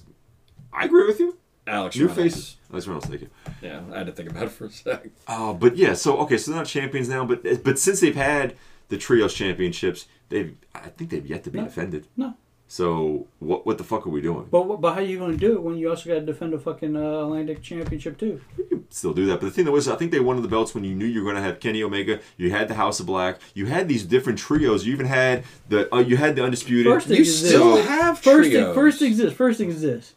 I 0.73 0.85
agree 0.85 1.05
with 1.05 1.19
you. 1.19 1.37
Alex 1.67 1.97
New 1.97 2.07
Reynolds. 2.07 2.33
faces. 2.33 2.55
Alex 2.71 2.87
Reynolds, 2.87 3.07
thank 3.07 3.21
you. 3.21 3.29
Yeah, 3.61 3.81
I 3.93 3.97
had 3.97 4.07
to 4.07 4.13
think 4.13 4.29
about 4.29 4.43
it 4.43 4.51
for 4.51 4.65
a 4.65 4.71
sec. 4.71 5.07
Uh, 5.27 5.51
but 5.53 5.75
yeah, 5.75 5.93
so 5.93 6.17
okay, 6.19 6.37
so 6.37 6.51
they're 6.51 6.59
not 6.61 6.67
champions 6.67 7.09
now, 7.09 7.25
but 7.25 7.63
but 7.63 7.77
since 7.77 7.99
they've 7.99 8.15
had 8.15 8.55
the 8.89 8.97
trios 8.97 9.33
championships, 9.33 10.07
they've 10.29 10.55
I 10.75 10.89
think 10.89 11.09
they've 11.09 11.25
yet 11.25 11.43
to 11.45 11.49
be 11.51 11.59
No. 11.59 11.65
defended. 11.65 12.07
No. 12.15 12.35
So 12.69 13.27
what 13.39 13.65
what 13.65 13.77
the 13.77 13.83
fuck 13.85 14.05
are 14.05 14.09
we 14.09 14.19
doing? 14.21 14.47
But 14.51 14.63
but 14.81 14.93
how 14.93 14.99
are 14.99 15.03
you 15.03 15.17
gonna 15.19 15.37
do 15.37 15.53
it 15.53 15.63
when 15.63 15.77
you 15.77 15.89
also 15.89 16.09
got 16.09 16.15
to 16.15 16.25
defend 16.25 16.53
a 16.53 16.59
fucking 16.59 16.97
uh, 16.97 17.21
Atlantic 17.21 17.61
championship 17.61 18.17
too? 18.17 18.41
You 18.57 18.65
can 18.65 18.91
still 18.91 19.13
do 19.13 19.25
that, 19.27 19.39
but 19.39 19.45
the 19.45 19.51
thing 19.51 19.63
that 19.65 19.71
was, 19.71 19.87
I 19.87 19.95
think 19.95 20.11
they 20.11 20.19
won 20.19 20.41
the 20.41 20.49
belts 20.49 20.75
when 20.75 20.83
you 20.83 20.93
knew 20.93 21.05
you 21.05 21.23
were 21.23 21.31
going 21.31 21.41
to 21.41 21.47
have 21.49 21.61
Kenny 21.61 21.81
Omega. 21.81 22.19
You 22.35 22.51
had 22.51 22.67
the 22.67 22.73
House 22.73 22.99
of 22.99 23.05
Black. 23.05 23.39
You 23.53 23.67
had 23.67 23.87
these 23.87 24.03
different 24.03 24.37
trios. 24.37 24.85
You 24.85 24.91
even 24.93 25.05
had 25.05 25.45
the 25.69 25.93
uh, 25.95 25.99
you 25.99 26.17
had 26.17 26.35
the 26.35 26.43
undisputed. 26.43 26.91
First 26.91 27.07
You 27.07 27.15
thing 27.15 27.21
is 27.21 27.47
still 27.47 27.75
this. 27.75 27.87
have 27.87 28.19
First 28.19 28.49
trios. 28.51 28.65
thing, 28.65 28.73
first 28.75 28.99
thing 28.99 29.11
is 29.13 29.17
this. 29.17 29.33
First 29.33 29.57
thing 29.59 29.69
is 29.69 29.81
this. 29.81 30.13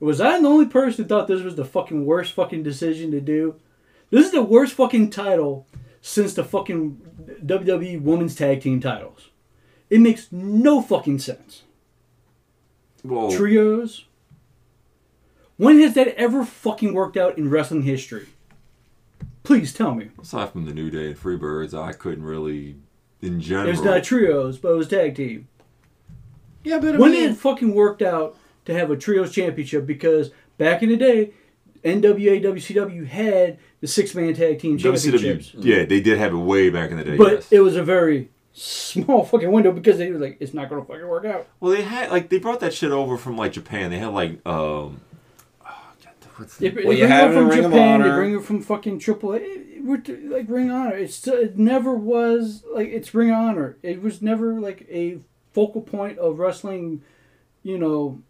Was 0.00 0.20
I 0.22 0.40
the 0.40 0.48
only 0.48 0.66
person 0.66 1.04
who 1.04 1.08
thought 1.08 1.28
this 1.28 1.42
was 1.42 1.56
the 1.56 1.64
fucking 1.64 2.04
worst 2.06 2.32
fucking 2.32 2.62
decision 2.62 3.10
to 3.12 3.20
do? 3.20 3.56
This 4.10 4.26
is 4.26 4.32
the 4.32 4.42
worst 4.42 4.72
fucking 4.74 5.10
title 5.10 5.66
since 6.06 6.34
the 6.34 6.44
fucking 6.44 7.00
WWE 7.46 8.02
Women's 8.02 8.34
Tag 8.34 8.60
Team 8.60 8.78
titles. 8.78 9.30
It 9.88 10.00
makes 10.00 10.30
no 10.30 10.82
fucking 10.82 11.18
sense. 11.18 11.62
Whoa. 13.02 13.34
Trios. 13.34 14.04
When 15.56 15.80
has 15.80 15.94
that 15.94 16.08
ever 16.18 16.44
fucking 16.44 16.92
worked 16.92 17.16
out 17.16 17.38
in 17.38 17.48
wrestling 17.48 17.84
history? 17.84 18.26
Please 19.44 19.72
tell 19.72 19.94
me. 19.94 20.10
Aside 20.20 20.50
from 20.50 20.66
the 20.66 20.74
New 20.74 20.90
Day 20.90 21.06
and 21.06 21.18
Freebirds, 21.18 21.72
I 21.72 21.94
couldn't 21.94 22.24
really, 22.24 22.76
in 23.22 23.40
general. 23.40 23.68
It 23.68 23.70
was 23.70 23.82
not 23.82 24.04
trios, 24.04 24.58
but 24.58 24.72
it 24.72 24.76
was 24.76 24.88
tag 24.88 25.14
team. 25.14 25.48
Yeah, 26.64 26.80
but 26.80 26.96
I 26.96 26.98
when 26.98 27.12
mean, 27.12 27.30
it 27.30 27.36
fucking 27.38 27.74
worked 27.74 28.02
out 28.02 28.36
to 28.66 28.74
have 28.74 28.90
a 28.90 28.96
trios 28.98 29.32
championship 29.32 29.86
because 29.86 30.32
back 30.58 30.82
in 30.82 30.90
the 30.90 30.98
day, 30.98 31.32
NWA 31.84 32.42
WCW 32.42 33.06
had 33.06 33.58
the 33.80 33.86
six 33.86 34.14
man 34.14 34.34
tag 34.34 34.58
team 34.58 34.78
championships, 34.78 35.50
WCW, 35.50 35.64
yeah, 35.64 35.84
they 35.84 36.00
did 36.00 36.18
have 36.18 36.32
it 36.32 36.38
way 36.38 36.70
back 36.70 36.90
in 36.90 36.96
the 36.96 37.04
day. 37.04 37.16
but 37.16 37.32
yes. 37.32 37.52
it 37.52 37.60
was 37.60 37.76
a 37.76 37.82
very 37.82 38.30
small 38.54 39.24
fucking 39.24 39.50
window 39.50 39.72
because 39.72 39.98
they 39.98 40.10
were 40.10 40.18
like, 40.18 40.36
it's 40.40 40.54
not 40.54 40.70
gonna 40.70 40.84
fucking 40.84 41.06
work 41.06 41.26
out. 41.26 41.46
well, 41.60 41.72
they 41.72 41.82
had 41.82 42.10
like 42.10 42.30
they 42.30 42.38
brought 42.38 42.60
that 42.60 42.72
shit 42.72 42.90
over 42.90 43.18
from 43.18 43.36
like 43.36 43.52
Japan. 43.52 43.90
They 43.90 43.98
had 43.98 44.08
like 44.14 44.32
um, 44.46 45.00
oh, 45.66 45.92
God, 46.02 46.12
what's 46.36 46.56
They, 46.56 46.70
the, 46.70 46.76
they 46.76 46.84
Well, 46.84 46.92
you 46.94 47.00
bring 47.00 47.10
have 47.10 47.30
it 47.32 47.36
it 47.36 47.40
from 47.40 47.62
Japan. 47.62 48.02
They 48.02 48.08
bring 48.10 48.34
it 48.34 48.44
from 48.44 48.62
fucking 48.62 48.98
Triple 49.00 49.34
A. 49.34 49.60
We're 49.82 50.02
like 50.24 50.46
Ring 50.48 50.70
of 50.70 50.76
Honor. 50.76 50.96
It's 50.96 51.16
still, 51.16 51.34
it 51.34 51.58
never 51.58 51.94
was 51.94 52.64
like 52.72 52.88
it's 52.88 53.12
Ring 53.12 53.30
of 53.30 53.36
Honor. 53.36 53.76
It 53.82 54.00
was 54.00 54.22
never 54.22 54.58
like 54.58 54.86
a 54.88 55.18
focal 55.52 55.82
point 55.82 56.18
of 56.18 56.38
wrestling. 56.38 57.02
You 57.62 57.76
know, 57.78 58.22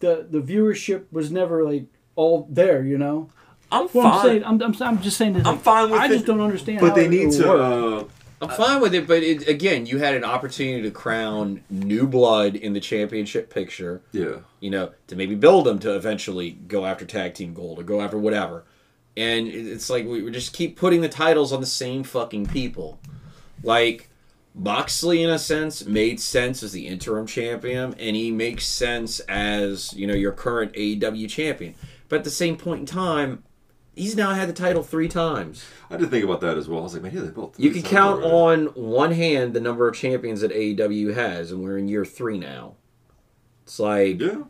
the 0.00 0.26
the 0.28 0.40
viewership 0.40 1.04
was 1.12 1.30
never 1.30 1.62
like 1.64 1.86
all 2.16 2.46
there. 2.50 2.82
You 2.84 2.98
know. 2.98 3.30
I'm 3.72 3.88
Well, 3.92 4.06
I'm 4.06 4.12
fine. 4.12 4.22
saying, 4.24 4.44
I'm, 4.44 4.62
I'm, 4.62 4.74
I'm 4.82 5.02
just 5.02 5.16
saying 5.16 5.32
this. 5.32 5.46
I'm 5.46 5.58
fine 5.58 5.90
with 5.90 6.00
I 6.00 6.04
it, 6.06 6.08
just 6.10 6.26
don't 6.26 6.40
understand. 6.40 6.80
but 6.80 6.90
how 6.90 6.94
they 6.94 7.06
it 7.06 7.10
need 7.10 7.32
to. 7.32 7.52
Uh, 7.52 8.04
I'm 8.40 8.50
fine 8.50 8.80
with 8.80 8.94
it. 8.94 9.06
But 9.08 9.22
it, 9.22 9.48
again, 9.48 9.86
you 9.86 9.98
had 9.98 10.14
an 10.14 10.22
opportunity 10.22 10.82
to 10.82 10.90
crown 10.90 11.64
new 11.70 12.06
blood 12.06 12.54
in 12.56 12.72
the 12.74 12.80
championship 12.80 13.52
picture. 13.52 14.02
yeah. 14.12 14.36
You 14.60 14.70
know, 14.70 14.92
to 15.08 15.16
maybe 15.16 15.34
build 15.34 15.64
them 15.66 15.78
to 15.80 15.96
eventually 15.96 16.52
go 16.52 16.84
after 16.86 17.04
tag 17.04 17.34
team 17.34 17.52
gold 17.54 17.78
or 17.78 17.82
go 17.82 18.00
after 18.00 18.18
whatever. 18.18 18.64
And 19.16 19.48
it's 19.48 19.88
like 19.90 20.04
we 20.06 20.22
we 20.22 20.30
just 20.30 20.52
keep 20.52 20.76
putting 20.76 21.00
the 21.00 21.08
titles 21.08 21.52
on 21.52 21.60
the 21.60 21.66
same 21.66 22.02
fucking 22.04 22.46
people. 22.46 22.98
Like 23.62 24.08
Moxley, 24.54 25.22
in 25.22 25.30
a 25.30 25.38
sense, 25.38 25.84
made 25.84 26.20
sense 26.20 26.62
as 26.62 26.72
the 26.72 26.86
interim 26.86 27.26
champion, 27.26 27.94
and 27.98 28.14
he 28.14 28.30
makes 28.30 28.66
sense 28.66 29.20
as 29.20 29.92
you 29.94 30.06
know 30.06 30.14
your 30.14 30.32
current 30.32 30.72
AEW 30.74 31.28
champion. 31.28 31.74
But 32.08 32.16
at 32.18 32.24
the 32.24 32.30
same 32.30 32.56
point 32.56 32.80
in 32.80 32.86
time, 32.86 33.42
he's 33.94 34.14
now 34.16 34.34
had 34.34 34.48
the 34.48 34.52
title 34.52 34.82
three 34.82 35.08
times. 35.08 35.64
I 35.90 35.96
did 35.96 36.10
think 36.10 36.24
about 36.24 36.40
that 36.42 36.56
as 36.58 36.68
well. 36.68 36.80
I 36.80 36.82
was 36.82 36.94
like, 36.94 37.02
man, 37.02 37.14
yeah, 37.14 37.22
they 37.22 37.28
both. 37.28 37.58
You 37.58 37.70
can 37.70 37.82
count 37.82 38.22
on 38.22 38.66
one 38.74 39.12
hand 39.12 39.54
the 39.54 39.60
number 39.60 39.88
of 39.88 39.94
champions 39.96 40.40
that 40.42 40.52
AEW 40.52 41.14
has, 41.14 41.50
and 41.50 41.62
we're 41.62 41.78
in 41.78 41.88
year 41.88 42.04
three 42.04 42.38
now. 42.38 42.74
It's 43.64 43.78
like, 43.80 44.20
Yeah. 44.20 44.42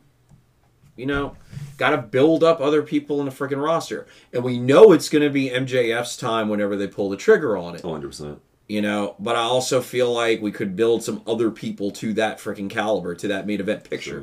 you 0.97 1.07
know, 1.07 1.37
got 1.77 1.91
to 1.91 1.99
build 1.99 2.43
up 2.43 2.61
other 2.61 2.83
people 2.83 3.21
in 3.21 3.27
the 3.27 3.33
freaking 3.33 3.63
roster. 3.63 4.07
And 4.33 4.43
we 4.43 4.59
know 4.59 4.91
it's 4.93 5.09
going 5.09 5.23
to 5.23 5.31
be 5.31 5.51
MJF's 5.51 6.17
time 6.17 6.49
whenever 6.49 6.77
they 6.77 6.89
pull 6.89 7.09
the 7.11 7.17
trigger 7.17 7.57
on 7.57 7.77
it. 7.77 7.85
100. 7.85 8.09
percent 8.09 8.41
You 8.67 8.83
know, 8.83 9.15
but 9.21 9.37
I 9.37 9.41
also 9.43 9.81
feel 9.81 10.13
like 10.13 10.43
we 10.43 10.51
could 10.51 10.75
build 10.75 11.05
some 11.05 11.23
other 11.27 11.51
people 11.53 11.93
to 11.93 12.13
that 12.15 12.39
freaking 12.39 12.69
caliber, 12.69 13.15
to 13.15 13.29
that 13.29 13.47
main 13.47 13.61
event 13.61 13.89
picture. 13.89 14.21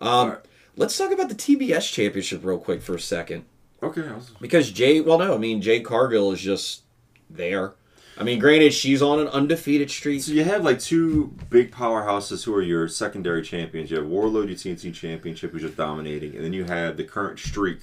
So, 0.00 0.06
Um. 0.06 0.36
Let's 0.76 0.96
talk 0.98 1.12
about 1.12 1.28
the 1.28 1.34
TBS 1.34 1.92
championship 1.92 2.44
real 2.44 2.58
quick 2.58 2.82
for 2.82 2.94
a 2.94 3.00
second. 3.00 3.44
okay. 3.82 4.02
Was, 4.02 4.30
Because 4.40 4.70
Jay, 4.70 5.00
well, 5.00 5.18
no, 5.18 5.34
I 5.34 5.38
mean, 5.38 5.62
Jade 5.62 5.84
Cargill 5.84 6.32
is 6.32 6.40
just 6.40 6.82
there. 7.30 7.74
I 8.16 8.22
mean, 8.22 8.38
granted, 8.38 8.72
she's 8.72 9.02
on 9.02 9.18
an 9.18 9.26
undefeated 9.28 9.90
streak. 9.90 10.22
So 10.22 10.32
you 10.32 10.44
have 10.44 10.64
like 10.64 10.78
two 10.80 11.34
big 11.50 11.72
powerhouses 11.72 12.44
who 12.44 12.54
are 12.54 12.62
your 12.62 12.86
secondary 12.88 13.42
champions. 13.42 13.90
You 13.90 13.96
have 13.98 14.06
Wardlow, 14.06 14.46
your 14.46 14.56
TNT 14.56 14.94
Championship, 14.94 15.50
who's 15.50 15.62
just 15.62 15.76
dominating, 15.76 16.34
and 16.36 16.44
then 16.44 16.52
you 16.52 16.64
have 16.64 16.96
the 16.96 17.02
current 17.04 17.38
streak 17.40 17.80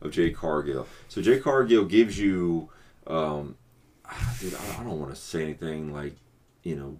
of 0.00 0.12
Jade 0.12 0.36
Cargill. 0.36 0.86
So 1.08 1.20
Jade 1.20 1.42
Cargill 1.42 1.84
gives 1.84 2.16
you, 2.18 2.68
um, 3.08 3.56
dude, 4.40 4.54
I 4.54 4.80
I 4.80 4.84
don't 4.84 5.00
want 5.00 5.12
to 5.14 5.20
say 5.20 5.42
anything 5.42 5.92
like, 5.92 6.14
you 6.62 6.76
know, 6.76 6.98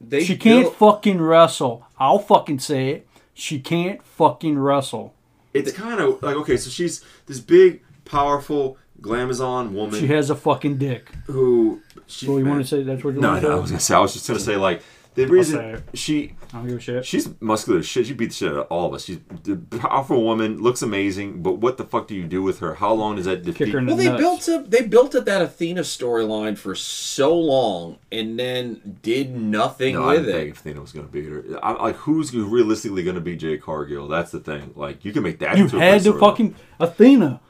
They 0.00 0.24
She 0.24 0.36
can't 0.38 0.62
built- 0.64 0.76
fucking 0.76 1.20
wrestle. 1.20 1.86
I'll 1.98 2.18
fucking 2.20 2.60
say 2.60 2.90
it. 2.90 3.07
She 3.38 3.60
can't 3.60 4.02
fucking 4.04 4.58
wrestle. 4.58 5.14
it's 5.54 5.70
kind 5.72 6.00
of 6.00 6.20
like 6.22 6.34
okay, 6.36 6.56
so 6.56 6.70
she's 6.70 7.04
this 7.26 7.38
big, 7.38 7.82
powerful 8.04 8.76
glamazon 9.00 9.70
woman 9.70 10.00
She 10.00 10.08
has 10.08 10.28
a 10.28 10.34
fucking 10.34 10.78
dick. 10.78 11.12
who. 11.26 11.80
She, 12.08 12.26
So 12.26 12.38
you 12.38 12.44
want 12.46 12.62
to 12.62 12.66
say 12.66 12.82
that's 12.82 13.04
what 13.04 13.14
you 13.14 13.20
No, 13.20 13.38
no, 13.38 13.52
I 13.52 13.60
was 13.60 13.70
gonna 13.70 13.80
say. 13.80 13.94
I 13.94 14.00
was 14.00 14.12
just 14.12 14.26
gonna 14.26 14.40
say 14.40 14.56
like 14.56 14.82
the 15.26 15.28
say 15.28 15.32
reason 15.34 15.60
it. 15.60 15.82
she 15.94 16.34
I 16.52 16.58
don't 16.58 16.68
give 16.68 16.78
a 16.78 16.80
shit. 16.80 17.04
She's 17.06 17.28
muscular 17.40 17.80
as 17.80 17.86
shit. 17.86 18.06
She 18.06 18.14
beat 18.14 18.30
the 18.30 18.34
shit 18.34 18.50
out 18.52 18.56
of 18.58 18.66
all 18.68 18.86
of 18.86 18.94
us. 18.94 19.04
She's 19.04 19.18
a 19.48 19.56
powerful 19.78 20.22
woman, 20.24 20.60
looks 20.62 20.80
amazing, 20.82 21.42
but 21.42 21.58
what 21.58 21.76
the 21.76 21.84
fuck 21.84 22.06
do 22.06 22.14
you 22.14 22.24
do 22.24 22.42
with 22.42 22.60
her? 22.60 22.74
How 22.76 22.92
long 22.92 23.16
does 23.16 23.26
that 23.26 23.42
defeat? 23.42 23.68
her 23.68 23.78
in 23.78 23.86
the 23.86 23.94
Well, 23.94 23.96
they 23.98 24.08
nuts. 24.08 24.46
built 24.46 24.48
up 24.48 24.70
they 24.70 24.82
built 24.86 25.14
up 25.14 25.24
that 25.26 25.42
Athena 25.42 25.82
storyline 25.82 26.56
for 26.56 26.74
so 26.74 27.34
long, 27.38 27.98
and 28.10 28.38
then 28.38 28.98
did 29.02 29.34
nothing 29.36 29.94
no, 29.94 30.04
I 30.04 30.14
with 30.14 30.26
didn't 30.26 30.34
think 30.40 30.48
it. 30.48 30.58
Athena 30.58 30.80
was 30.80 30.92
going 30.92 31.06
to 31.06 31.12
beat 31.12 31.26
her. 31.28 31.44
I'm 31.62 31.78
like, 31.78 31.96
who's 31.96 32.34
realistically 32.34 33.02
going 33.02 33.16
to 33.16 33.20
beat 33.20 33.40
Jade 33.40 33.62
Cargill? 33.62 34.08
That's 34.08 34.30
the 34.30 34.40
thing. 34.40 34.72
Like, 34.76 35.04
you 35.04 35.12
can 35.12 35.22
make 35.22 35.38
that. 35.40 35.56
You 35.58 35.64
into 35.64 35.76
a 35.76 35.80
had 35.80 36.02
good 36.02 36.12
to 36.12 36.16
storyline. 36.16 36.20
fucking 36.20 36.54
Athena. 36.80 37.40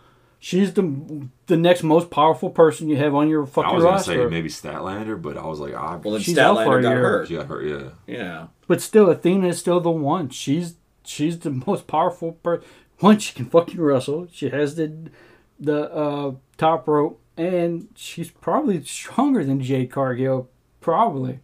She's 0.41 0.73
the 0.75 1.29
the 1.47 1.57
next 1.57 1.83
most 1.83 2.11
powerful 2.11 2.51
person 2.51 2.89
you 2.89 2.97
have 2.97 3.15
on 3.15 3.29
your 3.29 3.45
fucking 3.45 3.71
roster. 3.81 3.89
I 3.89 3.93
was 3.93 4.07
going 4.07 4.19
to 4.19 4.25
say 4.25 4.31
maybe 4.31 4.49
Statlander, 4.49 5.21
but 5.21 5.37
I 5.37 5.45
was 5.47 5.59
like, 5.59 5.75
ah, 5.75 5.99
Well, 6.03 6.13
then 6.15 6.23
She's 6.23 6.37
Statlander 6.37 6.83
got 6.83 6.91
year. 6.91 7.03
hurt. 7.03 7.29
she 7.29 7.35
got 7.35 7.47
hurt. 7.47 7.67
Yeah, 7.67 7.89
Yeah, 8.07 8.47
But 8.69 8.81
still, 8.81 9.11
Athena 9.11 9.49
is 9.49 9.59
still 9.59 9.81
the 9.81 9.91
one. 9.91 10.29
She's 10.31 10.77
she's 11.05 11.41
the 11.41 11.51
most 11.51 11.87
powerful 11.89 12.33
person. 12.33 12.65
One, 13.01 13.19
she 13.19 13.35
can 13.35 13.47
fucking 13.47 13.81
wrestle. 13.81 14.29
She 14.31 14.49
has 14.51 14.77
the 14.77 15.11
the 15.59 15.93
uh, 15.93 16.33
top 16.57 16.87
rope, 16.87 17.21
and 17.37 17.89
she's 17.97 18.31
probably 18.31 18.83
stronger 18.85 19.45
than 19.45 19.61
Jade 19.61 19.91
Cargill. 19.91 20.49
Probably. 20.81 21.41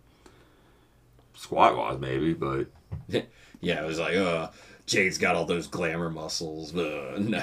squat 1.34 1.76
wise 1.76 1.98
maybe, 1.98 2.32
but 2.32 2.68
yeah. 3.60 3.82
It 3.82 3.86
was 3.86 3.98
like, 3.98 4.16
uh, 4.16 4.50
Jade's 4.86 5.18
got 5.18 5.34
all 5.34 5.44
those 5.46 5.66
glamour 5.66 6.10
muscles. 6.10 6.74
Uh, 6.76 7.16
no, 7.20 7.42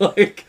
like. 0.00 0.44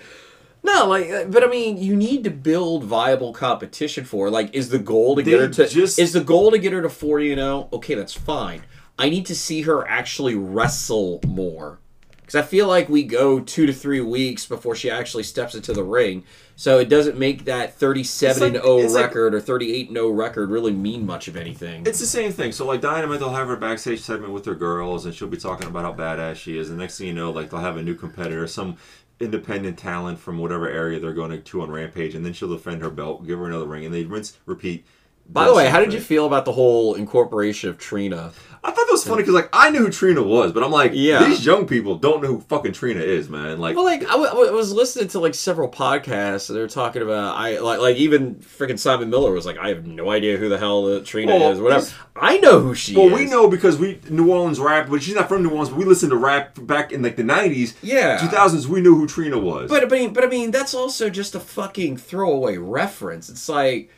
No, 0.64 0.88
like, 0.88 1.31
but 1.31 1.44
I 1.44 1.48
mean, 1.48 1.77
you 1.77 1.95
need 1.95 2.23
to 2.26 2.30
build 2.30 2.84
viable 2.84 3.34
competition 3.34 4.03
for. 4.06 4.26
her. 4.26 4.31
Like, 4.31 4.53
is 4.53 4.69
the 4.69 4.80
goal 4.80 5.15
to 5.15 5.23
get 5.23 5.40
her 5.40 5.48
to? 5.48 5.68
just- 5.68 5.98
Is 5.99 6.14
the 6.14 6.22
goal 6.23 6.52
to 6.52 6.57
get 6.57 6.73
her 6.73 6.81
to 6.81 6.90
forty 6.90 7.31
and 7.31 7.40
zero? 7.40 7.69
Okay, 7.73 7.95
that's 7.95 8.14
fine. 8.14 8.64
I 8.98 9.10
need 9.10 9.26
to 9.27 9.36
see 9.36 9.61
her 9.61 9.88
actually 9.88 10.36
wrestle 10.36 11.22
more, 11.26 11.80
because 12.19 12.36
I 12.36 12.41
feel 12.41 12.68
like 12.68 12.90
we 12.90 13.03
go 13.03 13.40
two 13.40 13.65
to 13.65 13.72
three 13.73 14.02
weeks 14.02 14.45
before 14.45 14.76
she 14.76 14.90
actually 14.91 15.23
steps 15.23 15.56
into 15.56 15.72
the 15.72 15.84
ring. 15.84 16.23
So 16.57 16.77
it 16.80 16.90
doesn't 16.90 17.18
make 17.18 17.45
that 17.45 17.76
thirty-seven 17.80 18.44
and 18.44 18.57
oh 18.57 18.57
It's 18.57 18.65
like- 18.65 18.73
zero 18.73 18.77
it's 18.84 18.94
like- 18.94 19.06
record 19.06 19.34
or 19.36 19.40
thirty-eight 19.40 19.88
and 19.88 19.95
zero 19.95 20.10
record 20.10 20.49
really 20.52 20.73
mean 20.73 21.06
much 21.06 21.30
of 21.30 21.38
anything. 21.38 21.84
It's 21.88 22.02
the 22.02 22.06
same 22.06 22.34
thing. 22.34 22.52
So 22.52 22.65
like 22.65 22.81
Dynamite, 22.81 23.19
they'll 23.19 23.30
have 23.30 23.48
her 23.48 23.56
backstage 23.56 24.02
segment 24.02 24.34
with 24.34 24.44
her 24.45 24.56
girls, 24.56 25.06
and 25.06 25.15
she'll 25.15 25.30
be 25.30 25.38
talking 25.38 25.68
about 25.69 25.84
how 25.84 25.94
badass 25.94 26.36
she 26.36 26.57
is. 26.57 26.68
And 26.68 26.77
next 26.77 26.98
thing 26.98 27.07
you 27.07 27.14
know, 27.14 27.31
like 27.31 27.49
they'll 27.49 27.61
have 27.61 27.77
a 27.77 27.81
new 27.81 27.95
competitor, 27.95 28.45
some 28.45 28.76
independent 29.20 29.78
talent 29.78 30.20
from 30.20 30.38
whatever 30.38 30.68
area 30.70 31.00
they're 31.00 31.14
going 31.14 31.41
to 31.41 31.62
on 31.62 31.72
Rampage, 31.72 32.16
and 32.16 32.26
then 32.26 32.34
she'll 32.34 32.50
defend 32.50 32.82
her 32.82 32.90
belt, 32.90 33.26
give 33.28 33.40
her 33.40 33.46
another 33.46 33.66
ring, 33.66 33.86
and 33.86 33.94
they 33.94 34.06
rinse, 34.06 34.38
repeat. 34.46 34.86
By 35.32 35.46
the 35.46 35.54
way, 35.54 35.70
how 35.70 35.80
did 35.80 35.94
you 35.94 36.00
feel 36.00 36.26
about 36.26 36.46
the 36.46 36.54
whole 36.54 36.96
incorporation 36.96 37.70
of 37.70 37.78
Trina? 37.78 38.32
I 38.61 38.72
thought 38.72 38.86
that 38.88 38.91
was 38.91 39.06
funny 39.06 39.22
because 39.22 39.36
like 39.36 39.49
I 39.53 39.69
knew 39.69 39.80
who 39.86 39.90
Trina 39.90 40.22
was, 40.22 40.52
but 40.52 40.64
I'm 40.64 40.72
like, 40.72 40.91
Yeah. 40.94 41.23
these 41.26 41.45
young 41.45 41.65
people 41.65 41.95
don't 41.95 42.22
know 42.22 42.27
who 42.27 42.41
fucking 42.41 42.73
Trina 42.73 42.99
is, 42.99 43.30
man. 43.30 43.57
Like, 43.60 43.76
Well, 43.76 43.86
like 43.86 44.02
I, 44.03 44.11
w- 44.22 44.27
I 44.48 44.52
was 44.52 44.73
listening 44.73 45.07
to 45.10 45.19
like 45.19 45.34
several 45.34 45.69
podcasts, 45.69 46.49
and 46.49 46.57
they 46.57 46.61
were 46.61 46.68
talking 46.68 47.02
about 47.02 47.38
I 47.38 47.60
like 47.60 47.80
like 47.80 47.95
even 47.95 48.36
freaking 48.36 48.77
Simon 48.77 49.10
Miller 49.10 49.31
was 49.31 49.45
like, 49.45 49.57
I 49.57 49.69
have 49.69 49.86
no 49.88 50.10
idea 50.11 50.38
who 50.38 50.49
the 50.49 50.57
hell 50.57 50.86
uh, 50.88 50.99
Trina 51.06 51.36
Well, 51.38 51.52
is, 51.52 51.60
whatever. 51.61 51.88
I 52.18 52.38
know 52.40 52.60
who 52.60 52.76
she 52.76 52.95
well, 52.98 53.06
is. 53.07 53.11
Well, 53.14 53.22
we 53.23 53.30
know 53.30 53.48
because 53.49 53.77
we 53.77 53.99
New 54.10 54.30
Orleans 54.31 54.60
rap, 54.60 54.88
but 54.90 55.02
she's 55.02 55.15
not 55.15 55.30
from 55.30 55.41
New 55.44 55.49
Orleans. 55.52 55.69
But 55.69 55.77
we 55.77 55.86
listened 55.86 56.11
to 56.11 56.18
rap 56.18 56.57
back 56.61 56.91
in 56.91 57.02
like 57.02 57.15
the 57.15 57.23
'90s, 57.23 57.76
Yeah. 57.81 58.18
2000s. 58.18 58.65
We 58.68 58.81
knew 58.81 58.95
who 58.95 59.07
Trina 59.07 59.40
was. 59.40 59.69
But, 59.69 59.88
but 59.90 59.94
I 59.95 59.99
mean, 60.02 60.14
but 60.14 60.23
I 60.26 60.27
mean, 60.27 60.52
that's 60.52 60.73
also 60.73 61.10
just 61.10 61.34
a 61.34 61.40
fucking 61.40 61.95
throwaway 61.98 62.57
reference. 62.57 63.30
It's 63.30 63.48
like, 63.48 63.90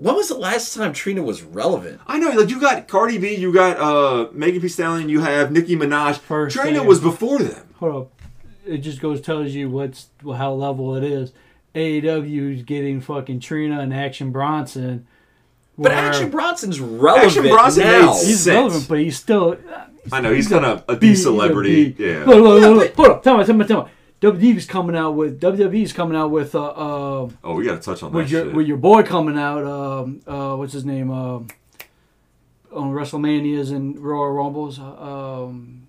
when 0.00 0.14
was 0.16 0.28
the 0.28 0.34
last 0.38 0.74
time 0.74 0.92
Trina 0.92 1.22
was 1.22 1.42
relevant? 1.42 2.00
I 2.06 2.18
know, 2.18 2.30
like 2.30 2.48
you 2.50 2.58
got 2.60 2.88
Cardi 2.88 3.18
B, 3.18 3.34
you 3.34 3.52
got 3.52 3.76
uh 3.78 4.28
Megan 4.32 4.60
Thee 4.62 4.68
Stallion, 4.68 5.08
you 5.08 5.20
have 5.20 5.52
Nicki 5.52 5.76
Minaj. 5.76 6.16
First 6.18 6.56
Trina 6.56 6.78
thing- 6.78 6.88
was 6.88 7.00
before 7.00 7.38
them. 7.38 7.68
Hold 7.76 7.96
up. 7.96 8.12
It 8.66 8.78
just 8.78 9.00
goes 9.00 9.20
tells 9.20 9.50
you 9.52 9.68
what's 9.70 10.08
how 10.36 10.52
level 10.52 10.94
it 10.96 11.04
is. 11.04 11.32
AEW 11.74 12.56
is 12.56 12.62
getting 12.62 13.00
fucking 13.00 13.40
Trina 13.40 13.80
and 13.80 13.92
Action 13.94 14.32
Bronson. 14.32 15.06
But 15.78 15.92
Action 15.92 16.30
Bronson's 16.30 16.78
relevant 16.80 17.26
Action 17.28 17.48
Bronson 17.48 17.84
now. 17.84 18.00
made 18.12 18.26
He's 18.26 18.40
sense. 18.40 18.54
relevant, 18.54 18.88
but 18.88 18.98
he's 18.98 19.16
still. 19.16 19.56
I 20.12 20.20
know 20.20 20.32
he's 20.32 20.48
gonna 20.48 20.84
a 20.88 20.96
B- 20.96 21.08
D 21.10 21.14
celebrity. 21.14 21.90
B. 21.90 22.04
Yeah. 22.06 22.24
Look, 22.24 22.36
look, 22.42 22.60
Yeah, 22.62 22.68
look, 22.68 22.76
look. 22.76 22.96
but- 22.96 23.04
Hold 23.06 23.16
up. 23.18 23.22
Tell 23.22 23.38
me, 23.38 23.44
tell 23.44 23.54
me, 23.56 23.64
tell 23.66 23.84
me. 23.84 23.90
WWE's 24.20 24.66
coming 24.66 24.94
out 24.96 25.12
with 25.12 25.40
WWE's 25.40 25.92
coming 25.92 26.16
out 26.16 26.30
with 26.30 26.54
uh, 26.54 26.62
uh 26.66 27.28
Oh, 27.42 27.54
we 27.54 27.64
gotta 27.64 27.80
touch 27.80 28.02
on 28.02 28.12
that 28.12 28.18
with 28.18 28.30
your 28.30 28.44
shit. 28.44 28.54
with 28.54 28.66
your 28.66 28.76
boy 28.76 29.02
coming 29.02 29.38
out 29.38 29.64
um 29.64 30.20
uh 30.26 30.54
what's 30.56 30.72
his 30.74 30.84
name 30.84 31.10
um 31.10 31.48
on 32.72 32.92
WrestleManias 32.92 33.70
and 33.72 33.98
Royal 33.98 34.30
Rumbles 34.32 34.78
uh, 34.78 34.84
um 34.84 35.86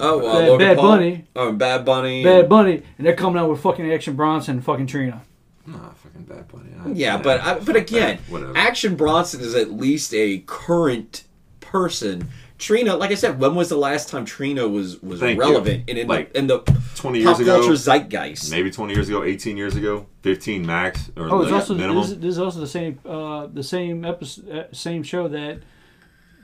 Oh, 0.00 0.26
uh, 0.26 0.56
Bad- 0.56 0.58
Bad 0.58 0.76
Bunny. 0.78 1.24
Oh, 1.36 1.52
Bad 1.52 1.84
Bunny. 1.84 2.24
Bad 2.24 2.48
Bunny 2.48 2.82
and 2.98 3.06
they're 3.06 3.14
coming 3.14 3.38
out 3.40 3.50
with 3.50 3.60
fucking 3.60 3.92
Action 3.92 4.16
Bronson 4.16 4.56
and 4.56 4.64
fucking 4.64 4.86
Trina. 4.86 5.22
Nah, 5.66 5.90
fucking 5.90 6.22
bad 6.22 6.48
bunny. 6.48 6.70
I- 6.84 6.88
Yeah, 6.92 7.18
but 7.18 7.40
I, 7.40 7.58
but 7.60 7.76
again, 7.76 8.18
whatever. 8.28 8.56
Action 8.56 8.96
Bronson 8.96 9.40
is 9.42 9.54
at 9.54 9.70
least 9.70 10.12
a 10.14 10.38
current 10.46 11.22
person. 11.60 12.28
Trina, 12.62 12.96
like 12.96 13.10
I 13.10 13.14
said, 13.14 13.38
when 13.40 13.54
was 13.54 13.68
the 13.68 13.76
last 13.76 14.08
time 14.08 14.24
Trina 14.24 14.66
was 14.68 15.02
was 15.02 15.20
Thank 15.20 15.36
you. 15.36 15.40
relevant 15.40 15.84
and 15.88 15.98
in 15.98 16.06
Like, 16.08 16.32
the 16.32 16.38
in 16.38 16.46
the 16.46 16.58
20 16.94 17.18
years 17.18 17.30
pop 17.32 17.40
ago, 17.40 17.58
culture 17.58 17.74
zeitgeist? 17.76 18.50
maybe 18.50 18.70
20 18.70 18.94
years 18.94 19.08
ago, 19.08 19.22
18 19.24 19.56
years 19.56 19.74
ago, 19.76 20.06
15 20.22 20.64
max 20.64 21.10
or 21.16 21.28
Oh, 21.30 21.42
it's 21.42 21.50
like 21.50 21.60
also 21.60 21.74
minimum. 21.74 22.02
this, 22.02 22.10
is- 22.12 22.18
this 22.20 22.38
also 22.38 22.60
the 22.60 22.66
same 22.66 22.98
uh 23.06 23.46
the 23.52 23.62
same 23.64 24.04
episode 24.04 24.48
uh, 24.48 24.64
same 24.72 25.02
show 25.02 25.28
that 25.28 25.58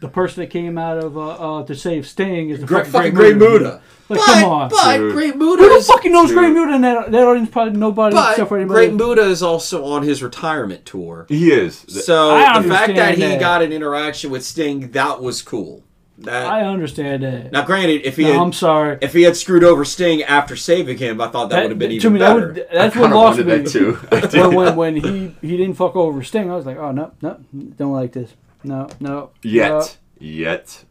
the 0.01 0.09
person 0.09 0.41
that 0.43 0.51
came 0.51 0.79
out 0.79 0.97
of 0.99 1.17
uh, 1.19 1.29
uh 1.59 1.65
to 1.65 1.75
save 1.75 2.07
Sting 2.07 2.51
is 2.51 2.61
the 2.61 2.67
Great, 2.67 2.87
fucking 2.87 2.93
fucking 2.93 3.15
Great 3.15 3.37
Muta. 3.37 3.81
Like, 4.09 4.19
but, 4.21 4.27
come 4.27 4.45
on. 4.45 4.69
but 4.71 4.97
Dude. 4.97 5.13
Great 5.13 5.37
Muta 5.37 5.63
Who 5.65 5.79
the 5.79 5.85
fucking 5.85 6.13
knows 6.13 6.29
Dude. 6.29 6.39
Great 6.39 6.53
Muta 6.53 6.75
in 6.75 6.81
that, 6.83 7.11
that 7.11 7.27
audience? 7.27 7.51
Probably 7.51 7.79
nobody 7.79 8.17
except 8.17 8.49
for 8.49 8.57
anybody. 8.59 8.87
Great 8.89 8.95
Muta 8.95 9.23
is 9.23 9.43
also 9.43 9.85
on 9.85 10.03
his 10.05 10.23
retirement 10.23 10.85
tour. 10.85 11.27
he 11.29 11.51
is. 11.53 11.85
So 11.89 12.29
the 12.29 12.69
fact 12.69 12.95
that 12.95 13.15
understand 13.15 13.33
he 13.33 13.39
got 13.39 13.63
an 13.63 13.73
interaction 13.73 14.31
with 14.31 14.45
Sting, 14.45 14.91
that 14.93 15.21
was 15.21 15.43
cool. 15.43 15.85
That 16.21 16.47
I 16.47 16.63
understand 16.63 17.23
that. 17.23 17.53
now, 17.53 17.65
granted, 17.65 18.05
if 18.05 18.17
he 18.17 18.25
No, 18.25 18.33
had, 18.33 18.41
I'm 18.43 18.53
sorry. 18.53 18.99
if 19.01 19.13
he 19.13 19.23
had 19.23 19.37
screwed 19.37 19.63
over 19.63 19.85
Sting 19.85 20.23
after 20.25 20.57
saving 20.57 20.99
him, 20.99 21.21
I 21.21 21.29
thought 21.29 21.51
that, 21.51 21.63
would 21.63 21.71
have 21.71 21.79
been 21.79 21.91
to 21.91 21.95
even 21.97 22.15
me, 22.15 22.19
that 22.19 22.35
better. 22.35 22.47
would, 22.49 22.57
that's 22.73 22.97
I 22.97 23.01
what 23.01 23.05
kinda 23.05 23.17
lost 23.17 23.39
wanted 23.39 23.47
me. 23.47 23.59
that 23.59 23.71
too. 23.71 23.99
I 24.11 24.47
when, 24.49 24.55
when, 24.77 24.77
when 24.77 24.97
he, 24.97 25.35
he 25.41 25.57
didn't 25.57 25.75
fuck 25.75 25.95
over 25.95 26.23
Sting, 26.25 26.51
I 26.51 26.57
was 26.57 26.67
like, 26.67 26.77
oh, 26.77 26.91
no, 26.91 27.13
no, 27.23 27.39
don't 27.77 27.93
like 27.93 28.13
this. 28.13 28.35
No, 28.65 28.89
no. 28.99 29.31
Yet. 29.43 29.69
no. 29.71 29.87
Yet. 30.19 30.85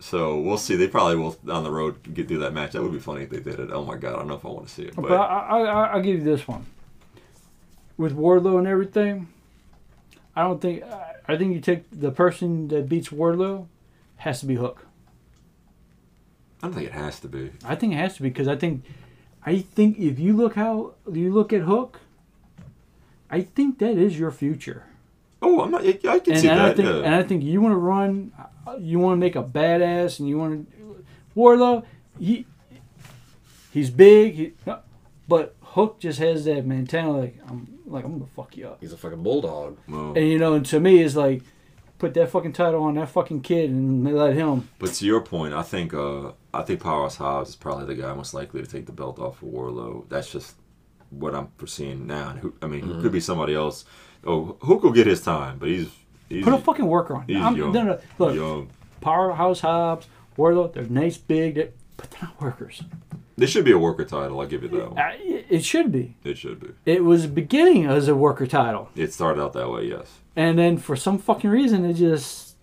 So 0.00 0.38
we'll 0.38 0.58
see. 0.58 0.76
They 0.76 0.86
probably 0.88 1.16
will 1.16 1.34
on 1.48 1.64
the 1.64 1.70
road 1.70 2.12
get 2.12 2.28
through 2.28 2.40
that 2.40 2.52
match. 2.52 2.72
That 2.72 2.82
would 2.82 2.92
be 2.92 2.98
funny 2.98 3.22
if 3.22 3.30
they 3.30 3.40
did 3.40 3.58
it. 3.58 3.70
Oh 3.72 3.86
my 3.86 3.96
god, 3.96 4.12
I 4.14 4.18
don't 4.18 4.28
know 4.28 4.34
if 4.34 4.44
I 4.44 4.48
want 4.48 4.68
to 4.68 4.72
see 4.74 4.82
it. 4.82 4.94
But, 4.94 5.08
But, 5.08 5.14
I, 5.18 5.38
I, 5.38 5.60
I, 5.62 5.86
I'll 5.94 6.02
give 6.02 6.18
you 6.18 6.24
this 6.24 6.46
one. 6.46 6.66
With 7.96 8.14
Wardlow 8.14 8.58
and 8.58 8.66
everything, 8.66 9.28
I 10.36 10.42
don't 10.42 10.60
think. 10.60 10.82
I, 10.82 11.14
I 11.26 11.36
think 11.38 11.54
you 11.54 11.60
take 11.62 11.84
the 11.90 12.10
person 12.10 12.68
that 12.68 12.86
beats 12.86 13.08
Wardlow 13.08 13.66
has 14.24 14.40
to 14.40 14.46
be 14.46 14.54
Hook. 14.56 14.86
I 16.62 16.66
don't 16.66 16.74
think 16.74 16.86
it 16.88 16.92
has 16.94 17.20
to 17.20 17.28
be. 17.28 17.52
I 17.64 17.74
think 17.74 17.92
it 17.92 17.96
has 17.96 18.16
to 18.16 18.22
be 18.22 18.28
because 18.30 18.48
I 18.48 18.56
think 18.56 18.84
I 19.44 19.58
think 19.58 19.98
if 19.98 20.18
you 20.18 20.32
look 20.34 20.54
how 20.54 20.94
you 21.10 21.32
look 21.32 21.52
at 21.52 21.62
Hook, 21.62 22.00
I 23.30 23.42
think 23.42 23.78
that 23.80 23.96
is 23.98 24.18
your 24.18 24.30
future. 24.30 24.84
Oh, 25.42 25.60
I'm 25.60 25.70
not. 25.70 25.84
I 25.86 25.92
can 25.92 26.32
And, 26.32 26.40
see 26.40 26.48
and 26.48 26.58
that. 26.58 26.70
I 26.70 26.74
think 26.74 26.88
yeah. 26.88 27.02
and 27.04 27.14
I 27.14 27.22
think 27.22 27.42
you 27.44 27.60
want 27.60 27.72
to 27.72 27.76
run, 27.78 28.32
you 28.80 28.98
want 28.98 29.18
to 29.18 29.20
make 29.20 29.36
a 29.36 29.42
badass, 29.42 30.18
and 30.18 30.28
you 30.28 30.38
want 30.38 30.70
to 30.70 31.04
Wardlow. 31.36 31.84
He 32.18 32.46
he's 33.72 33.90
big, 33.90 34.34
he, 34.34 34.52
but 35.28 35.54
Hook 35.60 35.98
just 36.00 36.18
has 36.20 36.44
that 36.46 36.64
mentality. 36.64 37.34
Like 37.38 37.50
I'm 37.50 37.78
like 37.86 38.04
I'm 38.06 38.12
gonna 38.12 38.30
fuck 38.34 38.56
you 38.56 38.68
up. 38.68 38.78
He's 38.80 38.92
a 38.92 38.96
fucking 38.96 39.22
bulldog. 39.22 39.76
Well, 39.88 40.14
And 40.16 40.26
you 40.28 40.38
know, 40.38 40.54
and 40.54 40.64
to 40.66 40.80
me, 40.80 41.02
it's 41.02 41.16
like 41.16 41.42
put 42.04 42.14
that 42.14 42.30
fucking 42.30 42.52
title 42.52 42.82
on 42.84 42.94
that 42.94 43.08
fucking 43.08 43.40
kid 43.40 43.70
and 43.70 44.06
they 44.06 44.12
let 44.12 44.34
him. 44.34 44.68
but 44.78 44.90
to 44.94 45.06
your 45.06 45.20
point, 45.20 45.54
I 45.54 45.62
think 45.62 45.94
uh, 45.94 46.32
I 46.52 46.62
think 46.62 46.80
Powerhouse 46.80 47.16
Hobbs 47.16 47.50
is 47.50 47.56
probably 47.56 47.86
the 47.86 48.00
guy 48.02 48.12
most 48.14 48.34
likely 48.34 48.60
to 48.62 48.66
take 48.70 48.86
the 48.86 48.92
belt 48.92 49.18
off 49.18 49.42
of 49.42 49.48
Wardlow. 49.48 50.08
That's 50.08 50.30
just 50.30 50.56
what 51.10 51.34
I'm 51.34 51.48
foreseeing 51.56 52.06
now. 52.06 52.30
And 52.30 52.38
who, 52.40 52.54
I 52.60 52.66
mean, 52.66 52.82
Mm-hmm. 52.82 52.98
it 52.98 53.02
could 53.02 53.12
be 53.12 53.20
somebody 53.20 53.54
else. 53.54 53.84
Oh, 54.26 54.56
Hook 54.62 54.82
will 54.82 54.92
get 54.92 55.06
his 55.06 55.22
time, 55.22 55.58
but 55.58 55.68
he's 55.68 55.88
he's, 56.28 56.44
Put 56.44 56.54
a 56.54 56.58
fucking 56.58 56.86
worker 56.86 57.14
on. 57.16 57.24
he's 57.26 57.36
I'm, 57.38 57.56
young. 57.56 57.72
no, 57.72 57.82
no, 57.84 57.98
look, 58.18 58.34
young. 58.34 58.70
Powerhouse 59.00 59.60
Hobbs, 59.60 60.06
Wardlow, 60.36 60.72
they're 60.72 60.84
nice, 60.84 61.16
big, 61.18 61.54
they 61.56 61.70
but 61.96 62.10
they're 62.10 62.22
not 62.28 62.40
workers. 62.40 62.82
This 63.36 63.50
should 63.50 63.64
be 63.64 63.72
a 63.72 63.78
worker 63.78 64.04
title. 64.04 64.40
I'll 64.40 64.46
give 64.46 64.62
you 64.62 64.68
that 64.70 64.90
one. 64.90 64.98
I, 64.98 65.44
it 65.48 65.64
should 65.64 65.90
be. 65.90 66.16
It 66.24 66.38
should 66.38 66.60
be. 66.60 66.68
It 66.86 67.02
was 67.04 67.26
beginning 67.26 67.86
as 67.86 68.06
a 68.08 68.14
worker 68.14 68.46
title. 68.46 68.88
It 68.94 69.12
started 69.12 69.42
out 69.42 69.52
that 69.54 69.70
way, 69.70 69.86
yes. 69.88 70.20
And 70.36 70.58
then 70.58 70.78
for 70.78 70.96
some 70.96 71.18
fucking 71.18 71.48
reason, 71.50 71.84
it 71.84 71.94
just 71.94 72.56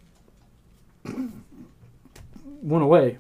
went 2.61 2.83
away. 2.83 3.17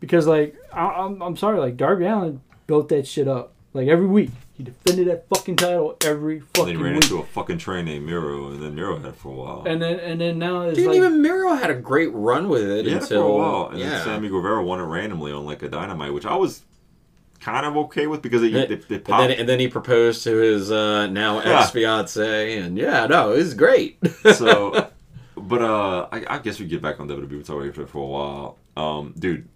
Because 0.00 0.26
like 0.26 0.56
I, 0.72 0.86
I'm, 0.86 1.20
I'm 1.22 1.36
sorry, 1.36 1.58
like 1.58 1.76
Darby 1.76 2.04
Allin 2.06 2.40
built 2.66 2.88
that 2.90 3.06
shit 3.06 3.26
up. 3.26 3.54
Like 3.74 3.88
every 3.88 4.06
week, 4.06 4.30
he 4.54 4.62
defended 4.64 5.08
that 5.08 5.28
fucking 5.28 5.56
title 5.56 5.96
every 6.04 6.40
fucking 6.40 6.60
And 6.62 6.68
then 6.68 6.76
he 6.76 6.82
ran 6.82 6.94
week. 6.94 7.04
into 7.04 7.18
a 7.18 7.24
fucking 7.24 7.58
train 7.58 7.84
named 7.84 8.06
Miro, 8.06 8.48
and 8.50 8.62
then 8.62 8.74
Miro 8.74 8.96
had 8.96 9.06
it 9.06 9.16
for 9.16 9.28
a 9.30 9.34
while. 9.34 9.64
and 9.66 9.80
then 9.82 9.98
and 10.00 10.20
then 10.20 10.38
now 10.38 10.62
it's 10.62 10.78
Dude, 10.78 10.86
like 10.88 10.96
even 10.96 11.20
Miro 11.20 11.54
had 11.54 11.70
a 11.70 11.74
great 11.74 12.12
run 12.14 12.48
with 12.48 12.62
it 12.62 12.84
He 12.86 12.92
had 12.92 13.02
it 13.02 13.02
until 13.04 13.22
for 13.22 13.28
a 13.28 13.32
while, 13.36 13.68
and 13.70 13.78
yeah. 13.78 13.90
then 13.90 14.04
Sammy 14.04 14.28
Guevara 14.28 14.64
won 14.64 14.80
it 14.80 14.84
randomly 14.84 15.32
on 15.32 15.44
like 15.44 15.62
a 15.62 15.68
dynamite, 15.68 16.14
which 16.14 16.26
I 16.26 16.34
was 16.36 16.62
kind 17.40 17.66
of 17.66 17.76
okay 17.76 18.06
with 18.06 18.22
because 18.22 18.42
it, 18.42 18.54
it, 18.54 18.70
it, 18.70 18.90
and, 18.90 19.04
popped. 19.04 19.28
then, 19.28 19.38
and 19.38 19.48
then 19.48 19.60
he 19.60 19.68
proposed 19.68 20.24
to 20.24 20.36
his 20.36 20.70
uh, 20.70 21.06
now 21.06 21.38
ex 21.38 21.70
fiance, 21.70 22.58
and 22.58 22.76
yeah, 22.76 23.06
no, 23.06 23.32
it 23.32 23.38
was 23.38 23.54
great. 23.54 23.98
so, 24.34 24.90
but 25.36 25.62
uh, 25.62 26.08
I, 26.12 26.24
I 26.28 26.38
guess 26.38 26.60
we 26.60 26.66
get 26.66 26.82
back 26.82 27.00
on 27.00 27.08
WWE. 27.08 27.30
We 27.30 27.42
talked 27.42 27.64
about 27.64 27.78
it 27.78 27.88
for 27.88 27.98
a 27.98 28.06
while, 28.06 28.58
um, 28.76 29.14
dude. 29.18 29.48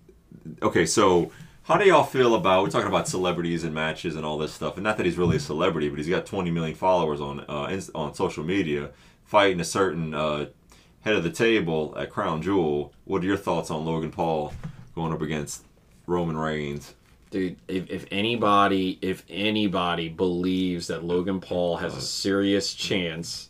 Okay, 0.62 0.86
so 0.86 1.30
how 1.64 1.76
do 1.76 1.86
y'all 1.86 2.04
feel 2.04 2.34
about 2.34 2.64
we're 2.64 2.70
talking 2.70 2.88
about 2.88 3.06
celebrities 3.09 3.64
and 3.64 3.74
matches 3.74 4.16
and 4.16 4.24
all 4.24 4.38
this 4.38 4.52
stuff, 4.52 4.76
and 4.76 4.84
not 4.84 4.96
that 4.96 5.06
he's 5.06 5.18
really 5.18 5.36
a 5.36 5.40
celebrity, 5.40 5.88
but 5.88 5.98
he's 5.98 6.09
got 6.09 6.26
20 6.26 6.50
million 6.50 6.74
followers 6.74 7.20
on 7.20 7.40
uh, 7.40 7.80
on 7.94 8.14
social 8.14 8.44
media, 8.44 8.90
fighting 9.24 9.60
a 9.60 9.64
certain 9.64 10.14
uh, 10.14 10.46
head 11.00 11.14
of 11.14 11.24
the 11.24 11.30
table 11.30 11.94
at 11.98 12.10
Crown 12.10 12.42
Jewel. 12.42 12.92
What 13.04 13.22
are 13.22 13.26
your 13.26 13.36
thoughts 13.36 13.70
on 13.70 13.84
Logan 13.84 14.10
Paul 14.10 14.52
going 14.94 15.12
up 15.12 15.22
against 15.22 15.64
Roman 16.06 16.36
Reigns? 16.36 16.94
Dude, 17.32 17.56
if, 17.66 17.90
if 17.90 18.06
anybody 18.12 18.98
if 19.02 19.24
anybody 19.28 20.09
believes 20.09 20.86
that 20.88 21.02
Logan 21.02 21.40
Paul 21.40 21.78
has 21.78 21.94
a 21.94 21.96
uh. 21.96 22.00
serious 22.00 22.72
chance 22.74 23.48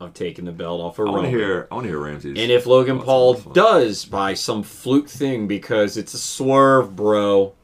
of 0.00 0.12
taking 0.14 0.44
the 0.46 0.52
belt 0.52 0.80
off 0.80 0.98
of 0.98 1.06
I 1.06 1.10
want 1.10 1.22
to 1.24 1.26
Roman, 1.28 1.38
hear. 1.40 1.68
I 1.70 1.74
want 1.74 1.84
to 1.84 1.88
hear 1.90 1.98
Ramsey's. 2.00 2.38
and 2.38 2.50
if 2.50 2.66
Logan 2.66 2.96
thoughts 2.96 3.02
on 3.02 3.06
Paul 3.06 3.34
this 3.34 3.44
one. 3.46 3.54
does 3.54 4.04
by 4.06 4.34
some 4.34 4.62
fluke 4.62 5.08
thing 5.08 5.46
because 5.46 5.96
it's 5.96 6.12
a 6.14 6.18
swerve, 6.18 6.96
bro, 6.96 7.54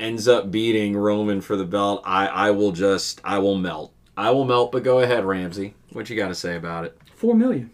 ends 0.00 0.26
up 0.26 0.50
beating 0.50 0.96
Roman 0.96 1.40
for 1.40 1.54
the 1.56 1.64
belt, 1.64 2.02
I 2.04 2.26
I 2.26 2.50
will 2.50 2.72
just 2.72 3.20
I 3.24 3.38
will 3.38 3.56
melt. 3.56 3.92
I 4.16 4.30
will 4.30 4.44
melt. 4.44 4.72
But 4.72 4.82
go 4.82 5.00
ahead, 5.00 5.24
Ramsey. 5.24 5.74
What 5.92 6.08
you 6.10 6.16
got 6.16 6.28
to 6.28 6.34
say 6.34 6.56
about 6.56 6.84
it? 6.86 6.98
four 7.14 7.34
million. 7.34 7.70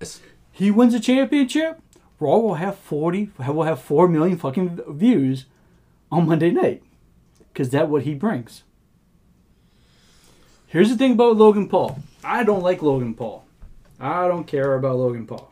It's- 0.00 0.20
He 0.52 0.70
wins 0.70 0.94
a 0.94 1.00
championship. 1.00 1.80
Raw 2.18 2.38
will 2.38 2.54
have 2.54 2.76
forty. 2.78 3.30
Will 3.38 3.62
have 3.64 3.80
four 3.80 4.08
million 4.08 4.38
fucking 4.38 4.80
views 4.88 5.46
on 6.10 6.26
Monday 6.26 6.50
night, 6.50 6.82
because 7.52 7.70
that's 7.70 7.88
what 7.88 8.02
he 8.04 8.14
brings. 8.14 8.62
Here's 10.66 10.88
the 10.90 10.96
thing 10.96 11.12
about 11.12 11.36
Logan 11.36 11.68
Paul. 11.68 11.98
I 12.24 12.42
don't 12.44 12.62
like 12.62 12.82
Logan 12.82 13.14
Paul. 13.14 13.44
I 14.00 14.26
don't 14.28 14.46
care 14.46 14.74
about 14.74 14.96
Logan 14.96 15.26
Paul. 15.26 15.50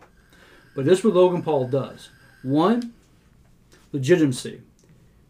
But 0.74 0.84
this 0.84 0.98
is 0.98 1.04
what 1.04 1.14
Logan 1.14 1.42
Paul 1.42 1.68
does. 1.68 2.10
One, 2.42 2.92
legitimacy. 3.92 4.60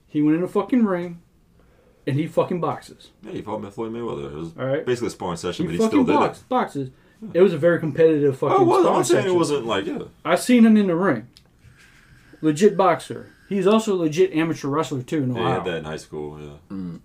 He 0.09 0.23
went 0.23 0.39
in 0.39 0.43
a 0.43 0.48
fucking 0.48 0.85
ring, 0.85 1.20
and 2.06 2.16
he 2.16 2.27
fucking 2.27 2.61
boxes. 2.61 3.11
Yeah, 3.23 3.32
he 3.32 3.43
fought 3.43 3.61
Floyd 3.74 3.93
Mayweather. 3.93 4.27
It 4.32 4.35
was 4.36 4.56
All 4.59 4.66
right. 4.66 4.85
basically 4.86 5.09
a 5.09 5.11
sparring 5.11 5.36
session, 5.36 5.65
He 5.65 5.66
but 5.66 5.73
he 5.73 5.77
still 5.78 5.90
fucking 5.90 6.06
did 6.06 6.12
box, 6.15 6.39
it. 6.40 6.48
boxes. 6.48 6.90
It 7.33 7.41
was 7.41 7.53
a 7.55 7.59
very 7.59 7.79
competitive 7.79 8.35
oh, 8.43 8.49
fucking. 8.49 8.57
Oh, 8.57 8.63
it 8.63 8.67
wasn't. 8.67 8.85
sparring 8.85 8.99
I'm 8.99 9.05
saying 9.05 9.27
it 9.27 9.39
wasn't 9.39 9.67
like 9.67 9.87
yeah. 9.87 10.03
I 10.25 10.35
seen 10.37 10.67
him 10.67 10.77
in 10.77 10.89
the 10.89 10.97
ring. 10.97 11.29
Legit 12.41 12.77
boxer. 12.77 13.33
He's 13.49 13.67
also 13.67 13.95
a 13.95 13.97
legit 13.97 14.33
amateur 14.33 14.69
wrestler 14.69 15.03
too 15.03 15.23
in 15.23 15.35
Yeah, 15.35 15.43
he 15.43 15.51
had 15.51 15.65
that 15.65 15.77
in 15.77 15.85
high 15.85 15.97
school. 15.97 16.59
Yeah. 16.71 16.99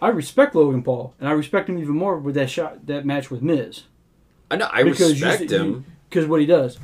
I 0.00 0.08
respect 0.08 0.56
Logan 0.56 0.82
Paul, 0.82 1.14
and 1.20 1.28
I 1.28 1.32
respect 1.32 1.68
him 1.68 1.78
even 1.78 1.94
more 1.94 2.18
with 2.18 2.34
that 2.34 2.50
shot, 2.50 2.86
that 2.86 3.06
match 3.06 3.30
with 3.30 3.40
Miz, 3.40 3.84
I 4.52 4.56
know. 4.56 4.68
I 4.70 4.80
respect 4.80 5.50
him. 5.50 5.86
because 6.08 6.26
what 6.26 6.40
he 6.40 6.46
does. 6.46 6.78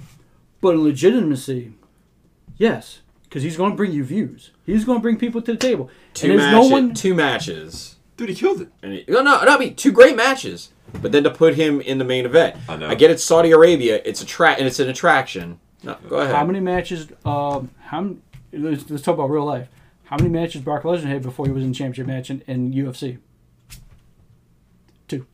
But 0.60 0.74
in 0.74 0.84
legitimacy, 0.84 1.72
yes, 2.56 3.00
because 3.24 3.42
he's 3.42 3.56
going 3.56 3.72
to 3.72 3.76
bring 3.76 3.92
you 3.92 4.04
views. 4.04 4.52
He's 4.64 4.84
going 4.84 4.98
to 4.98 5.02
bring 5.02 5.18
people 5.18 5.42
to 5.42 5.52
the 5.52 5.58
table. 5.58 5.90
Two 6.14 6.30
and 6.30 6.36
matches. 6.38 6.52
no 6.52 6.74
one. 6.74 6.94
Two 6.94 7.14
matches. 7.14 7.96
Dude, 8.16 8.30
he 8.30 8.34
killed 8.34 8.62
it. 8.62 8.68
And 8.82 8.94
he, 8.94 9.04
no, 9.06 9.22
no, 9.22 9.44
no, 9.44 9.54
I 9.54 9.58
mean 9.58 9.74
two 9.74 9.92
great 9.92 10.16
matches. 10.16 10.70
But 11.00 11.12
then 11.12 11.22
to 11.24 11.30
put 11.30 11.54
him 11.54 11.80
in 11.80 11.98
the 11.98 12.04
main 12.04 12.24
event, 12.26 12.56
I 12.68 12.76
know. 12.76 12.88
I 12.88 12.94
get 12.94 13.10
it's 13.10 13.22
Saudi 13.22 13.50
Arabia. 13.52 14.00
It's 14.04 14.22
a 14.22 14.26
tra- 14.26 14.52
and 14.52 14.66
it's 14.66 14.78
an 14.80 14.88
attraction. 14.88 15.60
No, 15.84 15.96
go 16.08 16.16
ahead. 16.20 16.34
How 16.34 16.44
many 16.44 16.60
matches? 16.60 17.08
Um, 17.24 17.70
how 17.80 18.00
many, 18.00 18.16
let's, 18.52 18.88
let's 18.90 19.02
talk 19.02 19.14
about 19.14 19.30
real 19.30 19.44
life. 19.44 19.68
How 20.04 20.16
many 20.16 20.28
matches 20.30 20.62
Brock 20.62 20.82
Lesnar 20.82 21.04
had 21.04 21.22
before 21.22 21.46
he 21.46 21.52
was 21.52 21.62
in 21.62 21.72
championship 21.72 22.06
match 22.06 22.30
in, 22.30 22.42
in 22.46 22.72
UFC? 22.72 23.18
Two. 25.06 25.26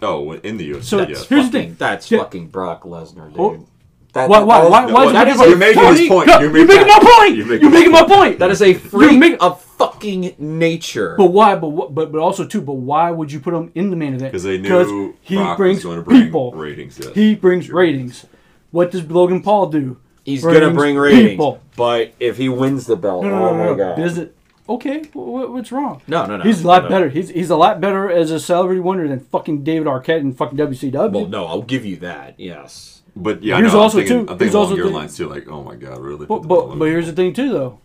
Oh, 0.00 0.32
in 0.32 0.58
the 0.58 0.70
UFC. 0.72 0.82
So 0.84 0.98
yeah. 1.00 1.06
here's 1.06 1.26
the 1.46 1.50
thing. 1.50 1.74
That's 1.78 2.10
Yeah. 2.10 2.18
fucking 2.18 2.48
Brock 2.48 2.82
Lesnar, 2.82 3.30
dude. 3.30 3.40
Oh. 3.40 3.66
That, 4.12 4.28
Why? 4.28 4.40
Why? 4.42 4.58
that 4.60 4.64
is- 4.66 4.70
Why? 4.70 4.86
no, 4.86 4.92
Why? 4.94 5.06
is 5.06 5.12
that 5.14 5.28
it 5.28 5.34
is? 5.36 5.40
You're 5.40 5.56
making 5.56 5.84
his 5.96 6.08
point. 6.08 6.26
No, 6.26 6.34
You're 6.40 6.42
You're 6.42 6.66
making- 6.66 6.66
making 6.68 6.86
my 6.86 6.98
point. 7.16 7.36
You're 7.36 7.46
You're 7.46 7.46
making 7.56 7.70
making 7.70 7.92
my 7.92 8.02
my 8.02 8.14
point. 8.14 8.38
That 8.40 8.50
is 8.50 8.60
a 8.60 8.70
You're 8.72 8.78
freak 8.78 9.18
making- 9.18 9.38
of 9.40 9.62
fucking 9.86 10.34
nature. 10.38 11.14
But 11.16 11.26
why? 11.26 11.56
But 11.56 11.68
what? 11.68 11.94
But 11.94 12.12
but 12.12 12.20
also 12.20 12.46
too. 12.46 12.60
But 12.60 12.74
why 12.74 13.10
would 13.10 13.30
you 13.32 13.40
put 13.40 13.54
him 13.54 13.70
in 13.74 13.90
the 13.90 13.96
main 13.96 14.14
event? 14.14 14.32
Because 14.32 14.44
they 14.44 14.58
knew 14.58 15.16
he 15.20 15.36
Brock 15.36 15.56
brings 15.56 15.78
was 15.78 15.84
going 15.84 15.96
to 15.98 16.02
bring 16.02 16.22
people. 16.24 16.52
ratings. 16.52 16.98
Yes. 16.98 17.14
He 17.14 17.34
brings 17.34 17.70
ratings. 17.70 18.26
What 18.70 18.90
does 18.90 19.04
Logan 19.10 19.42
Paul 19.42 19.66
do? 19.66 19.98
He's 20.24 20.42
brings 20.42 20.60
gonna 20.60 20.72
bring 20.74 20.96
ratings. 20.96 21.30
people. 21.30 21.60
But 21.76 22.12
if 22.20 22.36
he 22.36 22.48
wins 22.48 22.86
the 22.86 22.96
belt, 22.96 23.24
No, 23.24 23.30
no, 23.30 23.48
oh 23.48 23.52
no, 23.52 23.58
my 23.58 23.64
no. 23.66 23.74
god. 23.74 23.98
Is 23.98 24.18
it 24.18 24.36
okay? 24.68 25.02
What, 25.14 25.52
what's 25.52 25.72
wrong? 25.72 26.00
No, 26.06 26.24
no, 26.26 26.36
no. 26.36 26.44
He's 26.44 26.62
a 26.62 26.66
lot 26.66 26.84
no. 26.84 26.88
better. 26.88 27.08
He's 27.08 27.28
he's 27.30 27.50
a 27.50 27.56
lot 27.56 27.80
better 27.80 28.08
as 28.10 28.30
a 28.30 28.38
celebrity 28.38 28.80
wonder 28.80 29.08
than 29.08 29.18
fucking 29.20 29.64
David 29.64 29.88
Arquette 29.88 30.20
and 30.20 30.36
fucking 30.36 30.56
WCW. 30.58 31.12
Well, 31.12 31.26
no, 31.26 31.44
I'll 31.46 31.62
give 31.62 31.84
you 31.84 31.96
that. 31.96 32.38
Yes. 32.38 33.02
But 33.16 33.42
yeah, 33.42 33.58
Here's 33.58 33.72
I 33.72 33.76
know, 33.76 33.82
also 33.82 33.98
I'm 33.98 34.06
thinking, 34.06 34.26
too- 34.26 34.32
I'm 34.32 34.38
thinking 34.38 34.44
here's 34.46 34.54
along 34.54 34.64
also 34.66 34.76
your 34.76 34.86
the- 34.86 34.92
lines 34.94 35.16
too. 35.16 35.28
Like, 35.28 35.48
oh 35.48 35.62
my 35.64 35.74
god, 35.74 35.98
really? 35.98 36.24
But 36.26 36.38
but, 36.48 36.78
but 36.78 36.84
here's 36.86 37.06
the 37.06 37.12
thing 37.12 37.32
too 37.34 37.50
though, 37.50 37.78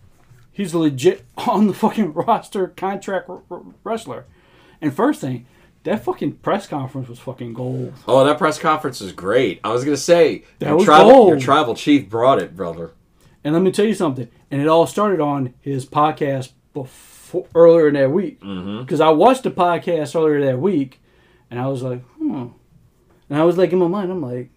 he's 0.58 0.74
a 0.74 0.78
legit 0.78 1.24
on 1.38 1.68
the 1.68 1.72
fucking 1.74 2.12
roster 2.12 2.68
contract 2.68 3.30
r- 3.30 3.40
r- 3.50 3.62
wrestler. 3.84 4.26
And 4.82 4.92
first 4.94 5.20
thing, 5.22 5.46
that 5.84 6.04
fucking 6.04 6.32
press 6.36 6.66
conference 6.66 7.08
was 7.08 7.18
fucking 7.18 7.54
gold. 7.54 7.94
Oh, 8.06 8.24
that 8.24 8.36
press 8.36 8.58
conference 8.58 9.00
is 9.00 9.12
great. 9.12 9.60
I 9.64 9.72
was 9.72 9.84
gonna 9.84 9.96
say 9.96 10.44
That 10.58 10.66
your 10.68 10.76
was 10.76 10.84
tribal, 10.84 11.10
gold. 11.10 11.28
your 11.30 11.38
tribal 11.40 11.74
chief 11.74 12.08
brought 12.10 12.42
it, 12.42 12.54
brother. 12.56 12.90
And 13.44 13.54
let 13.54 13.62
me 13.62 13.72
tell 13.72 13.86
you 13.86 13.94
something. 13.94 14.28
And 14.50 14.60
it 14.60 14.68
all 14.68 14.86
started 14.86 15.20
on 15.20 15.54
his 15.62 15.86
podcast 15.86 16.50
before 16.74 17.46
earlier 17.54 17.88
in 17.88 17.94
that 17.94 18.10
week. 18.10 18.40
Because 18.40 19.00
I 19.00 19.08
watched 19.10 19.44
the 19.44 19.50
podcast 19.50 20.14
earlier 20.16 20.44
that 20.46 20.58
week, 20.58 21.00
and 21.50 21.60
I 21.60 21.68
was 21.68 21.82
like, 21.82 22.02
hmm. 22.16 22.48
And 23.30 23.38
I 23.38 23.44
was 23.44 23.56
like 23.58 23.72
in 23.72 23.78
my 23.78 23.86
mind, 23.86 24.10
I'm 24.10 24.22
like, 24.22 24.50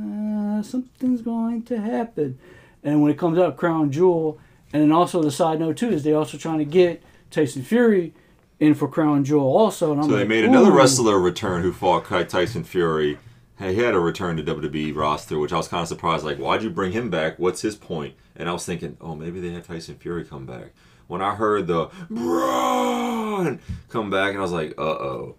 uh, 0.00 0.62
something's 0.62 1.22
going 1.22 1.62
to 1.64 1.80
happen. 1.80 2.38
And 2.82 3.02
when 3.02 3.10
it 3.10 3.18
comes 3.18 3.38
out, 3.38 3.56
Crown 3.56 3.90
Jewel, 3.90 4.38
and 4.72 4.82
then 4.82 4.92
also 4.92 5.22
the 5.22 5.30
side 5.30 5.60
note 5.60 5.76
too 5.76 5.88
is 5.90 6.04
they 6.04 6.12
also 6.12 6.36
trying 6.38 6.58
to 6.58 6.64
get 6.64 7.02
Tyson 7.30 7.62
Fury 7.62 8.12
in 8.60 8.74
for 8.74 8.88
Crown 8.88 9.24
Jewel 9.24 9.56
also. 9.56 9.92
And 9.92 10.00
I'm 10.00 10.06
So 10.08 10.12
they 10.12 10.20
like, 10.20 10.28
made 10.28 10.44
another 10.44 10.72
wrestler 10.72 11.18
return 11.18 11.62
who 11.62 11.72
fought 11.72 12.04
Tyson 12.28 12.64
Fury. 12.64 13.18
Hey, 13.58 13.74
He 13.74 13.82
had 13.82 13.94
a 13.94 14.00
return 14.00 14.36
to 14.36 14.42
WWE 14.42 14.94
roster, 14.94 15.38
which 15.38 15.52
I 15.52 15.56
was 15.56 15.68
kind 15.68 15.82
of 15.82 15.88
surprised. 15.88 16.24
Like, 16.24 16.38
why'd 16.38 16.62
you 16.62 16.70
bring 16.70 16.92
him 16.92 17.10
back? 17.10 17.38
What's 17.38 17.62
his 17.62 17.74
point? 17.74 18.14
And 18.36 18.48
I 18.48 18.52
was 18.52 18.64
thinking, 18.64 18.96
oh, 19.00 19.16
maybe 19.16 19.40
they 19.40 19.50
have 19.50 19.66
Tyson 19.66 19.96
Fury 19.96 20.24
come 20.24 20.46
back. 20.46 20.72
When 21.08 21.20
I 21.22 21.34
heard 21.34 21.66
the 21.66 21.88
Braun 22.08 23.60
come 23.88 24.10
back, 24.10 24.30
and 24.30 24.38
I 24.38 24.42
was 24.42 24.52
like, 24.52 24.72
uh 24.78 24.82
oh, 24.82 25.34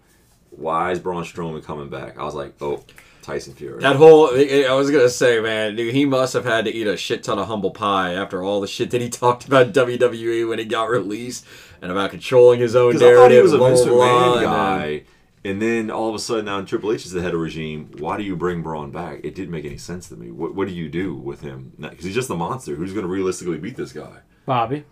why 0.50 0.90
is 0.92 0.98
Braun 0.98 1.24
Strowman 1.24 1.62
coming 1.64 1.88
back? 1.88 2.18
I 2.18 2.24
was 2.24 2.34
like, 2.34 2.54
oh, 2.60 2.84
Tyson 3.22 3.54
Fury. 3.54 3.80
That 3.80 3.96
whole, 3.96 4.28
I 4.28 4.72
was 4.74 4.90
gonna 4.90 5.08
say, 5.08 5.40
man, 5.40 5.76
dude, 5.76 5.94
he 5.94 6.04
must 6.04 6.32
have 6.34 6.44
had 6.44 6.64
to 6.64 6.70
eat 6.72 6.86
a 6.86 6.96
shit 6.96 7.22
ton 7.22 7.38
of 7.38 7.46
humble 7.46 7.70
pie 7.70 8.14
after 8.14 8.42
all 8.42 8.60
the 8.60 8.66
shit 8.66 8.90
that 8.90 9.00
he 9.00 9.08
talked 9.10 9.46
about 9.46 9.72
WWE 9.72 10.48
when 10.48 10.58
he 10.58 10.64
got 10.64 10.88
released 10.90 11.44
and 11.82 11.90
about 11.92 12.10
controlling 12.10 12.60
his 12.60 12.74
own 12.76 12.90
Because 12.92 13.02
I 13.02 13.06
narrative. 13.06 13.22
thought 13.22 13.30
he 13.32 13.42
was 13.42 13.52
a 13.52 13.58
blah, 13.58 13.68
Vince 13.68 13.80
blah, 13.84 13.94
blah, 13.94 14.06
McMahon 14.06 14.32
and 14.34 14.42
then- 14.42 14.44
guy, 14.44 15.02
and 15.42 15.62
then 15.62 15.90
all 15.90 16.08
of 16.10 16.14
a 16.14 16.18
sudden 16.18 16.44
now 16.44 16.58
in 16.58 16.66
Triple 16.66 16.92
H 16.92 17.06
is 17.06 17.12
the 17.12 17.22
head 17.22 17.32
of 17.32 17.40
regime. 17.40 17.90
Why 17.98 18.18
do 18.18 18.22
you 18.22 18.36
bring 18.36 18.62
Braun 18.62 18.90
back? 18.90 19.20
It 19.24 19.34
didn't 19.34 19.50
make 19.50 19.64
any 19.64 19.78
sense 19.78 20.08
to 20.10 20.16
me. 20.16 20.30
What, 20.30 20.54
what 20.54 20.68
do 20.68 20.74
you 20.74 20.88
do 20.90 21.14
with 21.14 21.40
him? 21.40 21.72
Because 21.80 22.04
he's 22.04 22.14
just 22.14 22.28
a 22.28 22.34
monster. 22.34 22.74
Who's 22.74 22.92
going 22.92 23.06
to 23.06 23.10
realistically 23.10 23.56
beat 23.56 23.74
this 23.76 23.92
guy? 23.92 24.18
Bobby. 24.44 24.84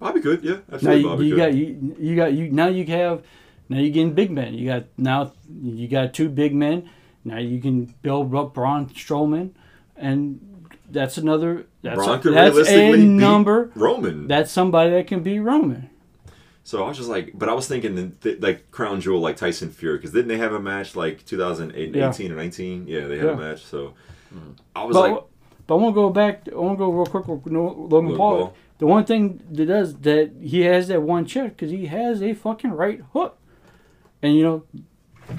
Bobby 0.00 0.20
could, 0.20 0.42
yeah, 0.42 0.54
Now 0.54 0.62
absolutely. 0.74 1.00
you, 1.02 1.08
Bobby 1.08 1.26
you 1.26 1.34
could. 1.36 1.40
got 1.40 1.54
you, 1.54 1.96
you 2.00 2.16
got 2.16 2.32
you 2.32 2.50
now 2.50 2.66
you 2.66 2.84
have 2.86 3.22
now 3.68 3.78
you're 3.78 3.92
getting 3.92 4.12
big 4.14 4.32
men. 4.32 4.54
You 4.54 4.66
got 4.66 4.84
now 4.98 5.32
you 5.62 5.86
got 5.86 6.12
two 6.12 6.28
big 6.28 6.54
men. 6.56 6.90
Now 7.24 7.38
you 7.38 7.60
can 7.60 7.94
build 8.02 8.34
up 8.34 8.54
Braun 8.54 8.86
Strowman, 8.90 9.50
and 9.96 10.68
that's 10.90 11.16
another 11.18 11.66
that's 11.82 11.96
Braun 11.96 12.18
a, 12.18 12.22
could 12.22 12.34
that's 12.34 12.68
a 12.68 12.92
beat 12.92 13.04
number. 13.04 13.70
Roman. 13.74 14.28
That's 14.28 14.50
somebody 14.52 14.90
that 14.90 15.06
can 15.06 15.22
beat 15.22 15.40
Roman. 15.40 15.90
So 16.66 16.82
I 16.82 16.88
was 16.88 16.96
just 16.96 17.10
like, 17.10 17.32
but 17.34 17.50
I 17.50 17.52
was 17.52 17.68
thinking 17.68 17.94
that, 17.94 18.20
th- 18.22 18.40
like 18.40 18.70
Crown 18.70 19.00
Jewel, 19.00 19.20
like 19.20 19.36
Tyson 19.36 19.70
Fury, 19.70 19.98
because 19.98 20.12
didn't 20.12 20.28
they 20.28 20.38
have 20.38 20.54
a 20.54 20.60
match 20.60 20.96
like 20.96 21.24
2018 21.26 21.94
Yeah. 21.94 22.32
or 22.32 22.36
19? 22.36 22.86
Yeah, 22.86 23.06
they 23.06 23.18
had 23.18 23.26
Yeah. 23.26 23.32
a 23.32 23.36
match. 23.36 23.64
So 23.64 23.92
mm-hmm. 24.34 24.52
I 24.74 24.84
was 24.84 24.94
But, 24.96 25.10
like, 25.10 25.22
but 25.66 25.74
I 25.74 25.78
want 25.78 25.94
to 25.94 26.00
go 26.00 26.10
back. 26.10 26.48
I 26.50 26.56
want 26.56 26.78
to 26.78 26.84
go 26.84 26.90
real 26.90 27.06
quick 27.06 27.28
with 27.28 27.46
Logan 27.52 27.88
Logan 27.90 28.16
Paul. 28.16 28.36
Paul. 28.38 28.54
The 28.78 28.86
one 28.86 29.04
thing 29.04 29.40
that 29.52 29.66
does 29.66 29.94
that 29.98 30.32
he 30.42 30.62
has 30.62 30.88
that 30.88 31.02
one 31.02 31.26
check 31.26 31.50
because 31.56 31.70
he 31.70 31.86
has 31.86 32.22
a 32.22 32.34
fucking 32.34 32.72
right 32.72 33.00
hook, 33.12 33.38
and 34.22 34.34
you 34.34 34.42
know, 34.42 34.64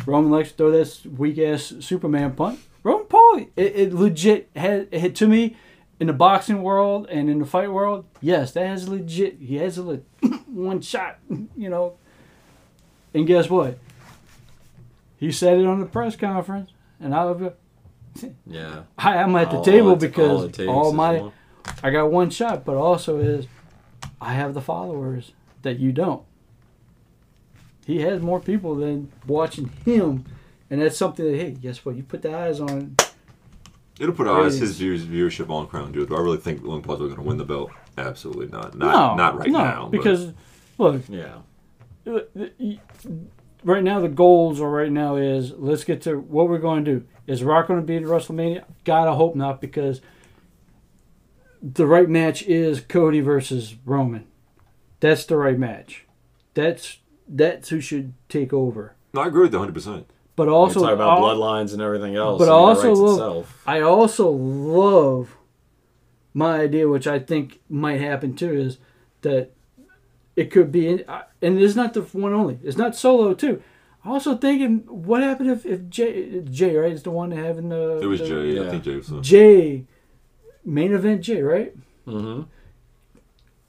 Roman 0.06 0.32
likes 0.32 0.50
to 0.52 0.56
throw 0.58 0.72
this 0.72 1.06
weak 1.06 1.38
ass 1.38 1.74
Superman 1.80 2.34
punt. 2.36 2.60
Roman 2.84 3.08
Paul, 3.08 3.38
it, 3.56 3.76
it 3.76 3.94
legit 3.94 4.50
had 4.56 4.88
it 4.92 5.16
to 5.16 5.28
me 5.28 5.56
in 6.00 6.08
the 6.08 6.14
boxing 6.14 6.62
world 6.62 7.08
and 7.10 7.30
in 7.30 7.40
the 7.40 7.46
fight 7.46 7.72
world. 7.72 8.06
Yes, 8.22 8.52
that 8.54 8.68
has 8.68 8.88
legit. 8.90 9.38
He 9.40 9.56
has 9.58 9.78
a 9.78 9.84
le- 9.84 9.98
one 10.48 10.82
shot, 10.82 11.20
you 11.56 11.70
know. 11.70 11.96
And 13.14 13.26
guess 13.26 13.50
what? 13.50 13.80
He 15.18 15.32
said 15.32 15.58
it 15.58 15.66
on 15.66 15.80
the 15.80 15.86
press 15.86 16.16
conference, 16.16 16.72
and 17.00 17.14
I 17.16 17.26
was. 17.26 17.54
Yeah. 18.48 18.84
I 18.98 19.18
am 19.18 19.36
at 19.36 19.52
the 19.52 19.58
All- 19.58 19.64
table 19.64 19.92
it- 19.94 20.00
because 20.00 20.60
all 20.60 20.70
all 20.70 20.94
my 20.94 21.20
one. 21.20 21.32
I 21.84 21.90
got 21.90 22.12
one 22.12 22.30
shot, 22.30 22.64
but 22.64 22.76
also 22.78 23.20
is 23.20 23.48
I 24.22 24.34
have 24.34 24.54
the 24.54 24.62
followers 24.62 25.34
that 25.64 25.80
you 25.80 25.92
don't. 25.92 26.24
He 27.86 28.02
has 28.02 28.22
more 28.22 28.40
people 28.42 28.76
than 28.76 29.12
watching 29.28 29.70
him, 29.86 30.26
and 30.70 30.82
that's 30.82 30.98
something 30.98 31.24
that 31.26 31.38
hey, 31.38 31.52
guess 31.52 31.86
what? 31.86 31.96
You 31.96 32.04
put 32.04 32.22
the 32.24 32.36
eyes 32.36 32.60
on. 32.60 32.98
it'll 34.00 34.14
put 34.16 34.28
eyes 34.28 34.58
his 34.58 34.78
views, 34.78 35.06
viewership 35.06 35.50
on 35.50 35.68
Crown 35.68 35.94
Jewel. 35.94 36.08
Do 36.08 36.16
I 36.16 36.20
really 36.20 36.38
think 36.38 36.64
Logan 36.64 36.82
Paul's 36.82 37.00
going 37.00 37.16
to 37.16 37.22
win 37.22 37.38
the 37.38 37.46
belt? 37.46 37.72
Absolutely 37.98 38.48
not. 38.48 38.76
Not, 38.76 38.92
no, 38.92 39.16
not 39.16 39.38
right 39.38 39.50
no, 39.50 39.60
now. 39.64 39.84
but- 39.84 39.92
because 39.92 40.34
look, 40.78 41.04
Yeah. 41.08 41.38
uh, 42.08 42.20
uh, 42.40 42.46
right 43.64 43.84
now 43.84 44.00
the 44.00 44.10
goals 44.10 44.60
are 44.60 44.70
right 44.70 44.92
now 44.92 45.16
is 45.18 45.52
let's 45.52 45.84
get 45.84 46.02
to 46.02 46.20
what 46.20 46.50
we're 46.50 46.58
going 46.58 46.84
to 46.86 47.00
do. 47.00 47.06
Is 47.28 47.44
Rock 47.44 47.68
going 47.68 47.80
to 47.80 47.86
be 47.86 47.98
at 47.98 48.04
WrestleMania? 48.04 48.66
Gotta 48.84 49.14
hope 49.14 49.36
not 49.36 49.62
because 49.62 50.02
the 51.62 51.86
right 51.88 52.10
match 52.10 52.44
is 52.44 52.82
Cody 52.82 53.20
versus 53.20 53.76
Roman. 53.86 54.28
That's 55.00 55.26
the 55.26 55.38
right 55.38 55.58
match. 55.58 56.06
That's 56.54 57.00
that's 57.28 57.70
who 57.70 57.80
should 57.82 58.14
take 58.30 58.54
over. 58.54 58.96
no, 59.14 59.22
I 59.22 59.28
agree 59.28 59.42
with 59.44 59.54
you 59.54 59.60
100. 59.60 59.74
percent 59.74 60.06
But 60.36 60.48
Also, 60.50 60.80
also, 60.80 60.88
talk 60.88 60.94
about 60.96 61.18
I'll- 61.18 61.24
bloodlines 61.38 61.74
and 61.74 61.82
everything 61.82 62.16
else. 62.16 62.38
but 62.40 62.46
and 62.46 62.52
also 62.54 62.88
writes 62.90 63.00
look- 63.00 63.12
itself. 63.14 63.64
I 63.66 63.82
also 63.82 64.30
love 64.30 65.38
my 66.34 66.60
idea, 66.60 66.88
which 66.90 67.08
I 67.08 67.20
think 67.20 67.60
might 67.70 68.02
happen 68.02 68.36
too, 68.36 68.52
is 68.54 68.78
that 69.22 69.52
it 70.36 70.52
could 70.52 70.70
be, 70.72 71.04
and 71.42 71.60
it's 71.60 71.76
not 71.76 71.94
the 71.94 72.02
one 72.02 72.34
only. 72.34 72.60
It's 72.64 72.78
not 72.78 72.96
solo 72.96 73.34
too. 73.34 73.62
I 74.04 74.10
also 74.10 74.36
thinking, 74.38 74.80
what 74.86 75.24
happened 75.24 75.50
if, 75.50 75.66
if 75.66 75.90
Jey, 75.90 76.42
Jey 76.42 76.76
right 76.76 76.92
is 76.92 77.04
the 77.04 77.10
one 77.12 77.32
having 77.32 77.70
the 77.70 78.00
It 78.02 78.06
was 78.06 78.20
the- 78.20 78.28
Jey. 78.28 78.68
I 78.68 78.70
think 78.70 78.84
Jey 78.84 78.96
was. 78.98 79.12
uh, 79.14 79.22
Jey 79.22 79.86
main 80.66 80.94
event 80.94 81.22
Jey 81.22 81.42
right? 81.42 81.74
Mm-hmm. 82.06 82.42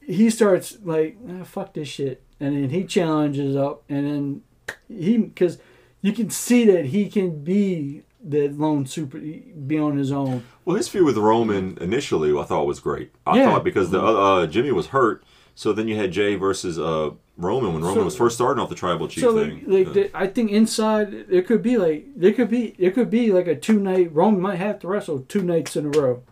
He 0.01 0.29
starts 0.31 0.77
like 0.85 1.17
ah, 1.31 1.45
fuck 1.45 1.73
this 1.75 1.89
shit, 1.89 2.23
and 2.41 2.55
then 2.57 2.71
he 2.71 2.85
challenges 2.85 3.57
up, 3.57 3.83
and 3.89 4.07
then 4.07 4.43
he 4.89 5.17
because 5.19 5.59
you 6.03 6.13
can 6.13 6.31
see 6.31 6.65
that 6.67 6.87
he 6.87 7.09
can 7.09 7.43
be 7.43 8.03
the 8.23 8.49
lone 8.49 8.87
super, 8.87 9.19
be 9.19 9.79
on 9.79 9.97
his 9.97 10.11
own. 10.11 10.45
Well, 10.65 10.77
his 10.77 10.89
feud 10.89 11.05
with 11.05 11.17
Roman 11.17 11.79
initially, 11.81 12.37
I 12.37 12.43
thought 12.45 12.67
was 12.67 12.81
great. 12.81 13.13
I 13.27 13.39
Yeah. 13.39 13.45
thought 13.53 13.65
because 13.65 13.91
the 13.91 14.03
uh, 14.03 14.13
uh, 14.43 14.47
Jimmy 14.47 14.73
was 14.73 14.89
hurt, 14.89 15.23
so 15.55 15.73
then 15.73 15.87
you 15.89 15.95
had 15.97 16.11
Jey 16.11 16.35
versus 16.35 16.79
uh, 16.79 17.11
Roman 17.37 17.73
when 17.75 17.83
Roman 17.83 18.01
So- 18.01 18.05
was 18.05 18.17
first 18.17 18.35
starting 18.37 18.61
off 18.63 18.69
the 18.69 18.75
tribal 18.75 19.07
chief 19.09 19.23
so 19.23 19.35
thing. 19.39 19.63
like, 19.67 19.87
like 19.87 19.87
Yeah. 19.97 20.03
the, 20.05 20.11
I 20.19 20.27
think 20.27 20.51
inside 20.51 21.29
there 21.29 21.43
could 21.43 21.63
be 21.63 21.77
like 21.79 22.07
there 22.17 22.33
could 22.33 22.51
be 22.51 22.75
there 22.79 22.91
could 22.91 23.11
be 23.11 23.31
like 23.33 23.47
a 23.47 23.55
two 23.55 23.79
night 23.79 24.13
Roman 24.13 24.41
might 24.41 24.57
have 24.57 24.81
to 24.81 24.89
wrestle 24.89 25.21
two 25.29 25.43
nights 25.43 25.77
in 25.77 25.87
a 25.87 25.91
row, 25.91 26.23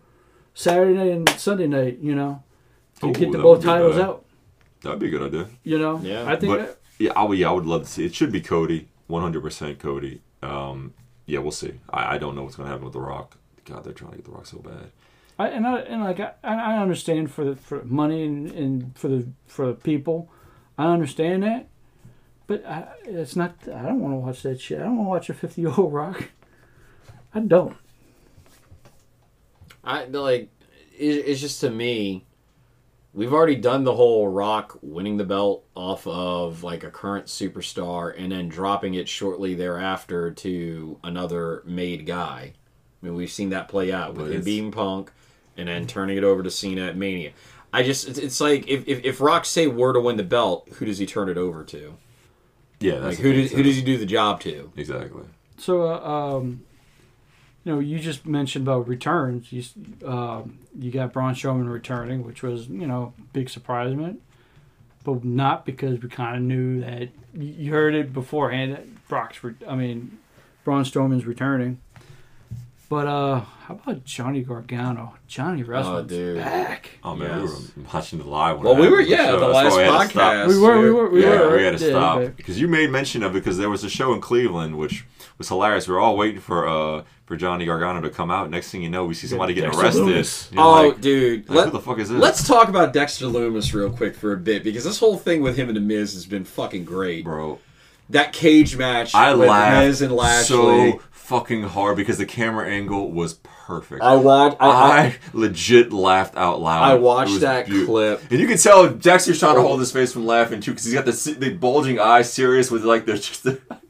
Saturday 0.54 0.94
night 0.94 1.10
and 1.12 1.28
Sunday 1.30 1.66
night. 1.68 1.98
You 2.00 2.14
know, 2.16 2.42
to 3.00 3.06
Ooh, 3.08 3.12
get 3.12 3.30
the 3.32 3.38
both 3.38 3.62
titles 3.62 3.96
bad. 3.96 4.04
out. 4.04 4.23
That'd 4.84 5.00
be 5.00 5.08
a 5.08 5.10
good 5.10 5.22
idea. 5.22 5.48
You 5.64 5.78
know, 5.78 6.00
Yeah. 6.00 6.24
I 6.26 6.36
think 6.36 6.52
But 6.56 6.66
that, 6.66 6.78
yeah, 6.98 7.12
I 7.16 7.24
would. 7.24 7.38
Yeah, 7.38 7.50
I 7.50 7.52
would 7.52 7.66
love 7.66 7.82
to 7.82 7.88
see. 7.88 8.04
It 8.04 8.14
should 8.14 8.30
be 8.30 8.40
Cody, 8.40 8.88
one 9.06 9.22
hundred 9.22 9.42
percent 9.42 9.78
Cody. 9.78 10.20
Um, 10.42 10.94
yeah, 11.26 11.40
we'll 11.40 11.50
see. 11.50 11.80
I, 11.90 12.14
I 12.14 12.18
don't 12.18 12.36
know 12.36 12.44
what's 12.44 12.56
gonna 12.56 12.68
happen 12.68 12.84
with 12.84 12.92
The 12.92 13.00
Rock. 13.00 13.36
God, 13.64 13.82
they're 13.82 13.92
trying 13.92 14.12
to 14.12 14.16
get 14.18 14.26
The 14.26 14.30
Rock 14.30 14.46
so 14.46 14.58
bad. 14.58 14.92
I, 15.38 15.48
and 15.48 15.66
I 15.66 15.78
and 15.80 16.04
like 16.04 16.20
I, 16.20 16.34
I 16.44 16.78
understand 16.78 17.32
for 17.32 17.44
the 17.44 17.56
for 17.56 17.82
money 17.84 18.24
and, 18.24 18.50
and 18.52 18.96
for 18.96 19.08
the 19.08 19.26
for 19.46 19.66
the 19.66 19.74
people, 19.74 20.30
I 20.78 20.92
understand 20.92 21.42
that, 21.42 21.66
but 22.46 22.64
I, 22.64 22.86
it's 23.04 23.34
not. 23.34 23.56
I 23.66 23.82
don't 23.82 24.00
want 24.00 24.12
to 24.12 24.18
watch 24.18 24.42
that 24.42 24.60
shit. 24.60 24.78
I 24.78 24.84
don't 24.84 24.96
want 24.98 25.06
to 25.06 25.10
watch 25.10 25.30
a 25.30 25.34
fifty 25.34 25.62
year 25.62 25.72
old 25.76 25.92
rock. 25.92 26.28
I 27.34 27.40
don't. 27.40 27.76
I 29.82 30.04
like 30.04 30.50
it, 30.96 31.04
it's 31.26 31.40
just 31.40 31.60
to 31.62 31.70
me 31.70 32.24
we've 33.14 33.32
already 33.32 33.54
done 33.54 33.84
the 33.84 33.94
whole 33.94 34.28
rock 34.28 34.76
winning 34.82 35.16
the 35.16 35.24
belt 35.24 35.64
off 35.74 36.06
of 36.06 36.62
like 36.64 36.82
a 36.84 36.90
current 36.90 37.26
superstar 37.26 38.12
and 38.18 38.32
then 38.32 38.48
dropping 38.48 38.94
it 38.94 39.08
shortly 39.08 39.54
thereafter 39.54 40.30
to 40.32 40.98
another 41.04 41.62
made 41.64 42.04
guy. 42.06 42.52
I 43.02 43.06
mean 43.06 43.14
we've 43.14 43.30
seen 43.30 43.50
that 43.50 43.68
play 43.68 43.92
out 43.92 44.10
with 44.14 44.18
But 44.18 44.24
him 44.26 44.30
it's- 44.32 44.44
beating 44.44 44.72
punk 44.72 45.12
and 45.56 45.68
then 45.68 45.86
turning 45.86 46.16
it 46.18 46.24
over 46.24 46.42
to 46.42 46.50
cena 46.50 46.86
at 46.88 46.96
mania. 46.96 47.30
I 47.72 47.82
just 47.82 48.08
it's, 48.08 48.18
it's 48.18 48.40
like 48.40 48.68
if, 48.68 48.86
if, 48.88 49.04
if 49.04 49.20
rock 49.20 49.44
say 49.44 49.66
were 49.68 49.92
to 49.92 50.00
win 50.00 50.16
the 50.16 50.22
belt 50.24 50.68
who 50.74 50.84
does 50.84 50.98
he 50.98 51.06
turn 51.06 51.28
it 51.28 51.38
over 51.38 51.64
to? 51.64 51.94
Yeah, 52.80 52.94
like 52.94 53.18
who 53.18 53.32
the 53.32 53.42
does 53.42 53.52
who 53.52 53.62
does 53.62 53.76
he 53.76 53.82
do 53.82 53.96
the 53.96 54.06
job 54.06 54.40
to? 54.40 54.72
Exactly? 54.76 55.22
So, 55.56 55.82
uh, 55.88 56.00
um, 56.38 56.64
you 57.64 57.72
know, 57.74 57.78
you 57.80 57.98
just 57.98 58.26
mentioned 58.26 58.66
about 58.68 58.86
returns. 58.88 59.52
You, 59.52 59.60
s- 59.60 59.74
um, 60.06 60.58
you 60.78 60.90
got 60.90 61.12
Braun 61.12 61.34
Strowman 61.34 61.72
returning, 61.72 62.24
which 62.24 62.42
was, 62.42 62.68
you 62.68 62.86
know, 62.86 63.14
big 63.32 63.48
surprisement, 63.48 64.20
but 65.02 65.24
not 65.24 65.64
because 65.64 66.00
we 66.02 66.08
kind 66.08 66.36
of 66.36 66.42
knew 66.42 66.80
that. 66.82 67.08
You 67.34 67.54
you 67.58 67.72
heard 67.72 67.94
it 67.94 68.12
beforehand. 68.12 68.72
That 68.72 69.08
Brock's, 69.08 69.42
re- 69.42 69.54
I 69.68 69.74
mean, 69.74 70.18
Braun 70.64 70.84
Strowman's 70.84 71.24
returning. 71.26 71.80
But 72.90 73.06
uh, 73.06 73.40
how 73.40 73.74
about 73.74 74.04
Johnny 74.04 74.42
Gargano? 74.42 75.14
Johnny 75.26 75.62
Wrestling's 75.62 76.08
dude. 76.10 76.36
back. 76.36 76.90
Oh 77.02 77.16
man, 77.16 77.40
Yes. 77.40 77.72
we 77.74 77.82
were 77.82 77.88
watching 77.92 78.18
the 78.20 78.26
live. 78.28 78.58
when 78.58 78.64
Well, 78.66 78.76
it 78.76 78.80
we 78.82 78.88
were- 78.88 78.96
happened, 78.98 79.08
yeah, 79.10 79.26
so 79.26 79.32
the 79.40 79.46
that's 79.48 79.54
last 79.54 79.76
we 79.76 79.82
had 79.82 80.02
to 80.02 80.08
stop. 80.10 80.32
podcast. 80.32 80.48
We 80.48 80.58
were, 80.60 80.80
we 80.80 80.90
were, 80.90 81.08
we 81.10 81.22
yeah, 81.22 81.40
were. 81.40 81.56
we 81.56 81.62
had 81.64 81.78
to 81.78 81.84
yeah, 81.84 81.90
stop 81.90 82.18
but- 82.20 82.36
because 82.36 82.60
you 82.60 82.68
made 82.68 82.90
mention 82.90 83.22
of 83.22 83.32
it 83.34 83.38
because 83.40 83.56
there 83.58 83.70
was 83.70 83.82
a 83.84 83.88
show 83.90 84.12
in 84.12 84.20
Cleveland 84.20 84.76
which 84.78 85.06
was 85.38 85.48
hilarious. 85.48 85.88
We 85.88 85.94
were 85.94 86.00
all 86.00 86.16
waiting 86.16 86.40
for 86.40 86.68
uh 86.68 87.04
for 87.26 87.36
Johnny 87.36 87.64
Gargano 87.64 88.00
to 88.02 88.10
come 88.10 88.30
out. 88.30 88.50
Next 88.50 88.70
thing 88.70 88.82
you 88.82 88.88
know, 88.90 89.04
we 89.06 89.14
see 89.14 89.26
somebody 89.26 89.54
getting 89.54 89.70
Dexter 89.70 90.02
arrested. 90.04 90.54
You're 90.54 90.62
oh 90.64 90.88
like, 90.88 91.00
dude 91.00 91.48
like, 91.48 91.56
let- 91.56 91.64
who 91.66 91.70
the 91.72 91.80
fuck 91.80 91.98
is 91.98 92.08
this? 92.10 92.20
Let's 92.20 92.46
talk 92.46 92.68
about 92.68 92.92
Dexter 92.92 93.26
Lumis 93.26 93.72
real 93.72 93.90
quick 93.90 94.14
for 94.14 94.32
a 94.32 94.36
bit 94.36 94.62
because 94.64 94.84
this 94.84 94.98
whole 94.98 95.16
thing 95.16 95.40
with 95.42 95.56
him 95.56 95.68
and 95.68 95.76
the 95.76 95.80
Miz 95.80 96.12
has 96.14 96.26
been 96.26 96.44
fucking 96.44 96.84
great. 96.84 97.24
bro. 97.24 97.58
That 98.10 98.34
cage 98.34 98.76
match 98.76 99.14
I 99.14 99.34
with 99.34 99.48
laughed 99.48 99.86
Miz 99.86 100.02
and 100.02 100.12
Lashley. 100.12 100.92
so 100.92 101.00
fucking 101.12 101.62
hard 101.62 101.96
because 101.96 102.18
the 102.18 102.26
camera 102.26 102.68
angle 102.68 103.10
was 103.10 103.32
perfect. 103.42 104.02
I 104.02 104.16
watched. 104.16 104.58
I, 104.60 104.66
I, 104.68 105.00
I, 105.06 105.16
legit 105.32 105.90
laughed 105.90 106.36
out 106.36 106.60
loud. 106.60 106.82
I 106.82 106.96
watched 106.96 107.40
that 107.40 107.64
beaut- 107.64 107.86
clip. 107.86 108.30
and 108.30 108.38
you 108.38 108.46
can 108.46 108.58
tell 108.58 108.90
Dexter's 108.90 109.38
trying 109.38 109.54
to 109.54 109.62
hold 109.62 109.80
his 109.80 109.90
face 109.90 110.12
from 110.12 110.26
laughing 110.26 110.60
too 110.60 110.72
because 110.72 110.84
he's 110.84 110.92
got 110.92 111.06
the 111.06 111.36
the 111.38 111.54
bulging 111.54 111.98
eyes, 111.98 112.30
serious 112.30 112.70
with 112.70 112.84
like 112.84 113.06
there's 113.06 113.26
just. 113.26 113.44
The, 113.44 113.58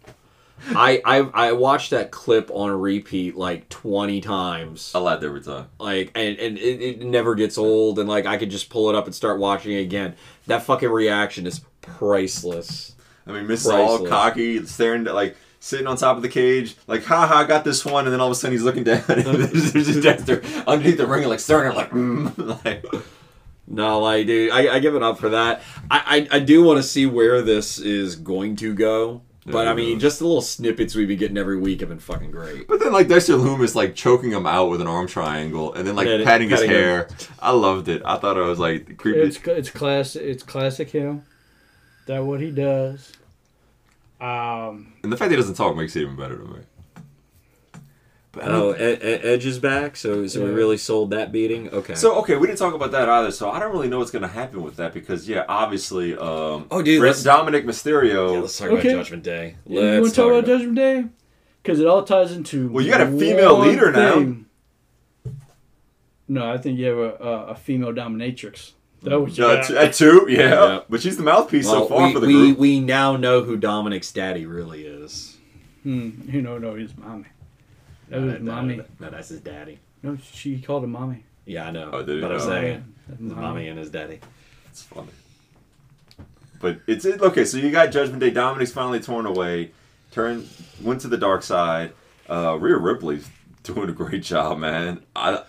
I, 0.68 1.00
I 1.04 1.18
I 1.18 1.52
watched 1.52 1.90
that 1.90 2.10
clip 2.10 2.50
on 2.52 2.70
repeat 2.70 3.36
like 3.36 3.68
twenty 3.68 4.20
times. 4.20 4.92
I 4.94 4.98
laughed 4.98 5.22
every 5.22 5.42
time. 5.42 5.68
Like 5.78 6.10
and, 6.14 6.38
and 6.38 6.58
it, 6.58 6.82
it 6.82 7.02
never 7.02 7.34
gets 7.34 7.58
old 7.58 7.98
and 7.98 8.08
like 8.08 8.26
I 8.26 8.36
could 8.36 8.50
just 8.50 8.70
pull 8.70 8.88
it 8.90 8.94
up 8.94 9.06
and 9.06 9.14
start 9.14 9.38
watching 9.38 9.72
it 9.72 9.80
again. 9.80 10.14
That 10.46 10.62
fucking 10.62 10.90
reaction 10.90 11.46
is 11.46 11.60
priceless. 11.80 12.94
I 13.26 13.32
mean, 13.32 13.46
Miz 13.46 13.66
all 13.66 14.06
cocky, 14.06 14.64
staring 14.66 15.06
at 15.06 15.14
like 15.14 15.36
sitting 15.64 15.86
on 15.86 15.96
top 15.96 16.16
of 16.16 16.22
the 16.22 16.28
cage, 16.28 16.76
like, 16.86 17.04
ha 17.04 17.26
ha, 17.26 17.38
I 17.38 17.44
got 17.44 17.64
this 17.64 17.86
one, 17.86 18.04
and 18.04 18.12
then 18.12 18.20
all 18.20 18.26
of 18.26 18.32
a 18.32 18.34
sudden 18.34 18.52
he's 18.52 18.62
looking 18.62 18.84
down, 18.84 19.02
and 19.08 19.24
there's, 19.24 19.72
there's 19.72 19.86
just 19.86 20.02
Dexter 20.02 20.42
underneath 20.66 20.98
the 20.98 21.06
ring, 21.06 21.26
like 21.26 21.40
staring 21.40 21.72
at 21.74 21.90
him, 21.90 22.24
like, 22.24 22.34
mm, 22.36 22.64
like, 22.64 22.84
No, 23.66 24.00
like, 24.00 24.26
dude, 24.26 24.50
I, 24.52 24.74
I 24.74 24.78
give 24.80 24.94
it 24.94 25.02
up 25.02 25.18
for 25.18 25.30
that. 25.30 25.62
I, 25.90 26.28
I, 26.30 26.36
I 26.36 26.38
do 26.40 26.62
want 26.62 26.76
to 26.76 26.82
see 26.82 27.06
where 27.06 27.40
this 27.40 27.78
is 27.78 28.14
going 28.16 28.56
to 28.56 28.74
go. 28.74 29.22
But 29.46 29.68
I 29.68 29.74
mean, 29.74 30.00
just 30.00 30.20
the 30.20 30.24
little 30.26 30.40
snippets 30.40 30.94
we've 30.94 31.06
been 31.06 31.18
getting 31.18 31.36
every 31.36 31.58
week 31.58 31.80
have 31.80 31.90
been 31.90 31.98
fucking 31.98 32.30
great. 32.30 32.66
But 32.66 32.80
then 32.80 32.92
like 32.92 33.08
Dexter 33.08 33.34
Lumis 33.34 33.74
like 33.74 33.94
choking 33.94 34.30
him 34.32 34.46
out 34.46 34.70
with 34.70 34.80
an 34.80 34.86
arm 34.86 35.06
triangle, 35.06 35.74
and 35.74 35.86
then 35.86 35.94
like 35.96 36.06
Yeah, 36.06 36.24
patting 36.24 36.48
his 36.48 36.60
patting 36.60 36.74
him. 36.74 36.82
hair. 36.82 37.08
I 37.40 37.50
loved 37.52 37.88
it. 37.88 38.00
I 38.06 38.16
thought 38.16 38.38
it 38.38 38.42
was 38.42 38.58
like 38.58 38.96
creepy. 38.96 39.20
It's 39.20 39.38
it's 39.46 39.70
classic. 39.70 40.22
It's 40.22 40.42
classic 40.42 40.90
him. 40.90 41.24
That 42.06 42.24
what 42.24 42.40
he 42.40 42.50
does. 42.50 43.12
Um, 44.20 44.94
and 45.02 45.12
the 45.12 45.16
fact 45.16 45.28
that 45.28 45.32
he 45.32 45.36
doesn't 45.36 45.56
talk 45.56 45.76
makes 45.76 45.94
it 45.96 46.00
even 46.02 46.16
better 46.16 46.36
to 46.38 46.44
me. 46.44 46.60
But 48.34 48.44
I 48.44 48.48
don't- 48.48 48.60
Oh, 48.62 48.70
Ed, 48.72 48.98
Edge 49.02 49.46
is 49.46 49.58
back, 49.58 49.96
so 49.96 50.26
so 50.26 50.44
we 50.44 50.50
really 50.50 50.76
sold 50.76 51.10
that 51.10 51.30
beating. 51.32 51.68
Okay. 51.70 51.94
So 51.94 52.16
okay, 52.20 52.36
we 52.36 52.46
didn't 52.46 52.58
talk 52.58 52.74
about 52.74 52.90
that 52.92 53.08
either. 53.08 53.30
So 53.30 53.48
I 53.50 53.58
don't 53.60 53.72
really 53.72 53.88
know 53.88 53.98
what's 53.98 54.10
going 54.10 54.22
to 54.22 54.28
happen 54.28 54.62
with 54.62 54.76
that 54.76 54.92
because 54.92 55.28
yeah, 55.28 55.44
obviously, 55.48 56.16
um, 56.16 56.66
Oh, 56.70 56.82
dude, 56.82 56.98
Fred- 57.00 57.08
let's- 57.08 57.22
Dominik 57.22 57.64
Mysterio. 57.64 58.34
yeah, 58.34 58.40
let's 58.40 58.58
talk 58.58 58.68
Okay. 58.70 58.90
about 58.90 59.04
Judgment 59.04 59.22
Day. 59.22 59.56
you 59.66 59.80
Let's 59.80 60.00
want 60.02 60.14
to 60.14 60.20
talk 60.20 60.30
about 60.30 60.46
Judgment 60.46 60.74
Day? 60.74 61.04
Because 61.62 61.80
it 61.80 61.86
all 61.86 62.02
ties 62.02 62.32
into. 62.32 62.68
Well, 62.68 62.84
you 62.84 62.90
got 62.90 63.00
a 63.00 63.06
female 63.06 63.58
one 63.58 63.68
leader 63.68 63.90
now. 63.92 64.36
No, 66.26 66.50
I 66.50 66.58
think 66.58 66.78
you 66.78 66.86
have 66.86 66.98
a, 66.98 67.10
a, 67.22 67.46
a 67.48 67.54
female 67.54 67.92
dominatrix. 67.92 68.72
That 69.02 69.20
was 69.20 69.38
Uh, 69.38 69.62
t- 69.62 69.76
at 69.76 69.92
two, 69.92 70.26
yeah. 70.30 70.38
Yeah. 70.38 70.80
but 70.88 71.02
she's 71.02 71.18
the 71.18 71.22
mouthpiece 71.22 71.66
Well, 71.66 71.82
so 71.82 71.86
far 71.88 72.06
we, 72.06 72.12
for 72.14 72.20
the 72.20 72.26
we, 72.26 72.32
group. 72.32 72.58
we 72.58 72.80
now 72.80 73.16
know 73.16 73.42
who 73.42 73.58
Dominik's 73.58 74.10
daddy 74.12 74.46
really 74.46 74.86
is. 74.86 75.36
Hmm, 75.82 76.10
you 76.26 76.40
know, 76.40 76.56
no, 76.56 76.74
his 76.74 76.96
mommy. 76.96 77.26
That 78.08 78.20
No, 78.20 78.26
was 78.26 78.32
that- 78.34 78.44
that- 78.44 78.50
mommy. 78.52 78.80
No, 79.00 79.10
that's 79.10 79.28
his 79.28 79.40
daddy. 79.40 79.78
No, 80.02 80.18
she 80.32 80.60
called 80.60 80.84
him 80.84 80.92
mommy. 80.92 81.24
Yeah, 81.46 81.68
I 81.68 81.70
know. 81.70 81.90
Oh, 81.92 82.02
did 82.02 82.16
he? 82.16 82.20
but 82.20 82.32
I'm 82.32 82.40
Oh. 82.40 82.46
saying 82.46 82.84
That's 83.08 83.20
mommy 83.20 83.68
and 83.68 83.78
his 83.78 83.90
daddy. 83.90 84.20
It's 84.70 84.82
funny. 84.82 85.08
But 86.60 86.80
it's 86.86 87.04
it, 87.04 87.20
okay. 87.20 87.44
So 87.44 87.58
you 87.58 87.70
got 87.70 87.92
Judgment 87.92 88.20
Day. 88.20 88.30
Dominik's 88.30 88.72
finally 88.72 89.00
torn 89.00 89.26
away. 89.26 89.72
Turned 90.10 90.48
went 90.82 91.00
to 91.02 91.08
the 91.08 91.18
dark 91.18 91.42
side. 91.42 91.92
Uh, 92.28 92.56
Rhea 92.58 92.76
Ripley's 92.78 93.28
doing 93.62 93.88
a 93.90 93.92
great 93.92 94.22
job, 94.22 94.58
man. 94.58 95.02
I 95.14 95.42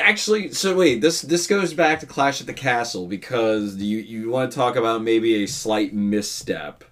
Actually, 0.00 0.50
so 0.52 0.74
wait, 0.74 1.02
this 1.02 1.20
this 1.20 1.46
goes 1.46 1.74
back 1.74 2.00
to 2.00 2.06
Clash 2.06 2.40
at 2.40 2.46
the 2.46 2.54
Castle 2.54 3.06
because 3.06 3.76
you 3.76 3.98
you 3.98 4.30
want 4.30 4.50
to 4.50 4.56
talk 4.56 4.76
about 4.76 5.02
maybe 5.02 5.42
a 5.44 5.46
slight 5.46 5.92
misstep. 5.92 6.84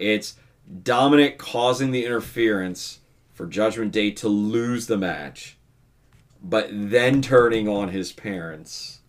It's 0.00 0.34
Dominic 0.82 1.38
causing 1.38 1.92
the 1.92 2.04
interference 2.04 2.98
for 3.32 3.46
Judgment 3.46 3.92
Day 3.92 4.10
to 4.12 4.28
lose 4.28 4.86
the 4.86 4.96
match, 4.98 5.56
but 6.42 6.68
then 6.70 7.22
turning 7.22 7.68
on 7.68 7.88
his 7.88 8.12
parents 8.12 9.00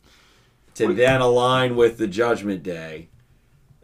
to 0.76 0.88
Wait. 0.88 0.98
then 0.98 1.22
align 1.22 1.76
with 1.76 1.98
the 1.98 2.08
Judgment 2.08 2.64
Day. 2.64 3.10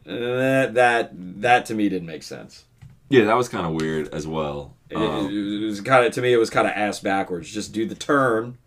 That 0.05 0.73
that 0.73 1.11
that 1.41 1.65
to 1.67 1.75
me 1.75 1.87
didn't 1.89 2.07
make 2.07 2.23
sense. 2.23 2.65
yeah, 3.09 3.25
that 3.25 3.37
was 3.37 3.49
kind 3.49 3.65
of 3.65 3.73
weird 3.73 4.13
as 4.13 4.25
well. 4.27 4.75
It, 4.89 4.97
Um, 4.97 5.27
it 5.27 5.65
was 5.65 5.81
kind 5.81 6.05
of 6.05 6.13
to 6.13 6.21
me. 6.21 6.33
It 6.33 6.37
was 6.37 6.49
kind 6.49 6.67
of 6.67 6.73
ass 6.73 6.99
backwards. 6.99 7.51
Just 7.51 7.73
do 7.73 7.85
the 7.85 7.93
turn, 7.95 8.57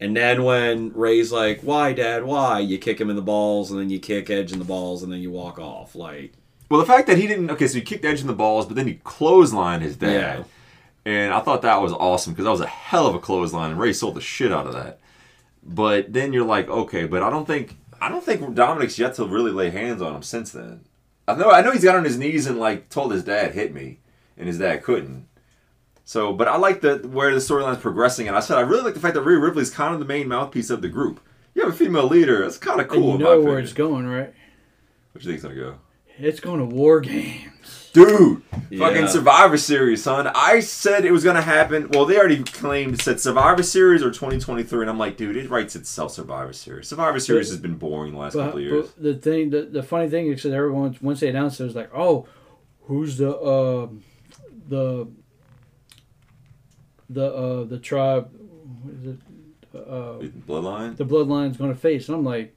and 0.00 0.16
then 0.16 0.42
when 0.44 0.92
Rey's 0.94 1.32
like, 1.32 1.60
"Why, 1.60 1.92
Dad? 1.92 2.24
Why?" 2.24 2.60
You 2.60 2.78
kick 2.78 2.98
him 2.98 3.10
in 3.10 3.16
the 3.16 3.20
balls, 3.22 3.70
and 3.70 3.78
then 3.78 3.90
you 3.90 3.98
kick 3.98 4.30
Edge 4.30 4.52
in 4.52 4.58
the 4.58 4.64
balls, 4.64 5.02
and 5.02 5.12
then 5.12 5.20
you 5.20 5.30
walk 5.30 5.58
off. 5.58 5.94
Like, 5.94 6.32
well, 6.70 6.80
the 6.80 6.86
fact 6.86 7.06
that 7.08 7.18
he 7.18 7.26
didn't. 7.26 7.50
Okay, 7.50 7.66
so 7.68 7.74
he 7.74 7.82
kicked 7.84 8.04
Edge 8.06 8.22
in 8.22 8.26
the 8.26 8.32
balls, 8.32 8.64
but 8.64 8.76
then 8.76 8.86
he 8.86 8.94
clotheslined 9.04 9.82
his 9.82 9.96
dad. 9.96 10.38
Yeah. 10.38 10.44
And 11.06 11.32
I 11.32 11.38
thought 11.38 11.62
that 11.62 11.80
was 11.80 11.92
awesome 11.92 12.32
because 12.32 12.46
that 12.46 12.50
was 12.50 12.60
a 12.60 12.66
hell 12.66 13.06
of 13.06 13.14
a 13.14 13.20
clothesline, 13.20 13.70
and 13.70 13.78
Rey 13.78 13.92
sold 13.92 14.16
the 14.16 14.20
shit 14.20 14.52
out 14.52 14.66
of 14.66 14.72
that. 14.72 14.98
But 15.62 16.12
then 16.12 16.32
you're 16.32 16.44
like, 16.44 16.68
okay, 16.68 17.06
but 17.06 17.22
I 17.22 17.30
don't 17.30 17.46
think 17.46 17.76
I 18.00 18.08
don't 18.08 18.24
think 18.24 18.40
Dominik's 18.56 18.98
yet 18.98 19.14
to 19.14 19.24
really 19.24 19.52
lay 19.52 19.70
hands 19.70 20.02
on 20.02 20.16
him 20.16 20.24
since 20.24 20.50
then. 20.50 20.80
I 21.28 21.36
know 21.36 21.52
I 21.52 21.60
know 21.60 21.70
he's 21.70 21.84
got 21.84 21.94
on 21.94 22.04
his 22.04 22.18
knees 22.18 22.48
and 22.48 22.58
like 22.58 22.88
told 22.88 23.12
his 23.12 23.22
dad 23.22 23.54
hit 23.54 23.72
me, 23.72 24.00
and 24.36 24.48
his 24.48 24.58
dad 24.58 24.82
couldn't. 24.82 25.28
So, 26.04 26.32
but 26.32 26.48
I 26.48 26.56
like 26.56 26.80
the 26.80 26.96
where 27.08 27.32
the 27.32 27.38
storyline's 27.40 27.80
progressing, 27.80 28.26
and 28.26 28.36
I 28.36 28.40
said 28.40 28.58
I 28.58 28.62
really 28.62 28.82
like 28.82 28.94
the 28.94 29.00
fact 29.00 29.14
that 29.14 29.22
Rhea 29.22 29.38
Ripley's 29.38 29.70
kind 29.70 29.94
of 29.94 30.00
the 30.00 30.06
main 30.06 30.26
mouthpiece 30.26 30.70
of 30.70 30.82
the 30.82 30.88
group. 30.88 31.20
You 31.54 31.62
have 31.62 31.72
a 31.72 31.76
female 31.76 32.08
leader. 32.08 32.42
That's 32.42 32.58
kind 32.58 32.80
of 32.80 32.88
cool. 32.88 33.12
and 33.12 33.20
you 33.20 33.24
know 33.26 33.30
where 33.30 33.42
opinion. 33.42 33.62
it's 33.64 33.72
going, 33.72 34.06
right? 34.08 34.34
What 35.12 35.22
do 35.22 35.28
you 35.28 35.38
think's 35.38 35.44
gonna 35.44 35.54
go? 35.54 35.78
It's 36.18 36.40
going 36.40 36.58
to 36.58 36.66
War 36.66 37.00
Games. 37.00 37.75
Dude, 37.96 38.42
Yeah. 38.70 38.78
fucking 38.88 39.08
Survivor 39.08 39.56
Series, 39.56 40.02
son. 40.02 40.26
I 40.34 40.60
said 40.60 41.04
it 41.04 41.12
was 41.12 41.24
gonna 41.24 41.40
happen. 41.42 41.88
Well, 41.92 42.04
they 42.04 42.18
already 42.18 42.42
claimed 42.44 43.00
said 43.00 43.20
Survivor 43.20 43.62
Series 43.62 44.02
or 44.02 44.10
2023, 44.10 44.82
and 44.82 44.90
I'm 44.90 44.98
like, 44.98 45.16
dude, 45.16 45.36
it 45.36 45.48
writes 45.48 45.74
itself. 45.76 46.12
Survivor 46.12 46.52
Series. 46.52 46.88
Survivor 46.88 47.18
Series 47.20 47.48
But- 47.48 47.52
has 47.54 47.60
been 47.62 47.76
boring 47.76 48.12
the 48.12 48.18
last 48.18 48.34
But, 48.34 48.44
couple 48.46 48.58
of 48.58 48.64
years. 48.64 48.90
the 48.98 49.14
thing, 49.14 49.50
the, 49.50 49.62
the 49.62 49.82
funny 49.82 50.08
thing 50.08 50.26
is 50.28 50.42
that 50.42 50.52
everyone 50.52 50.96
once 51.00 51.20
they 51.20 51.28
announced 51.28 51.58
it, 51.60 51.64
it 51.64 51.66
was 51.66 51.76
like, 51.76 51.90
oh, 51.94 52.26
who's 52.82 53.16
the 53.18 53.34
uh, 53.36 53.88
the 54.68 55.08
the 57.08 57.26
uh, 57.34 57.64
the 57.64 57.78
tribe? 57.78 58.28
What 58.82 58.94
is 58.94 59.06
it? 59.06 59.18
Uh, 59.74 60.18
Bloodline. 60.48 60.96
the 60.96 61.04
bloodline's 61.04 61.56
going 61.58 61.72
to 61.72 61.78
face, 61.78 62.08
and 62.08 62.16
I'm 62.16 62.24
like, 62.24 62.56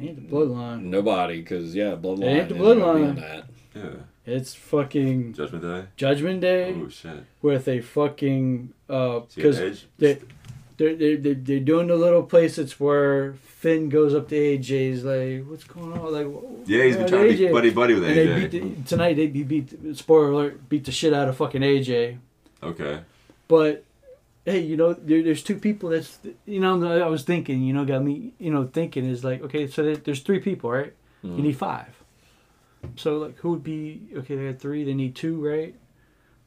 ain't 0.00 0.16
the 0.28 0.34
bloodline. 0.36 0.82
nobody, 0.82 1.40
because 1.40 1.74
yeah, 1.74 1.96
bloodline. 1.96 2.22
It 2.22 2.26
ain't 2.26 2.48
the 2.50 2.54
is 2.54 2.60
gonna 2.62 2.80
bloodline. 2.80 3.08
on 3.10 3.16
that. 3.16 3.44
Yeah. 3.74 3.82
It's 4.26 4.54
fucking 4.54 5.34
Judgment 5.34 5.62
Day. 5.62 5.84
Judgment 5.96 6.40
Day 6.40 6.74
Oh 6.76 6.88
shit. 6.88 7.24
with 7.42 7.68
a 7.68 7.80
fucking 7.80 8.72
uh 8.90 9.20
because 9.34 9.84
they 9.98 10.18
they're, 10.78 10.94
they're, 10.94 11.16
they're, 11.16 11.34
they're 11.34 11.60
doing 11.60 11.86
the 11.86 11.96
little 11.96 12.22
place 12.22 12.58
it's 12.58 12.78
where 12.78 13.34
Finn 13.34 13.88
goes 13.88 14.14
up 14.14 14.28
to 14.28 14.34
AJ's 14.34 15.04
like 15.04 15.48
what's 15.48 15.64
going 15.64 15.92
on 15.92 16.12
like 16.12 16.26
Yeah, 16.66 16.84
he's 16.84 16.96
been 16.96 17.02
where's 17.06 17.10
trying 17.10 17.30
to 17.30 17.36
be 17.46 17.52
buddy 17.52 17.70
buddy 17.70 17.94
with 17.94 18.04
and 18.04 18.16
they 18.16 18.26
AJ. 18.26 18.50
beat 18.50 18.50
the, 18.50 18.82
tonight 18.88 19.14
they 19.14 19.26
beat, 19.28 19.48
beat 19.48 19.96
spoiler 19.96 20.30
alert 20.32 20.68
beat 20.68 20.84
the 20.84 20.92
shit 20.92 21.12
out 21.14 21.28
of 21.28 21.36
fucking 21.36 21.62
AJ 21.62 22.18
okay. 22.62 23.00
but 23.48 23.84
hey 24.44 24.60
you 24.60 24.76
know 24.76 24.92
there, 24.92 25.22
there's 25.22 25.42
two 25.42 25.56
people 25.56 25.88
that's 25.90 26.18
you 26.46 26.60
know 26.60 26.84
I 27.02 27.06
was 27.06 27.22
thinking 27.22 27.62
you 27.62 27.72
know 27.72 27.84
got 27.84 28.02
me 28.02 28.32
you 28.38 28.50
know 28.50 28.68
thinking 28.72 29.08
is 29.08 29.22
like 29.24 29.40
okay 29.42 29.66
so 29.68 29.82
there, 29.84 29.96
there's 29.96 30.20
three 30.20 30.40
people 30.40 30.70
right 30.70 30.92
Mhm. 31.24 31.36
you 31.38 31.42
need 31.44 31.56
five 31.56 31.95
so 32.96 33.18
like 33.18 33.36
who 33.38 33.50
would 33.50 33.62
be 33.64 34.02
okay 34.16 34.36
they 34.36 34.44
had 34.46 34.60
three 34.60 34.84
they 34.84 34.94
need 34.94 35.14
two 35.14 35.44
right 35.44 35.74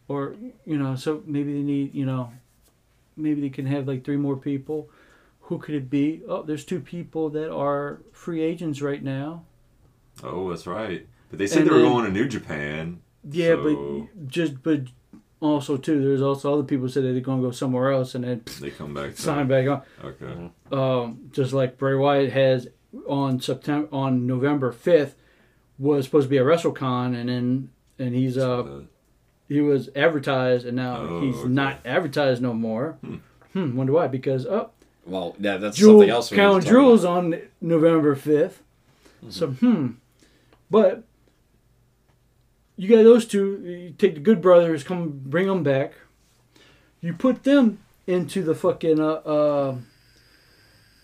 or 0.08 0.36
you 0.66 0.78
know 0.78 0.96
so 0.96 1.22
maybe 1.26 1.54
they 1.54 1.62
need 1.62 1.94
you 1.94 2.06
know 2.06 2.32
maybe 3.18 3.42
they 3.42 3.50
can 3.50 3.66
have 3.66 3.88
like 3.88 4.04
three 4.04 4.18
more 4.18 4.38
people 4.38 4.90
who 5.42 5.58
could 5.58 5.76
it 5.76 5.90
be 5.90 6.22
oh 6.28 6.44
there's 6.44 6.64
two 6.66 6.80
people 6.80 7.30
that 7.30 7.52
are 7.54 8.02
free 8.14 8.42
agents 8.42 8.82
right 8.82 9.04
now 9.04 9.44
Oh, 10.22 10.50
that's 10.50 10.68
right. 10.68 11.08
But 11.30 11.40
they 11.40 11.48
said 11.48 11.60
And 11.62 11.70
they 11.70 11.74
were 11.76 11.82
then- 11.82 11.92
going 11.94 12.06
to 12.06 12.12
New 12.12 12.28
Japan. 12.28 13.00
yeah 13.32 13.56
So- 13.56 13.64
but 14.10 14.28
just 14.28 14.62
but 14.64 14.82
also 15.40 15.78
too 15.78 16.02
there's 16.04 16.22
also 16.22 16.54
other 16.54 16.64
people 16.64 16.90
said 16.90 17.04
that 17.04 17.14
they're 17.14 17.22
going 17.22 17.42
to 17.42 17.48
go 17.48 17.52
somewhere 17.52 17.92
else 17.92 18.16
and 18.16 18.24
then 18.26 18.42
They 18.60 18.72
come 18.72 18.94
back. 18.94 19.16
Sign 19.18 19.48
back 19.48 19.68
on 19.70 19.82
Okay. 20.04 20.50
um, 20.74 21.30
just 21.32 21.54
like 21.54 21.78
Bray 21.78 21.96
Wyatt 21.96 22.32
has 22.34 22.68
on 23.08 23.40
September 23.40 23.88
on 23.94 24.28
November 24.28 24.72
fifth 24.74 25.16
was 25.80 26.06
supposed 26.06 26.26
to 26.26 26.30
be 26.30 26.38
a 26.38 26.44
WrestleCon, 26.44 27.16
and 27.16 27.30
then 27.30 27.70
and 27.98 28.14
he's 28.14 28.38
uh 28.38 28.82
he 29.48 29.62
was 29.62 29.90
advertised, 29.96 30.66
and 30.66 30.76
now 30.76 30.98
Oh, 30.98 31.22
he's 31.22 31.38
okay. 31.38 31.48
not 31.50 31.80
advertised 31.86 32.42
no 32.42 32.54
more. 32.54 32.98
Hmm. 33.04 33.16
Hmm. 33.54 33.76
Wonder 33.76 33.94
why? 33.94 34.08
Because 34.08 34.46
oh, 34.46 34.70
Well, 35.06 35.36
yeah, 35.40 35.58
that's 35.58 35.76
Jewel 35.78 35.94
something 36.02 36.10
else. 36.10 36.30
we 36.32 36.38
need 36.38 36.42
to 36.44 36.48
Crown 36.50 36.62
Jewel's 36.62 37.04
on 37.06 37.42
November 37.62 38.16
5th 38.16 38.58
So 39.30 39.48
hmm, 39.48 39.88
but 40.70 41.04
you 42.78 42.88
got 42.88 43.04
those 43.04 43.26
two. 43.26 43.60
You 43.66 43.94
take 43.98 44.14
the 44.14 44.22
Good 44.22 44.42
Brothers, 44.42 44.84
come 44.84 45.20
bring 45.26 45.48
them 45.48 45.64
back. 45.64 45.94
You 47.02 47.14
put 47.14 47.44
them 47.44 47.80
into 48.08 48.42
the 48.44 48.56
fucking 48.56 49.00
uh, 49.00 49.14
uh 49.26 49.76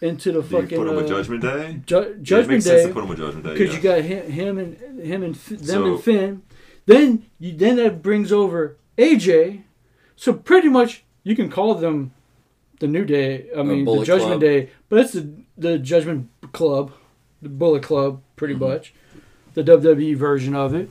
into 0.01 0.31
the 0.31 0.41
Do 0.41 0.55
you 0.55 0.61
fucking 0.61 0.77
put 0.77 0.88
him 0.88 0.95
with 0.95 1.05
uh, 1.05 1.09
Judgment 1.09 1.41
Day? 1.41 1.81
Ju- 1.85 1.95
Yeah, 1.95 2.01
it 2.01 2.23
Judgment 2.23 2.49
makes 2.49 2.65
sense 2.65 2.81
Day 2.81 2.88
to 2.88 2.93
put 2.93 3.03
him 3.03 3.09
with 3.09 3.17
Judgment 3.19 3.45
Day. 3.45 3.53
because 3.53 3.69
yeah. 3.69 3.76
you 3.76 3.81
got 3.81 4.01
him, 4.01 4.31
him 4.31 4.57
and 4.57 4.99
him 5.01 5.23
and 5.23 5.35
F- 5.35 5.45
them 5.49 5.65
So- 5.65 5.85
and 5.93 6.03
Finn. 6.03 6.41
Then 6.85 7.26
you 7.39 7.51
then 7.55 7.77
that 7.77 8.01
brings 8.03 8.31
over 8.31 8.77
AJ. 8.97 9.63
So 10.15 10.34
pretty 10.34 10.69
much 10.69 11.03
you 11.23 11.35
can 11.35 11.49
call 11.49 11.73
them 11.76 12.11
the 12.80 12.88
New 12.88 13.05
Day. 13.05 13.47
I 13.57 13.63
mean 13.63 13.85
the 13.85 14.03
Judgment 14.03 14.31
Club. 14.34 14.41
Day, 14.41 14.69
but 14.89 14.99
it's 14.99 15.13
the 15.13 15.31
the 15.57 15.80
Judgment 15.80 16.30
Club, 16.51 16.91
the 17.41 17.49
Bullet 17.49 17.81
Club, 17.84 18.22
pretty 18.35 18.53
Mm-hmm. 18.53 18.63
much, 18.65 18.93
the 19.55 19.63
WWE 19.63 20.15
version 20.15 20.53
of 20.55 20.76
it. 20.76 20.89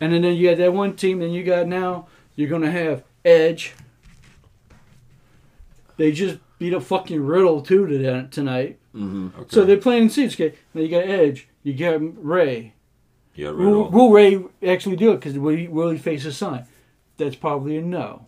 And 0.00 0.12
then, 0.12 0.22
then 0.22 0.34
you 0.34 0.48
got 0.48 0.56
that 0.58 0.72
one 0.72 0.96
team. 0.96 1.18
Then 1.20 1.30
you 1.30 1.44
got 1.44 1.66
now 1.66 2.06
you're 2.36 2.48
gonna 2.48 2.70
have 2.70 3.02
Edge. 3.24 3.74
They 5.96 6.10
just 6.12 6.38
beat 6.58 6.72
a 6.72 6.80
fucking 6.80 7.20
Riddle 7.24 7.60
too 7.62 7.86
to 7.86 8.28
tonight. 8.28 8.78
hmm 8.92 9.28
Okay. 9.38 9.46
So 9.48 9.64
they're 9.64 9.76
playing 9.76 10.08
seats. 10.10 10.34
Okay, 10.34 10.54
now 10.72 10.80
you 10.82 10.88
got 10.88 11.04
Edge, 11.08 11.48
you 11.62 11.74
got 11.74 12.00
Rey, 12.24 12.74
Yeah, 13.34 13.48
right 13.48 13.56
Will, 13.58 13.90
will 13.90 14.10
Rey 14.12 14.42
actually 14.66 14.96
do 14.96 15.12
it? 15.12 15.16
Because 15.16 15.38
will 15.38 15.56
he, 15.56 15.68
will 15.68 15.90
he 15.90 15.98
face 15.98 16.22
his 16.24 16.36
son? 16.36 16.64
That's 17.16 17.36
probably 17.36 17.76
a 17.78 17.82
no. 17.82 18.26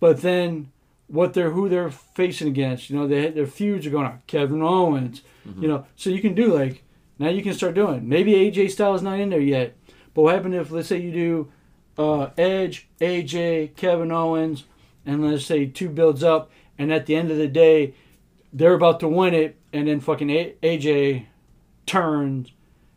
But 0.00 0.22
then, 0.22 0.70
what 1.08 1.34
they're 1.34 1.50
who 1.50 1.68
they're 1.68 1.90
facing 1.90 2.48
against, 2.48 2.90
you 2.90 2.96
know, 2.96 3.06
they, 3.06 3.30
their 3.30 3.46
feuds 3.46 3.86
are 3.86 3.90
going 3.90 4.06
on. 4.06 4.22
Kevin 4.26 4.62
Owens, 4.62 5.22
Mm-hmm. 5.48 5.62
you 5.62 5.68
know, 5.68 5.86
so 5.96 6.10
you 6.10 6.20
can 6.20 6.34
do 6.34 6.52
like 6.54 6.82
now 7.18 7.30
you 7.30 7.42
can 7.42 7.54
start 7.54 7.74
doing. 7.74 8.06
Maybe 8.06 8.32
AJ 8.34 8.70
Styles 8.70 9.00
is 9.00 9.02
not 9.02 9.18
in 9.18 9.30
there 9.30 9.40
yet, 9.40 9.74
but 10.12 10.20
what 10.22 10.34
happened 10.34 10.54
if 10.54 10.70
let's 10.70 10.88
say 10.88 10.98
you 11.00 11.10
do 11.10 11.52
uh, 11.96 12.28
Edge, 12.36 12.86
AJ, 13.00 13.74
Kevin 13.76 14.12
Owens, 14.12 14.64
and 15.06 15.24
let's 15.26 15.46
say 15.46 15.64
two 15.64 15.88
builds 15.88 16.22
up, 16.22 16.50
and 16.78 16.92
at 16.92 17.06
the 17.06 17.16
end 17.16 17.30
of 17.30 17.36
the 17.36 17.48
day, 17.48 17.94
they're 18.52 18.74
about 18.74 19.00
to 19.00 19.08
win 19.08 19.34
it, 19.34 19.56
and 19.72 19.88
then 19.88 20.00
fucking 20.00 20.30
A- 20.30 20.54
AJ 20.62 21.26
turns, 21.86 22.50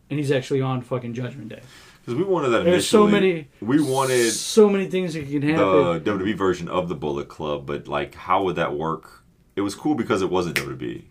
and 0.10 0.20
he's 0.20 0.32
actually 0.32 0.62
on 0.62 0.82
fucking 0.82 1.14
Judgment 1.14 1.50
Day. 1.50 1.62
Because 2.02 2.16
we 2.16 2.24
wanted 2.24 2.50
that 2.50 2.64
There's 2.64 2.88
so 2.88 3.08
many. 3.08 3.48
We 3.60 3.82
wanted 3.82 4.32
so 4.32 4.70
many 4.70 4.88
things 4.88 5.14
that 5.14 5.30
can 5.30 5.42
happen. 5.44 6.04
the 6.04 6.12
WWE 6.12 6.36
version 6.36 6.68
of 6.68 6.90
the 6.90 6.96
Bullet 6.96 7.28
Club, 7.28 7.66
but 7.66 7.88
like, 7.88 8.16
how 8.16 8.44
would 8.44 8.56
that 8.56 8.74
work? 8.74 9.24
It 9.56 9.62
was 9.62 9.76
cool 9.76 9.96
because 9.96 10.22
it 10.22 10.30
wasn't 10.30 10.56
WWE. 10.58 11.04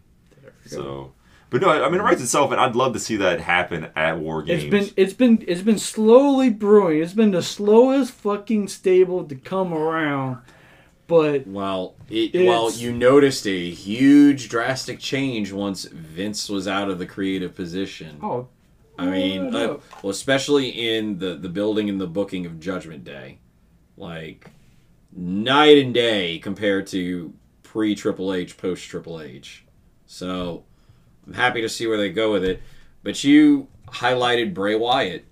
So, 0.66 1.12
but 1.48 1.60
no, 1.62 1.70
I 1.70 1.88
mean, 1.88 2.01
it 2.01 2.05
writes 2.05 2.22
itself, 2.22 2.52
and 2.52 2.60
I'd 2.60 2.76
love 2.76 2.92
to 2.92 2.98
see 2.98 3.16
that 3.16 3.40
happen 3.40 3.88
at 3.97 4.18
War 4.18 4.42
Games. 4.42 4.64
It's 4.64 4.70
been 4.70 4.94
it's 4.97 5.12
been 5.12 5.44
it's 5.48 5.62
been 5.62 5.78
slowly 5.78 6.51
brewing. 6.51 7.02
It's 7.02 7.12
been 7.12 7.32
the 7.32 7.42
slowest 7.42 8.12
fucking 8.12 8.68
stable 8.68 9.24
to 9.24 9.34
come 9.34 9.72
around. 9.72 10.38
But 11.11 11.45
Well, 11.49 11.97
it, 12.09 12.47
well, 12.47 12.70
you 12.70 12.93
noticed 12.93 13.45
a 13.45 13.70
huge 13.70 14.49
drastic 14.49 15.01
change 15.01 15.51
once 15.51 15.85
Vince 15.87 16.49
was 16.49 16.69
out 16.69 16.89
of 16.89 17.01
the 17.01 17.07
creative 17.07 17.57
position. 17.57 18.20
oh, 18.23 18.47
I 18.97 19.07
mean, 19.07 19.51
no. 19.51 19.74
uh, 19.74 19.81
well, 20.05 20.12
especially 20.12 20.69
in 20.69 21.19
the 21.19 21.35
the 21.35 21.49
building 21.49 21.91
and 21.91 22.01
the 22.01 22.07
booking 22.07 22.47
of 22.47 22.61
Judgment 22.61 23.03
Day, 23.03 23.39
like 23.97 24.51
night 25.12 25.78
and 25.78 25.93
day 25.93 26.39
compared 26.39 26.87
to 26.89 27.35
pre 27.65 27.97
Triple 27.97 28.32
H, 28.32 28.57
post 28.57 28.89
Triple 28.89 29.20
H. 29.20 29.65
So 30.07 30.62
I'm 31.27 31.32
happy 31.32 31.61
to 31.61 31.69
see 31.69 31.89
where 31.89 31.99
they 31.99 32.11
go 32.11 32.31
with 32.31 32.45
it. 32.45 32.62
But 33.03 33.24
you 33.24 33.66
highlighted 33.89 34.55
Bray 34.55 34.77
Wyatt, 34.77 35.24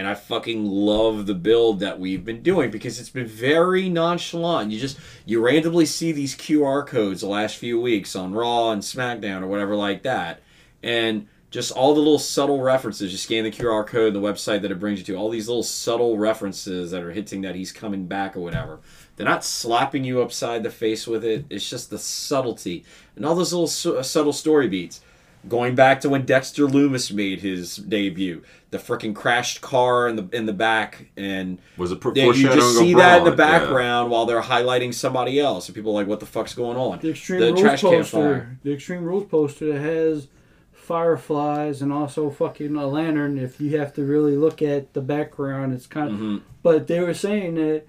and 0.00 0.08
I 0.08 0.14
fucking 0.14 0.64
love 0.64 1.26
the 1.26 1.34
build 1.34 1.80
that 1.80 2.00
we've 2.00 2.24
been 2.24 2.42
doing 2.42 2.70
because 2.70 2.98
it's 2.98 3.10
been 3.10 3.26
very 3.26 3.90
nonchalant. 3.90 4.70
You 4.70 4.80
just 4.80 4.98
you 5.26 5.44
randomly 5.44 5.84
see 5.84 6.10
these 6.10 6.34
QR 6.34 6.86
codes 6.86 7.20
the 7.20 7.26
last 7.26 7.58
few 7.58 7.78
weeks 7.78 8.16
on 8.16 8.32
Raw 8.32 8.70
and 8.70 8.80
SmackDown 8.80 9.42
or 9.42 9.46
whatever 9.46 9.76
like 9.76 10.02
that, 10.04 10.40
and 10.82 11.28
just 11.50 11.70
all 11.72 11.92
the 11.92 12.00
little 12.00 12.18
subtle 12.18 12.62
references. 12.62 13.12
You 13.12 13.18
scan 13.18 13.44
the 13.44 13.50
QR 13.50 13.86
code, 13.86 14.14
the 14.14 14.22
website 14.22 14.62
that 14.62 14.72
it 14.72 14.80
brings 14.80 15.00
you 15.00 15.04
to, 15.04 15.16
all 15.16 15.28
these 15.28 15.48
little 15.48 15.62
subtle 15.62 16.16
references 16.16 16.92
that 16.92 17.02
are 17.02 17.12
hinting 17.12 17.42
that 17.42 17.54
he's 17.54 17.70
coming 17.70 18.06
back 18.06 18.34
or 18.34 18.40
whatever. 18.40 18.80
They're 19.16 19.28
not 19.28 19.44
slapping 19.44 20.02
you 20.02 20.22
upside 20.22 20.62
the 20.62 20.70
face 20.70 21.06
with 21.06 21.26
it. 21.26 21.44
It's 21.50 21.68
just 21.68 21.90
the 21.90 21.98
subtlety 21.98 22.86
and 23.16 23.26
all 23.26 23.34
those 23.34 23.52
little 23.52 23.66
su- 23.66 23.98
uh, 23.98 24.02
subtle 24.02 24.32
story 24.32 24.66
beats. 24.66 25.02
Going 25.48 25.74
back 25.74 26.02
to 26.02 26.10
when 26.10 26.26
Dexter 26.26 26.66
Lumis 26.66 27.10
made 27.12 27.40
his 27.40 27.76
debut, 27.76 28.42
the 28.70 28.78
freaking 28.78 29.14
crashed 29.14 29.62
car 29.62 30.06
in 30.06 30.16
the 30.16 30.28
in 30.32 30.44
the 30.44 30.52
back, 30.52 31.06
and 31.16 31.58
was 31.78 31.90
a 31.92 31.96
pro- 31.96 32.12
then 32.12 32.34
you 32.34 32.48
just 32.48 32.78
see 32.78 32.92
that 32.94 33.18
in 33.18 33.24
the 33.24 33.30
Braun, 33.32 33.48
yeah. 33.48 33.58
background 33.58 34.10
while 34.10 34.26
they're 34.26 34.42
highlighting 34.42 34.92
somebody 34.92 35.40
else, 35.40 35.66
and 35.66 35.74
people 35.74 35.92
are 35.92 35.94
like, 35.94 36.06
"What 36.06 36.20
the 36.20 36.26
fuck's 36.26 36.54
going 36.54 36.76
on?" 36.76 36.98
the 37.00 37.10
Extreme 37.10 37.40
the 37.40 37.46
Rules 37.52 37.60
trash 37.60 37.80
poster, 37.80 38.58
the 38.62 38.74
Extreme 38.74 39.04
Rules 39.04 39.26
poster 39.30 39.72
that 39.72 39.80
has 39.80 40.28
fireflies 40.72 41.80
and 41.82 41.92
also 41.92 42.30
fucking 42.30 42.76
a 42.76 42.86
lantern. 42.86 43.38
If 43.38 43.60
you 43.60 43.78
have 43.78 43.94
to 43.94 44.04
really 44.04 44.36
look 44.36 44.60
at 44.60 44.92
the 44.92 45.00
background, 45.00 45.72
it's 45.72 45.86
kind 45.86 46.10
of. 46.10 46.16
Mhm. 46.16 46.40
But 46.62 46.86
they 46.86 47.00
were 47.00 47.14
saying 47.14 47.54
that 47.54 47.84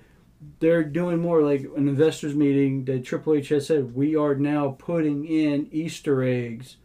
they're 0.60 0.84
doing 0.84 1.20
more 1.20 1.42
like 1.42 1.62
an 1.76 1.88
investors 1.88 2.36
meeting 2.36 2.86
that 2.86 3.04
Triple 3.04 3.34
H 3.34 3.50
has 3.50 3.68
said 3.68 3.96
we 3.96 4.16
are 4.16 4.36
now 4.36 4.76
putting 4.80 5.26
in 5.26 5.68
Easter 5.72 6.24
eggs 6.24 6.78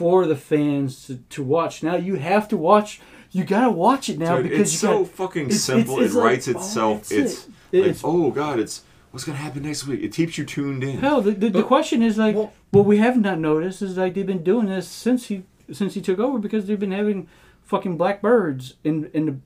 for 0.00 0.24
the 0.24 0.34
fans 0.34 1.06
to, 1.06 1.16
to 1.28 1.42
watch. 1.42 1.82
Now 1.82 1.94
you 1.96 2.14
have 2.14 2.48
to 2.48 2.56
watch. 2.56 3.02
You 3.32 3.44
gotta 3.44 3.70
watch 3.70 4.08
it 4.08 4.18
now 4.18 4.36
Dude, 4.36 4.44
because 4.44 4.60
it's 4.60 4.72
you 4.72 4.78
so 4.88 4.98
got, 5.04 5.08
fucking 5.12 5.42
it's- 5.48 5.60
simple. 5.60 5.96
it's- 5.96 6.06
it's 6.06 6.14
it 6.14 6.18
like, 6.18 6.24
writes 6.24 6.48
oh, 6.48 6.50
itself. 6.52 6.98
that's 7.00 7.12
it's 7.12 7.44
it. 7.70 7.78
like, 7.80 7.84
It's- 7.90 8.00
oh 8.02 8.30
god, 8.30 8.58
it's 8.58 8.82
what's 9.10 9.24
gonna 9.26 9.36
happen 9.36 9.62
next 9.62 9.86
week. 9.86 10.00
It 10.02 10.14
keeps 10.14 10.38
you 10.38 10.46
tuned 10.46 10.82
in. 10.82 11.00
Hell, 11.00 11.20
the, 11.20 11.32
the, 11.32 11.50
the 11.50 11.62
question 11.62 12.02
is 12.02 12.16
like, 12.16 12.34
well- 12.34 12.50
what 12.70 12.86
we 12.86 12.96
have 12.96 13.20
not 13.20 13.38
noticed 13.38 13.82
is 13.82 13.98
like 13.98 14.14
they've 14.14 14.26
been 14.26 14.42
doing 14.42 14.66
this 14.68 14.88
since 14.88 15.26
he 15.26 15.42
since 15.70 15.92
he 15.92 16.00
took 16.00 16.18
over 16.18 16.38
because 16.38 16.64
they've 16.66 16.80
been 16.80 16.92
having 16.92 17.28
fucking 17.62 17.98
black 17.98 18.22
birds 18.22 18.76
in 18.82 19.10
in 19.12 19.26
the 19.26 19.36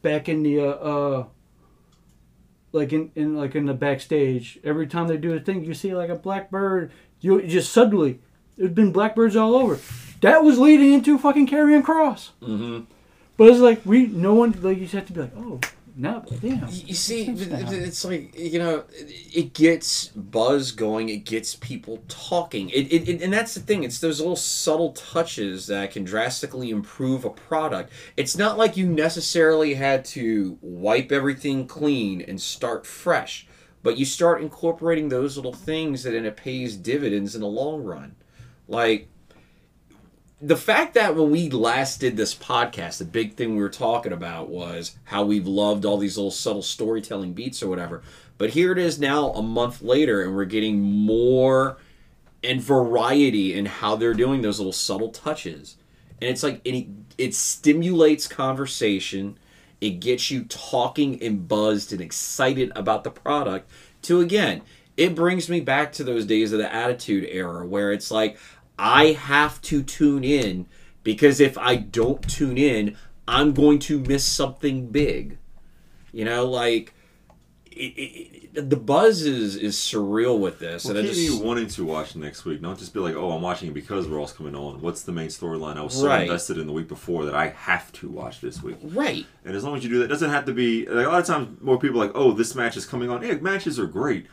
back 0.00 0.30
in 0.30 0.42
the 0.44 0.60
uh, 0.60 0.64
uh 0.64 1.24
like 2.72 2.92
in, 2.94 3.10
in 3.14 3.36
like 3.36 3.54
in 3.54 3.66
the 3.66 3.74
backstage. 3.74 4.58
Every 4.64 4.86
time 4.86 5.08
they 5.08 5.18
do 5.18 5.34
a 5.34 5.40
thing, 5.40 5.62
you 5.62 5.74
see 5.74 5.94
like 5.94 6.08
a 6.08 6.16
black 6.16 6.50
bird. 6.50 6.90
You 7.20 7.42
just 7.46 7.70
suddenly 7.70 8.20
there's 8.58 8.72
been 8.72 8.92
blackbirds 8.92 9.36
all 9.36 9.54
over. 9.54 9.78
That 10.20 10.42
was 10.42 10.58
leading 10.58 10.92
into 10.92 11.16
fucking 11.16 11.46
Karrion 11.46 11.82
Kross. 11.82 12.30
Mm-hmm. 12.42 12.84
But 13.36 13.50
it's 13.50 13.60
like 13.60 13.80
we 13.86 14.06
no 14.06 14.34
one 14.34 14.52
like 14.60 14.78
you 14.78 14.84
just 14.84 14.94
have 14.94 15.06
to 15.06 15.12
be 15.12 15.20
like 15.20 15.32
oh 15.36 15.60
now 15.94 16.24
damn. 16.40 16.68
You 16.68 16.94
see, 16.94 17.28
What's 17.28 17.40
th- 17.40 17.50
that? 17.50 17.68
th- 17.68 17.82
it's 17.82 18.04
like 18.04 18.36
you 18.36 18.58
know, 18.58 18.84
it 18.92 19.52
gets 19.54 20.08
buzz 20.08 20.72
going. 20.72 21.08
It 21.08 21.24
gets 21.24 21.54
people 21.54 22.02
talking. 22.08 22.68
It, 22.70 22.92
it, 22.92 23.08
it 23.08 23.22
and 23.22 23.32
that's 23.32 23.54
the 23.54 23.60
thing. 23.60 23.84
It's 23.84 24.00
those 24.00 24.20
little 24.20 24.36
subtle 24.36 24.92
touches 24.92 25.68
that 25.68 25.92
can 25.92 26.02
drastically 26.02 26.70
improve 26.70 27.24
a 27.24 27.30
product. 27.30 27.92
It's 28.16 28.36
not 28.36 28.58
like 28.58 28.76
you 28.76 28.88
necessarily 28.88 29.74
had 29.74 30.04
to 30.06 30.58
wipe 30.60 31.12
everything 31.12 31.66
clean 31.68 32.22
and 32.22 32.40
start 32.40 32.86
fresh, 32.86 33.46
but 33.84 33.96
you 33.96 34.04
start 34.04 34.42
incorporating 34.42 35.08
those 35.08 35.36
little 35.36 35.52
things 35.52 36.02
that 36.02 36.10
then 36.10 36.24
it 36.24 36.36
pays 36.36 36.76
dividends 36.76 37.36
in 37.36 37.40
the 37.40 37.46
long 37.46 37.84
run. 37.84 38.16
Like 38.68 39.08
the 40.40 40.56
fact 40.56 40.94
that 40.94 41.16
when 41.16 41.30
we 41.30 41.50
last 41.50 41.98
did 41.98 42.16
this 42.16 42.34
podcast, 42.34 42.98
the 42.98 43.04
big 43.04 43.34
thing 43.34 43.56
we 43.56 43.62
were 43.62 43.68
talking 43.68 44.12
about 44.12 44.48
was 44.48 44.96
how 45.04 45.24
we've 45.24 45.48
loved 45.48 45.84
all 45.84 45.98
these 45.98 46.16
little 46.16 46.30
subtle 46.30 46.62
storytelling 46.62 47.32
beats 47.32 47.62
or 47.62 47.68
whatever. 47.68 48.02
But 48.36 48.50
here 48.50 48.70
it 48.70 48.78
is 48.78 49.00
now, 49.00 49.30
a 49.30 49.42
month 49.42 49.82
later, 49.82 50.22
and 50.22 50.36
we're 50.36 50.44
getting 50.44 50.80
more 50.80 51.78
and 52.44 52.60
variety 52.60 53.52
in 53.52 53.66
how 53.66 53.96
they're 53.96 54.14
doing 54.14 54.42
those 54.42 54.60
little 54.60 54.72
subtle 54.72 55.08
touches. 55.08 55.76
And 56.20 56.30
it's 56.30 56.44
like 56.44 56.60
it, 56.64 56.86
it 57.16 57.34
stimulates 57.34 58.28
conversation. 58.28 59.38
It 59.80 59.98
gets 59.98 60.30
you 60.30 60.44
talking 60.44 61.20
and 61.20 61.48
buzzed 61.48 61.92
and 61.92 62.00
excited 62.00 62.70
about 62.76 63.02
the 63.02 63.10
product. 63.10 63.70
To 64.02 64.20
again, 64.20 64.62
it 64.96 65.16
brings 65.16 65.48
me 65.48 65.60
back 65.60 65.92
to 65.92 66.04
those 66.04 66.26
days 66.26 66.52
of 66.52 66.58
the 66.58 66.72
Attitude 66.72 67.28
Era 67.30 67.66
where 67.66 67.92
it's 67.92 68.10
like 68.10 68.38
I 68.78 69.12
have 69.12 69.60
to 69.62 69.82
tune 69.82 70.24
in 70.24 70.66
because 71.02 71.40
if 71.40 71.58
I 71.58 71.76
don't 71.76 72.22
tune 72.28 72.58
in, 72.58 72.96
I'm 73.26 73.52
going 73.52 73.78
to 73.80 73.98
miss 74.00 74.24
something 74.24 74.88
big. 74.88 75.38
You 76.12 76.24
know, 76.24 76.46
like 76.46 76.94
it, 77.70 77.92
it, 78.54 78.68
the 78.68 78.76
buzz 78.76 79.22
is 79.22 79.54
is 79.56 79.76
surreal 79.76 80.38
with 80.38 80.58
this, 80.58 80.84
Well, 80.84 80.96
and 80.96 81.06
I 81.06 81.10
just 81.10 81.40
me 81.40 81.46
wanting 81.46 81.68
to 81.68 81.84
watch 81.84 82.16
next 82.16 82.44
week. 82.44 82.60
Don't 82.62 82.78
just 82.78 82.92
be 82.94 83.00
like, 83.00 83.14
oh, 83.14 83.30
I'm 83.32 83.42
watching 83.42 83.68
it 83.68 83.74
because 83.74 84.06
Raw's 84.06 84.32
coming 84.32 84.54
on. 84.54 84.80
What's 84.80 85.02
the 85.02 85.12
main 85.12 85.28
storyline? 85.28 85.76
I 85.76 85.82
was 85.82 85.94
so 85.94 86.06
Right. 86.08 86.22
invested 86.22 86.58
in 86.58 86.66
the 86.66 86.72
week 86.72 86.88
before 86.88 87.24
that 87.26 87.34
I 87.34 87.48
have 87.50 87.92
to 87.94 88.08
watch 88.08 88.40
this 88.40 88.62
week. 88.62 88.76
right. 88.82 89.26
And 89.44 89.54
as 89.54 89.62
long 89.64 89.76
as 89.76 89.84
you 89.84 89.90
do 89.90 89.98
that, 89.98 90.06
it 90.06 90.08
doesn't 90.08 90.30
have 90.30 90.46
to 90.46 90.52
be. 90.52 90.86
Like, 90.86 91.06
a 91.06 91.10
lot 91.10 91.20
of 91.20 91.26
times, 91.26 91.60
more 91.60 91.78
people 91.78 92.02
are 92.02 92.06
like, 92.06 92.16
oh, 92.16 92.32
this 92.32 92.54
match 92.54 92.76
is 92.76 92.86
coming 92.86 93.10
on. 93.10 93.22
Yeah, 93.22 93.34
matches 93.34 93.78
are 93.78 93.86
great, 93.86 94.26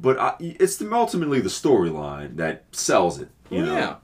but 0.00 0.18
I, 0.18 0.34
it's 0.40 0.76
the, 0.76 0.90
ultimately 0.92 1.40
the 1.40 1.48
storyline 1.50 2.36
that 2.36 2.64
sells 2.72 3.18
it. 3.18 3.28
You 3.50 3.64
know? 3.64 3.74
Yeah. 3.74 3.96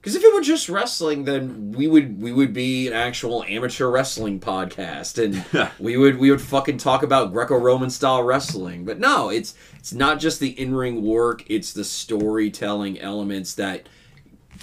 Because 0.00 0.16
if 0.16 0.22
it 0.22 0.34
were 0.34 0.42
just 0.42 0.68
wrestling, 0.68 1.24
then 1.24 1.72
we 1.72 1.88
would 1.88 2.20
we 2.20 2.30
would 2.30 2.52
be 2.52 2.88
an 2.88 2.92
actual 2.92 3.42
amateur 3.44 3.88
wrestling 3.88 4.38
podcast, 4.38 5.16
and 5.16 5.70
we 5.78 5.96
would 5.96 6.18
we 6.18 6.30
would 6.30 6.42
fucking 6.42 6.76
talk 6.76 7.02
about 7.02 7.32
Greco-Roman 7.32 7.88
style 7.88 8.22
wrestling. 8.22 8.84
But 8.84 8.98
no, 8.98 9.30
it's 9.30 9.54
it's 9.78 9.94
not 9.94 10.20
just 10.20 10.40
the 10.40 10.50
in-ring 10.60 11.02
work; 11.02 11.42
it's 11.48 11.72
the 11.72 11.84
storytelling 11.84 13.00
elements 13.00 13.54
that 13.54 13.88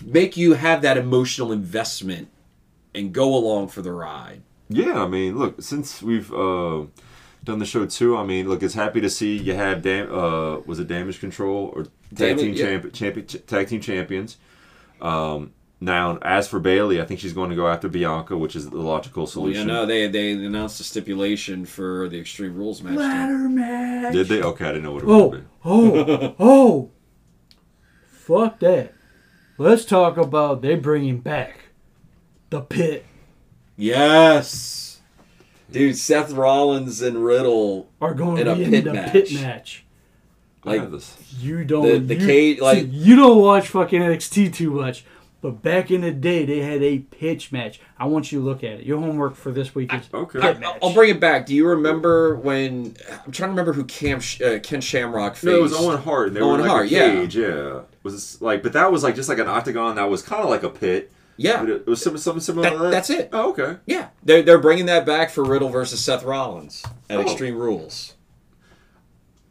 make 0.05 0.37
you 0.37 0.53
have 0.53 0.83
that 0.83 0.95
emotional 0.95 1.51
investment 1.51 2.27
and 2.93 3.11
go 3.11 3.33
along 3.33 3.69
for 3.69 3.81
the 3.81 3.91
ride. 3.91 4.43
Yeah, 4.69 5.03
I 5.03 5.07
mean, 5.07 5.39
look, 5.39 5.61
since 5.61 6.03
we've 6.03 6.31
uh, 6.31 6.83
done 7.43 7.57
the 7.57 7.65
show 7.65 7.87
too, 7.87 8.15
I 8.15 8.23
mean, 8.23 8.47
look, 8.47 8.61
it's 8.61 8.75
happy 8.75 9.01
to 9.01 9.09
see 9.09 9.37
you 9.37 9.55
have 9.55 9.81
dam- 9.81 10.13
uh, 10.13 10.59
was 10.59 10.79
it 10.79 10.87
Damage 10.87 11.19
Control 11.19 11.73
or 11.75 11.87
tag 12.15 12.37
Damage- 12.37 12.39
team 12.41 12.53
yeah. 12.55 12.65
champ- 12.79 12.93
champion 12.93 13.25
tag 13.47 13.67
team 13.67 13.81
champions. 13.81 14.37
Um, 15.01 15.53
now, 15.83 16.17
as 16.21 16.47
for 16.47 16.59
Bayley, 16.59 17.01
I 17.01 17.05
think 17.05 17.19
she's 17.19 17.33
going 17.33 17.49
to 17.49 17.55
go 17.55 17.67
after 17.67 17.89
Bianca, 17.89 18.37
which 18.37 18.55
is 18.55 18.69
the 18.69 18.77
logical 18.77 19.23
Well, 19.23 19.27
solution. 19.31 19.61
you 19.67 19.73
know, 19.73 19.85
they 19.87 20.07
they 20.07 20.33
announced 20.33 20.79
a 20.79 20.83
stipulation 20.83 21.65
for 21.65 22.07
the 22.07 22.19
Extreme 22.19 22.55
Rules 22.55 22.83
match. 22.83 22.95
Ladder 22.97 23.49
match. 23.49 24.13
Did 24.13 24.27
they? 24.27 24.41
Okay, 24.43 24.65
I 24.65 24.67
didn't 24.73 24.83
know 24.83 24.91
what 24.91 25.03
it 25.03 25.07
was. 25.07 25.41
Oh, 25.65 25.71
oh, 25.71 26.35
oh! 26.39 26.91
Fuck 28.05 28.59
that. 28.59 28.93
Let's 29.57 29.83
talk 29.85 30.17
about 30.17 30.61
they 30.61 30.75
bringing 30.75 31.19
back 31.19 31.59
the 32.51 32.61
pit. 32.61 33.05
Yes. 33.77 35.01
Dude, 35.71 35.97
Seth 35.97 36.31
Rollins 36.33 37.01
and 37.01 37.23
Riddle, 37.23 37.89
Are 38.01 38.13
going 38.13 38.37
In 38.39 38.45
to 38.45 38.51
a 38.51 38.55
be 38.55 38.65
pit 38.65 38.73
in 38.73 38.83
the 38.85 38.93
match. 38.93 39.11
pit 39.11 39.33
match. 39.33 39.85
I 40.65 40.69
like 40.71 40.81
have 40.81 40.91
this. 40.91 41.17
You 41.39 41.63
don't. 41.63 41.85
The- 41.87 41.97
the 41.99 42.15
you, 42.21 42.25
cage, 42.27 42.57
see, 42.57 42.63
like- 42.63 42.87
you 42.91 43.15
don't 43.15 43.41
watch 43.41 43.67
fucking 43.69 44.01
NXT 44.01 44.53
too 44.53 44.71
much. 44.71 45.05
But 45.41 45.63
back 45.63 45.89
in 45.89 46.01
the 46.01 46.11
day, 46.11 46.45
they 46.45 46.59
had 46.59 46.83
a 46.83 46.99
pitch 46.99 47.51
match. 47.51 47.81
I 47.97 48.05
want 48.05 48.31
you 48.31 48.37
to 48.41 48.45
look 48.45 48.63
at 48.63 48.73
it. 48.73 48.85
Your 48.85 48.99
homework 48.99 49.35
for 49.35 49.51
this 49.51 49.73
week 49.73 49.91
is 49.91 50.07
Okay. 50.13 50.39
pit 50.39 50.57
I, 50.57 50.59
match. 50.59 50.77
I'll 50.83 50.93
bring 50.93 51.09
it 51.09 51.19
back. 51.19 51.47
Do 51.47 51.55
you 51.55 51.65
remember 51.67 52.35
when 52.35 52.95
I'm 53.25 53.31
trying 53.31 53.47
to 53.47 53.53
remember 53.53 53.73
who 53.73 53.85
Cam 53.85 54.19
Sh- 54.19 54.39
uh, 54.39 54.59
Ken 54.59 54.81
Shamrock 54.81 55.33
faced? 55.33 55.45
No, 55.45 55.55
it 55.57 55.61
was 55.63 55.73
Owen 55.73 55.97
Hart. 55.97 56.27
And 56.27 56.35
they 56.37 56.41
Owen 56.41 56.49
were 56.51 56.55
in, 56.57 56.61
like 56.61 56.69
Hart, 56.69 56.85
a 56.85 56.89
yeah. 56.89 57.07
cage, 57.15 57.35
yeah. 57.37 57.79
Was 58.03 58.13
this, 58.13 58.39
like, 58.39 58.61
but 58.61 58.73
that 58.73 58.91
was 58.91 59.01
like 59.01 59.15
just 59.15 59.29
like 59.29 59.39
an 59.39 59.47
octagon. 59.47 59.95
That 59.95 60.11
was 60.11 60.21
kind 60.21 60.43
of 60.43 60.49
like 60.51 60.61
a 60.61 60.69
pit. 60.69 61.11
Yeah, 61.37 61.61
But 61.61 61.69
it, 61.71 61.75
it 61.81 61.87
was 61.87 62.03
something, 62.03 62.21
something 62.21 62.39
similar 62.41 62.69
That- 62.69 62.75
to 62.77 62.83
that. 62.83 62.91
that's 62.91 63.09
it. 63.09 63.29
Oh, 63.33 63.49
okay. 63.49 63.77
yeah. 63.87 64.09
They're 64.23 64.43
they're 64.43 64.59
bringing 64.59 64.85
that 64.85 65.07
back 65.07 65.31
for 65.31 65.43
Riddle 65.43 65.69
versus 65.69 65.99
Seth 66.05 66.23
Rollins 66.23 66.83
at 67.09 67.17
Oh. 67.17 67.21
Extreme 67.23 67.57
Rules. 67.57 68.13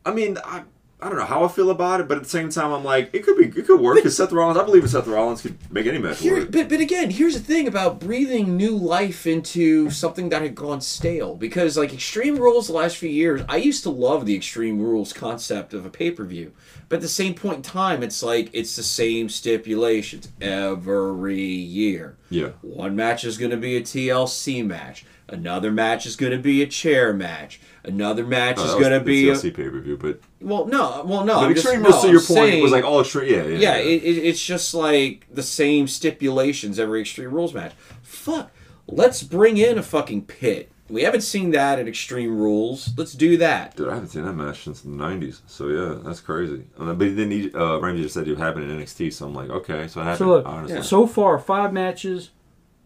I 0.06 0.12
mean, 0.12 0.38
I, 0.44 0.62
I 1.02 1.09
don't 1.09 1.18
know 1.18 1.24
how 1.24 1.44
I 1.44 1.48
feel 1.48 1.70
about 1.70 2.01
it, 2.01 2.09
but 2.09 2.16
at 2.18 2.22
the 2.24 2.28
same 2.28 2.51
time, 2.51 2.72
I'm 2.72 2.85
like, 2.85 3.10
it 3.12 3.24
could 3.24 3.36
be, 3.36 3.47
it 3.47 3.66
could 3.66 3.81
work. 3.81 3.97
Because 3.97 4.16
Seth 4.16 4.32
Rollins, 4.32 4.59
I 4.59 4.64
believe 4.64 4.89
Seth 4.89 5.06
Rollins 5.06 5.40
could 5.43 5.56
make 5.72 5.86
any 5.86 5.98
match 5.98 6.18
Here, 6.20 6.40
work. 6.40 6.51
but, 6.51 6.68
but 6.68 6.81
again, 6.81 7.10
here's 7.10 7.35
the 7.35 7.40
thing 7.40 7.66
about 7.66 8.01
breathing 8.01 8.56
new 8.56 8.77
life 8.77 9.27
into 9.27 9.90
something 9.90 10.28
that 10.28 10.43
had 10.43 10.55
gone 10.55 10.81
stale. 10.81 11.35
Because 11.35 11.77
like 11.77 11.93
Extreme 11.93 12.36
Rules, 12.36 12.66
the 12.66 12.74
last 12.74 12.97
few 12.97 13.09
years, 13.09 13.43
I 13.48 13.56
used 13.56 13.82
to 13.85 13.90
love 13.90 14.27
the 14.27 14.35
Extreme 14.36 14.81
Rules 14.81 15.12
concept 15.12 15.72
of 15.74 15.86
a 15.86 15.90
pay 15.90 16.10
per 16.10 16.24
view. 16.24 16.52
But 16.89 16.97
at 16.97 17.02
the 17.02 17.09
same 17.09 17.35
point 17.35 17.56
in 17.56 17.62
time, 17.62 18.02
it's 18.02 18.22
like 18.22 18.51
it's 18.52 18.77
the 18.77 18.82
same 18.82 19.28
stipulations 19.28 20.28
every 20.40 21.40
year. 21.40 22.16
Yeah. 22.31 22.51
One 22.62 22.97
match 22.97 23.24
is 23.24 23.39
going 23.39 23.52
to 23.52 23.56
be 23.56 23.77
a 23.77 23.81
TLC 23.81 24.64
match. 24.66 25.05
Another 25.28 25.70
match 25.70 26.06
is 26.06 26.16
going 26.16 26.32
to 26.32 26.39
be 26.39 26.62
a 26.62 26.66
chair 26.66 27.12
match. 27.12 27.60
Another 27.82 28.27
match 28.27 28.59
Uh, 28.59 28.62
is 28.62 28.73
going 28.74 28.90
to 28.93 29.01
be 29.01 29.31
a, 29.31 29.32
TLC 29.32 29.55
pay 29.55 29.69
per 29.70 29.81
view, 29.81 29.97
but 29.97 30.20
well, 30.40 30.66
no, 30.66 31.02
well, 31.07 31.24
no. 31.24 31.36
but 31.36 31.47
I'm 31.47 31.55
just, 31.55 31.65
extreme 31.65 31.82
no, 31.82 31.89
rules 31.89 32.02
to 32.02 32.09
I'm 32.09 32.12
your 32.12 32.20
point 32.20 32.28
saying- 32.51 32.62
was 32.62 32.73
like 32.73 32.85
all 32.85 33.01
extreme. 33.01 33.32
Yeah, 33.32 33.44
yeah. 33.44 33.59
yeah, 33.59 33.77
it, 33.77 34.02
it, 34.05 34.19
it's 34.19 34.44
just 34.44 34.74
like 34.74 35.27
the 35.32 35.43
same 35.43 35.89
stipulations 35.89 36.78
every 36.78 37.01
Extreme 37.01 37.31
Rules 37.32 37.55
match. 37.55 37.73
Fuck, 38.02 38.51
let's 38.86 39.23
bring 39.23 39.57
in 39.57 39.78
a 39.78 39.82
fucking 39.82 40.27
pit. 40.27 40.70
We 40.90 41.05
haven't 41.05 41.20
seen 41.23 41.52
that 41.52 41.78
at 41.78 41.86
Extreme 41.89 42.36
Rules. 42.36 42.90
Let's 42.98 43.12
do 43.12 43.36
that. 43.39 43.77
Dude, 43.77 43.89
I 43.89 43.94
haven't 43.94 44.09
seen 44.09 44.24
that 44.24 44.32
match 44.35 44.65
since 44.65 44.81
the 44.82 44.90
'90s. 44.90 45.40
So 45.47 45.69
yeah, 45.69 45.98
that's 46.05 46.20
crazy. 46.20 46.65
And 46.78 46.89
then, 46.89 46.98
but 46.98 47.16
then 47.16 47.31
he, 47.31 47.51
uh, 47.55 47.78
Ramsey 47.78 48.02
just 48.02 48.15
said 48.15 48.27
it 48.28 48.36
happened 48.36 48.70
in 48.70 48.78
NXT, 48.78 49.12
so 49.12 49.27
I'm 49.27 49.35
like, 49.35 49.48
okay, 49.51 49.86
so 49.89 50.01
it 50.01 50.05
happened. 50.05 50.19
So 50.19 50.27
look, 50.28 50.47
honestly. 50.47 50.82
so 50.82 51.07
far 51.07 51.39
five 51.39 51.73
matches 51.73 52.31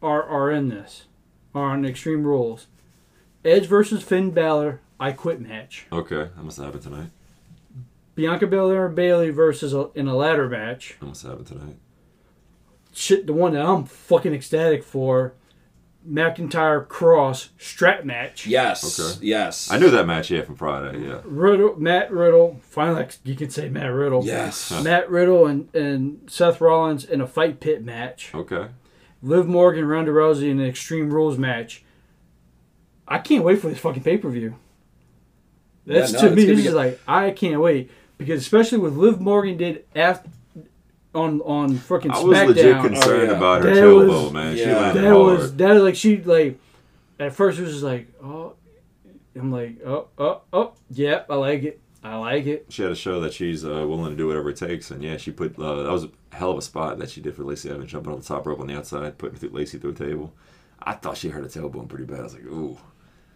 are 0.02 0.22
are 0.22 0.50
in 0.52 0.68
this, 0.68 1.06
are 1.54 1.70
on 1.70 1.84
Extreme 1.84 2.24
Rules. 2.24 2.66
Edge 3.44 3.66
versus 3.66 4.02
Finn 4.02 4.30
Balor, 4.30 4.80
I 5.00 5.12
quit 5.12 5.40
match. 5.40 5.86
Okay, 5.92 6.28
that 6.36 6.42
must 6.44 6.56
have 6.58 6.66
happened 6.66 6.82
tonight. 6.84 7.10
Bianca 8.14 8.46
Belair 8.46 8.86
and 8.86 8.94
Bayley 8.94 9.30
versus 9.30 9.74
a, 9.74 9.90
in 9.94 10.06
a 10.06 10.14
ladder 10.14 10.48
match. 10.48 10.96
That 11.00 11.06
must 11.06 11.22
have 11.22 11.32
happened 11.32 11.48
tonight. 11.48 11.76
Shit, 12.92 13.26
the 13.26 13.32
one 13.32 13.54
that 13.54 13.64
I'm 13.66 13.84
fucking 13.84 14.32
ecstatic 14.34 14.84
for. 14.84 15.34
McIntyre 16.08 16.86
Kross 16.86 17.48
strap 17.58 18.04
match. 18.04 18.46
Yes, 18.46 19.00
Okay. 19.00 19.26
yes. 19.26 19.70
I 19.70 19.78
knew 19.78 19.90
that 19.90 20.06
match, 20.06 20.30
yeah, 20.30 20.42
from 20.42 20.54
Friday. 20.54 20.98
Yeah. 21.00 21.20
Riddle, 21.24 21.76
Matt 21.80 22.12
Riddle. 22.12 22.60
Finally, 22.62 22.96
like, 23.00 23.16
you 23.24 23.34
can 23.34 23.48
say 23.48 23.70
Matt 23.70 23.90
Riddle. 23.90 24.22
Yes. 24.22 24.70
Matt 24.84 25.08
Riddle 25.10 25.46
and, 25.46 25.74
and 25.74 26.20
Seth 26.30 26.60
Rollins 26.60 27.04
in 27.06 27.22
a 27.22 27.26
fight 27.26 27.58
pit 27.58 27.82
match. 27.82 28.32
Okay. 28.34 28.68
Liv 29.22 29.46
Morgan, 29.48 29.86
Ronda 29.86 30.10
Rousey 30.12 30.50
in 30.50 30.60
an 30.60 30.66
Extreme 30.66 31.10
Rules 31.10 31.38
match. 31.38 31.82
I 33.08 33.18
can't 33.18 33.42
wait 33.42 33.60
for 33.60 33.68
this 33.70 33.78
fucking 33.78 34.02
pay 34.02 34.18
per 34.18 34.28
view. 34.28 34.56
That's 35.86 36.12
Yeah, 36.12 36.22
no, 36.22 36.28
to 36.30 36.34
me. 36.36 36.42
gonna 36.46 36.56
This 36.56 36.66
is 36.66 36.74
like 36.74 37.00
I 37.06 37.30
can't 37.30 37.60
wait 37.60 37.90
because 38.18 38.40
especially 38.40 38.78
with 38.78 38.94
Liv 38.96 39.20
Morgan 39.20 39.56
did 39.56 39.84
after 39.94 40.28
on 41.14 41.40
on 41.42 41.76
fucking 41.76 42.10
I 42.10 42.20
was 42.22 42.38
legit 42.48 42.80
concerned 42.80 43.22
Oh, 43.22 43.24
yeah. 43.32 43.36
about 43.36 43.62
her 43.64 43.74
That 43.74 43.82
tailbone, 43.82 44.24
was- 44.24 44.32
man. 44.32 44.56
She 44.56 44.62
yeah. 44.62 44.80
landed 44.80 45.04
that 45.04 45.12
hard. 45.12 45.38
was 45.38 45.56
that 45.56 45.72
was 45.74 45.82
like 45.82 45.94
she 45.96 46.16
like 46.22 46.58
at 47.20 47.32
first 47.34 47.58
it 47.58 47.62
was 47.62 47.72
just 47.72 47.84
like 47.84 48.08
oh 48.22 48.54
I'm 49.36 49.50
like 49.52 49.76
oh 49.86 50.08
oh 50.18 50.40
oh 50.52 50.72
yep 50.90 51.26
I 51.30 51.34
like 51.36 51.62
it 51.64 51.80
I 52.02 52.16
like 52.16 52.46
it 52.46 52.66
she 52.68 52.82
had 52.82 52.88
to 52.88 52.94
show 52.94 53.20
that 53.20 53.32
she's 53.32 53.64
uh, 53.64 53.86
willing 53.86 54.10
to 54.10 54.16
do 54.16 54.26
whatever 54.26 54.50
it 54.50 54.56
takes, 54.58 54.90
and 54.90 55.02
yeah, 55.02 55.16
she 55.16 55.30
put 55.30 55.58
uh, 55.58 55.84
that 55.84 55.90
was 55.92 56.04
a 56.04 56.10
hell 56.36 56.50
of 56.50 56.58
a 56.58 56.62
spot 56.62 56.98
that 56.98 57.08
she 57.10 57.22
did 57.22 57.34
for 57.34 57.44
Lacey 57.44 57.70
Evans, 57.70 57.90
jumping 57.90 58.12
on 58.12 58.18
the 58.18 58.24
top 58.26 58.46
rope 58.46 58.60
on 58.60 58.66
the 58.66 58.76
outside, 58.76 59.16
putting 59.16 59.38
th- 59.38 59.52
Lacey 59.54 59.78
through 59.78 59.92
a 59.92 59.94
table. 59.94 60.30
I 60.82 60.92
thought 60.92 61.16
she 61.16 61.30
hurt 61.30 61.44
a 61.44 61.48
tailbone 61.48 61.88
pretty 61.88 62.04
bad. 62.04 62.20
I 62.20 62.24
was 62.24 62.34
like, 62.34 62.44
ooh, 62.44 62.76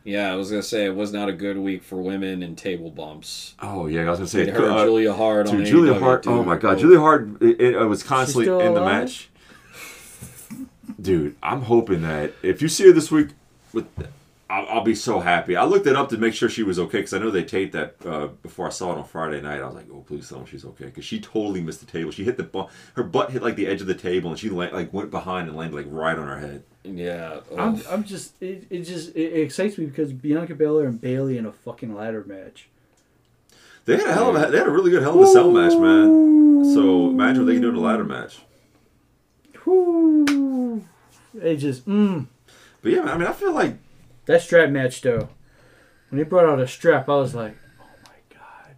Yeah, 0.08 0.32
I 0.32 0.36
was 0.36 0.48
gonna 0.48 0.62
say 0.62 0.86
it 0.86 0.94
was 0.94 1.12
not 1.12 1.28
a 1.28 1.34
good 1.34 1.58
week 1.58 1.82
for 1.82 1.96
women 1.96 2.42
in 2.42 2.56
table 2.56 2.90
bumps. 2.90 3.54
oh 3.60 3.88
yeah, 3.88 4.06
I 4.06 4.10
was 4.10 4.20
gonna 4.20 4.28
say 4.28 4.42
It 4.42 4.48
hurt 4.54 4.70
uh, 4.70 4.84
Julia 4.86 5.12
Hart 5.12 5.48
on 5.48 5.58
Dude, 5.58 5.66
Julia 5.66 5.92
AEW, 5.92 6.00
Hart. 6.00 6.22
dude. 6.22 6.32
Oh 6.32 6.42
my 6.44 6.56
god. 6.56 6.78
Julia 6.78 6.98
Hart. 6.98 7.28
It, 7.42 7.60
it, 7.60 7.76
was 7.84 8.02
constantly 8.02 8.46
still 8.46 8.60
in 8.60 8.72
the 8.72 8.80
alive? 8.80 9.02
match. 9.02 9.28
Dude, 10.98 11.36
I'm 11.42 11.60
hoping 11.60 12.00
that 12.02 12.32
if 12.42 12.62
you 12.62 12.68
see 12.68 12.86
her 12.86 12.92
this 12.92 13.10
week, 13.10 13.28
with, 13.74 13.86
I'll, 14.50 14.66
I'll 14.68 14.84
be 14.84 14.94
so 14.94 15.20
happy. 15.20 15.56
I 15.56 15.64
looked 15.64 15.86
it 15.86 15.94
up 15.94 16.08
to 16.08 16.16
make 16.16 16.32
sure 16.32 16.48
she 16.48 16.62
was 16.62 16.78
okay 16.78 16.98
because 16.98 17.12
I 17.12 17.18
know 17.18 17.30
they 17.30 17.44
taped 17.44 17.72
that 17.74 17.96
uh, 18.06 18.28
before 18.28 18.66
I 18.66 18.70
saw 18.70 18.92
it 18.92 18.98
on 18.98 19.04
Friday 19.04 19.42
night. 19.42 19.60
I 19.60 19.66
was 19.66 19.74
like, 19.74 19.86
oh 19.92 20.00
please 20.06 20.26
tell 20.28 20.40
me 20.40 20.46
she's 20.46 20.64
okay 20.64 20.86
because 20.86 21.04
she 21.04 21.20
totally 21.20 21.60
missed 21.60 21.80
the 21.80 21.86
table. 21.86 22.10
She 22.10 22.24
hit 22.24 22.38
the 22.38 22.44
bu- 22.44 22.66
her 22.94 23.02
butt 23.02 23.30
hit 23.30 23.42
like 23.42 23.56
the 23.56 23.66
edge 23.66 23.82
of 23.82 23.86
the 23.86 23.94
table 23.94 24.30
and 24.30 24.38
she 24.38 24.48
la- 24.48 24.68
like 24.72 24.90
went 24.92 25.10
behind 25.10 25.48
and 25.48 25.56
landed 25.56 25.76
like 25.76 25.86
right 25.90 26.18
on 26.18 26.28
her 26.28 26.38
head. 26.38 26.62
Yeah. 26.84 27.40
oh. 27.50 27.58
I'm, 27.58 27.82
I'm 27.90 28.04
just 28.04 28.40
it, 28.42 28.66
it 28.70 28.82
just 28.84 29.14
it, 29.14 29.32
it 29.34 29.40
excites 29.42 29.76
me 29.76 29.84
because 29.84 30.12
Bianca 30.14 30.54
Belair 30.54 30.86
and 30.86 30.98
Bayley 30.98 31.36
in 31.36 31.44
a 31.44 31.52
fucking 31.52 31.94
ladder 31.94 32.24
match 32.26 32.68
They 33.84 33.96
had 33.98 34.06
a 34.06 34.12
hell 34.14 34.34
of 34.34 34.42
a 34.42 34.50
they 34.50 34.56
had 34.58 34.66
a 34.68 34.70
really 34.70 34.90
good 34.90 35.02
hell 35.02 35.20
of 35.22 35.28
a 35.28 35.30
cell 35.30 35.50
match, 35.50 35.74
man. 35.78 36.64
So 36.74 37.10
imagine 37.10 37.42
what 37.42 37.48
they 37.48 37.52
can 37.54 37.62
do 37.62 37.68
in 37.68 37.74
a 37.74 37.80
ladder 37.80 38.04
match. 38.04 38.38
Whoo. 39.66 40.84
It 41.34 41.56
just 41.56 41.86
mm. 41.86 42.26
But 42.80 42.92
yeah, 42.92 43.00
man, 43.00 43.08
I 43.08 43.18
mean, 43.18 43.26
I 43.26 43.32
feel 43.32 43.52
like 43.52 43.76
that 44.28 44.40
strap 44.42 44.70
match 44.70 45.00
though 45.02 45.28
when 46.10 46.18
he 46.18 46.24
brought 46.24 46.46
out 46.48 46.60
a 46.60 46.68
strap 46.68 47.08
I 47.08 47.16
was 47.16 47.34
like 47.34 47.56
oh 47.80 47.84
my 48.06 48.36
god 48.36 48.74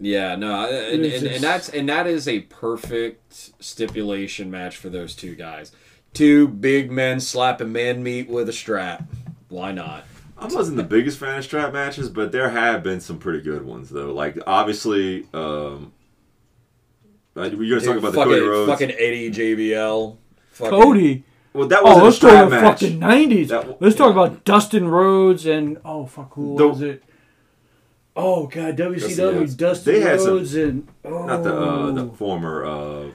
Yeah, 0.00 0.34
no, 0.36 0.68
and, 0.68 1.04
and, 1.04 1.04
just- 1.04 1.24
and 1.26 1.44
that's 1.44 1.68
and 1.68 1.88
that 1.88 2.06
is 2.06 2.26
a 2.26 2.40
perfect 2.40 3.62
stipulation 3.62 4.50
match 4.50 4.76
for 4.76 4.88
those 4.88 5.14
two 5.14 5.34
guys. 5.36 5.70
Two 6.12 6.46
big 6.48 6.90
men 6.92 7.18
slapping 7.20 7.72
man 7.72 8.02
meat 8.02 8.28
with 8.28 8.48
a 8.48 8.52
strap. 8.52 9.02
Why 9.48 9.72
not? 9.72 10.04
I 10.38 10.46
wasn't 10.46 10.76
the 10.76 10.82
biggest 10.84 11.18
fan 11.18 11.38
of 11.38 11.44
strap 11.44 11.72
matches, 11.72 12.08
but 12.08 12.30
there 12.32 12.50
have 12.50 12.82
been 12.82 13.00
some 13.00 13.18
pretty 13.18 13.40
good 13.40 13.64
ones 13.64 13.88
though. 13.90 14.12
Like 14.12 14.38
obviously, 14.46 15.26
um, 15.34 15.92
uh, 17.36 17.42
you're 17.50 17.78
gonna 17.80 17.80
talk 17.86 17.96
about 17.98 18.12
the 18.12 18.18
fucking, 18.18 18.32
Cody 18.32 18.40
Rhodes. 18.46 18.70
fucking 18.70 18.90
Eddie 18.92 19.30
JBL. 19.30 20.16
Fucking, 20.52 20.70
Cody 20.70 21.24
well, 21.54 21.68
that 21.68 21.80
oh 21.82 21.84
wasn't 21.84 22.02
a 22.02 22.04
let's 22.04 22.16
strap 22.16 22.34
talk 22.42 22.50
match. 22.50 22.80
fucking 22.80 22.98
nineties 22.98 23.48
That- 23.48 23.80
let's 23.80 23.96
talk 23.96 24.10
about 24.12 24.44
Dustin 24.44 24.88
Rhodes 24.88 25.46
and 25.46 25.78
oh 25.84 26.04
fuck 26.06 26.34
who 26.34 26.56
The- 26.58 26.68
was 26.68 26.82
it 26.82 27.02
oh 28.16 28.46
god 28.46 28.76
WCW 28.76 29.40
Yes. 29.42 29.54
Dustin 29.54 29.94
They 29.94 30.00
had 30.00 30.20
some- 30.20 30.30
Rhodes 30.34 30.54
and 30.54 30.88
oh 31.04 31.24
Not 31.26 31.42
the 31.42 31.54
uh, 31.56 31.90
the 31.92 32.08
former. 32.10 32.64
Uh, 32.64 33.06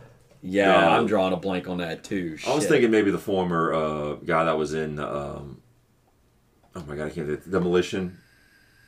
Yeah, 0.42 0.72
No. 0.72 0.88
I'm 0.92 1.06
drawing 1.06 1.34
a 1.34 1.38
blank 1.38 1.68
on 1.68 1.80
that 1.80 2.04
too. 2.06 2.38
I 2.48 2.56
was 2.56 2.66
thinking 2.66 2.90
maybe 2.92 3.12
the 3.12 3.18
former 3.20 3.74
uh, 3.74 4.14
guy 4.26 4.46
that 4.46 4.58
was 4.58 4.74
in. 4.74 4.98
Um, 4.98 5.60
oh 6.78 6.84
my 6.88 6.96
god, 6.96 7.08
I 7.08 7.10
can't. 7.10 7.28
think- 7.28 7.52
Demolition. 7.52 8.18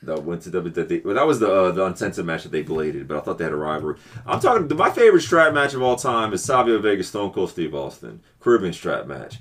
That 0.03 0.23
went 0.23 0.41
to 0.43 0.49
W. 0.49 0.73
That, 0.73 0.89
they, 0.89 0.99
well, 0.99 1.13
that 1.13 1.27
was 1.27 1.39
the 1.39 1.51
uh, 1.51 1.71
the 1.71 1.85
uncensored 1.85 2.25
match 2.25 2.43
that 2.43 2.51
they 2.51 2.63
bladed, 2.63 3.07
but 3.07 3.17
I 3.17 3.19
thought 3.21 3.37
they 3.37 3.43
had 3.43 3.53
a 3.53 3.57
rivalry. 3.57 3.97
I'm 4.25 4.39
talking. 4.39 4.75
My 4.75 4.89
favorite 4.89 5.21
strap 5.21 5.53
match 5.53 5.75
of 5.75 5.81
all 5.83 5.95
time 5.95 6.33
is 6.33 6.43
Savio 6.43 6.79
Vega 6.79 7.03
Stone 7.03 7.33
Cold 7.33 7.51
Steve 7.51 7.75
Austin 7.75 8.21
Caribbean 8.39 8.73
strap 8.73 9.05
match. 9.05 9.37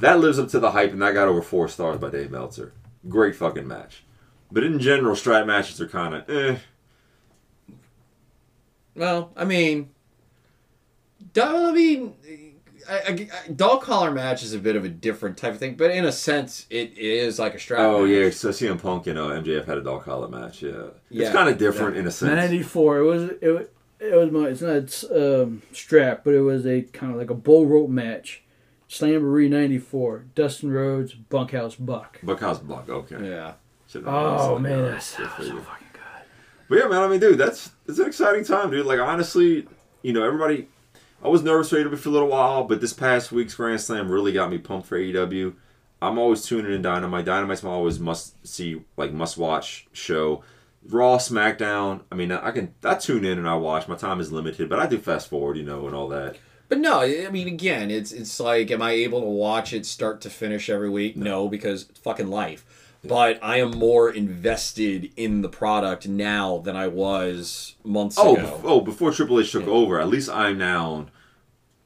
That 0.00 0.20
lives 0.20 0.38
up 0.38 0.48
to 0.48 0.60
the 0.60 0.72
hype, 0.72 0.92
and 0.92 1.00
that 1.00 1.14
got 1.14 1.28
over 1.28 1.40
four 1.40 1.66
stars 1.68 1.98
by 1.98 2.10
Dave 2.10 2.30
Meltzer. 2.30 2.74
Great 3.08 3.36
fucking 3.36 3.66
match. 3.66 4.04
But 4.50 4.64
in 4.64 4.78
general, 4.78 5.16
strap 5.16 5.46
matches 5.46 5.80
are 5.80 5.88
kind 5.88 6.14
of 6.14 6.28
eh. 6.28 6.58
Well, 8.94 9.32
I 9.34 9.46
mean, 9.46 9.90
dog, 11.32 11.78
I 12.88 13.12
mean, 13.12 13.30
I, 13.32 13.36
I, 13.36 13.40
I- 13.48 13.52
dog 13.52 13.82
collar 13.82 14.10
match 14.10 14.42
is 14.42 14.52
a 14.54 14.58
bit 14.58 14.76
of 14.76 14.84
a 14.84 14.88
different 14.88 15.36
type 15.36 15.52
of 15.54 15.58
thing, 15.58 15.74
but 15.76 15.90
in 15.90 16.04
a 16.04 16.12
sense, 16.12 16.66
it 16.70 16.96
is 16.98 17.38
like 17.38 17.54
a 17.54 17.58
strap. 17.58 17.80
Oh 17.80 18.02
match. 18.06 18.10
yeah, 18.10 18.30
so 18.30 18.48
CM 18.50 18.80
Punk 18.80 19.06
and 19.06 19.16
know 19.16 19.28
MJF 19.28 19.64
had 19.66 19.78
a 19.78 19.82
dog 19.82 20.04
collar 20.04 20.28
match. 20.28 20.62
Yeah, 20.62 20.70
Yeah. 21.10 21.26
it's 21.26 21.34
kind 21.34 21.48
of 21.48 21.58
different 21.58 21.96
in 21.96 22.06
a 22.06 22.10
sense. 22.10 22.30
Ninety 22.32 22.62
four. 22.62 22.98
It 22.98 23.04
was 23.04 23.22
it. 23.40 23.50
wa- 23.52 23.66
It 24.00 24.14
was 24.16 24.30
my. 24.32 24.48
It's 24.48 24.60
not 24.62 25.16
um, 25.16 25.62
strap, 25.72 26.22
but 26.24 26.34
it 26.34 26.40
was 26.40 26.66
a 26.66 26.82
kind 26.82 27.12
of 27.12 27.18
like 27.18 27.30
a 27.30 27.34
bull 27.34 27.66
rope 27.66 27.88
match. 27.90 28.42
Slamboree 28.88 29.48
ninety 29.48 29.78
four. 29.78 30.24
Dustin 30.34 30.70
Rhodes, 30.70 31.14
Bunkhouse 31.14 31.76
Buck. 31.76 32.18
Buckhouse 32.22 32.58
Buck. 32.58 32.88
Okay. 32.88 33.16
Yeah. 33.30 33.54
Oh 34.04 34.58
man, 34.58 34.82
like, 34.82 34.90
that's 34.92 35.18
uh, 35.18 35.22
that 35.24 35.38
was 35.38 35.48
so 35.48 35.58
fucking 35.60 35.86
good. 35.92 36.00
But 36.68 36.78
yeah, 36.78 36.88
man. 36.88 37.02
I 37.02 37.08
mean, 37.08 37.20
dude, 37.20 37.38
that's 37.38 37.70
it's 37.86 37.98
an 37.98 38.06
exciting 38.06 38.44
time, 38.44 38.70
dude. 38.70 38.84
Like 38.86 38.98
honestly, 39.00 39.66
you 40.02 40.12
know, 40.12 40.24
everybody. 40.24 40.68
I 41.24 41.28
was 41.28 41.42
nervous 41.42 41.70
for 41.70 41.76
AEW 41.76 41.98
for 41.98 42.08
a 42.08 42.12
little 42.12 42.28
while, 42.28 42.64
but 42.64 42.80
this 42.80 42.92
past 42.92 43.30
week's 43.30 43.54
Grand 43.54 43.80
Slam 43.80 44.10
really 44.10 44.32
got 44.32 44.50
me 44.50 44.58
pumped 44.58 44.88
for 44.88 44.98
AEW. 44.98 45.54
I'm 46.00 46.18
always 46.18 46.44
tuning 46.44 46.72
in 46.72 46.82
Dynamite. 46.82 47.24
Dynamite's 47.24 47.62
my 47.62 47.70
always 47.70 48.00
must 48.00 48.44
see, 48.44 48.82
like 48.96 49.12
must 49.12 49.38
watch 49.38 49.86
show. 49.92 50.42
Raw, 50.88 51.18
SmackDown. 51.18 52.00
I 52.10 52.16
mean, 52.16 52.32
I 52.32 52.50
can 52.50 52.74
I 52.82 52.96
tune 52.96 53.24
in 53.24 53.38
and 53.38 53.48
I 53.48 53.54
watch. 53.54 53.86
My 53.86 53.94
time 53.94 54.18
is 54.18 54.32
limited, 54.32 54.68
but 54.68 54.80
I 54.80 54.86
do 54.86 54.98
fast 54.98 55.28
forward, 55.28 55.56
you 55.56 55.62
know, 55.62 55.86
and 55.86 55.94
all 55.94 56.08
that. 56.08 56.38
But 56.68 56.78
no, 56.78 57.02
I 57.02 57.28
mean, 57.28 57.46
again, 57.46 57.92
it's 57.92 58.10
it's 58.10 58.40
like, 58.40 58.72
am 58.72 58.82
I 58.82 58.90
able 58.90 59.20
to 59.20 59.26
watch 59.26 59.72
it 59.72 59.86
start 59.86 60.20
to 60.22 60.30
finish 60.30 60.68
every 60.68 60.90
week? 60.90 61.16
No, 61.16 61.48
because 61.48 61.84
fucking 62.02 62.28
life. 62.28 62.64
But 63.04 63.40
I 63.42 63.58
am 63.58 63.72
more 63.72 64.10
invested 64.10 65.10
in 65.16 65.42
the 65.42 65.48
product 65.48 66.06
now 66.06 66.58
than 66.58 66.76
I 66.76 66.86
was 66.88 67.74
months 67.84 68.16
Oh, 68.18 68.36
ago. 68.36 68.44
bef- 68.46 68.60
oh, 68.64 68.80
before 68.80 69.10
Triple 69.12 69.40
H 69.40 69.50
took 69.52 69.66
over, 69.66 70.00
at 70.00 70.08
least 70.08 70.30
I'm 70.30 70.58
now 70.58 71.06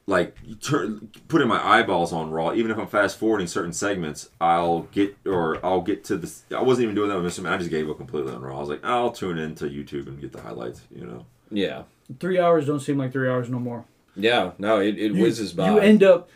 like 0.05 0.35
turn 0.61 1.09
putting 1.27 1.47
my 1.47 1.61
eyeballs 1.65 2.13
on 2.13 2.29
Raw. 2.31 2.53
Even 2.53 2.71
if 2.71 2.77
I'm 2.77 2.87
fast 2.87 3.17
forwarding 3.17 3.47
certain 3.47 3.73
segments, 3.73 4.29
I'll 4.39 4.83
get 4.91 5.17
or 5.25 5.63
I'll 5.65 5.81
get 5.81 6.03
to 6.05 6.17
this. 6.17 6.43
I 6.55 6.61
wasn't 6.61 6.83
even 6.83 6.95
doing 6.95 7.09
that 7.09 7.19
with 7.21 7.33
Mr. 7.33 7.41
Man. 7.41 7.51
I 7.53 7.57
just 7.57 7.71
gave 7.71 7.89
up 7.89 7.97
completely 7.97 8.31
on 8.33 8.41
Raw. 8.41 8.55
I 8.55 8.59
was 8.59 8.69
like, 8.69 8.85
I'll 8.85 9.11
tune 9.11 9.37
into 9.39 9.65
YouTube 9.65 10.07
and 10.07 10.21
get 10.21 10.31
the 10.31 10.41
highlights. 10.41 10.81
You 10.95 11.05
know. 11.07 11.25
Yeah, 11.49 11.83
Three 12.19 12.39
hours 12.39 12.65
don't 12.67 12.79
seem 12.79 12.97
like 12.97 13.11
three 13.11 13.27
hours 13.29 13.49
no 13.49 13.57
more. 13.59 13.85
yeah, 14.15 14.51
no, 14.59 14.79
it, 14.79 14.97
it 14.99 15.13
you, 15.13 15.21
whizzes 15.23 15.51
by. 15.53 15.71
You 15.71 15.79
end 15.79 16.03
up 16.03 16.29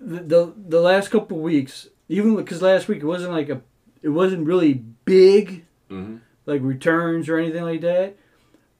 the 0.00 0.20
the, 0.22 0.52
the 0.68 0.80
last 0.80 1.08
couple 1.08 1.36
of 1.38 1.42
weeks, 1.42 1.88
even 2.08 2.36
because 2.36 2.62
last 2.62 2.86
week 2.86 3.00
it 3.02 3.06
wasn't 3.06 3.32
like 3.32 3.48
a, 3.48 3.60
it 4.02 4.08
wasn't 4.10 4.46
really 4.46 4.74
big, 5.04 5.64
Mm-hmm. 5.90 6.16
like 6.46 6.60
returns 6.62 7.28
or 7.28 7.36
anything 7.38 7.64
like 7.64 7.80
that. 7.80 8.16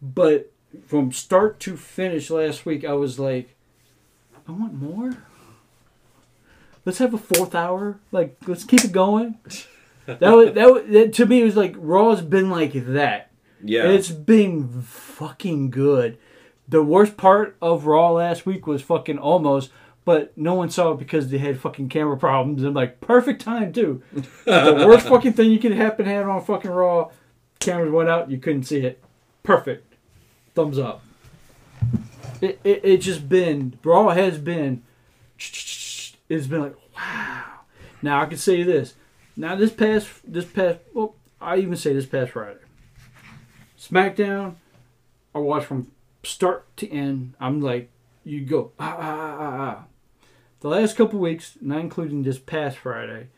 But 0.01 0.53
from 0.87 1.11
start 1.13 1.59
to 1.61 1.77
finish 1.77 2.31
last 2.31 2.65
week, 2.65 2.85
I 2.85 2.93
was 2.93 3.19
like, 3.19 3.57
I 4.49 4.53
want 4.53 4.75
more. 4.75 5.17
Let's 6.85 6.99
have 6.99 7.13
a 7.15 7.19
fourth 7.19 7.55
hour. 7.55 7.99
Like, 8.13 8.37
let's 8.47 8.65
keep 8.65 8.85
it 8.85 8.93
going. 8.93 9.39
That 10.07 10.35
was 10.35 10.55
that, 10.55 10.73
was, 10.73 10.83
that 10.89 11.13
to 11.15 11.27
me 11.27 11.41
it 11.43 11.45
was 11.45 11.57
like 11.57 11.75
Raw's 11.77 12.21
been 12.21 12.51
like 12.51 12.73
that. 12.73 13.31
yeah, 13.63 13.85
And 13.85 13.93
it's 13.93 14.11
been 14.11 14.83
fucking 14.83 15.71
good. 15.71 16.19
The 16.69 16.83
worst 16.83 17.17
part 17.17 17.57
of 17.63 17.87
Raw 17.87 18.11
last 18.13 18.45
week 18.45 18.67
was 18.67 18.83
fucking 18.83 19.19
almost, 19.19 19.71
but 20.11 20.37
no 20.37 20.55
one 20.55 20.69
saw 20.69 20.91
it 20.91 20.99
because 20.99 21.29
they 21.29 21.39
had 21.39 21.61
fucking 21.61 21.89
camera 21.89 22.17
problems. 22.17 22.65
I'm 22.65 22.75
like, 22.75 23.01
perfect 23.01 23.43
time 23.43 23.73
too. 23.73 24.03
the 24.45 24.85
worst 24.85 25.07
fucking 25.09 25.35
thing 25.35 25.53
you 25.53 25.61
could 25.61 25.71
happen 25.71 26.05
have 26.05 26.29
on 26.29 26.45
fucking 26.45 26.69
Raw, 26.69 27.13
cameras 27.61 27.93
went 27.93 28.09
out, 28.09 28.29
you 28.29 28.39
couldn't 28.39 28.65
see 28.65 28.81
it. 28.81 29.01
Perfect. 29.45 29.95
Thumbs 30.57 30.81
up. 30.81 31.05
It, 32.41 32.59
it, 32.65 32.85
it 32.85 32.97
just 32.97 33.29
been, 33.29 33.79
Raw 33.85 34.09
has 34.09 34.39
been, 34.39 34.83
it's 35.39 36.47
been 36.49 36.61
like, 36.61 36.77
wow. 36.97 37.45
Now 38.03 38.23
I 38.23 38.27
can 38.27 38.39
say 38.39 38.65
this. 38.65 38.95
Now 39.37 39.55
this 39.55 39.71
past, 39.71 40.09
this 40.25 40.45
past, 40.45 40.81
well, 40.93 41.15
I 41.41 41.59
even 41.59 41.77
say 41.77 41.93
this 41.93 42.07
past 42.07 42.33
Friday. 42.33 42.59
SmackDown, 43.79 44.57
I 45.37 45.39
watched 45.39 45.67
from 45.67 45.93
start 46.25 46.67
to 46.79 46.91
end. 46.91 47.35
I'm 47.39 47.61
like, 47.61 47.91
you 48.25 48.41
go 48.41 48.73
ah 48.81 48.97
ah 48.99 49.37
ah 49.39 49.57
ah. 49.61 49.85
The 50.61 50.69
last 50.69 50.97
couple 50.97 51.19
weeks, 51.19 51.57
not 51.61 51.81
including 51.81 52.23
this 52.23 52.39
past 52.39 52.79
Friday, 52.79 53.29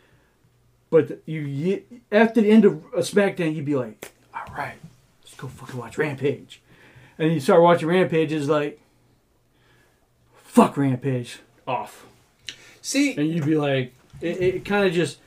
but 0.90 1.22
you, 1.24 1.40
you 1.40 1.84
after 2.10 2.40
the 2.40 2.50
end 2.50 2.64
of 2.64 2.84
a 2.94 2.98
SmackDown, 2.98 3.54
you'd 3.54 3.64
be 3.64 3.76
like, 3.76 4.12
all 4.34 4.54
right, 4.54 4.76
let's 5.22 5.34
go 5.34 5.48
fucking 5.48 5.78
watch 5.78 5.98
Rampage, 5.98 6.60
and 7.18 7.32
you 7.32 7.40
start 7.40 7.62
watching 7.62 7.88
Rampage. 7.88 8.32
It's 8.32 8.48
like, 8.48 8.80
fuck 10.34 10.76
Rampage 10.76 11.38
off, 11.66 12.06
see, 12.80 13.16
and 13.16 13.28
you'd 13.28 13.46
be 13.46 13.56
like, 13.56 13.94
it, 14.20 14.40
it 14.40 14.64
kind 14.64 14.86
of 14.86 14.92
just 14.92 15.18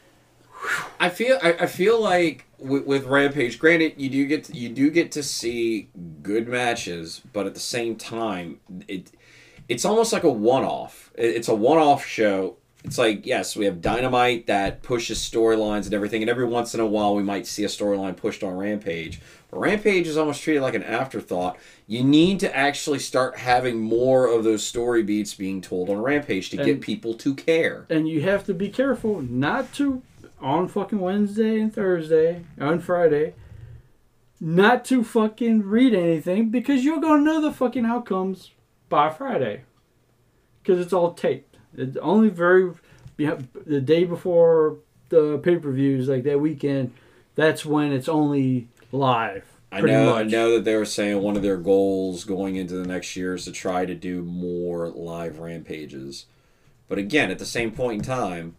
I 0.99 1.09
feel 1.09 1.37
I, 1.41 1.53
I 1.53 1.65
feel 1.67 2.01
like 2.01 2.45
with, 2.57 2.85
with 2.85 3.05
Rampage, 3.05 3.59
granted 3.59 3.93
you 3.97 4.09
do 4.09 4.25
get 4.25 4.45
to, 4.45 4.53
you 4.55 4.69
do 4.69 4.89
get 4.89 5.11
to 5.13 5.23
see 5.23 5.89
good 6.21 6.47
matches, 6.47 7.21
but 7.33 7.45
at 7.45 7.53
the 7.53 7.59
same 7.59 7.95
time, 7.95 8.59
it 8.87 9.11
it's 9.67 9.85
almost 9.85 10.13
like 10.13 10.23
a 10.23 10.29
one 10.29 10.63
off. 10.63 11.11
It's 11.15 11.47
a 11.47 11.55
one 11.55 11.77
off 11.77 12.05
show. 12.05 12.57
It's 12.83 12.99
like 12.99 13.25
yes, 13.25 13.55
we 13.55 13.65
have 13.65 13.81
Dynamite 13.81 14.45
that 14.47 14.83
pushes 14.83 15.17
storylines 15.19 15.85
and 15.85 15.93
everything, 15.93 16.21
and 16.21 16.29
every 16.29 16.45
once 16.45 16.75
in 16.75 16.79
a 16.79 16.85
while 16.85 17.15
we 17.15 17.23
might 17.23 17.47
see 17.47 17.63
a 17.63 17.67
storyline 17.67 18.15
pushed 18.15 18.43
on 18.43 18.55
Rampage. 18.55 19.19
But 19.49 19.59
Rampage 19.59 20.07
is 20.07 20.17
almost 20.17 20.43
treated 20.43 20.61
like 20.61 20.75
an 20.75 20.83
afterthought. 20.83 21.57
You 21.87 22.03
need 22.03 22.39
to 22.41 22.55
actually 22.55 22.99
start 22.99 23.37
having 23.37 23.79
more 23.79 24.27
of 24.27 24.43
those 24.43 24.63
story 24.63 25.01
beats 25.01 25.33
being 25.33 25.61
told 25.61 25.89
on 25.89 25.97
Rampage 25.97 26.51
to 26.51 26.57
get 26.57 26.81
people 26.81 27.15
to 27.15 27.33
care. 27.33 27.87
and 27.89 28.07
you 28.07 28.21
have 28.21 28.43
to 28.45 28.53
be 28.53 28.69
careful 28.69 29.21
not 29.21 29.73
to 29.73 30.03
on 30.39 30.67
fucking 30.67 30.99
Wednesday 30.99 31.59
and 31.59 31.73
Thursday 31.73 32.43
on 32.59 32.79
Friday 32.79 33.33
not 34.39 34.83
to 34.85 35.03
fucking 35.03 35.63
read 35.63 35.93
anything 35.93 36.49
because 36.49 36.83
you're 36.83 36.99
gonna 36.99 37.23
know 37.23 37.41
the 37.41 37.51
fucking 37.51 37.85
outcomes 37.85 38.51
by 38.89 39.09
Friday 39.09 39.63
because 40.61 40.79
it's 40.79 40.93
all 40.93 41.13
taped. 41.13 41.57
It's 41.77 41.97
only 41.97 42.29
very 42.29 42.71
the 43.17 43.81
day 43.81 44.03
before 44.03 44.77
the 45.09 45.37
pay 45.39 45.57
per 45.57 45.71
views 45.71 46.07
like 46.07 46.23
that 46.23 46.39
weekend. 46.39 46.93
That's 47.35 47.65
when 47.65 47.91
it's 47.91 48.07
only 48.09 48.67
live. 48.91 49.45
I 49.71 49.81
know. 49.81 50.15
I 50.15 50.23
know 50.23 50.53
that 50.53 50.63
they 50.63 50.75
were 50.75 50.85
saying 50.85 51.21
one 51.21 51.35
of 51.35 51.41
their 51.41 51.57
goals 51.57 52.23
going 52.23 52.55
into 52.55 52.75
the 52.75 52.87
next 52.87 53.15
year 53.17 53.35
is 53.35 53.43
to 53.45 53.51
try 53.51 53.85
to 53.85 53.93
do 53.93 54.21
more 54.21 54.87
live 54.89 55.39
rampages. 55.39 56.25
But 56.87 56.97
again, 56.97 57.29
at 57.31 57.39
the 57.39 57.45
same 57.45 57.71
point 57.71 58.01
in 58.01 58.05
time, 58.05 58.55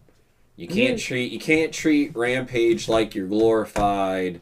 you 0.57 0.67
can't 0.69 0.99
Yeah. 0.99 1.07
treat 1.07 1.33
you 1.33 1.39
can't 1.39 1.73
treat 1.73 2.15
Rampage 2.17 2.89
like 2.89 3.15
your 3.15 3.27
glorified 3.29 4.41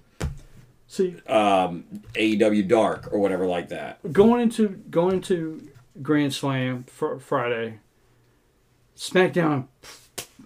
See, 0.87 1.17
um, 1.27 1.85
AEW 2.15 2.63
Dark 2.69 3.13
or 3.13 3.19
whatever 3.19 3.47
like 3.47 3.69
that. 3.71 4.13
going 4.13 4.41
into 4.41 4.69
going 4.91 5.17
into 5.17 5.69
Grand 6.03 6.35
Slam 6.35 6.85
for 6.85 7.19
Friday, 7.19 7.81
SmackDown. 8.97 9.67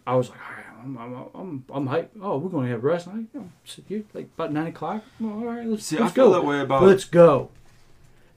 I 0.07 0.15
was 0.15 0.31
like, 0.31 0.39
all 0.41 0.57
right, 0.57 0.65
I'm 0.83 0.99
I'm 0.99 1.15
I'm, 1.35 1.65
I'm 1.70 1.89
hyped. 1.89 2.09
Oh, 2.20 2.39
we're 2.39 2.51
going 2.51 2.66
to 2.66 2.73
have 2.73 2.85
wrestling. 2.85 3.29
You 3.33 3.41
know, 3.41 3.51
sit 3.65 3.85
here, 3.89 4.03
like 4.15 4.29
about 4.35 4.53
nine 4.53 4.69
o'clock. 4.69 5.05
Well, 5.20 5.33
all 5.33 5.45
right, 5.45 5.66
let's, 5.66 5.85
See, 5.85 5.99
let's 5.99 6.12
I 6.12 6.15
feel 6.15 6.29
go. 6.29 6.35
that 6.35 6.45
way 6.45 6.61
about. 6.61 6.83
Let's 6.83 7.05
go. 7.05 7.51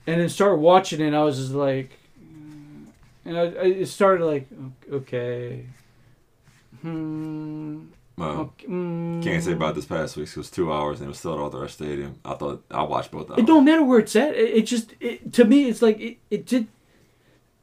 And 0.07 0.19
then 0.19 0.29
start 0.29 0.59
watching 0.59 0.99
it. 0.99 1.07
and 1.07 1.15
I 1.15 1.23
was 1.23 1.37
just 1.37 1.51
like, 1.51 1.91
mm, 2.19 2.87
and 3.25 3.37
I, 3.37 3.41
I 3.41 3.65
it 3.65 3.85
started 3.87 4.25
like, 4.25 4.47
okay, 4.91 5.65
hmm. 6.81 7.83
well, 8.17 8.31
okay, 8.31 8.67
mm. 8.67 9.23
can't 9.23 9.43
say 9.43 9.53
about 9.53 9.75
this 9.75 9.85
past 9.85 10.17
week. 10.17 10.29
It 10.29 10.37
was 10.37 10.49
two 10.49 10.73
hours 10.73 10.99
and 10.99 11.05
it 11.05 11.09
was 11.09 11.19
still 11.19 11.33
at 11.33 11.39
Arthur 11.39 11.63
Ashe 11.63 11.73
Stadium. 11.73 12.19
I 12.25 12.33
thought 12.33 12.63
I 12.71 12.83
watched 12.83 13.11
both 13.11 13.29
hours. 13.29 13.39
It 13.39 13.45
don't 13.45 13.65
matter 13.65 13.83
where 13.83 13.99
it's 13.99 14.15
at. 14.15 14.33
It, 14.35 14.55
it 14.55 14.61
just 14.63 14.93
it, 14.99 15.31
to 15.33 15.45
me, 15.45 15.69
it's 15.69 15.81
like 15.81 15.99
it. 15.99 16.17
It 16.29 16.45
did. 16.45 16.67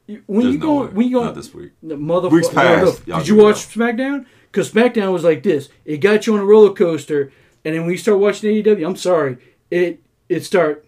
You- 0.09 0.23
When 0.25 0.41
There's 0.41 0.53
you 0.53 0.59
no 0.59 0.65
go, 0.65 0.81
way. 0.81 0.87
when 0.87 1.07
you 1.07 1.13
go, 1.13 1.23
Not 1.23 1.35
this 1.35 1.53
week. 1.53 1.71
The 1.83 1.95
motherfucker. 1.95 2.31
Weeks 2.31 2.49
past, 2.49 3.07
y'all 3.07 3.19
Did 3.19 3.27
you 3.27 3.35
watch 3.35 3.55
up. 3.55 3.71
SmackDown? 3.73 4.25
Because 4.51 4.71
SmackDown 4.71 5.13
was 5.13 5.23
like 5.23 5.43
this. 5.43 5.69
It 5.85 5.97
got 5.97 6.25
you 6.25 6.33
on 6.33 6.39
a 6.39 6.45
roller 6.45 6.73
coaster, 6.73 7.31
and 7.63 7.75
then 7.75 7.83
when 7.83 7.91
you 7.91 7.97
start 7.97 8.19
watching 8.19 8.49
AEW, 8.51 8.85
I'm 8.85 8.95
sorry, 8.95 9.37
it 9.69 10.01
it 10.27 10.43
start 10.43 10.87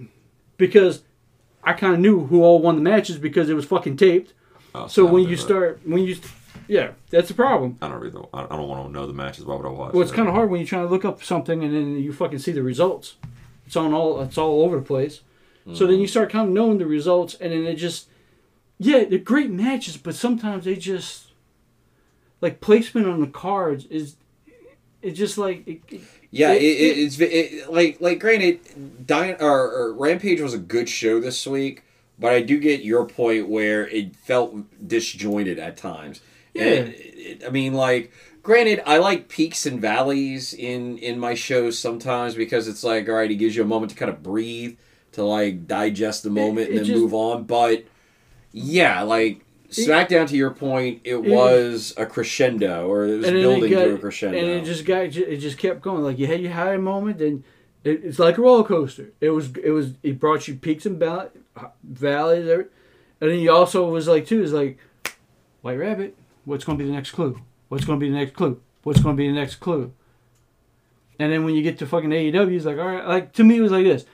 because 0.57 1.03
I 1.63 1.73
kind 1.73 1.93
of 1.93 1.99
knew 1.99 2.25
who 2.25 2.41
all 2.43 2.61
won 2.61 2.75
the 2.75 2.81
matches 2.81 3.17
because 3.17 3.49
it 3.49 3.53
was 3.53 3.65
fucking 3.65 3.97
taped. 3.97 4.33
Oh, 4.73 4.87
So 4.87 5.07
I 5.07 5.11
when 5.11 5.23
you 5.23 5.35
that. 5.35 5.41
start, 5.41 5.81
when 5.85 6.03
you, 6.03 6.15
yeah, 6.67 6.91
that's 7.09 7.27
the 7.27 7.33
problem. 7.35 7.77
I 7.81 7.87
don't 7.89 7.99
read 7.99 8.13
the. 8.13 8.23
I 8.33 8.45
I 8.45 8.55
don't 8.55 8.67
want 8.67 8.87
to 8.87 8.91
know 8.91 9.05
the 9.05 9.13
matches. 9.13 9.45
Why 9.45 9.55
would 9.55 9.65
I 9.65 9.69
watch? 9.69 9.93
Well, 9.93 10.01
it's 10.01 10.11
kind 10.11 10.27
of 10.27 10.33
hard 10.33 10.49
when 10.49 10.59
you're 10.59 10.67
trying 10.67 10.87
to 10.87 10.91
look 10.91 11.05
up 11.05 11.23
something 11.23 11.63
and 11.63 11.73
then 11.73 11.99
you 11.99 12.13
fucking 12.13 12.39
see 12.39 12.51
the 12.51 12.63
results. 12.63 13.15
It's 13.67 13.75
on 13.75 13.93
all. 13.93 14.21
It's 14.21 14.37
all 14.37 14.63
over 14.63 14.77
the 14.77 14.81
place. 14.81 15.21
So 15.73 15.85
then 15.85 15.97
mm. 15.97 16.01
you 16.01 16.07
start 16.07 16.31
kind 16.31 16.47
of 16.47 16.53
knowing 16.53 16.79
the 16.79 16.87
results, 16.87 17.35
and 17.35 17.51
then 17.51 17.65
it 17.65 17.75
just, 17.75 18.07
yeah, 18.83 19.03
they're 19.05 19.19
great 19.19 19.49
matches, 19.51 19.97
but 19.97 20.15
sometimes 20.15 20.65
they 20.65 20.75
just, 20.75 21.27
like 22.41 22.61
placement 22.61 23.07
on 23.07 23.19
the 23.21 23.27
cards 23.27 23.85
is, 23.85 24.15
it's 25.01 25.17
just 25.17 25.37
like. 25.37 25.67
It, 25.67 25.81
it- 25.89 26.01
Yeah, 26.33 26.53
it- 26.53 26.61
it, 26.61 26.97
it, 26.97 26.97
it's 27.03 27.19
it, 27.19 27.71
like 27.71 27.99
like 27.99 28.19
granted, 28.19 28.59
or, 29.41 29.71
or 29.71 29.93
Rampage 29.93 30.39
was 30.41 30.53
a 30.53 30.57
good 30.57 30.87
show 30.89 31.19
this 31.19 31.45
week, 31.45 31.83
but 32.17 32.31
I 32.33 32.41
do 32.41 32.57
get 32.59 32.83
your 32.83 33.05
point 33.05 33.49
where 33.49 33.87
it 33.87 34.15
felt 34.15 34.55
disjointed 34.87 35.59
at 35.59 35.75
times. 35.77 36.21
Yeah. 36.53 36.63
And 36.63 36.89
it, 36.89 36.95
it- 36.97 37.43
I 37.45 37.49
mean, 37.49 37.73
like, 37.73 38.11
granted, 38.43 38.81
I 38.85 38.97
like 38.97 39.27
peaks 39.27 39.65
and 39.65 39.81
valleys 39.81 40.53
in 40.53 40.97
in 40.99 41.19
my 41.19 41.33
shows 41.33 41.77
sometimes 41.77 42.33
because 42.35 42.67
it's 42.67 42.83
like, 42.83 43.09
all 43.09 43.15
right, 43.15 43.29
it 43.29 43.35
gives 43.35 43.55
you 43.55 43.63
a 43.63 43.67
moment 43.67 43.91
to 43.91 43.97
kind 43.97 44.09
of 44.09 44.23
breathe, 44.23 44.77
to 45.13 45.23
like 45.23 45.67
digest 45.67 46.23
the 46.23 46.29
moment 46.29 46.69
and 46.69 46.77
then 46.79 46.85
just- 46.85 46.99
move 46.99 47.13
on. 47.13 47.43
But 47.43 47.83
yeah, 48.51 49.01
like. 49.01 49.45
SmackDown, 49.69 50.27
to 50.27 50.35
your 50.35 50.51
point, 50.51 50.99
it 51.05 51.13
It- 51.13 51.23
was 51.23 51.93
a 51.95 52.05
crescendo, 52.05 52.87
or 52.89 53.05
it 53.05 53.17
was 53.19 53.31
building 53.31 53.71
it 53.71 53.75
got, 53.75 53.83
to 53.85 53.93
a 53.95 53.97
crescendo. 53.97 54.37
and 54.37 54.47
it 54.49 54.65
just 54.65 54.83
got, 54.85 55.03
it 55.05 55.37
just 55.37 55.57
kept 55.57 55.81
going. 55.81 56.03
Like 56.03 56.19
you 56.19 56.27
had 56.27 56.41
your 56.41 56.51
high 56.51 56.75
moment, 56.75 57.19
then 57.19 57.45
it, 57.85 58.01
it's 58.03 58.19
like 58.19 58.37
a 58.37 58.41
roller 58.41 58.65
coaster. 58.65 59.13
It 59.21 59.29
was, 59.29 59.51
it 59.63 59.69
was, 59.71 59.93
it 60.03 60.19
brought 60.19 60.45
you 60.49 60.55
peaks 60.55 60.85
and 60.85 60.99
val- 60.99 61.31
valleys, 61.83 62.49
and 62.49 62.67
then 63.21 63.39
you 63.39 63.49
also 63.49 63.89
was 63.89 64.09
like 64.09 64.25
too 64.25 64.43
is 64.43 64.51
like, 64.51 64.77
White 65.61 65.77
Rabbit. 65.79 66.17
What's 66.43 66.65
going 66.65 66.77
to 66.77 66.83
be 66.83 66.89
the 66.89 66.95
next 66.95 67.11
clue? 67.11 67.39
What's 67.69 67.85
going 67.85 67.97
to 67.97 68.03
be 68.05 68.09
the 68.11 68.17
next 68.17 68.33
clue? 68.33 68.59
what's 68.83 68.99
going 68.99 69.15
to 69.15 69.21
be 69.21 69.27
the 69.27 69.33
next 69.35 69.55
clue. 69.57 69.93
And 71.19 71.31
then 71.31 71.45
when 71.45 71.53
you 71.53 71.61
get 71.61 71.77
to 71.79 71.85
fucking 71.85 72.09
AEW, 72.09 72.55
it's 72.55 72.65
like, 72.65 72.77
all 72.79 72.87
right, 72.87 73.05
like 73.07 73.31
to 73.33 73.43
me, 73.43 73.57
it 73.57 73.61
was 73.61 73.71
like 73.71 73.83
this. 73.85 74.05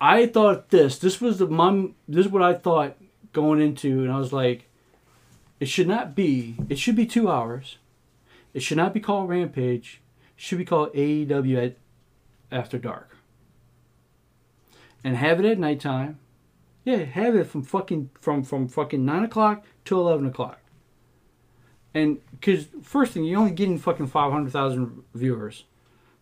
I 0.00 0.26
thought 0.26 0.68
this. 0.68 0.98
This 0.98 1.20
was 1.20 1.38
the 1.38 1.46
mom. 1.48 1.94
This 2.06 2.26
is 2.26 2.32
what 2.32 2.42
I 2.42 2.54
thought 2.54 2.96
going 3.32 3.60
into, 3.60 4.02
and 4.02 4.12
I 4.12 4.18
was 4.18 4.32
like, 4.32 4.68
it 5.60 5.68
should 5.68 5.88
not 5.88 6.14
be. 6.14 6.56
It 6.68 6.78
should 6.78 6.96
be 6.96 7.06
two 7.06 7.30
hours. 7.30 7.78
It 8.52 8.62
should 8.62 8.76
not 8.76 8.92
be 8.92 9.00
called 9.00 9.28
Rampage. 9.28 10.00
It 10.36 10.42
should 10.42 10.58
be 10.58 10.64
called 10.64 10.92
AEW 10.92 11.66
at 11.66 11.76
After 12.50 12.78
Dark. 12.78 13.16
And 15.04 15.16
have 15.16 15.40
it 15.40 15.46
at 15.46 15.58
nighttime. 15.58 16.18
Yeah, 16.84 16.96
have 16.96 17.36
it 17.36 17.46
from 17.46 17.62
fucking 17.62 18.10
from 18.20 18.42
from 18.42 18.68
fucking 18.68 19.04
nine 19.04 19.24
o'clock 19.24 19.64
to 19.84 19.98
eleven 19.98 20.26
o'clock. 20.26 20.58
And 21.94 22.18
because 22.32 22.66
first 22.82 23.12
thing, 23.12 23.24
you're 23.24 23.38
only 23.38 23.52
getting 23.52 23.78
fucking 23.78 24.08
five 24.08 24.32
hundred 24.32 24.50
thousand 24.50 25.04
viewers. 25.14 25.64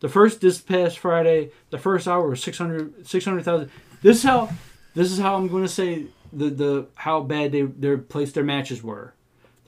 The 0.01 0.09
first 0.09 0.41
this 0.41 0.61
past 0.61 0.99
Friday, 0.99 1.51
the 1.71 1.79
first 1.79 2.09
hour 2.09 2.29
was 2.29 2.43
600 2.43 3.07
600,000. 3.07 3.71
This 4.03 4.19
is 4.19 4.23
how 4.23 4.51
this 4.95 5.13
is 5.13 5.19
how 5.19 5.37
I'm 5.37 5.49
going 5.49 5.63
to 5.63 5.69
say 5.69 6.07
the 6.33 6.51
the 6.51 6.87
how 6.97 7.21
bad 7.21 7.53
they 7.53 7.63
their 7.63 7.99
place 7.99 8.33
their 8.33 8.45
matches 8.45 8.83
were. 8.83 9.15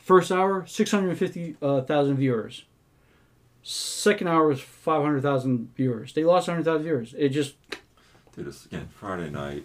First 0.03 0.33
hour, 0.33 0.67
650,000 0.67 1.57
uh, 1.63 2.15
viewers. 2.15 2.65
Second 3.63 4.27
hour 4.27 4.49
was 4.49 4.61
500,000 4.61 5.73
viewers. 5.77 6.13
They 6.13 6.25
lost 6.25 6.49
100,000 6.49 6.83
viewers. 6.83 7.15
It 7.17 7.29
just 7.29 7.55
Dude, 8.35 8.49
it's 8.49 8.67
again 8.67 8.89
Friday 8.89 9.31
night, 9.31 9.65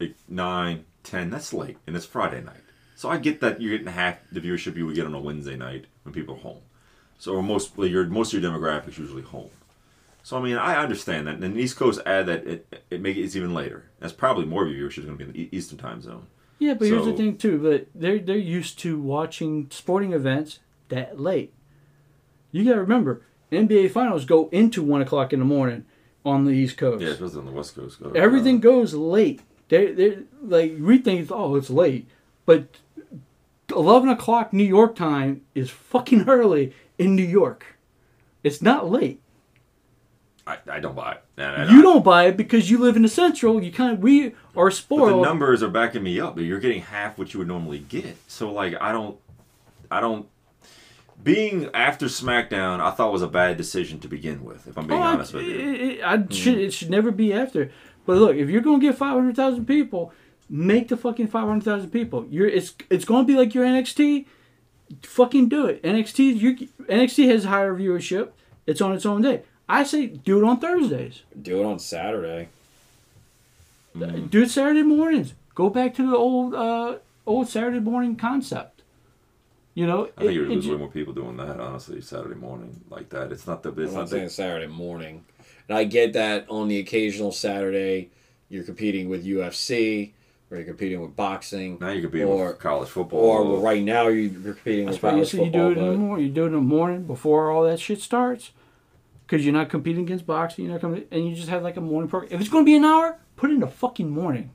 like 0.00 0.14
nine, 0.28 0.86
ten. 1.02 1.30
That's 1.30 1.52
late, 1.52 1.76
and 1.86 1.94
it's 1.94 2.06
Friday 2.06 2.42
night. 2.42 2.62
So 2.96 3.10
I 3.10 3.18
get 3.18 3.40
that 3.40 3.60
you're 3.60 3.76
getting 3.76 3.92
half 3.92 4.18
the 4.32 4.40
viewership 4.40 4.76
you 4.76 4.86
would 4.86 4.94
get 4.94 5.06
on 5.06 5.14
a 5.14 5.20
Wednesday 5.20 5.56
night 5.56 5.86
when 6.02 6.14
people 6.14 6.36
are 6.36 6.38
home. 6.38 6.62
So 7.18 7.40
most 7.42 7.76
well, 7.76 7.86
your 7.86 8.06
most 8.06 8.32
of 8.32 8.42
your 8.42 8.50
demographics 8.50 8.98
usually 8.98 9.22
home. 9.22 9.50
So 10.24 10.38
I 10.38 10.40
mean, 10.40 10.56
I 10.56 10.82
understand 10.82 11.26
that. 11.26 11.34
And 11.34 11.54
the 11.54 11.60
East 11.60 11.76
Coast 11.76 12.00
add 12.06 12.24
that 12.26 12.46
it 12.46 12.82
it 12.90 13.02
make 13.02 13.18
it's 13.18 13.36
even 13.36 13.52
later. 13.52 13.90
That's 14.00 14.14
probably 14.14 14.46
more 14.46 14.64
of 14.66 14.72
your 14.72 14.88
viewership 14.88 15.00
is 15.00 15.04
going 15.04 15.18
to 15.18 15.24
be 15.24 15.30
in 15.30 15.32
the 15.50 15.56
Eastern 15.56 15.76
time 15.76 16.00
zone. 16.00 16.26
Yeah, 16.58 16.72
but 16.74 16.88
here's 16.88 17.04
the 17.04 17.12
thing 17.12 17.36
too. 17.36 17.58
But 17.58 17.88
they're 17.94 18.18
they're 18.18 18.36
used 18.36 18.78
to 18.80 18.98
watching 18.98 19.68
sporting 19.70 20.14
events 20.14 20.60
that 20.88 21.20
late. 21.20 21.52
You 22.52 22.64
got 22.64 22.72
to 22.72 22.80
remember, 22.80 23.20
NBA 23.52 23.90
finals 23.90 24.24
go 24.24 24.48
into 24.48 24.82
one 24.82 25.02
o'clock 25.02 25.34
in 25.34 25.40
the 25.40 25.44
morning 25.44 25.84
on 26.24 26.46
the 26.46 26.52
East 26.52 26.78
Coast. 26.78 27.02
Yeah, 27.02 27.10
especially 27.10 27.40
on 27.40 27.46
the 27.46 27.52
West 27.52 27.76
Coast. 27.76 27.98
Uh, 28.02 28.10
Everything 28.12 28.60
goes 28.60 28.94
late. 28.94 29.42
They 29.68 29.92
they 29.92 30.18
like 30.40 30.72
we 30.80 30.98
think 30.98 31.20
it's 31.20 31.30
oh 31.30 31.54
it's 31.56 31.68
late, 31.68 32.08
but 32.46 32.68
eleven 33.70 34.08
o'clock 34.08 34.54
New 34.54 34.64
York 34.64 34.96
time 34.96 35.42
is 35.54 35.68
fucking 35.68 36.30
early 36.30 36.72
in 36.96 37.14
New 37.14 37.22
York. 37.22 37.76
It's 38.42 38.62
not 38.62 38.90
late. 38.90 39.20
I, 40.46 40.58
I 40.70 40.80
don't 40.80 40.94
buy 40.94 41.12
it. 41.12 41.24
And 41.38 41.62
I- 41.62 41.72
You 41.72 41.82
don't 41.82 42.04
buy 42.04 42.24
it 42.26 42.36
because 42.36 42.70
you 42.70 42.78
live 42.78 42.96
in 42.96 43.02
the 43.02 43.08
central. 43.08 43.62
You 43.62 43.72
kind 43.72 43.92
of 43.92 44.00
we 44.00 44.34
are 44.56 44.70
But 44.70 44.88
the 44.88 45.20
numbers 45.20 45.62
are 45.62 45.68
backing 45.68 46.02
me 46.02 46.20
up. 46.20 46.34
But 46.34 46.44
you're 46.44 46.60
getting 46.60 46.82
half 46.82 47.18
what 47.18 47.32
you 47.32 47.38
would 47.38 47.48
normally 47.48 47.78
get. 47.78 48.16
So 48.28 48.52
like, 48.52 48.74
I 48.80 48.92
don't, 48.92 49.18
I 49.90 50.00
don't. 50.00 50.26
Being 51.22 51.70
after 51.72 52.06
SmackDown, 52.06 52.80
I 52.80 52.90
thought 52.90 53.12
was 53.12 53.22
a 53.22 53.28
bad 53.28 53.56
decision 53.56 54.00
to 54.00 54.08
begin 54.08 54.44
with. 54.44 54.66
If 54.66 54.76
I'm 54.76 54.86
being 54.86 55.00
Oh, 55.00 55.04
honest 55.04 55.32
I, 55.34 55.38
with 55.38 55.46
you. 55.46 55.54
it, 55.58 55.80
it- 55.80 56.04
I 56.04 56.16
hmm. 56.18 56.30
should, 56.32 56.58
it 56.58 56.72
should 56.72 56.90
never 56.90 57.10
be 57.10 57.32
after. 57.32 57.70
But 58.06 58.18
look, 58.18 58.36
if 58.36 58.50
you're 58.50 58.60
gonna 58.60 58.80
get 58.80 58.96
five 58.96 59.14
hundred 59.14 59.36
thousand 59.36 59.64
people, 59.66 60.12
make 60.50 60.88
the 60.88 60.96
fucking 60.96 61.28
five 61.28 61.48
hundred 61.48 61.64
thousand 61.64 61.90
people. 61.90 62.26
You're 62.28 62.48
it's 62.48 62.74
it's 62.90 63.06
gonna 63.06 63.24
be 63.26 63.36
like 63.36 63.54
your 63.54 63.64
NXT. 63.64 64.26
Fucking 65.02 65.48
do 65.48 65.64
it. 65.66 65.82
NXT 65.82 66.36
you 66.38 66.68
NXT 66.82 67.28
has 67.28 67.44
higher 67.44 67.74
viewership. 67.74 68.32
It's 68.66 68.82
on 68.82 68.92
its 68.92 69.06
own 69.06 69.22
day. 69.22 69.42
I 69.68 69.82
say 69.84 70.06
do 70.06 70.38
it 70.38 70.44
on 70.48 70.60
Thursdays. 70.60 71.22
Do 71.40 71.60
it 71.62 71.64
on 71.64 71.78
Saturday. 71.78 72.48
Do 73.96 74.42
it 74.42 74.50
Saturday 74.50 74.82
mornings. 74.82 75.34
Go 75.54 75.70
back 75.70 75.94
to 75.94 76.10
the 76.10 76.16
old 76.16 76.54
uh 76.54 76.96
old 77.26 77.48
Saturday 77.48 77.78
morning 77.80 78.16
concept. 78.16 78.82
You 79.74 79.86
know, 79.86 80.08
I 80.16 80.20
think 80.20 80.30
it- 80.30 80.34
you 80.34 80.40
would 80.42 80.50
it 80.50 80.54
lose 80.54 80.68
way 80.68 80.76
more 80.76 80.88
people 80.88 81.12
doing 81.14 81.36
that. 81.38 81.58
Honestly, 81.60 82.00
Saturday 82.00 82.34
morning 82.38 82.80
like 82.90 83.08
that. 83.10 83.32
It's 83.32 83.46
not 83.46 83.62
the. 83.62 83.70
It's 83.70 83.78
I'm 83.78 83.84
not 83.94 84.00
not 84.00 84.08
saying 84.10 84.24
the. 84.24 84.30
Saturday 84.30 84.66
morning. 84.66 85.24
And 85.68 85.78
I 85.78 85.84
get 85.84 86.12
that 86.12 86.46
on 86.50 86.68
the 86.68 86.78
occasional 86.78 87.32
Saturday, 87.32 88.10
you're 88.50 88.64
competing 88.64 89.08
with 89.08 89.24
UFC, 89.24 90.10
or 90.50 90.58
you're 90.58 90.66
competing 90.66 91.00
with 91.00 91.16
boxing, 91.16 91.78
Now 91.80 91.88
you're 91.90 92.02
competing 92.02 92.28
or 92.28 92.48
with 92.48 92.58
college 92.58 92.90
football. 92.90 93.20
or 93.20 93.58
right 93.60 93.82
now 93.82 94.08
you're 94.08 94.28
competing 94.30 94.84
That's 94.86 94.96
with 94.98 95.02
why 95.04 95.08
you 95.10 95.14
college 95.16 95.30
say 95.30 95.38
you 95.38 95.44
do 95.44 95.50
football. 95.50 95.70
it 95.70 95.78
in 95.78 95.92
the 95.92 95.98
morning. 95.98 96.26
You 96.26 96.32
do 96.32 96.42
it 96.44 96.46
in 96.48 96.52
the 96.52 96.60
morning 96.60 97.04
before 97.04 97.50
all 97.50 97.62
that 97.64 97.80
shit 97.80 98.00
starts, 98.02 98.50
because 99.34 99.44
you're 99.44 99.52
not 99.52 99.68
competing 99.68 100.04
against 100.04 100.26
boxing. 100.26 100.64
You're 100.64 100.74
not 100.74 100.80
coming, 100.80 101.04
and 101.10 101.26
you 101.28 101.34
just 101.34 101.48
have 101.48 101.64
like 101.64 101.76
a 101.76 101.80
morning 101.80 102.08
program. 102.08 102.32
If 102.32 102.40
it's 102.40 102.48
going 102.48 102.64
to 102.64 102.66
be 102.66 102.76
an 102.76 102.84
hour, 102.84 103.18
put 103.34 103.50
it 103.50 103.54
in 103.54 103.60
the 103.60 103.66
fucking 103.66 104.08
morning. 104.08 104.52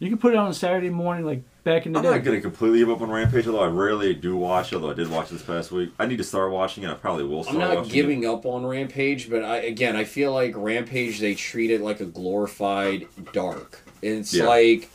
You 0.00 0.08
can 0.08 0.18
put 0.18 0.32
it 0.32 0.36
on 0.36 0.48
a 0.50 0.54
Saturday 0.54 0.90
morning, 0.90 1.24
like 1.24 1.42
back 1.64 1.86
in 1.86 1.92
the 1.92 2.00
day. 2.00 2.08
I'm 2.08 2.14
not 2.14 2.24
gonna 2.24 2.40
completely 2.40 2.78
give 2.78 2.88
up 2.90 3.00
on 3.00 3.10
Rampage, 3.10 3.46
although 3.48 3.62
I 3.62 3.66
rarely 3.66 4.14
do 4.14 4.36
watch. 4.36 4.72
Although 4.72 4.90
I 4.90 4.94
did 4.94 5.10
watch 5.10 5.28
this 5.28 5.42
past 5.42 5.72
week, 5.72 5.90
I 5.98 6.06
need 6.06 6.18
to 6.18 6.24
start 6.24 6.52
watching 6.52 6.84
it. 6.84 6.88
I 6.90 6.94
probably 6.94 7.24
will 7.24 7.42
start 7.42 7.56
I'm 7.56 7.60
not 7.60 7.76
watching 7.78 7.92
giving 7.92 8.24
up 8.26 8.46
on 8.46 8.64
Rampage, 8.64 9.28
but 9.28 9.42
I 9.44 9.56
again 9.58 9.96
I 9.96 10.04
feel 10.04 10.32
like 10.32 10.52
Rampage 10.56 11.18
they 11.18 11.34
treat 11.34 11.72
it 11.72 11.80
like 11.80 11.98
a 12.00 12.04
glorified 12.04 13.08
dark. 13.32 13.80
It's 14.00 14.32
Yeah. 14.32 14.46
like 14.46 14.88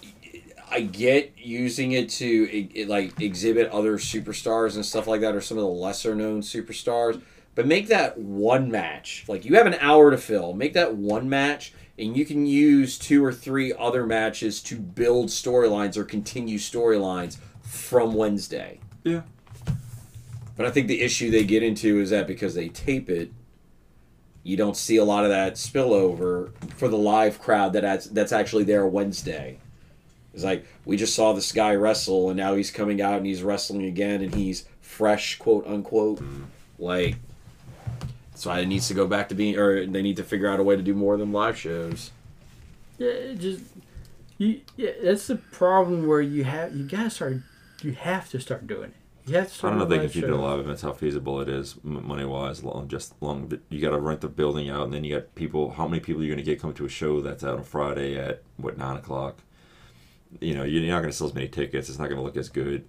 I 0.71 0.79
get 0.81 1.33
using 1.37 1.91
it 1.91 2.07
to 2.11 2.25
e- 2.25 2.69
e- 2.73 2.85
like 2.85 3.19
exhibit 3.21 3.69
other 3.71 3.97
superstars 3.97 4.75
and 4.75 4.85
stuff 4.85 5.05
like 5.05 5.19
that, 5.19 5.35
or 5.35 5.41
some 5.41 5.57
of 5.57 5.63
the 5.65 5.69
lesser 5.69 6.15
known 6.15 6.41
superstars. 6.41 7.21
But 7.55 7.67
make 7.67 7.87
that 7.87 8.17
one 8.17 8.71
match. 8.71 9.25
Like 9.27 9.45
you 9.45 9.55
have 9.55 9.67
an 9.67 9.77
hour 9.79 10.11
to 10.11 10.17
fill. 10.17 10.53
Make 10.53 10.73
that 10.73 10.95
one 10.95 11.29
match, 11.29 11.73
and 11.97 12.17
you 12.17 12.25
can 12.25 12.45
use 12.45 12.97
two 12.97 13.23
or 13.23 13.31
three 13.31 13.73
other 13.73 14.05
matches 14.05 14.61
to 14.63 14.75
build 14.75 15.27
storylines 15.27 15.95
or 15.95 16.03
continue 16.03 16.57
storylines 16.57 17.37
from 17.61 18.13
Wednesday. 18.13 18.79
Yeah. 19.03 19.21
But 20.55 20.65
I 20.65 20.71
think 20.71 20.87
the 20.87 21.01
issue 21.01 21.31
they 21.31 21.43
get 21.43 21.63
into 21.63 21.99
is 21.99 22.11
that 22.11 22.27
because 22.27 22.55
they 22.55 22.69
tape 22.69 23.09
it, 23.09 23.31
you 24.43 24.57
don't 24.57 24.77
see 24.77 24.97
a 24.97 25.03
lot 25.03 25.23
of 25.23 25.29
that 25.29 25.55
spillover 25.55 26.51
for 26.75 26.87
the 26.87 26.97
live 26.97 27.39
crowd 27.39 27.73
that 27.73 27.81
that's, 27.81 28.05
that's 28.07 28.31
actually 28.31 28.63
there 28.63 28.85
Wednesday. 28.85 29.57
It's 30.33 30.43
like 30.43 30.65
we 30.85 30.97
just 30.97 31.15
saw 31.15 31.33
this 31.33 31.51
guy 31.51 31.75
wrestle, 31.75 32.29
and 32.29 32.37
now 32.37 32.55
he's 32.55 32.71
coming 32.71 33.01
out 33.01 33.17
and 33.17 33.25
he's 33.25 33.43
wrestling 33.43 33.85
again, 33.85 34.21
and 34.21 34.33
he's 34.33 34.65
fresh, 34.81 35.37
quote 35.37 35.65
unquote. 35.67 36.21
Like 36.79 37.15
that's 38.33 38.45
why 38.47 38.59
it 38.59 38.65
needs 38.65 38.87
to 38.87 38.95
go 38.95 39.05
back 39.07 39.29
to 39.29 39.35
being, 39.35 39.57
or 39.57 39.85
they 39.85 40.01
need 40.01 40.17
to 40.17 40.23
figure 40.23 40.47
out 40.49 40.59
a 40.59 40.63
way 40.63 40.75
to 40.75 40.81
do 40.81 40.95
more 40.95 41.17
than 41.17 41.31
live 41.31 41.55
shows. 41.57 42.11
Yeah, 42.97 43.09
it 43.09 43.39
just 43.39 43.63
you. 44.37 44.61
Yeah, 44.75 44.91
that's 45.03 45.27
the 45.27 45.35
problem 45.35 46.07
where 46.07 46.21
you 46.21 46.43
have 46.43 46.75
you 46.75 46.83
gotta 46.83 47.09
start. 47.09 47.37
You 47.81 47.91
have 47.93 48.29
to 48.31 48.39
start 48.39 48.65
doing 48.65 48.89
it. 48.91 48.95
You 49.25 49.35
have 49.37 49.47
to 49.47 49.53
I 49.53 49.55
start. 49.55 49.71
don't 49.71 49.77
know 49.77 49.83
if 49.83 49.89
they 49.89 49.95
can 49.97 50.03
live 50.03 50.13
keep 50.13 50.21
doing 50.23 50.33
shows. 50.33 50.41
live 50.41 50.59
events. 50.59 50.81
How 50.81 50.93
feasible 50.93 51.39
it 51.41 51.47
is 51.49 51.75
money 51.83 52.25
wise. 52.25 52.63
Long, 52.63 52.87
just 52.87 53.13
long. 53.21 53.51
You 53.69 53.79
got 53.81 53.91
to 53.91 53.99
rent 53.99 54.21
the 54.21 54.29
building 54.29 54.69
out, 54.69 54.83
and 54.85 54.93
then 54.93 55.03
you 55.03 55.15
got 55.15 55.35
people. 55.35 55.71
How 55.71 55.87
many 55.87 55.99
people 55.99 56.21
are 56.21 56.25
you're 56.25 56.35
going 56.35 56.43
to 56.43 56.51
get 56.51 56.59
coming 56.59 56.75
to 56.77 56.85
a 56.85 56.89
show 56.89 57.21
that's 57.21 57.43
out 57.43 57.57
on 57.57 57.63
Friday 57.63 58.17
at 58.17 58.41
what 58.57 58.77
nine 58.77 58.97
o'clock? 58.97 59.37
You 60.41 60.55
know, 60.55 60.63
you're 60.63 60.81
not 60.91 60.99
going 61.01 61.11
to 61.11 61.15
sell 61.15 61.27
as 61.27 61.33
many 61.35 61.47
tickets. 61.47 61.89
It's 61.89 61.99
not 61.99 62.09
going 62.09 62.17
to 62.17 62.23
look 62.23 62.37
as 62.37 62.49
good. 62.49 62.85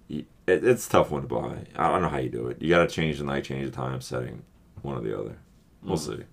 It's 0.47 0.87
a 0.87 0.89
tough 0.89 1.11
one 1.11 1.21
to 1.21 1.27
buy. 1.27 1.57
I 1.75 1.89
don't 1.89 2.01
know 2.01 2.09
how 2.09 2.17
you 2.17 2.29
do 2.29 2.47
it. 2.47 2.61
You 2.61 2.69
got 2.69 2.87
to 2.87 2.93
change 2.93 3.19
the 3.19 3.23
night, 3.23 3.43
change 3.43 3.65
the 3.65 3.71
time 3.75 4.01
setting, 4.01 4.41
one 4.85 4.97
or 4.97 5.01
the 5.01 5.17
other. 5.19 5.37
We'll 5.83 5.97
see. 5.97 6.23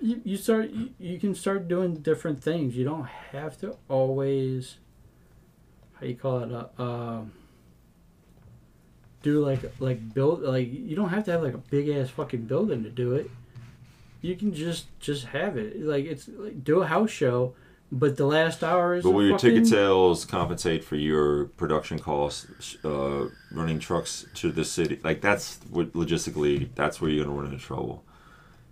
you, 0.00 0.20
you 0.24 0.36
start 0.36 0.70
you, 0.70 0.90
you 0.98 1.18
can 1.18 1.34
start 1.34 1.68
doing 1.68 1.94
different 1.96 2.42
things 2.42 2.76
you 2.76 2.84
don't 2.84 3.06
have 3.32 3.58
to 3.60 3.76
always 3.88 4.78
how 5.94 6.06
you 6.06 6.14
call 6.14 6.38
it 6.42 6.52
uh, 6.52 6.82
um 6.82 7.32
do 9.22 9.44
like 9.44 9.60
like 9.78 10.12
build 10.14 10.42
like 10.42 10.68
you 10.72 10.94
don't 10.96 11.08
have 11.10 11.24
to 11.24 11.30
have 11.32 11.42
like 11.42 11.54
a 11.54 11.58
big 11.58 11.88
ass 11.88 12.10
fucking 12.10 12.42
building 12.42 12.82
to 12.82 12.90
do 12.90 13.14
it 13.14 13.30
you 14.20 14.34
can 14.36 14.52
just 14.54 14.86
just 15.00 15.26
have 15.26 15.56
it 15.56 15.80
like 15.82 16.04
it's 16.04 16.28
like 16.28 16.62
do 16.64 16.82
a 16.82 16.86
house 16.86 17.10
show 17.10 17.54
but 17.98 18.16
the 18.16 18.26
last 18.26 18.62
hour 18.64 18.94
is 18.96 19.04
But 19.04 19.12
will 19.12 19.24
your 19.24 19.38
fucking- 19.38 19.50
ticket 19.54 19.66
sales 19.68 20.24
compensate 20.24 20.82
for 20.84 20.96
your 20.96 21.46
production 21.56 21.98
costs, 21.98 22.76
uh, 22.84 23.28
running 23.52 23.78
trucks 23.78 24.26
to 24.34 24.50
the 24.50 24.64
city? 24.64 24.98
Like 25.04 25.20
that's 25.20 25.60
what 25.70 25.92
logistically, 25.92 26.68
that's 26.74 27.00
where 27.00 27.10
you're 27.10 27.24
gonna 27.24 27.36
run 27.36 27.46
into 27.52 27.64
trouble. 27.64 28.04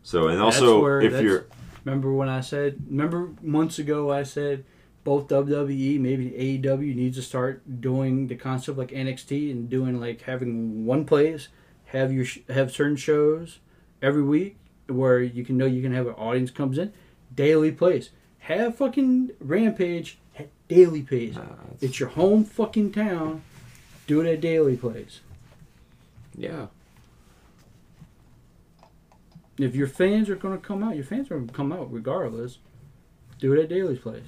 So 0.02 0.28
and 0.28 0.40
also 0.40 0.80
where- 0.82 1.00
if 1.00 1.22
you're 1.22 1.46
Remember 1.84 2.12
when 2.12 2.28
I 2.28 2.40
said? 2.40 2.80
Remember 2.88 3.30
months 3.42 3.78
ago 3.80 4.10
I 4.12 4.22
said 4.22 4.64
both 5.02 5.26
WWE, 5.26 5.98
maybe 5.98 6.30
AEW 6.30 6.94
needs 6.94 7.16
to 7.16 7.22
start 7.22 7.80
doing 7.80 8.28
the 8.28 8.36
concept 8.36 8.78
like 8.78 8.92
NXT 8.92 9.50
and 9.50 9.68
doing 9.68 10.00
like 10.00 10.22
having 10.22 10.84
one 10.86 11.04
place, 11.04 11.48
have 11.86 12.12
your 12.12 12.24
sh- 12.24 12.38
have 12.48 12.70
certain 12.70 12.94
shows 12.96 13.58
every 14.00 14.22
week 14.22 14.58
where 14.86 15.20
you 15.20 15.44
can 15.44 15.56
know 15.56 15.66
you 15.66 15.82
can 15.82 15.92
have 15.92 16.06
an 16.06 16.14
audience 16.14 16.50
comes 16.52 16.78
in, 16.78 16.92
Daily's 17.34 17.74
Place. 17.76 18.10
Have 18.42 18.76
fucking 18.76 19.30
Rampage 19.40 20.18
at 20.38 20.48
Daily's 20.68 21.06
Place. 21.06 21.34
Nah, 21.36 21.42
it's- 21.42 21.82
It's 21.82 22.00
your 22.00 22.08
home 22.10 22.44
fucking 22.44 22.92
town. 22.92 23.42
Do 24.06 24.20
it 24.20 24.26
at 24.32 24.40
Daily's 24.40 24.80
Place. 24.80 25.20
Yeah. 26.36 26.66
If 29.58 29.74
your 29.76 29.86
fans 29.86 30.28
are 30.28 30.34
going 30.36 30.58
to 30.58 30.64
come 30.66 30.82
out, 30.82 30.96
your 30.96 31.04
fans 31.04 31.30
are 31.30 31.34
going 31.36 31.46
to 31.48 31.54
come 31.54 31.72
out 31.72 31.92
regardless. 31.92 32.58
Do 33.38 33.52
it 33.52 33.60
at 33.62 33.68
Daily's 33.68 33.98
Place. 34.00 34.22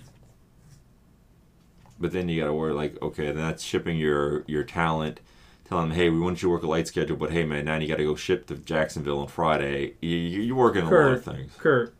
But 1.99 2.13
then 2.13 2.29
you 2.29 2.41
got 2.41 2.47
to 2.47 2.53
worry 2.55 2.73
like, 2.73 3.01
okay, 3.01 3.27
then 3.27 3.37
that's 3.37 3.63
shipping 3.63 3.97
your 3.97 4.45
your 4.47 4.65
talent, 4.65 5.21
telling 5.65 5.89
them, 5.89 5.97
hey, 5.97 6.11
we 6.11 6.21
want 6.21 6.43
you 6.43 6.49
to 6.49 6.53
work 6.53 6.63
a 6.63 6.67
light 6.67 6.87
schedule, 6.89 7.17
but 7.17 7.31
hey, 7.31 7.45
man, 7.45 7.65
now 7.65 7.77
you 7.79 7.87
got 7.89 7.97
to 7.99 8.05
go 8.05 8.15
ship 8.17 8.47
to 8.49 8.57
Jacksonville 8.57 9.21
on 9.21 9.29
Friday. 9.29 9.95
You, 10.01 10.11
you- 10.17 10.43
you're 10.43 10.57
working 10.57 10.83
a 10.83 10.91
lot 10.91 11.13
of 11.15 11.25
things. 11.25 11.53
Kurt, 11.59 11.95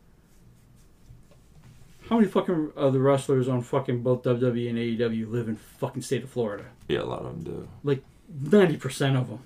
how 2.09 2.17
many 2.17 2.27
fucking 2.27 2.71
of 2.75 2.93
the 2.93 2.99
wrestlers 2.99 3.47
on 3.47 3.61
fucking 3.61 4.01
both 4.03 4.23
WWE 4.23 4.69
and 4.69 4.77
AEW 4.77 5.29
live 5.31 5.47
in 5.47 5.55
fucking 5.55 6.01
state 6.01 6.23
of 6.23 6.29
Florida? 6.29 6.65
Yeah, 6.87 7.01
a 7.01 7.03
lot 7.05 7.19
of 7.23 7.25
them 7.25 7.43
do. 7.43 7.67
Like 7.83 8.03
ninety 8.41 8.77
percent 8.77 9.15
of 9.17 9.29
them. 9.29 9.39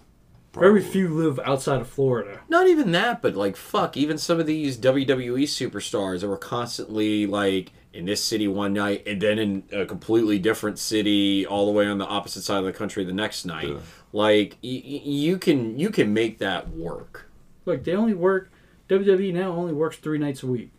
Very 0.53 0.81
few 0.81 1.09
live 1.09 1.39
outside 1.45 1.79
of 1.79 1.87
Florida. 1.87 2.39
Not 2.49 2.67
even 2.67 2.91
that, 2.93 3.21
but 3.21 3.35
like 3.35 3.55
fuck, 3.55 3.95
even 3.95 4.17
some 4.17 4.39
of 4.39 4.45
these 4.47 4.77
WWE 4.77 5.43
superstars 5.43 6.21
that 6.21 6.27
were 6.27 6.37
constantly 6.37 7.25
like 7.27 7.71
in 7.93 8.05
this 8.05 8.23
city 8.23 8.47
one 8.47 8.73
night 8.73 9.03
and 9.07 9.21
then 9.21 9.39
in 9.39 9.63
a 9.71 9.85
completely 9.85 10.37
different 10.39 10.77
city 10.79 11.45
all 11.45 11.65
the 11.65 11.71
way 11.71 11.85
on 11.87 11.97
the 11.97 12.05
opposite 12.05 12.41
side 12.41 12.59
of 12.59 12.65
the 12.65 12.73
country 12.73 13.03
the 13.03 13.13
next 13.13 13.45
night. 13.45 13.67
Yeah. 13.69 13.77
Like 14.11 14.57
y- 14.63 14.81
y- 14.85 15.01
you 15.03 15.37
can 15.37 15.77
you 15.77 15.91
can 15.91 16.13
make 16.13 16.39
that 16.39 16.69
work. 16.71 17.29
Look, 17.65 17.83
they 17.83 17.93
only 17.93 18.13
work. 18.15 18.51
WWE 18.89 19.31
now 19.33 19.51
only 19.51 19.73
works 19.73 19.97
three 19.97 20.17
nights 20.17 20.41
a 20.41 20.47
week. 20.47 20.71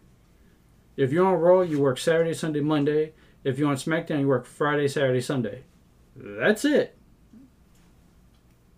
If 0.97 1.13
you're 1.13 1.27
on 1.27 1.35
Raw, 1.35 1.61
you 1.63 1.81
work 1.81 1.99
Saturday, 1.99 2.35
Sunday, 2.35 2.61
Monday. 2.61 3.13
If 3.45 3.59
you're 3.59 3.71
on 3.71 3.77
SmackDown, 3.77 4.21
you 4.21 4.29
work 4.29 4.45
Friday, 4.45 4.89
Saturday, 4.89 5.21
Sunday. 5.21 5.63
That's 6.17 6.65
it. 6.65 6.97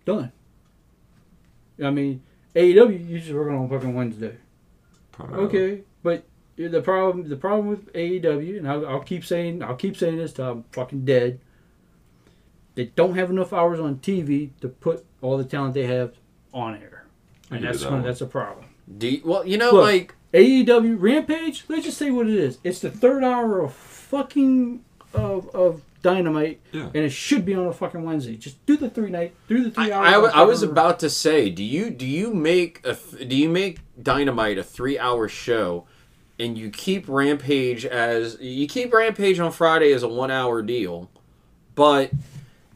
Done. 0.05 0.31
I 1.83 1.89
mean, 1.89 2.21
AEW, 2.55 3.09
you 3.09 3.19
just 3.19 3.31
work 3.33 3.51
on 3.51 3.69
fucking 3.69 3.93
Wednesday. 3.93 4.37
Primarily. 5.11 5.45
Okay, 5.45 5.81
but 6.01 6.25
the 6.55 6.81
problem, 6.81 7.27
the 7.27 7.35
problem 7.35 7.67
with 7.67 7.91
AEW, 7.93 8.57
and 8.57 8.67
I'll, 8.67 8.85
I'll 8.87 8.99
keep 9.01 9.25
saying, 9.25 9.63
I'll 9.63 9.75
keep 9.75 9.97
saying 9.97 10.17
this 10.17 10.33
till 10.33 10.49
I'm 10.49 10.63
fucking 10.71 11.05
dead. 11.05 11.39
They 12.75 12.85
don't 12.85 13.15
have 13.15 13.29
enough 13.29 13.53
hours 13.53 13.79
on 13.79 13.97
TV 13.97 14.51
to 14.61 14.67
put 14.67 15.05
all 15.21 15.37
the 15.37 15.43
talent 15.43 15.73
they 15.73 15.85
have 15.85 16.13
on 16.53 16.75
air, 16.75 17.05
and 17.51 17.63
that's 17.63 17.81
that 17.81 17.91
one. 17.91 18.03
that's 18.03 18.21
a 18.21 18.25
problem. 18.25 18.65
Do 18.97 19.07
you, 19.07 19.21
well, 19.23 19.45
you 19.45 19.57
know, 19.57 19.71
Look. 19.71 19.83
like 19.83 20.15
AEW 20.33 20.97
Rampage, 20.99 21.63
let's 21.67 21.85
just 21.85 21.97
say 21.97 22.09
what 22.11 22.27
it 22.27 22.35
is. 22.35 22.57
It's 22.63 22.79
the 22.79 22.89
third 22.89 23.23
hour 23.23 23.61
of 23.61 23.73
fucking 23.73 24.83
of, 25.13 25.53
of 25.55 25.81
Dynamite, 26.01 26.59
Yeah. 26.71 26.87
and 26.87 26.95
it 26.97 27.11
should 27.11 27.45
be 27.45 27.53
on 27.55 27.65
a 27.67 27.71
fucking 27.73 28.03
Wednesday. 28.03 28.35
Just 28.35 28.63
do 28.65 28.75
the 28.75 28.89
three 28.89 29.09
night, 29.11 29.33
do 29.47 29.63
the 29.63 29.71
three 29.71 29.91
hours. 29.91 30.31
I, 30.33 30.41
I 30.41 30.43
was 30.43 30.61
about 30.63 30.99
to 30.99 31.09
say, 31.09 31.49
do 31.49 31.63
you 31.63 31.89
do 31.91 32.05
you 32.05 32.33
make 32.33 32.81
a 32.85 32.95
th- 32.95 33.29
do 33.29 33.35
you 33.35 33.47
make 33.47 33.79
Dynamite 34.01 34.57
a 34.57 34.63
three 34.63 34.97
hour 34.99 35.29
show, 35.29 35.85
and 36.39 36.57
you 36.57 36.69
keep 36.71 37.07
Rampage 37.07 37.85
as 37.85 38.37
you 38.41 38.67
keep 38.67 38.91
Rampage 38.93 39.39
on 39.39 39.51
Friday 39.51 39.93
as 39.93 40.03
a 40.03 40.07
one 40.09 40.31
hour 40.31 40.61
deal, 40.61 41.09
but 41.75 42.11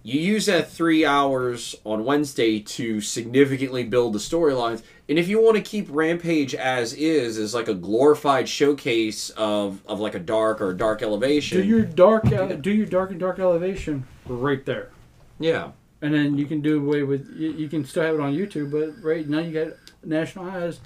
you 0.04 0.22
use 0.22 0.46
that 0.46 0.72
three 0.72 1.04
hours 1.06 1.76
on 1.84 2.06
Wednesday 2.06 2.60
to 2.62 3.02
significantly 3.02 3.84
build 3.84 4.14
the 4.14 4.20
storylines. 4.20 4.82
And 5.10 5.18
if 5.18 5.30
you 5.30 5.42
want 5.42 5.56
to 5.56 5.62
keep 5.62 5.88
Rampage 5.90 6.54
as 6.54 6.94
is, 6.94 7.38
as 7.38 7.54
like 7.54 7.70
a 7.70 7.74
glorified 7.74 8.50
showcase 8.50 9.30
of, 9.32 9.82
of 9.86 10.00
like 10.02 10.16
a 10.16 10.20
dark 10.20 10.60
or 10.60 10.72
a 10.72 10.78
dark 10.78 11.02
elevation, 11.02 11.62
do 11.62 11.66
your 11.66 11.84
dark, 11.84 12.26
uh, 12.26 12.48
do 12.48 12.72
your 12.72 12.86
dark 12.86 13.12
and 13.12 13.20
dark 13.20 13.40
elevation 13.40 14.06
right 14.26 14.66
there. 14.66 14.92
yeah, 15.40 15.72
And 16.02 16.14
then 16.14 16.38
you 16.38 16.46
can 16.46 16.60
do 16.60 16.86
away 16.86 17.04
with 17.04 17.30
you, 17.38 17.52
you 17.52 17.70
can 17.70 17.86
still 17.86 18.04
have 18.04 18.16
it 18.16 18.22
on 18.22 18.34
YouTube, 18.34 18.72
but 18.72 19.02
right 19.02 19.28
now 19.28 19.40
you 19.40 19.54
got 19.54 19.74
national 20.04 20.50
eyes 20.50 20.82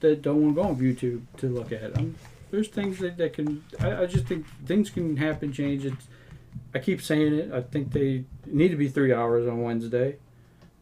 that 0.00 0.20
don't 0.20 0.42
want 0.42 0.56
to 0.56 0.62
go 0.62 0.68
on 0.68 0.76
YouTube 0.76 1.22
to 1.38 1.48
look 1.48 1.72
at. 1.72 1.96
Um 1.98 2.16
there's 2.50 2.68
things 2.68 3.00
that, 3.00 3.16
that 3.16 3.32
can 3.32 3.64
I, 3.80 4.02
I 4.02 4.06
just 4.06 4.26
think 4.26 4.46
things 4.64 4.88
can 4.88 5.16
happen, 5.16 5.52
change. 5.52 5.84
It's, 5.84 6.06
I 6.72 6.78
keep 6.78 7.02
saying 7.02 7.34
it. 7.34 7.52
I 7.52 7.62
think 7.62 7.92
they 7.92 8.24
need 8.46 8.68
to 8.68 8.76
be 8.76 8.88
three 8.88 9.12
hours 9.12 9.48
on 9.48 9.62
Wednesday. 9.62 10.18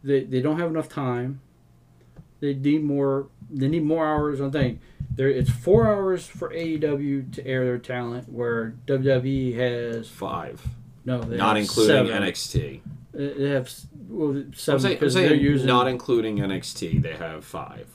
They 0.04 0.24
they 0.24 0.42
don't 0.42 0.58
have 0.58 0.68
enough 0.68 0.88
time. 0.88 1.40
They 2.42 2.54
need 2.54 2.82
more. 2.82 3.28
They 3.50 3.68
need 3.68 3.84
more 3.84 4.04
hours 4.04 4.40
on 4.40 4.50
thing. 4.50 4.80
There, 5.14 5.28
it's 5.28 5.48
four 5.48 5.86
hours 5.86 6.26
for 6.26 6.50
AEW 6.50 7.32
to 7.34 7.46
air 7.46 7.64
their 7.64 7.78
talent, 7.78 8.28
where 8.28 8.74
WWE 8.86 9.56
has 9.56 10.08
five, 10.08 10.66
no, 11.04 11.20
they 11.22 11.36
not 11.36 11.56
including 11.56 12.08
seven. 12.08 12.22
NXT. 12.22 12.80
They 13.12 13.48
have 13.50 13.72
well, 14.08 14.30
I'm 14.30 14.54
seven 14.54 14.80
saying, 14.80 14.94
I'm 14.94 14.98
because 14.98 15.14
they're 15.14 15.28
saying 15.28 15.40
using 15.40 15.68
not 15.68 15.86
including 15.86 16.38
NXT, 16.38 17.00
they 17.00 17.14
have 17.14 17.44
five. 17.44 17.86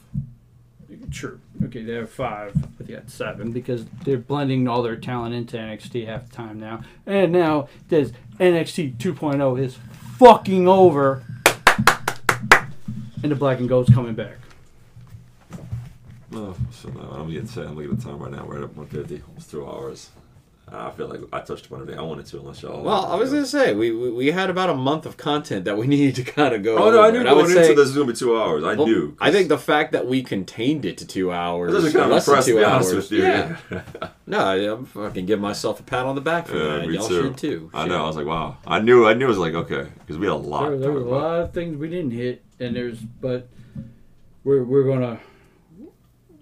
True. 1.12 1.42
Okay, 1.66 1.84
they 1.84 1.96
have 1.96 2.10
five, 2.10 2.54
but 2.78 2.88
they 2.88 2.94
got 2.94 3.10
seven 3.10 3.52
because 3.52 3.86
they're 4.06 4.18
blending 4.18 4.68
all 4.70 4.82
their 4.82 4.96
talent 4.96 5.36
into 5.36 5.58
NXT 5.58 6.06
half 6.08 6.30
the 6.30 6.36
time 6.36 6.58
now. 6.58 6.84
And 7.06 7.34
now 7.34 7.68
this 7.90 8.14
NXT 8.40 8.96
2.0 8.96 9.60
is 9.60 9.78
fucking 10.18 10.68
over, 10.68 11.24
and 13.24 13.32
the 13.32 13.36
Black 13.36 13.60
and 13.60 13.70
Gold's 13.70 13.94
coming 13.94 14.16
back. 14.16 14.38
Oh, 16.34 16.56
so 16.72 16.90
no, 16.90 17.02
I'm 17.02 17.32
getting 17.32 17.48
set. 17.48 17.68
I'm 17.68 17.76
looking 17.76 17.92
at 17.92 18.00
the 18.00 18.04
time 18.04 18.20
right 18.20 18.32
now. 18.32 18.46
We're 18.46 18.64
at 18.64 18.76
150, 18.76 19.24
almost 19.28 19.50
two 19.50 19.66
hours. 19.66 20.10
Uh, 20.70 20.88
I 20.88 20.92
feel 20.92 21.08
like 21.08 21.22
I 21.32 21.40
touched 21.40 21.68
upon 21.68 21.80
everything 21.80 21.98
I 21.98 22.04
wanted 22.04 22.26
to, 22.26 22.40
unless 22.40 22.62
y'all. 22.62 22.84
Well, 22.84 23.06
I 23.06 23.16
was 23.16 23.30
gonna 23.32 23.46
say 23.46 23.74
we, 23.74 23.90
we 23.92 24.12
we 24.12 24.32
had 24.32 24.50
about 24.50 24.70
a 24.70 24.74
month 24.76 25.06
of 25.06 25.16
content 25.16 25.64
that 25.64 25.78
we 25.78 25.88
needed 25.96 26.16
to 26.16 26.30
kind 26.30 26.54
of 26.54 26.62
go. 26.62 26.78
Oh 26.78 26.92
no, 26.92 27.02
I 27.02 27.10
knew 27.10 27.20
and 27.20 27.26
going 27.30 27.38
would 27.38 27.52
into 27.52 27.64
say- 27.64 27.74
this 27.74 27.88
was 27.88 27.94
gonna 27.96 28.08
be 28.08 28.14
two 28.14 28.38
hours. 28.38 28.66
I 28.66 28.74
well, 28.76 28.86
knew. 28.86 29.16
I 29.22 29.32
think 29.32 29.48
the 29.48 29.58
fact 29.58 29.94
that 29.94 30.08
we 30.08 30.22
contained 30.24 30.84
it 30.84 30.98
to 30.98 31.08
two 31.08 31.32
hours, 31.32 31.72
This 31.72 31.86
is 31.86 31.94
kind 31.94 32.06
of 32.06 32.12
less 32.12 32.26
than 32.26 32.34
impressed, 32.34 32.48
to 32.50 32.56
be 32.58 32.64
honest 32.66 32.90
hours. 32.94 32.96
with 33.10 33.12
you. 33.14 33.24
Yeah. 33.24 34.10
No, 34.30 34.40
I- 34.40 34.56
I'm 34.74 34.84
fucking 34.86 35.26
give 35.26 35.40
myself 35.40 35.80
a 35.80 35.84
pat 35.84 36.06
on 36.06 36.16
the 36.16 36.22
back 36.22 36.48
for 36.48 36.58
Yeah, 36.58 36.80
that. 36.80 36.88
me 36.90 36.96
Y'all 36.96 37.08
too. 37.08 37.22
should 37.24 37.38
too. 37.38 37.72
I 37.74 37.84
Shit. 37.84 37.92
know. 37.92 38.04
I 38.04 38.08
was 38.08 38.18
like, 38.18 38.26
wow. 38.26 38.58
I 38.68 38.80
knew. 38.82 39.08
I 39.08 39.14
knew. 39.14 39.24
It 39.24 39.30
was 39.30 39.38
like, 39.38 39.54
okay, 39.54 39.88
because 40.00 40.18
we 40.18 40.26
had 40.28 40.34
a 40.34 40.36
lot. 40.36 40.64
There, 40.64 40.72
to 40.72 40.78
there 40.80 40.90
talk 40.90 40.96
was 40.98 41.06
a 41.06 41.10
lot 41.16 41.40
of 41.40 41.54
things 41.54 41.78
we 41.78 41.88
didn't 41.88 42.12
hit, 42.12 42.44
and 42.60 42.76
there's 42.76 43.00
but 43.00 43.48
we're 44.44 44.66
we're 44.66 44.84
gonna 44.84 45.18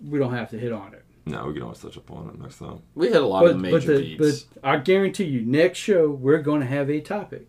we 0.04 0.18
don't 0.18 0.34
have 0.34 0.50
to 0.50 0.58
hit 0.58 0.72
on 0.72 0.96
it. 0.96 1.05
No, 1.26 1.46
we 1.48 1.54
can 1.54 1.64
always 1.64 1.80
touch 1.80 1.98
upon 1.98 2.30
it 2.30 2.40
next 2.40 2.60
time. 2.60 2.82
We 2.94 3.08
had 3.08 3.18
a 3.18 3.26
lot 3.26 3.42
But 3.44 3.52
of 3.56 3.62
major 3.62 3.78
but, 3.80 3.88
the, 3.88 4.18
beats. 4.18 4.44
but 4.44 4.64
I 4.64 4.78
guarantee 4.78 5.24
you, 5.26 5.42
next 5.42 5.80
show 5.80 6.10
we're 6.10 6.42
gonna 6.42 6.66
have 6.68 6.90
a 6.90 7.02
topic, 7.02 7.48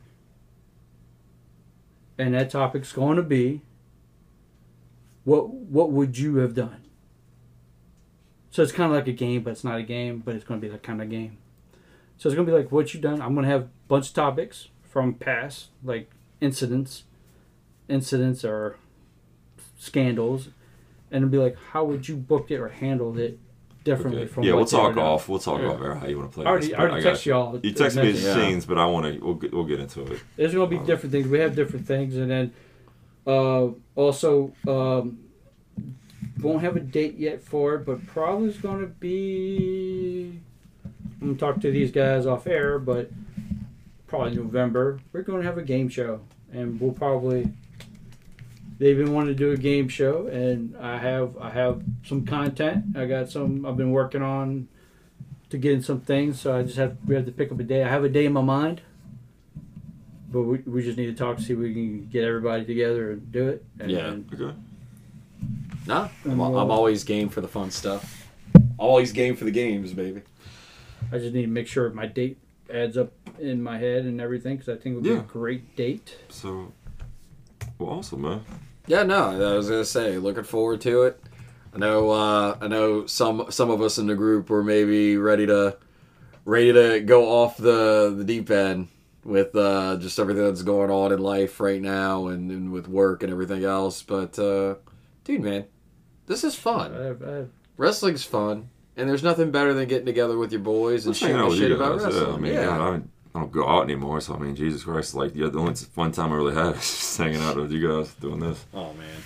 and 2.19 2.32
that 2.35 2.51
topic's 2.51 2.93
going 2.93 3.16
to 3.16 3.23
be 3.23 3.61
what 5.24 5.51
what 5.51 5.90
would 5.93 6.16
you 6.19 6.36
have 6.36 6.55
done? 6.55 6.82
So 8.51 8.62
it's 8.62 8.73
kind 8.73 8.90
of 8.90 8.97
like 8.97 9.09
a 9.09 9.12
game, 9.12 9.43
but 9.43 9.51
it's 9.51 9.65
not 9.65 9.78
a 9.78 9.82
game, 9.82 10.23
but 10.24 10.35
it's 10.35 10.44
going 10.44 10.59
to 10.61 10.66
be 10.66 10.70
that 10.73 10.82
kind 10.82 11.03
of 11.03 11.11
game. 11.11 11.36
So 12.16 12.28
it's 12.31 12.35
going 12.35 12.47
to 12.47 12.51
be 12.53 12.57
like 12.57 12.73
what 12.73 12.94
you 12.94 13.01
done. 13.01 13.20
I'm 13.20 13.35
going 13.35 13.44
to 13.44 13.51
have 13.51 13.62
a 13.65 13.69
bunch 13.89 14.09
of 14.09 14.15
topics 14.15 14.69
from 14.82 15.12
past, 15.12 15.66
like 15.85 16.11
incidents, 16.40 17.05
incidents 17.89 18.44
or 18.47 18.78
scandals, 19.77 20.48
and 21.11 21.23
it'll 21.24 21.31
be 21.31 21.36
like 21.36 21.57
how 21.73 21.85
would 21.85 22.09
you 22.09 22.16
booked 22.16 22.51
it 22.51 22.59
or 22.59 22.69
handled 22.69 23.19
it 23.19 23.39
differently 23.86 24.22
Okay. 24.24 24.32
from 24.32 24.42
Yeah, 24.42 24.54
we'll 24.54 24.64
they 24.66 24.76
are 24.76 24.80
talk 24.88 24.96
now. 24.96 25.02
off. 25.12 25.28
We'll 25.28 25.38
talk 25.38 25.60
Yeah. 25.60 25.68
off 25.68 25.80
air 25.80 25.94
how 25.94 26.06
you 26.08 26.18
want 26.18 26.30
to 26.30 26.34
play 26.34 26.44
I 26.44 26.48
already, 26.48 26.66
this. 26.66 26.74
I 26.74 26.78
but 26.82 26.90
already 26.90 27.04
got 27.04 27.14
texted 27.14 27.24
y'all. 27.26 27.60
You 27.62 27.72
text 27.72 27.96
me 27.96 28.10
the 28.12 28.18
Yeah. 28.18 28.34
scenes, 28.34 28.66
but 28.66 28.76
I 28.78 28.86
want 28.86 29.06
to. 29.14 29.24
We'll 29.24 29.34
get, 29.34 29.54
we'll 29.54 29.64
get 29.64 29.78
into 29.80 30.02
it. 30.12 30.20
There's 30.36 30.52
going 30.52 30.68
to 30.68 30.78
be 30.78 30.84
different 30.84 31.12
things. 31.12 31.28
We 31.28 31.38
have 31.38 31.54
different 31.54 31.86
things, 31.86 32.16
and 32.16 32.28
then 32.30 32.52
uh, 33.26 33.68
also 33.94 34.52
um, 34.66 35.18
won't 36.42 36.62
have 36.62 36.76
a 36.76 36.80
date 36.80 37.16
yet 37.16 37.42
for 37.42 37.76
it, 37.76 37.86
but 37.86 38.04
probably 38.06 38.48
is 38.48 38.58
going 38.58 38.80
to 38.80 38.86
be. 38.88 40.40
I'm 41.20 41.28
going 41.28 41.34
to 41.36 41.40
talk 41.40 41.60
to 41.62 41.70
these 41.70 41.90
guys 41.92 42.26
off 42.26 42.46
air, 42.46 42.78
but 42.78 43.10
probably 44.08 44.34
November. 44.34 44.98
We're 45.12 45.22
going 45.22 45.40
to 45.40 45.46
have 45.46 45.58
a 45.58 45.62
game 45.62 45.88
show, 45.88 46.20
and 46.52 46.80
we'll 46.80 46.92
probably. 46.92 47.48
They've 48.78 48.97
been 48.97 49.12
wanting 49.15 49.35
to 49.35 49.39
do 49.39 49.53
a 49.53 49.57
game 49.57 49.89
show, 49.89 50.27
and 50.27 50.77
I 50.77 50.98
have 50.98 51.36
I 51.39 51.51
have 51.51 51.82
some 52.05 52.27
content. 52.27 52.97
I 52.97 53.07
got 53.07 53.31
some 53.31 53.65
I've 53.65 53.77
been 53.77 53.90
working 53.93 54.23
on 54.23 54.69
to 55.51 55.57
get 55.59 55.73
in 55.73 55.82
some 55.82 56.01
things. 56.01 56.40
So 56.40 56.55
I 56.57 56.62
just 56.62 56.77
have 56.77 56.97
we 57.07 57.15
have 57.15 57.24
to 57.27 57.32
pick 57.32 57.51
up 57.53 57.59
a 57.59 57.62
day. 57.65 57.82
I 57.82 57.89
have 57.89 58.05
a 58.05 58.09
day 58.09 58.27
in 58.27 58.32
my 58.32 58.43
mind 58.43 58.82
but 60.28 60.43
we, 60.43 60.59
we 60.66 60.82
just 60.82 60.98
need 60.98 61.07
to 61.07 61.15
talk 61.15 61.36
to 61.36 61.43
see 61.43 61.53
if 61.53 61.59
we 61.59 61.73
can 61.73 62.09
get 62.09 62.24
everybody 62.24 62.65
together 62.65 63.12
and 63.12 63.31
do 63.32 63.48
it. 63.48 63.65
And, 63.78 63.90
Yeah. 63.90 64.09
and 64.09 64.35
Okay. 64.35 64.55
no, 65.86 66.11
I'm, 66.24 66.36
we'll- 66.36 66.59
I'm 66.59 66.70
always 66.70 67.05
game 67.05 67.28
for 67.28 67.40
the 67.40 67.48
fun 67.48 67.70
stuff. 67.70 68.28
Always 68.77 69.12
game 69.12 69.36
for 69.36 69.44
the 69.44 69.51
games, 69.53 69.93
baby. 69.94 70.23
I 71.12 71.19
just 71.19 71.32
need 71.32 71.43
to 71.43 71.47
make 71.48 71.69
sure 71.69 71.89
my 71.90 72.07
date 72.07 72.39
adds 72.69 72.97
up 72.98 73.12
in 73.39 73.62
my 73.62 73.78
head 73.78 74.05
and 74.05 74.20
everything 74.20 74.57
because 74.57 74.69
I 74.69 74.77
think 74.82 74.94
it 74.94 74.97
would 74.97 75.05
be 75.05 75.12
a 75.12 75.20
great 75.20 75.77
date. 75.77 76.16
So, 76.28 76.73
well, 77.78 77.90
awesome, 78.01 78.23
man. 78.23 78.44
Yeah, 78.86 79.02
no, 79.02 79.52
I 79.52 79.56
was 79.56 79.68
gonna 79.68 79.84
say, 79.84 80.18
looking 80.18 80.44
forward 80.44 80.80
to 80.82 81.02
it. 81.04 81.20
I 81.74 81.78
know, 81.78 82.10
uh, 82.10 82.56
I 82.60 82.68
know 82.68 83.06
some 83.06 83.46
some 83.50 83.70
of 83.70 83.82
us 83.82 83.98
in 83.98 84.06
the 84.06 84.14
group 84.14 84.48
were 84.48 84.62
maybe 84.62 85.16
ready 85.16 85.46
to 85.46 85.76
ready 86.44 86.72
to 86.72 87.00
go 87.00 87.28
off 87.28 87.56
the 87.56 88.14
the 88.16 88.24
deep 88.24 88.50
end 88.50 88.88
with 89.24 89.54
uh, 89.56 89.96
just 89.96 90.18
everything 90.18 90.44
that's 90.44 90.62
going 90.62 90.90
on 90.90 91.12
in 91.12 91.18
life 91.18 91.58
right 91.58 91.82
now 91.82 92.28
and, 92.28 92.50
and 92.50 92.72
with 92.72 92.88
work 92.88 93.22
and 93.22 93.32
everything 93.32 93.64
else. 93.64 94.02
But 94.02 94.38
uh, 94.38 94.76
dude, 95.24 95.42
man, 95.42 95.66
this 96.26 96.44
is 96.44 96.54
fun. 96.54 96.94
I, 96.94 97.40
I, 97.40 97.44
Wrestling's 97.76 98.24
fun, 98.24 98.70
and 98.96 99.08
there's 99.08 99.22
nothing 99.24 99.50
better 99.50 99.74
than 99.74 99.88
getting 99.88 100.06
together 100.06 100.38
with 100.38 100.52
your 100.52 100.62
boys 100.62 101.04
and 101.04 101.10
Let's 101.10 101.18
shooting 101.18 101.36
the 101.36 101.56
shit 101.56 101.72
about 101.72 101.98
guys. 101.98 102.14
Yeah, 102.14 102.20
wrestling. 102.20 102.34
I 102.34 102.38
mean, 102.38 102.52
yeah. 102.54 102.64
God, 102.64 103.08
I, 103.36 103.40
don't, 103.40 103.52
go 103.52 103.68
out 103.68 103.82
anymore, 103.84 104.20
so 104.20 104.34
I 104.34 104.38
mean, 104.38 104.56
Jesus 104.56 104.84
Christ, 104.84 105.14
like 105.14 105.34
yeah, 105.34 105.48
the 105.48 105.58
only 105.58 105.74
fun 105.74 106.12
time 106.12 106.32
I 106.32 106.36
really 106.36 106.54
have 106.54 106.76
is 106.76 106.80
just 106.80 107.18
hanging 107.18 107.40
out 107.40 107.56
with 107.56 107.70
you 107.70 107.86
guys 107.86 108.12
doing 108.14 108.40
this. 108.40 108.64
Oh 108.74 108.92
man, 108.94 109.16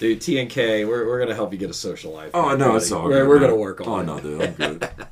dude, 0.00 0.20
TNK, 0.20 0.86
we're, 0.86 1.06
we're 1.06 1.18
gonna 1.20 1.34
help 1.34 1.52
you 1.52 1.58
get 1.58 1.70
a 1.70 1.74
social 1.74 2.12
life. 2.12 2.30
Oh 2.34 2.48
man, 2.50 2.58
no, 2.58 2.66
buddy. 2.68 2.76
it's 2.78 2.92
all 2.92 3.04
We're, 3.04 3.10
good. 3.20 3.28
we're 3.28 3.40
man. 3.40 3.48
gonna 3.50 3.60
work 3.60 3.80
on 3.80 3.88
Oh 3.88 3.98
it. 3.98 4.06
no, 4.06 4.20
dude, 4.20 4.42
I'm 4.42 4.54
good. 4.54 4.88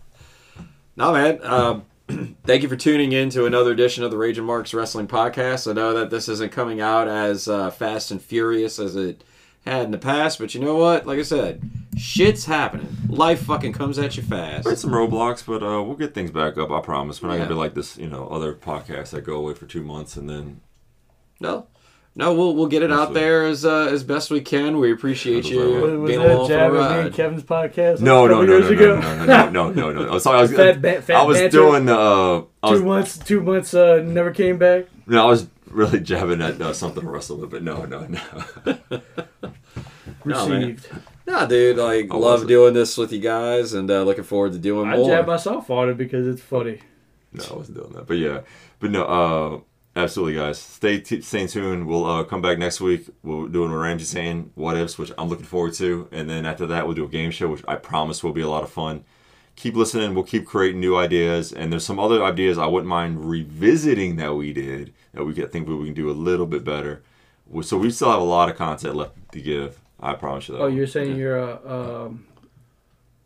No, 0.97 1.13
man. 1.13 1.41
Um, 1.43 1.85
thank 2.45 2.63
you 2.63 2.69
for 2.69 2.77
tuning 2.77 3.11
in 3.11 3.29
to 3.31 3.47
another 3.47 3.73
edition 3.73 4.05
of 4.05 4.13
the 4.13 4.17
Rage 4.17 4.39
and 4.39 4.47
Marks 4.47 4.73
Wrestling 4.73 5.09
Podcast. 5.09 5.69
I 5.69 5.73
know 5.73 5.93
that 5.95 6.11
this 6.11 6.29
isn't 6.29 6.53
coming 6.53 6.81
out 6.81 7.09
as 7.09 7.49
uh, 7.49 7.71
fast 7.73 8.13
and 8.13 8.23
furious 8.23 8.79
as 8.79 8.95
it 8.95 9.25
had 9.67 9.85
in 9.85 9.91
the 9.91 9.99
past, 9.99 10.39
but 10.39 10.55
you 10.55 10.61
know 10.61 10.77
what? 10.77 11.07
Like 11.07 11.19
I 11.19 11.23
said, 11.23 11.63
shit's 11.97 12.45
happening. 12.45 12.97
Life 13.09 13.43
fucking 13.45 13.73
comes 13.73 13.99
at 13.99 14.17
you 14.17 14.23
fast. 14.23 14.65
There's 14.65 14.81
some 14.81 14.91
roadblocks, 14.91 15.45
but 15.47 15.63
uh, 15.63 15.83
we'll 15.83 15.97
get 15.97 16.15
things 16.15 16.31
back 16.31 16.59
up. 16.59 16.71
I 16.71 16.81
promise. 16.81 17.23
We're 17.23 17.29
not 17.29 17.35
Yeah. 17.35 17.39
gonna 17.45 17.51
be 17.55 17.59
like 17.59 17.75
this, 17.75 17.97
you 17.97 18.09
know, 18.09 18.29
other 18.29 18.55
podcasts 18.55 19.11
that 19.11 19.23
go 19.23 19.37
away 19.37 19.55
for 19.55 19.67
two 19.67 19.83
months 19.83 20.17
and 20.17 20.29
then. 20.29 20.61
No, 21.41 21.67
no, 22.15 22.33
we'll 22.35 22.55
we'll 22.55 22.67
get 22.69 22.83
it 22.83 22.93
out 22.93 23.09
Absolutely. 23.09 23.21
there 23.21 23.47
as 23.47 23.65
uh, 23.65 23.89
as 23.91 24.05
best 24.05 24.31
we 24.31 24.41
can. 24.41 24.79
We 24.79 24.93
appreciate 24.93 25.49
you 25.51 25.59
Was- 25.59 25.83
was, 25.83 25.93
was 26.01 26.09
being 26.11 26.21
that 26.21 26.31
along 26.35 26.47
for 26.47 26.53
jab 26.53 26.73
the 26.73 26.79
me 26.79 26.85
and 26.85 27.05
ride. 27.05 27.15
Kevin's 27.15 27.43
podcast? 27.43 28.01
No, 28.01 28.27
a 28.27 28.29
no, 28.29 28.43
no, 28.43 28.53
years 28.59 28.71
no, 28.71 28.77
ago? 28.77 29.01
no, 29.01 29.25
no, 29.25 29.51
no, 29.51 29.71
no, 29.73 29.91
no, 29.93 30.05
no. 30.07 30.19
So 30.21 30.31
I 30.33 30.43
was, 30.43 30.53
Fat 30.53 30.81
ba- 30.83 31.03
fat 31.03 31.17
I 31.17 31.23
was 31.25 31.39
banter. 31.39 31.51
doing 31.57 31.87
the. 31.87 31.99
Uh, 31.99 32.45
I 32.63 32.71
was, 32.71 32.81
two 32.81 32.87
months, 32.87 33.19
two 33.19 33.41
months, 33.43 33.75
uh, 33.75 34.03
never 34.05 34.31
came 34.31 34.59
back. 34.59 34.87
no, 35.07 35.25
I 35.25 35.27
was 35.29 35.49
really 35.75 36.01
jabbing 36.01 36.41
at 36.41 36.61
uh, 36.61 36.73
something 36.73 37.03
to 37.03 37.09
wrestle 37.09 37.39
with, 37.39 37.51
but 37.51 37.63
no, 37.63 37.85
no, 37.85 38.07
no. 38.07 38.21
No. 40.25 40.41
Received. 40.49 40.89
Nah, 41.27 41.47
dude, 41.47 41.77
like 41.77 42.11
I 42.11 42.17
love 42.17 42.47
doing 42.47 42.75
this 42.75 42.97
with 42.97 43.13
you 43.13 43.21
guys, 43.21 43.75
and 43.75 43.91
uh, 43.91 44.03
looking 44.03 44.25
forward 44.25 44.53
to 44.53 44.59
doing 44.59 44.89
I 44.89 44.97
more. 44.97 45.11
I 45.11 45.17
jab 45.17 45.27
myself 45.27 45.71
on 45.71 45.91
it 45.91 45.97
because 45.97 46.27
it's 46.27 46.43
funny. 46.43 46.81
No, 47.33 47.45
I 47.51 47.57
wasn't 47.57 47.79
doing 47.79 47.93
that. 47.93 48.07
But 48.07 48.15
yeah, 48.15 48.41
but 48.79 48.91
no, 48.91 49.05
uh, 49.05 50.01
absolutely, 50.01 50.35
guys. 50.37 50.59
Stay 50.59 51.01
t- 51.01 51.21
stay 51.21 51.47
tuned. 51.47 51.87
We'll 51.87 52.05
uh, 52.05 52.25
come 52.25 52.43
back 52.43 52.59
next 52.59 52.81
week. 52.81 53.09
We'll 53.23 53.49
do 53.49 53.63
what 53.63 53.69
Ramsey's 53.69 54.09
saying, 54.09 54.51
what 54.55 54.77
ifs, 54.77 54.99
which 54.99 55.13
I'm 55.19 55.29
looking 55.29 55.47
forward 55.47 55.75
to, 55.75 56.09
and 56.13 56.29
then 56.29 56.47
after 56.47 56.67
that, 56.67 56.87
we'll 56.87 56.95
do 56.95 57.05
a 57.05 57.09
game 57.09 57.31
show, 57.31 57.49
which 57.49 57.65
I 57.67 57.77
promise 57.77 58.23
will 58.23 58.33
be 58.33 58.43
a 58.43 58.49
lot 58.49 58.63
of 58.63 58.71
fun. 58.71 59.05
Keep 59.57 59.77
listening. 59.77 60.15
We'll 60.15 60.25
keep 60.25 60.47
creating 60.47 60.81
new 60.81 60.97
ideas, 60.97 61.53
and 61.53 61.73
there's 61.73 61.87
some 61.87 61.99
other 61.99 62.23
ideas 62.25 62.59
I 62.59 62.67
wouldn't 62.67 62.89
mind 62.89 63.29
revisiting 63.29 64.17
that 64.17 64.35
we 64.35 64.53
did 64.53 64.93
that 65.13 65.25
we 65.25 65.33
could 65.33 65.53
think 65.53 65.69
we 65.69 65.85
can 65.85 65.95
do 65.95 66.11
a 66.11 66.13
little 66.13 66.47
bit 66.47 66.65
better. 66.65 67.03
So 67.63 67.79
we 67.79 67.91
still 67.91 68.11
have 68.11 68.21
a 68.21 68.25
lot 68.25 68.49
of 68.49 68.57
content 68.57 68.97
left 68.97 69.15
to 69.33 69.41
give. 69.41 69.81
I 70.01 70.15
promise 70.15 70.49
you 70.49 70.57
that. 70.57 70.63
Oh, 70.63 70.67
you're 70.67 70.87
saying 70.87 71.17
you're 71.17 71.39
uh, 71.39 72.05
um, 72.05 72.27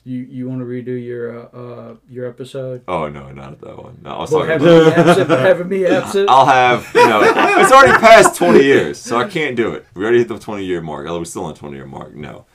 you 0.04 0.20
you 0.20 0.48
want 0.48 0.60
to 0.60 0.64
redo 0.64 1.02
your 1.02 1.38
uh, 1.38 1.58
uh 1.58 1.94
your 2.08 2.26
episode? 2.26 2.82
Oh 2.86 3.08
no, 3.08 3.30
not 3.32 3.52
at 3.52 3.60
that 3.60 3.82
one. 3.82 3.98
No, 4.02 4.10
I 4.10 4.18
was 4.20 4.30
Well, 4.30 4.46
talking 4.46 4.64
having 4.66 4.86
me 4.86 4.92
absent, 4.92 5.30
having 5.30 5.68
me 5.68 5.86
absent. 5.86 6.30
I'll 6.30 6.46
have 6.46 6.90
you 6.94 7.06
know 7.06 7.20
it's 7.22 7.72
already 7.72 7.98
past 7.98 8.36
twenty 8.36 8.64
years, 8.64 8.98
so 8.98 9.18
I 9.18 9.28
can't 9.28 9.56
do 9.56 9.72
it. 9.72 9.86
We 9.94 10.02
already 10.02 10.18
hit 10.18 10.28
the 10.28 10.38
twenty 10.38 10.64
year 10.64 10.80
mark. 10.80 11.06
Although 11.06 11.20
we're 11.20 11.24
still 11.24 11.44
on 11.44 11.54
the 11.54 11.58
twenty 11.58 11.76
year 11.76 11.86
mark. 11.86 12.14
No, 12.14 12.46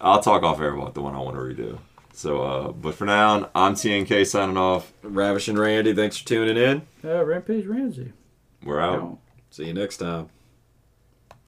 I'll 0.00 0.22
talk 0.22 0.42
off 0.42 0.60
air 0.60 0.74
about 0.74 0.94
the 0.94 1.02
one 1.02 1.14
I 1.14 1.18
want 1.18 1.36
to 1.36 1.42
redo. 1.42 1.78
So, 2.12 2.42
uh, 2.42 2.72
but 2.72 2.94
for 2.94 3.04
now, 3.04 3.50
I'm 3.54 3.74
TNK 3.74 4.26
signing 4.26 4.56
off. 4.56 4.92
Ravishing 5.02 5.56
Randy, 5.56 5.94
thanks 5.94 6.18
for 6.18 6.26
tuning 6.28 6.56
in. 6.56 6.82
Uh, 7.04 7.24
Rampage 7.24 7.66
Ramsey. 7.66 8.12
We're 8.64 8.80
out. 8.80 8.98
No. 8.98 9.18
See 9.50 9.66
you 9.66 9.74
next 9.74 9.96
time. 9.96 10.28